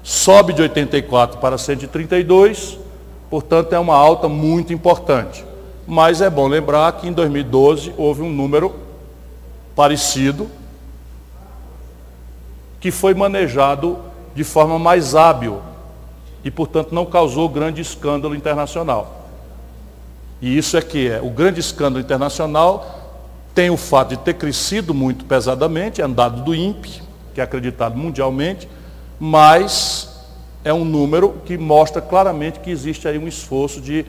sobe 0.04 0.54
de 0.54 0.62
84 0.62 1.40
para 1.40 1.58
132, 1.58 2.78
portanto 3.30 3.74
é 3.74 3.80
uma 3.80 3.96
alta 3.96 4.28
muito 4.28 4.74
importante. 4.74 5.46
Mas 5.88 6.22
é 6.22 6.30
bom 6.30 6.48
lembrar 6.48 6.92
que 6.94 7.08
em 7.08 7.12
2012 7.12 7.94
houve 7.98 8.22
um 8.22 8.32
número 8.32 8.74
parecido 9.76 10.50
que 12.80 12.92
foi 12.92 13.14
manejado 13.14 14.00
de 14.34 14.44
forma 14.44 14.80
mais 14.80 15.16
hábil 15.16 15.62
e, 16.44 16.50
portanto, 16.50 16.94
não 16.94 17.06
causou 17.06 17.48
grande 17.48 17.82
escândalo 17.82 18.36
internacional. 18.36 19.30
E 20.42 20.58
isso 20.58 20.76
é 20.76 20.82
que 20.82 21.08
é 21.08 21.22
o 21.22 21.30
grande 21.30 21.60
escândalo 21.60 22.00
internacional 22.00 23.00
tem 23.54 23.70
o 23.70 23.78
fato 23.78 24.10
de 24.10 24.18
ter 24.18 24.34
crescido 24.36 24.94
muito 24.94 25.26
pesadamente, 25.26 26.02
é 26.02 26.08
um 26.08 26.14
dado 26.14 26.42
do 26.42 26.56
INPE, 26.56 27.02
que 27.34 27.42
é 27.42 27.44
acreditado 27.44 27.98
mundialmente, 27.98 28.68
mas 29.24 30.10
é 30.66 30.74
um 30.74 30.84
número 30.84 31.36
que 31.46 31.56
mostra 31.56 32.02
claramente 32.02 32.60
que 32.60 32.72
existe 32.72 33.08
aí 33.08 33.20
um 33.20 33.28
esforço 33.28 33.80
de 33.80 34.04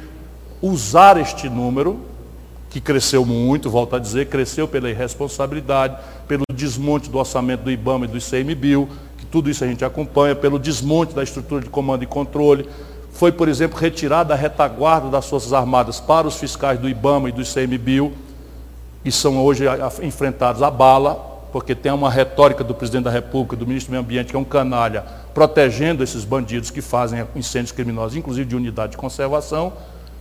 usar 0.62 1.18
este 1.18 1.51
número, 1.51 2.01
que 2.70 2.80
cresceu 2.80 3.22
muito, 3.26 3.68
volto 3.68 3.94
a 3.94 3.98
dizer, 3.98 4.28
cresceu 4.30 4.66
pela 4.66 4.89
irresponsabilidade, 4.89 5.98
pelo 6.26 6.44
desmonte 6.55 7.10
do 7.10 7.18
orçamento 7.18 7.60
do 7.60 7.70
IBAMA 7.70 8.06
e 8.06 8.09
do 8.09 8.16
ICMBio, 8.16 8.89
que 9.18 9.26
tudo 9.26 9.51
isso 9.51 9.62
a 9.62 9.66
gente 9.66 9.84
acompanha, 9.84 10.34
pelo 10.34 10.59
desmonte 10.59 11.14
da 11.14 11.22
estrutura 11.22 11.60
de 11.60 11.68
comando 11.68 12.02
e 12.02 12.06
controle. 12.06 12.66
Foi, 13.12 13.30
por 13.30 13.51
exemplo, 13.51 13.78
retirada 13.78 14.32
a 14.32 14.36
retaguarda 14.36 15.10
das 15.10 15.28
Forças 15.28 15.52
Armadas 15.52 16.01
para 16.01 16.26
os 16.26 16.36
fiscais 16.36 16.78
do 16.78 16.89
IBAMA 16.89 17.28
e 17.28 17.32
do 17.32 17.43
ICMBio, 17.43 18.14
e 19.05 19.12
são 19.12 19.44
hoje 19.44 19.64
enfrentados 20.02 20.62
a 20.62 20.70
bala, 20.70 21.31
porque 21.52 21.74
tem 21.74 21.92
uma 21.92 22.10
retórica 22.10 22.64
do 22.64 22.74
presidente 22.74 23.04
da 23.04 23.10
República, 23.10 23.54
do 23.54 23.66
ministro 23.66 23.90
do 23.90 23.92
Meio 23.92 24.02
Ambiente, 24.02 24.30
que 24.30 24.36
é 24.36 24.38
um 24.38 24.44
canalha, 24.44 25.04
protegendo 25.34 26.02
esses 26.02 26.24
bandidos 26.24 26.70
que 26.70 26.80
fazem 26.80 27.24
incêndios 27.36 27.72
criminosos, 27.72 28.16
inclusive 28.16 28.48
de 28.48 28.56
unidade 28.56 28.92
de 28.92 28.96
conservação, 28.96 29.72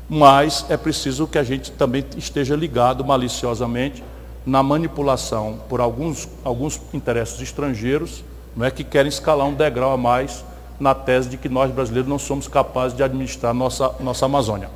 mas 0.09 0.65
é 0.69 0.75
preciso 0.75 1.25
que 1.25 1.37
a 1.37 1.43
gente 1.43 1.71
também 1.71 2.03
esteja 2.17 2.53
ligado 2.53 3.05
maliciosamente 3.05 4.03
na 4.45 4.61
manipulação 4.61 5.59
por 5.69 5.79
alguns, 5.79 6.27
alguns 6.43 6.81
interesses 6.93 7.39
estrangeiros, 7.39 8.23
não 8.55 8.65
é 8.65 8.71
que 8.71 8.83
querem 8.83 9.07
escalar 9.07 9.47
um 9.47 9.53
degrau 9.53 9.93
a 9.93 9.97
mais 9.97 10.43
na 10.77 10.93
tese 10.93 11.29
de 11.29 11.37
que 11.37 11.47
nós 11.47 11.71
brasileiros 11.71 12.09
não 12.09 12.19
somos 12.19 12.47
capazes 12.49 12.97
de 12.97 13.03
administrar 13.03 13.53
nossa, 13.53 13.93
nossa 14.01 14.25
Amazônia. 14.25 14.69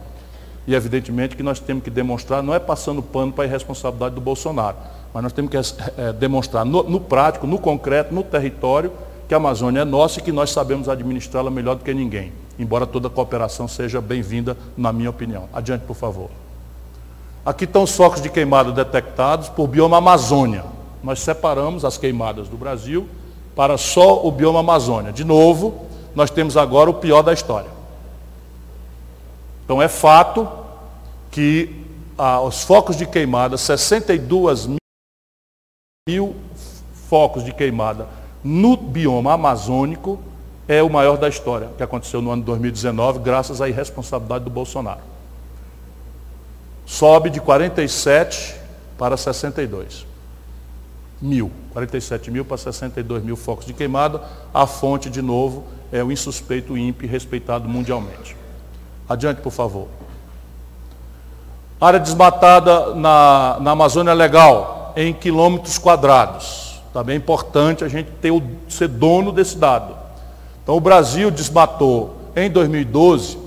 E 0.66 0.74
evidentemente 0.74 1.36
que 1.36 1.44
nós 1.44 1.60
temos 1.60 1.84
que 1.84 1.90
demonstrar, 1.90 2.42
não 2.42 2.54
é 2.54 2.60
passando 2.60 3.02
pano 3.02 3.34
para 3.34 3.44
a 3.44 3.48
irresponsabilidade 3.48 4.16
do 4.16 4.22
Bolsonaro, 4.22 4.78
mas 5.16 5.24
nós 5.24 5.32
temos 5.32 5.50
que 5.50 5.56
é, 5.98 6.12
demonstrar 6.12 6.66
no, 6.66 6.84
no, 6.84 7.00
prático, 7.00 7.48
no 7.48 7.58
concreto, 7.58 8.14
no 8.14 8.22
território, 8.22 8.92
que 9.30 9.34
a 9.34 9.38
Amazônia 9.38 9.80
é 9.80 9.86
nossa 9.86 10.20
e 10.20 10.22
que 10.22 10.30
nós 10.30 10.52
sabemos 10.52 10.90
administrá-la 10.90 11.50
melhor 11.50 11.76
do 11.78 11.86
que 11.86 11.94
ninguém. 11.94 12.34
Embora 12.60 12.86
toda 12.86 13.10
cooperação 13.10 13.66
seja 13.66 14.02
bem-vinda, 14.02 14.58
na 14.76 14.92
minha 14.92 15.10
opinião. 15.10 15.48
Adiante, 15.54 15.86
por 15.86 15.96
favor. 15.96 16.30
Aqui 17.46 17.64
estão 17.64 17.84
os 17.84 17.96
focos 17.96 18.22
de 18.22 18.30
queimada 18.30 18.74
detectados 18.74 19.48
por 19.48 19.68
bioma 19.68 20.00
Amazônia. 20.00 20.66
Nós 21.02 21.22
separamos 21.22 21.86
as 21.86 21.98
queimadas 21.98 22.50
do 22.50 22.58
Brasil 22.58 23.08
para 23.56 23.78
só 23.78 24.22
o 24.22 24.30
bioma 24.30 24.60
Amazônia. 24.60 25.14
De 25.14 25.24
novo, 25.24 25.86
nós 26.14 26.30
temos 26.30 26.58
agora 26.58 26.90
o 26.90 26.96
pior 26.96 27.22
da 27.22 27.32
história. 27.32 27.70
Então 29.64 29.82
é 29.82 29.88
fato 29.88 30.46
que 31.32 31.86
ah, 32.18 32.42
os 32.42 32.66
focos 32.66 32.98
de 32.98 33.06
queimada, 33.06 33.56
62 33.56 34.66
mil 34.66 34.76
mil 36.08 36.36
focos 37.10 37.44
de 37.44 37.52
queimada 37.52 38.08
no 38.44 38.78
bioma 38.78 39.34
amazônico 39.34 40.20
é 40.68 40.84
o 40.84 40.88
maior 40.88 41.18
da 41.18 41.28
história, 41.28 41.72
que 41.76 41.82
aconteceu 41.82 42.22
no 42.22 42.30
ano 42.30 42.44
de 42.44 42.46
2019, 42.46 43.22
graças 43.22 43.60
à 43.60 43.68
irresponsabilidade 43.68 44.44
do 44.44 44.52
Bolsonaro. 44.52 45.00
Sobe 46.86 47.32
de 47.32 47.42
47 47.42 48.56
para 49.00 49.18
62 49.18 50.06
mil. 51.20 51.52
47 51.74 52.30
mil 52.30 52.46
para 52.46 52.58
62 52.58 53.24
mil 53.24 53.36
focos 53.36 53.66
de 53.66 53.74
queimada. 53.74 54.22
A 54.54 54.68
fonte, 54.68 55.10
de 55.10 55.24
novo, 55.24 55.64
é 55.92 56.04
o 56.04 56.12
insuspeito 56.12 56.78
INPE, 56.78 57.08
respeitado 57.08 57.68
mundialmente. 57.68 58.38
Adiante, 59.10 59.42
por 59.42 59.52
favor. 59.52 59.88
Área 61.82 62.00
desmatada 62.00 62.94
na, 62.94 63.58
na 63.60 63.72
Amazônia 63.72 64.14
Legal, 64.14 64.75
em 64.96 65.14
quilômetros 65.14 65.78
quadrados. 65.78 66.82
Também 66.94 67.16
é 67.16 67.18
importante 67.18 67.84
a 67.84 67.88
gente 67.88 68.10
ter 68.22 68.32
o, 68.32 68.42
ser 68.70 68.88
dono 68.88 69.32
desse 69.32 69.58
dado. 69.58 69.96
Então, 70.64 70.76
o 70.76 70.80
Brasil 70.80 71.30
desmatou 71.30 72.16
em 72.36 72.50
2012 72.50 73.46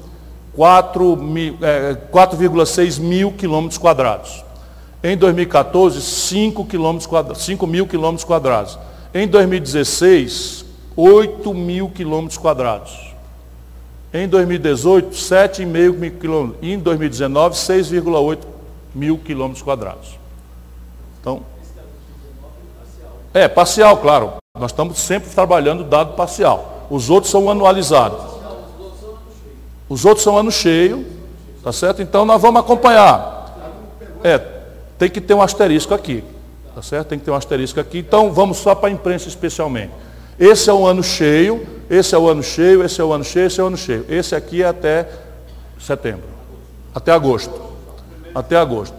4,6 0.59 2.99
é, 2.99 3.01
mil 3.01 3.33
quilômetros 3.33 3.79
quadrados. 3.79 4.45
Em 5.03 5.17
2014, 5.17 6.03
5, 6.03 6.65
quilômetros 6.65 7.09
5 7.45 7.67
mil 7.67 7.87
quilômetros 7.87 8.25
quadrados. 8.25 8.79
Em 9.15 9.29
2016, 9.29 10.65
8 10.97 11.55
mil 11.55 11.89
quilômetros 11.91 12.37
quadrados. 12.37 13.15
Em 14.13 14.27
2018, 14.27 15.15
7,5 15.15 15.67
mil 15.67 15.95
quilômetros. 16.13 16.59
E 16.61 16.73
em 16.73 16.79
2019, 16.79 17.55
6,8 17.55 18.39
mil 18.95 19.19
quilômetros 19.19 19.63
quadrados. 19.63 20.18
Então, 21.21 21.43
é, 23.33 23.47
parcial, 23.47 23.97
claro. 23.99 24.33
Nós 24.59 24.73
estamos 24.73 24.99
sempre 24.99 25.31
trabalhando 25.31 25.85
dado 25.85 26.15
parcial. 26.15 26.87
Os 26.91 27.11
outros 27.11 27.31
são 27.31 27.49
anualizados. 27.51 28.21
Os 29.89 30.05
outros 30.05 30.25
são 30.25 30.37
ano 30.37 30.51
cheio, 30.51 31.07
tá 31.63 31.73
certo? 31.73 32.03
Então 32.03 32.25
nós 32.25 32.41
vamos 32.41 32.61
acompanhar. 32.61 33.57
É, 34.23 34.39
tem 34.99 35.09
que 35.09 35.21
ter 35.21 35.35
um 35.35 35.41
asterisco 35.41 35.95
aqui, 35.95 36.25
tá 36.75 36.83
certo? 36.83 37.09
Tem 37.09 37.19
que 37.19 37.25
ter 37.25 37.31
um 37.31 37.37
asterisco 37.37 37.79
aqui. 37.79 37.99
Então 37.99 38.33
vamos 38.33 38.59
só 38.59 38.75
para 38.75 38.89
a 38.89 38.93
imprensa 38.93 39.29
especialmente. 39.29 39.93
Esse 40.39 40.69
é 40.69 40.73
o 40.73 40.87
ano 40.87 41.03
cheio, 41.03 41.67
esse 41.89 42.15
é 42.15 42.19
o 42.19 42.29
ano 42.29 42.43
cheio, 42.43 42.85
esse 42.85 43.01
é 43.01 43.05
o 43.05 43.13
ano 43.13 43.25
cheio, 43.25 43.47
esse 43.47 43.61
é 43.61 43.63
o 43.63 43.67
ano 43.67 43.77
cheio. 43.77 44.05
Esse 44.09 44.35
aqui 44.35 44.63
é 44.63 44.67
até 44.67 45.09
setembro, 45.81 46.29
até 46.95 47.13
agosto. 47.13 47.69
Até 48.35 48.57
agosto. 48.57 48.98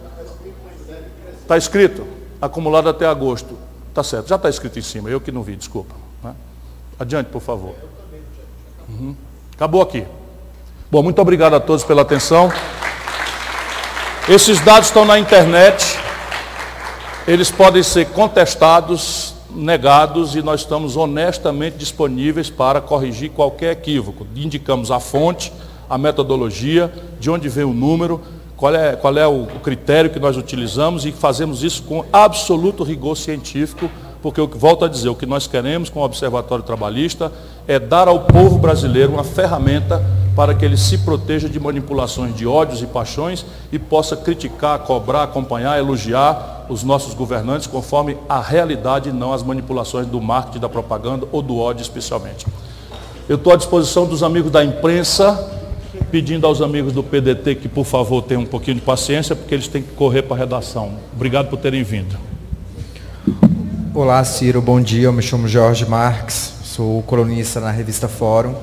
Está 1.50 1.58
escrito, 1.58 2.06
acumulado 2.40 2.90
até 2.90 3.08
agosto. 3.08 3.58
Está 3.88 4.04
certo, 4.04 4.28
já 4.28 4.36
está 4.36 4.48
escrito 4.48 4.78
em 4.78 4.84
cima, 4.84 5.10
eu 5.10 5.20
que 5.20 5.32
não 5.32 5.42
vi, 5.42 5.56
desculpa. 5.56 5.96
Né? 6.24 6.36
Adiante, 7.00 7.32
por 7.32 7.42
favor. 7.42 7.74
Uhum. 8.88 9.16
Acabou 9.56 9.82
aqui. 9.82 10.06
Bom, 10.92 11.02
muito 11.02 11.20
obrigado 11.20 11.56
a 11.56 11.60
todos 11.60 11.84
pela 11.84 12.04
atenção. 12.04 12.54
Esses 14.28 14.60
dados 14.60 14.90
estão 14.90 15.06
na 15.06 15.18
internet, 15.18 15.98
eles 17.28 17.50
podem 17.50 17.82
ser 17.82 18.10
contestados 18.10 19.34
negados 19.50 20.36
e 20.36 20.44
nós 20.44 20.60
estamos 20.60 20.96
honestamente 20.96 21.78
disponíveis 21.78 22.52
para 22.52 22.80
corrigir 22.80 23.32
qualquer 23.32 23.72
equívoco. 23.72 24.28
Indicamos 24.36 24.92
a 24.92 25.00
fonte, 25.00 25.52
a 25.90 25.98
metodologia, 25.98 26.94
de 27.20 27.32
onde 27.32 27.50
vem 27.50 27.64
o 27.64 27.74
número, 27.74 28.22
qual 28.60 28.76
é, 28.76 28.94
qual 28.98 29.18
é 29.18 29.26
o 29.26 29.46
critério 29.64 30.10
que 30.10 30.20
nós 30.20 30.36
utilizamos 30.36 31.06
e 31.06 31.14
fazemos 31.14 31.64
isso 31.64 31.82
com 31.84 32.04
absoluto 32.12 32.84
rigor 32.84 33.16
científico, 33.16 33.90
porque, 34.22 34.42
volto 34.42 34.84
a 34.84 34.90
dizer, 34.90 35.08
o 35.08 35.16
que 35.16 35.26
nós 35.26 35.48
queremos 35.48 35.90
com 35.90 36.02
o 36.02 36.04
Observatório 36.04 36.62
Trabalhista 36.62 37.32
é 37.66 37.80
dar 37.80 38.10
ao 38.10 38.20
povo 38.20 38.58
brasileiro 38.58 39.14
uma 39.14 39.24
ferramenta 39.24 40.04
para 40.36 40.54
que 40.54 40.66
ele 40.66 40.76
se 40.76 40.98
proteja 40.98 41.48
de 41.48 41.58
manipulações 41.58 42.36
de 42.36 42.46
ódios 42.46 42.82
e 42.82 42.86
paixões 42.86 43.46
e 43.72 43.80
possa 43.80 44.18
criticar, 44.18 44.80
cobrar, 44.80 45.24
acompanhar, 45.24 45.80
elogiar 45.80 46.66
os 46.68 46.84
nossos 46.84 47.14
governantes 47.14 47.66
conforme 47.66 48.18
a 48.28 48.42
realidade, 48.42 49.10
não 49.14 49.32
as 49.32 49.42
manipulações 49.42 50.06
do 50.06 50.20
marketing, 50.20 50.60
da 50.60 50.68
propaganda 50.68 51.26
ou 51.32 51.42
do 51.42 51.58
ódio 51.58 51.82
especialmente. 51.82 52.46
Eu 53.30 53.38
estou 53.38 53.54
à 53.54 53.56
disposição 53.56 54.06
dos 54.06 54.22
amigos 54.22 54.52
da 54.52 54.66
imprensa, 54.66 55.60
pedindo 56.12 56.46
aos 56.46 56.62
amigos 56.62 56.94
do 56.94 57.04
PDT 57.04 57.56
que, 57.56 57.68
por 57.68 57.86
favor, 57.86 58.22
tenham 58.24 58.42
um 58.42 58.46
pouquinho 58.46 58.76
de 58.76 58.82
paciência, 58.82 59.36
porque 59.36 59.54
eles 59.54 59.68
têm 59.68 59.82
que 59.82 59.94
correr 59.94 60.24
para 60.24 60.36
a 60.36 60.40
redação. 60.40 60.94
Obrigado 61.16 61.50
por 61.50 61.58
terem 61.58 61.84
vindo. 61.84 62.18
Olá, 63.94 64.24
Ciro, 64.24 64.62
bom 64.62 64.82
dia. 64.82 65.04
Eu 65.04 65.14
me 65.14 65.22
chamo 65.22 65.48
Jorge 65.48 65.86
Marques, 65.86 66.54
sou 66.64 67.02
colunista 67.04 67.60
na 67.60 67.72
revista 67.72 68.08
Fórum. 68.08 68.56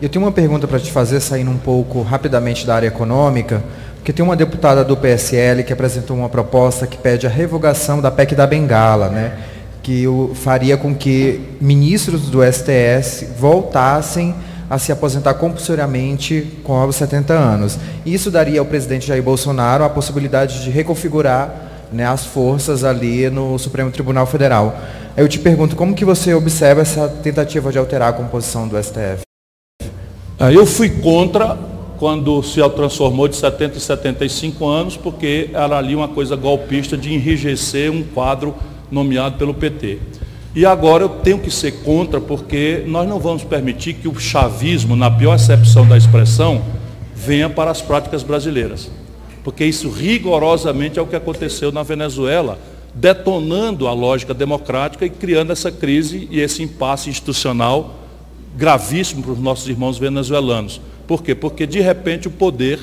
Eu 0.00 0.08
tenho 0.08 0.24
uma 0.24 0.32
pergunta 0.32 0.66
para 0.66 0.78
te 0.78 0.90
fazer, 0.90 1.20
saindo 1.20 1.50
um 1.50 1.58
pouco 1.58 2.02
rapidamente 2.02 2.66
da 2.66 2.74
área 2.74 2.86
econômica. 2.86 3.62
Porque 3.96 4.12
tem 4.12 4.24
uma 4.24 4.36
deputada 4.36 4.82
do 4.82 4.96
PSL 4.96 5.62
que 5.62 5.72
apresentou 5.72 6.16
uma 6.16 6.28
proposta 6.28 6.86
que 6.86 6.96
pede 6.96 7.26
a 7.26 7.30
revogação 7.30 8.00
da 8.00 8.10
PEC 8.10 8.34
da 8.34 8.46
Bengala, 8.46 9.08
né? 9.08 9.38
que 9.82 10.04
faria 10.34 10.76
com 10.76 10.94
que 10.94 11.40
ministros 11.60 12.28
do 12.28 12.40
STS 12.42 13.26
voltassem 13.38 14.34
a 14.70 14.78
se 14.78 14.92
aposentar 14.92 15.34
compulsoriamente 15.34 16.46
com 16.62 16.74
aos 16.74 16.94
70 16.94 17.34
anos. 17.34 17.76
Isso 18.06 18.30
daria 18.30 18.60
ao 18.60 18.66
presidente 18.66 19.08
Jair 19.08 19.22
Bolsonaro 19.22 19.82
a 19.82 19.90
possibilidade 19.90 20.62
de 20.62 20.70
reconfigurar 20.70 21.88
né, 21.92 22.06
as 22.06 22.24
forças 22.24 22.84
ali 22.84 23.28
no 23.28 23.58
Supremo 23.58 23.90
Tribunal 23.90 24.26
Federal. 24.26 24.78
Eu 25.16 25.28
te 25.28 25.40
pergunto, 25.40 25.74
como 25.74 25.92
que 25.92 26.04
você 26.04 26.32
observa 26.32 26.82
essa 26.82 27.08
tentativa 27.08 27.72
de 27.72 27.78
alterar 27.78 28.10
a 28.10 28.12
composição 28.12 28.68
do 28.68 28.80
STF? 28.80 29.22
Ah, 30.38 30.52
eu 30.52 30.64
fui 30.64 30.88
contra 30.88 31.58
quando 31.98 32.42
se 32.42 32.66
transformou 32.70 33.28
de 33.28 33.36
70 33.36 33.76
e 33.76 33.80
75 33.80 34.66
anos, 34.66 34.96
porque 34.96 35.50
era 35.52 35.76
ali 35.76 35.94
uma 35.94 36.08
coisa 36.08 36.34
golpista 36.36 36.96
de 36.96 37.12
enrijecer 37.12 37.90
um 37.90 38.02
quadro 38.02 38.54
nomeado 38.90 39.36
pelo 39.36 39.52
PT. 39.52 39.98
E 40.54 40.66
agora 40.66 41.04
eu 41.04 41.08
tenho 41.08 41.38
que 41.38 41.50
ser 41.50 41.82
contra, 41.84 42.20
porque 42.20 42.82
nós 42.86 43.08
não 43.08 43.20
vamos 43.20 43.44
permitir 43.44 43.94
que 43.94 44.08
o 44.08 44.18
chavismo, 44.18 44.96
na 44.96 45.10
pior 45.10 45.32
acepção 45.32 45.86
da 45.86 45.96
expressão, 45.96 46.62
venha 47.14 47.48
para 47.48 47.70
as 47.70 47.80
práticas 47.80 48.22
brasileiras. 48.22 48.90
Porque 49.44 49.64
isso 49.64 49.88
rigorosamente 49.88 50.98
é 50.98 51.02
o 51.02 51.06
que 51.06 51.14
aconteceu 51.14 51.70
na 51.70 51.82
Venezuela, 51.84 52.58
detonando 52.92 53.86
a 53.86 53.92
lógica 53.92 54.34
democrática 54.34 55.06
e 55.06 55.10
criando 55.10 55.52
essa 55.52 55.70
crise 55.70 56.26
e 56.30 56.40
esse 56.40 56.62
impasse 56.62 57.08
institucional 57.08 57.94
gravíssimo 58.56 59.22
para 59.22 59.32
os 59.32 59.38
nossos 59.38 59.68
irmãos 59.68 59.98
venezuelanos. 59.98 60.80
Por 61.06 61.22
quê? 61.22 61.34
Porque 61.34 61.66
de 61.66 61.80
repente 61.80 62.26
o 62.26 62.30
poder 62.30 62.80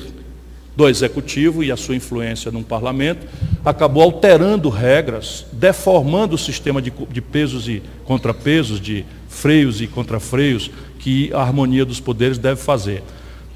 do 0.78 0.88
executivo 0.88 1.64
e 1.64 1.72
a 1.72 1.76
sua 1.76 1.96
influência 1.96 2.52
no 2.52 2.62
parlamento 2.62 3.26
acabou 3.64 4.00
alterando 4.00 4.68
regras, 4.68 5.44
deformando 5.50 6.36
o 6.36 6.38
sistema 6.38 6.80
de, 6.80 6.92
de 7.10 7.20
pesos 7.20 7.68
e 7.68 7.82
contrapesos, 8.04 8.80
de 8.80 9.04
freios 9.28 9.80
e 9.80 9.88
contrafreios 9.88 10.70
que 11.00 11.32
a 11.34 11.40
harmonia 11.40 11.84
dos 11.84 11.98
poderes 11.98 12.38
deve 12.38 12.60
fazer. 12.60 13.02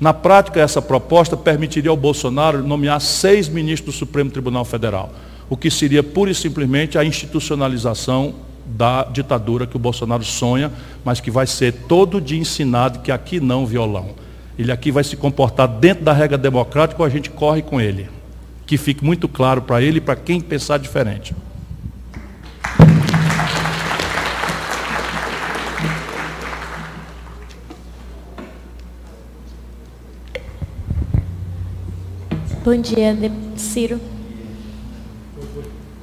Na 0.00 0.12
prática, 0.12 0.60
essa 0.60 0.82
proposta 0.82 1.36
permitiria 1.36 1.92
ao 1.92 1.96
Bolsonaro 1.96 2.66
nomear 2.66 3.00
seis 3.00 3.48
ministros 3.48 3.94
do 3.94 3.98
Supremo 4.00 4.28
Tribunal 4.28 4.64
Federal, 4.64 5.14
o 5.48 5.56
que 5.56 5.70
seria 5.70 6.02
pura 6.02 6.32
e 6.32 6.34
simplesmente 6.34 6.98
a 6.98 7.04
institucionalização 7.04 8.34
da 8.66 9.04
ditadura 9.04 9.64
que 9.64 9.76
o 9.76 9.78
Bolsonaro 9.78 10.24
sonha, 10.24 10.72
mas 11.04 11.20
que 11.20 11.30
vai 11.30 11.46
ser 11.46 11.72
todo 11.86 12.20
dia 12.20 12.40
ensinado 12.40 12.98
que 12.98 13.12
aqui 13.12 13.38
não 13.38 13.64
violão. 13.64 14.10
Ele 14.58 14.70
aqui 14.70 14.90
vai 14.90 15.02
se 15.02 15.16
comportar 15.16 15.66
dentro 15.66 16.04
da 16.04 16.12
regra 16.12 16.36
democrática 16.36 17.00
ou 17.00 17.06
a 17.06 17.10
gente 17.10 17.30
corre 17.30 17.62
com 17.62 17.80
ele. 17.80 18.08
Que 18.66 18.76
fique 18.76 19.04
muito 19.04 19.28
claro 19.28 19.62
para 19.62 19.80
ele 19.80 19.98
e 19.98 20.00
para 20.00 20.14
quem 20.14 20.40
pensar 20.40 20.78
diferente. 20.78 21.34
Bom 32.64 32.76
dia, 32.76 33.16
Ciro. 33.56 34.00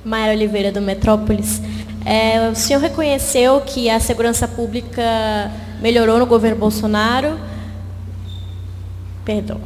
Maia 0.03 0.33
Oliveira, 0.33 0.71
do 0.71 0.81
Metrópolis. 0.81 1.61
É, 2.05 2.49
o 2.49 2.55
senhor 2.55 2.81
reconheceu 2.81 3.61
que 3.61 3.89
a 3.89 3.99
segurança 3.99 4.47
pública 4.47 5.51
melhorou 5.81 6.17
no 6.17 6.25
governo 6.25 6.57
Bolsonaro 6.57 7.39
Perdão. 9.29 9.61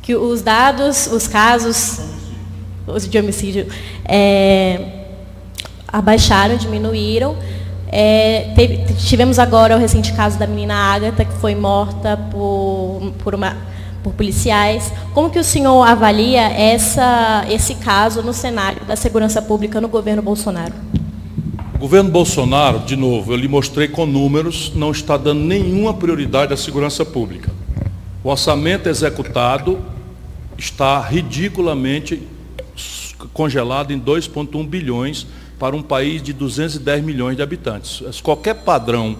Que 0.00 0.16
os 0.16 0.40
dados, 0.40 1.06
os 1.08 1.28
casos 1.28 2.00
os 2.86 3.06
de 3.06 3.18
homicídio 3.18 3.66
é, 4.02 5.04
abaixaram, 5.86 6.56
diminuíram. 6.56 7.36
É, 7.92 8.54
teve, 8.56 8.94
tivemos 8.94 9.38
agora 9.38 9.76
o 9.76 9.78
recente 9.78 10.14
caso 10.14 10.38
da 10.38 10.46
menina 10.46 10.74
Ágata, 10.74 11.22
que 11.22 11.34
foi 11.34 11.54
morta 11.54 12.16
por, 12.30 13.12
por, 13.22 13.34
uma, 13.34 13.54
por 14.02 14.14
policiais. 14.14 14.90
Como 15.12 15.28
que 15.28 15.38
o 15.38 15.44
senhor 15.44 15.82
avalia 15.82 16.48
essa, 16.48 17.44
esse 17.50 17.74
caso 17.74 18.22
no 18.22 18.32
cenário 18.32 18.86
da 18.86 18.96
segurança 18.96 19.42
pública 19.42 19.82
no 19.82 19.88
governo 19.88 20.22
Bolsonaro? 20.22 20.72
O 21.78 21.82
governo 21.82 22.10
Bolsonaro, 22.10 22.80
de 22.80 22.96
novo, 22.96 23.32
eu 23.32 23.36
lhe 23.36 23.46
mostrei 23.46 23.86
com 23.86 24.04
números, 24.04 24.72
não 24.74 24.90
está 24.90 25.16
dando 25.16 25.42
nenhuma 25.44 25.94
prioridade 25.94 26.52
à 26.52 26.56
segurança 26.56 27.04
pública. 27.04 27.52
O 28.24 28.30
orçamento 28.30 28.88
executado 28.88 29.78
está 30.58 31.00
ridiculamente 31.00 32.20
congelado 33.32 33.92
em 33.92 34.00
2,1 34.00 34.66
bilhões 34.66 35.24
para 35.56 35.76
um 35.76 35.80
país 35.80 36.20
de 36.20 36.32
210 36.32 37.04
milhões 37.04 37.36
de 37.36 37.44
habitantes. 37.44 38.02
Qualquer 38.22 38.56
padrão 38.56 39.16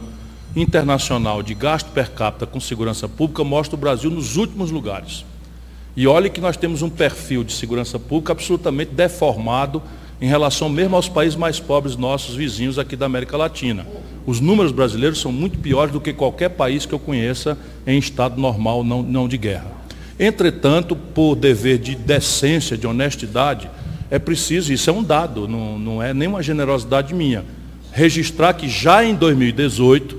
internacional 0.56 1.44
de 1.44 1.54
gasto 1.54 1.92
per 1.92 2.10
capita 2.10 2.44
com 2.44 2.58
segurança 2.58 3.08
pública 3.08 3.44
mostra 3.44 3.76
o 3.76 3.78
Brasil 3.78 4.10
nos 4.10 4.36
últimos 4.36 4.72
lugares. 4.72 5.24
E 5.94 6.08
olhe 6.08 6.28
que 6.28 6.40
nós 6.40 6.56
temos 6.56 6.82
um 6.82 6.90
perfil 6.90 7.44
de 7.44 7.52
segurança 7.52 8.00
pública 8.00 8.32
absolutamente 8.32 8.90
deformado 8.90 9.80
em 10.20 10.26
relação 10.26 10.68
mesmo 10.68 10.96
aos 10.96 11.08
países 11.08 11.36
mais 11.36 11.60
pobres, 11.60 11.96
nossos 11.96 12.34
vizinhos 12.34 12.78
aqui 12.78 12.96
da 12.96 13.06
América 13.06 13.36
Latina. 13.36 13.86
Os 14.26 14.40
números 14.40 14.72
brasileiros 14.72 15.20
são 15.20 15.32
muito 15.32 15.58
piores 15.58 15.92
do 15.92 16.00
que 16.00 16.12
qualquer 16.12 16.50
país 16.50 16.84
que 16.84 16.92
eu 16.92 16.98
conheça 16.98 17.56
em 17.86 17.98
estado 17.98 18.40
normal, 18.40 18.82
não, 18.84 19.02
não 19.02 19.28
de 19.28 19.38
guerra. 19.38 19.70
Entretanto, 20.18 20.96
por 20.96 21.36
dever 21.36 21.78
de 21.78 21.94
decência, 21.94 22.76
de 22.76 22.86
honestidade, 22.86 23.70
é 24.10 24.18
preciso, 24.18 24.72
isso 24.72 24.90
é 24.90 24.92
um 24.92 25.02
dado, 25.02 25.46
não, 25.46 25.78
não 25.78 26.02
é 26.02 26.12
nenhuma 26.12 26.42
generosidade 26.42 27.14
minha, 27.14 27.44
registrar 27.92 28.54
que 28.54 28.68
já 28.68 29.04
em 29.04 29.14
2018 29.14 30.18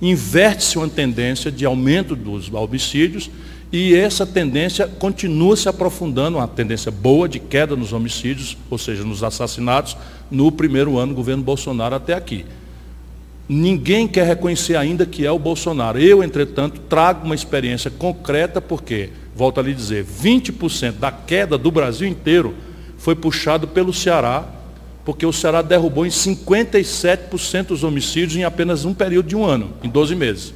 inverte-se 0.00 0.78
uma 0.78 0.88
tendência 0.88 1.50
de 1.50 1.64
aumento 1.64 2.16
dos 2.16 2.52
homicídios 2.52 3.30
e 3.72 3.94
essa 3.94 4.24
tendência 4.24 4.86
continua 4.86 5.56
se 5.56 5.68
aprofundando, 5.68 6.38
uma 6.38 6.46
tendência 6.46 6.92
boa 6.92 7.28
de 7.28 7.38
queda 7.38 7.74
nos 7.74 7.92
homicídios, 7.92 8.56
ou 8.70 8.78
seja, 8.78 9.02
nos 9.02 9.22
assassinatos, 9.22 9.96
no 10.30 10.52
primeiro 10.52 10.98
ano 10.98 11.12
do 11.12 11.16
governo 11.16 11.42
Bolsonaro 11.42 11.94
até 11.94 12.14
aqui. 12.14 12.44
Ninguém 13.48 14.08
quer 14.08 14.26
reconhecer 14.26 14.76
ainda 14.76 15.04
que 15.04 15.26
é 15.26 15.30
o 15.30 15.38
Bolsonaro. 15.38 15.98
Eu, 15.98 16.22
entretanto, 16.22 16.80
trago 16.88 17.26
uma 17.26 17.34
experiência 17.34 17.90
concreta, 17.90 18.60
porque, 18.60 19.10
volto 19.34 19.60
a 19.60 19.62
lhe 19.62 19.74
dizer, 19.74 20.04
20% 20.04 20.92
da 20.92 21.12
queda 21.12 21.58
do 21.58 21.70
Brasil 21.70 22.08
inteiro 22.08 22.54
foi 22.96 23.14
puxado 23.14 23.68
pelo 23.68 23.92
Ceará, 23.92 24.48
porque 25.04 25.26
o 25.26 25.32
Ceará 25.32 25.60
derrubou 25.60 26.06
em 26.06 26.10
57% 26.10 27.72
os 27.72 27.84
homicídios 27.84 28.36
em 28.36 28.44
apenas 28.44 28.86
um 28.86 28.94
período 28.94 29.28
de 29.28 29.36
um 29.36 29.44
ano, 29.44 29.72
em 29.82 29.90
12 29.90 30.16
meses. 30.16 30.54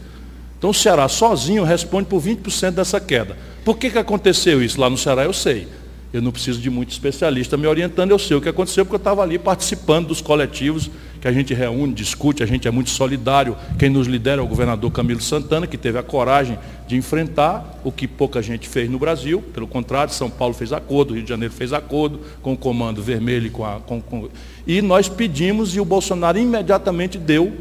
Então 0.59 0.71
o 0.71 0.75
Ceará 0.75 1.09
sozinho 1.09 1.63
responde 1.65 2.09
por 2.09 2.21
20% 2.21 2.73
dessa 2.73 3.01
queda. 3.01 3.37
Por 3.65 3.79
que, 3.79 3.91
que 3.91 3.99
aconteceu 3.99 4.63
isso 4.63 4.81
lá 4.81 4.91
no 4.91 4.99
Ceará? 4.99 5.25
Eu 5.25 5.33
sei. 5.33 5.69
Eu 6.13 6.23
não 6.23 6.33
preciso 6.33 6.59
de 6.61 6.71
muito 6.71 6.91
especialista 6.91 7.57
me 7.57 7.67
orientando, 7.67 8.11
eu 8.13 8.19
sei 8.19 8.35
o 8.37 8.41
que 8.41 8.49
aconteceu, 8.49 8.85
porque 8.85 8.95
eu 8.95 8.99
estava 8.99 9.23
ali 9.23 9.39
participando 9.39 10.09
dos 10.09 10.23
coletivos 10.23 10.91
que 11.21 11.29
a 11.29 11.33
gente 11.33 11.53
reúne, 11.53 11.93
discute, 11.93 12.43
a 12.43 12.47
gente 12.47 12.67
é 12.67 12.71
muito 12.71 12.89
solidário. 12.89 13.57
Quem 13.79 13.91
nos 13.91 14.07
lidera 14.07 14.41
é 14.41 14.45
o 14.45 14.47
governador 14.47 14.91
Camilo 14.91 15.21
Santana, 15.21 15.67
que 15.67 15.77
teve 15.77 15.99
a 15.99 16.03
coragem 16.03 16.59
de 16.87 16.97
enfrentar 16.97 17.79
o 17.85 17.93
que 17.93 18.09
pouca 18.09 18.41
gente 18.41 18.67
fez 18.69 18.89
no 18.89 18.99
Brasil. 18.99 19.43
Pelo 19.53 19.67
contrário, 19.67 20.15
São 20.15 20.31
Paulo 20.31 20.55
fez 20.55 20.73
acordo, 20.73 21.13
Rio 21.13 21.23
de 21.23 21.29
Janeiro 21.29 21.53
fez 21.53 21.73
acordo 21.73 22.21
com 22.41 22.55
o 22.55 22.57
Comando 22.57 23.03
Vermelho 23.03 23.51
com 23.51 23.65
a. 23.65 23.81
Com, 23.81 24.01
com... 24.01 24.29
E 24.67 24.81
nós 24.81 25.09
pedimos 25.09 25.77
e 25.77 25.81
o 25.81 25.85
Bolsonaro 25.85 26.39
imediatamente 26.39 27.19
deu 27.19 27.53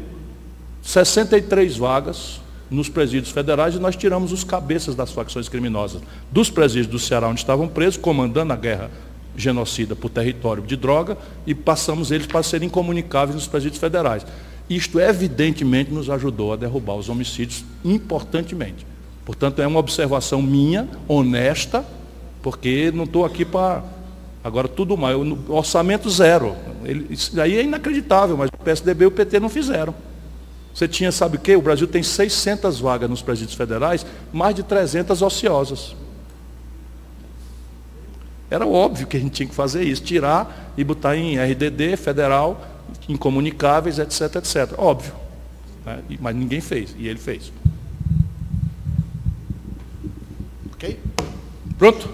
63 0.82 1.76
vagas 1.76 2.40
nos 2.70 2.88
presídios 2.88 3.32
federais 3.32 3.74
e 3.74 3.78
nós 3.78 3.96
tiramos 3.96 4.32
os 4.32 4.44
cabeças 4.44 4.94
das 4.94 5.10
facções 5.10 5.48
criminosas 5.48 6.02
dos 6.30 6.50
presídios 6.50 6.86
do 6.86 6.98
Ceará, 6.98 7.28
onde 7.28 7.40
estavam 7.40 7.68
presos, 7.68 7.96
comandando 7.96 8.52
a 8.52 8.56
guerra 8.56 8.90
genocida 9.36 9.94
por 9.94 10.10
território 10.10 10.62
de 10.62 10.76
droga, 10.76 11.16
e 11.46 11.54
passamos 11.54 12.10
eles 12.10 12.26
para 12.26 12.42
serem 12.42 12.66
incomunicáveis 12.66 13.34
nos 13.34 13.46
presídios 13.46 13.80
federais. 13.80 14.26
Isto 14.68 15.00
evidentemente 15.00 15.90
nos 15.90 16.10
ajudou 16.10 16.52
a 16.52 16.56
derrubar 16.56 16.96
os 16.96 17.08
homicídios 17.08 17.64
importantemente. 17.84 18.86
Portanto, 19.24 19.62
é 19.62 19.66
uma 19.66 19.78
observação 19.78 20.42
minha, 20.42 20.88
honesta, 21.06 21.84
porque 22.42 22.90
não 22.94 23.04
estou 23.04 23.24
aqui 23.24 23.44
para. 23.44 23.84
Agora, 24.42 24.68
tudo 24.68 24.96
mais. 24.96 25.16
Orçamento 25.48 26.08
zero. 26.10 26.54
Ele, 26.84 27.06
isso 27.10 27.38
aí 27.40 27.56
é 27.56 27.62
inacreditável, 27.62 28.36
mas 28.36 28.48
o 28.48 28.64
PSDB 28.64 29.04
e 29.04 29.06
o 29.06 29.10
PT 29.10 29.40
não 29.40 29.48
fizeram. 29.48 29.94
Você 30.78 30.86
tinha, 30.86 31.10
sabe 31.10 31.38
o 31.38 31.40
quê? 31.40 31.56
O 31.56 31.60
Brasil 31.60 31.88
tem 31.88 32.04
600 32.04 32.78
vagas 32.78 33.10
nos 33.10 33.20
presídios 33.20 33.56
federais, 33.56 34.06
mais 34.32 34.54
de 34.54 34.62
300 34.62 35.20
ociosas. 35.22 35.96
Era 38.48 38.64
óbvio 38.64 39.04
que 39.08 39.16
a 39.16 39.20
gente 39.20 39.32
tinha 39.32 39.48
que 39.48 39.54
fazer 39.56 39.82
isso, 39.82 40.04
tirar 40.04 40.72
e 40.76 40.84
botar 40.84 41.16
em 41.16 41.36
RDD, 41.36 41.96
federal, 41.96 42.64
incomunicáveis, 43.08 43.98
etc, 43.98 44.36
etc. 44.36 44.78
Óbvio. 44.78 45.14
Né? 45.84 45.98
Mas 46.20 46.36
ninguém 46.36 46.60
fez, 46.60 46.94
e 46.96 47.08
ele 47.08 47.18
fez. 47.18 47.50
Ok? 50.74 50.96
Pronto? 51.76 52.08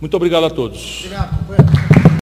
Muito 0.00 0.16
obrigado 0.16 0.44
a 0.44 0.50
todos. 0.50 1.00
Obrigado, 1.00 1.36
companheiro. 1.36 1.91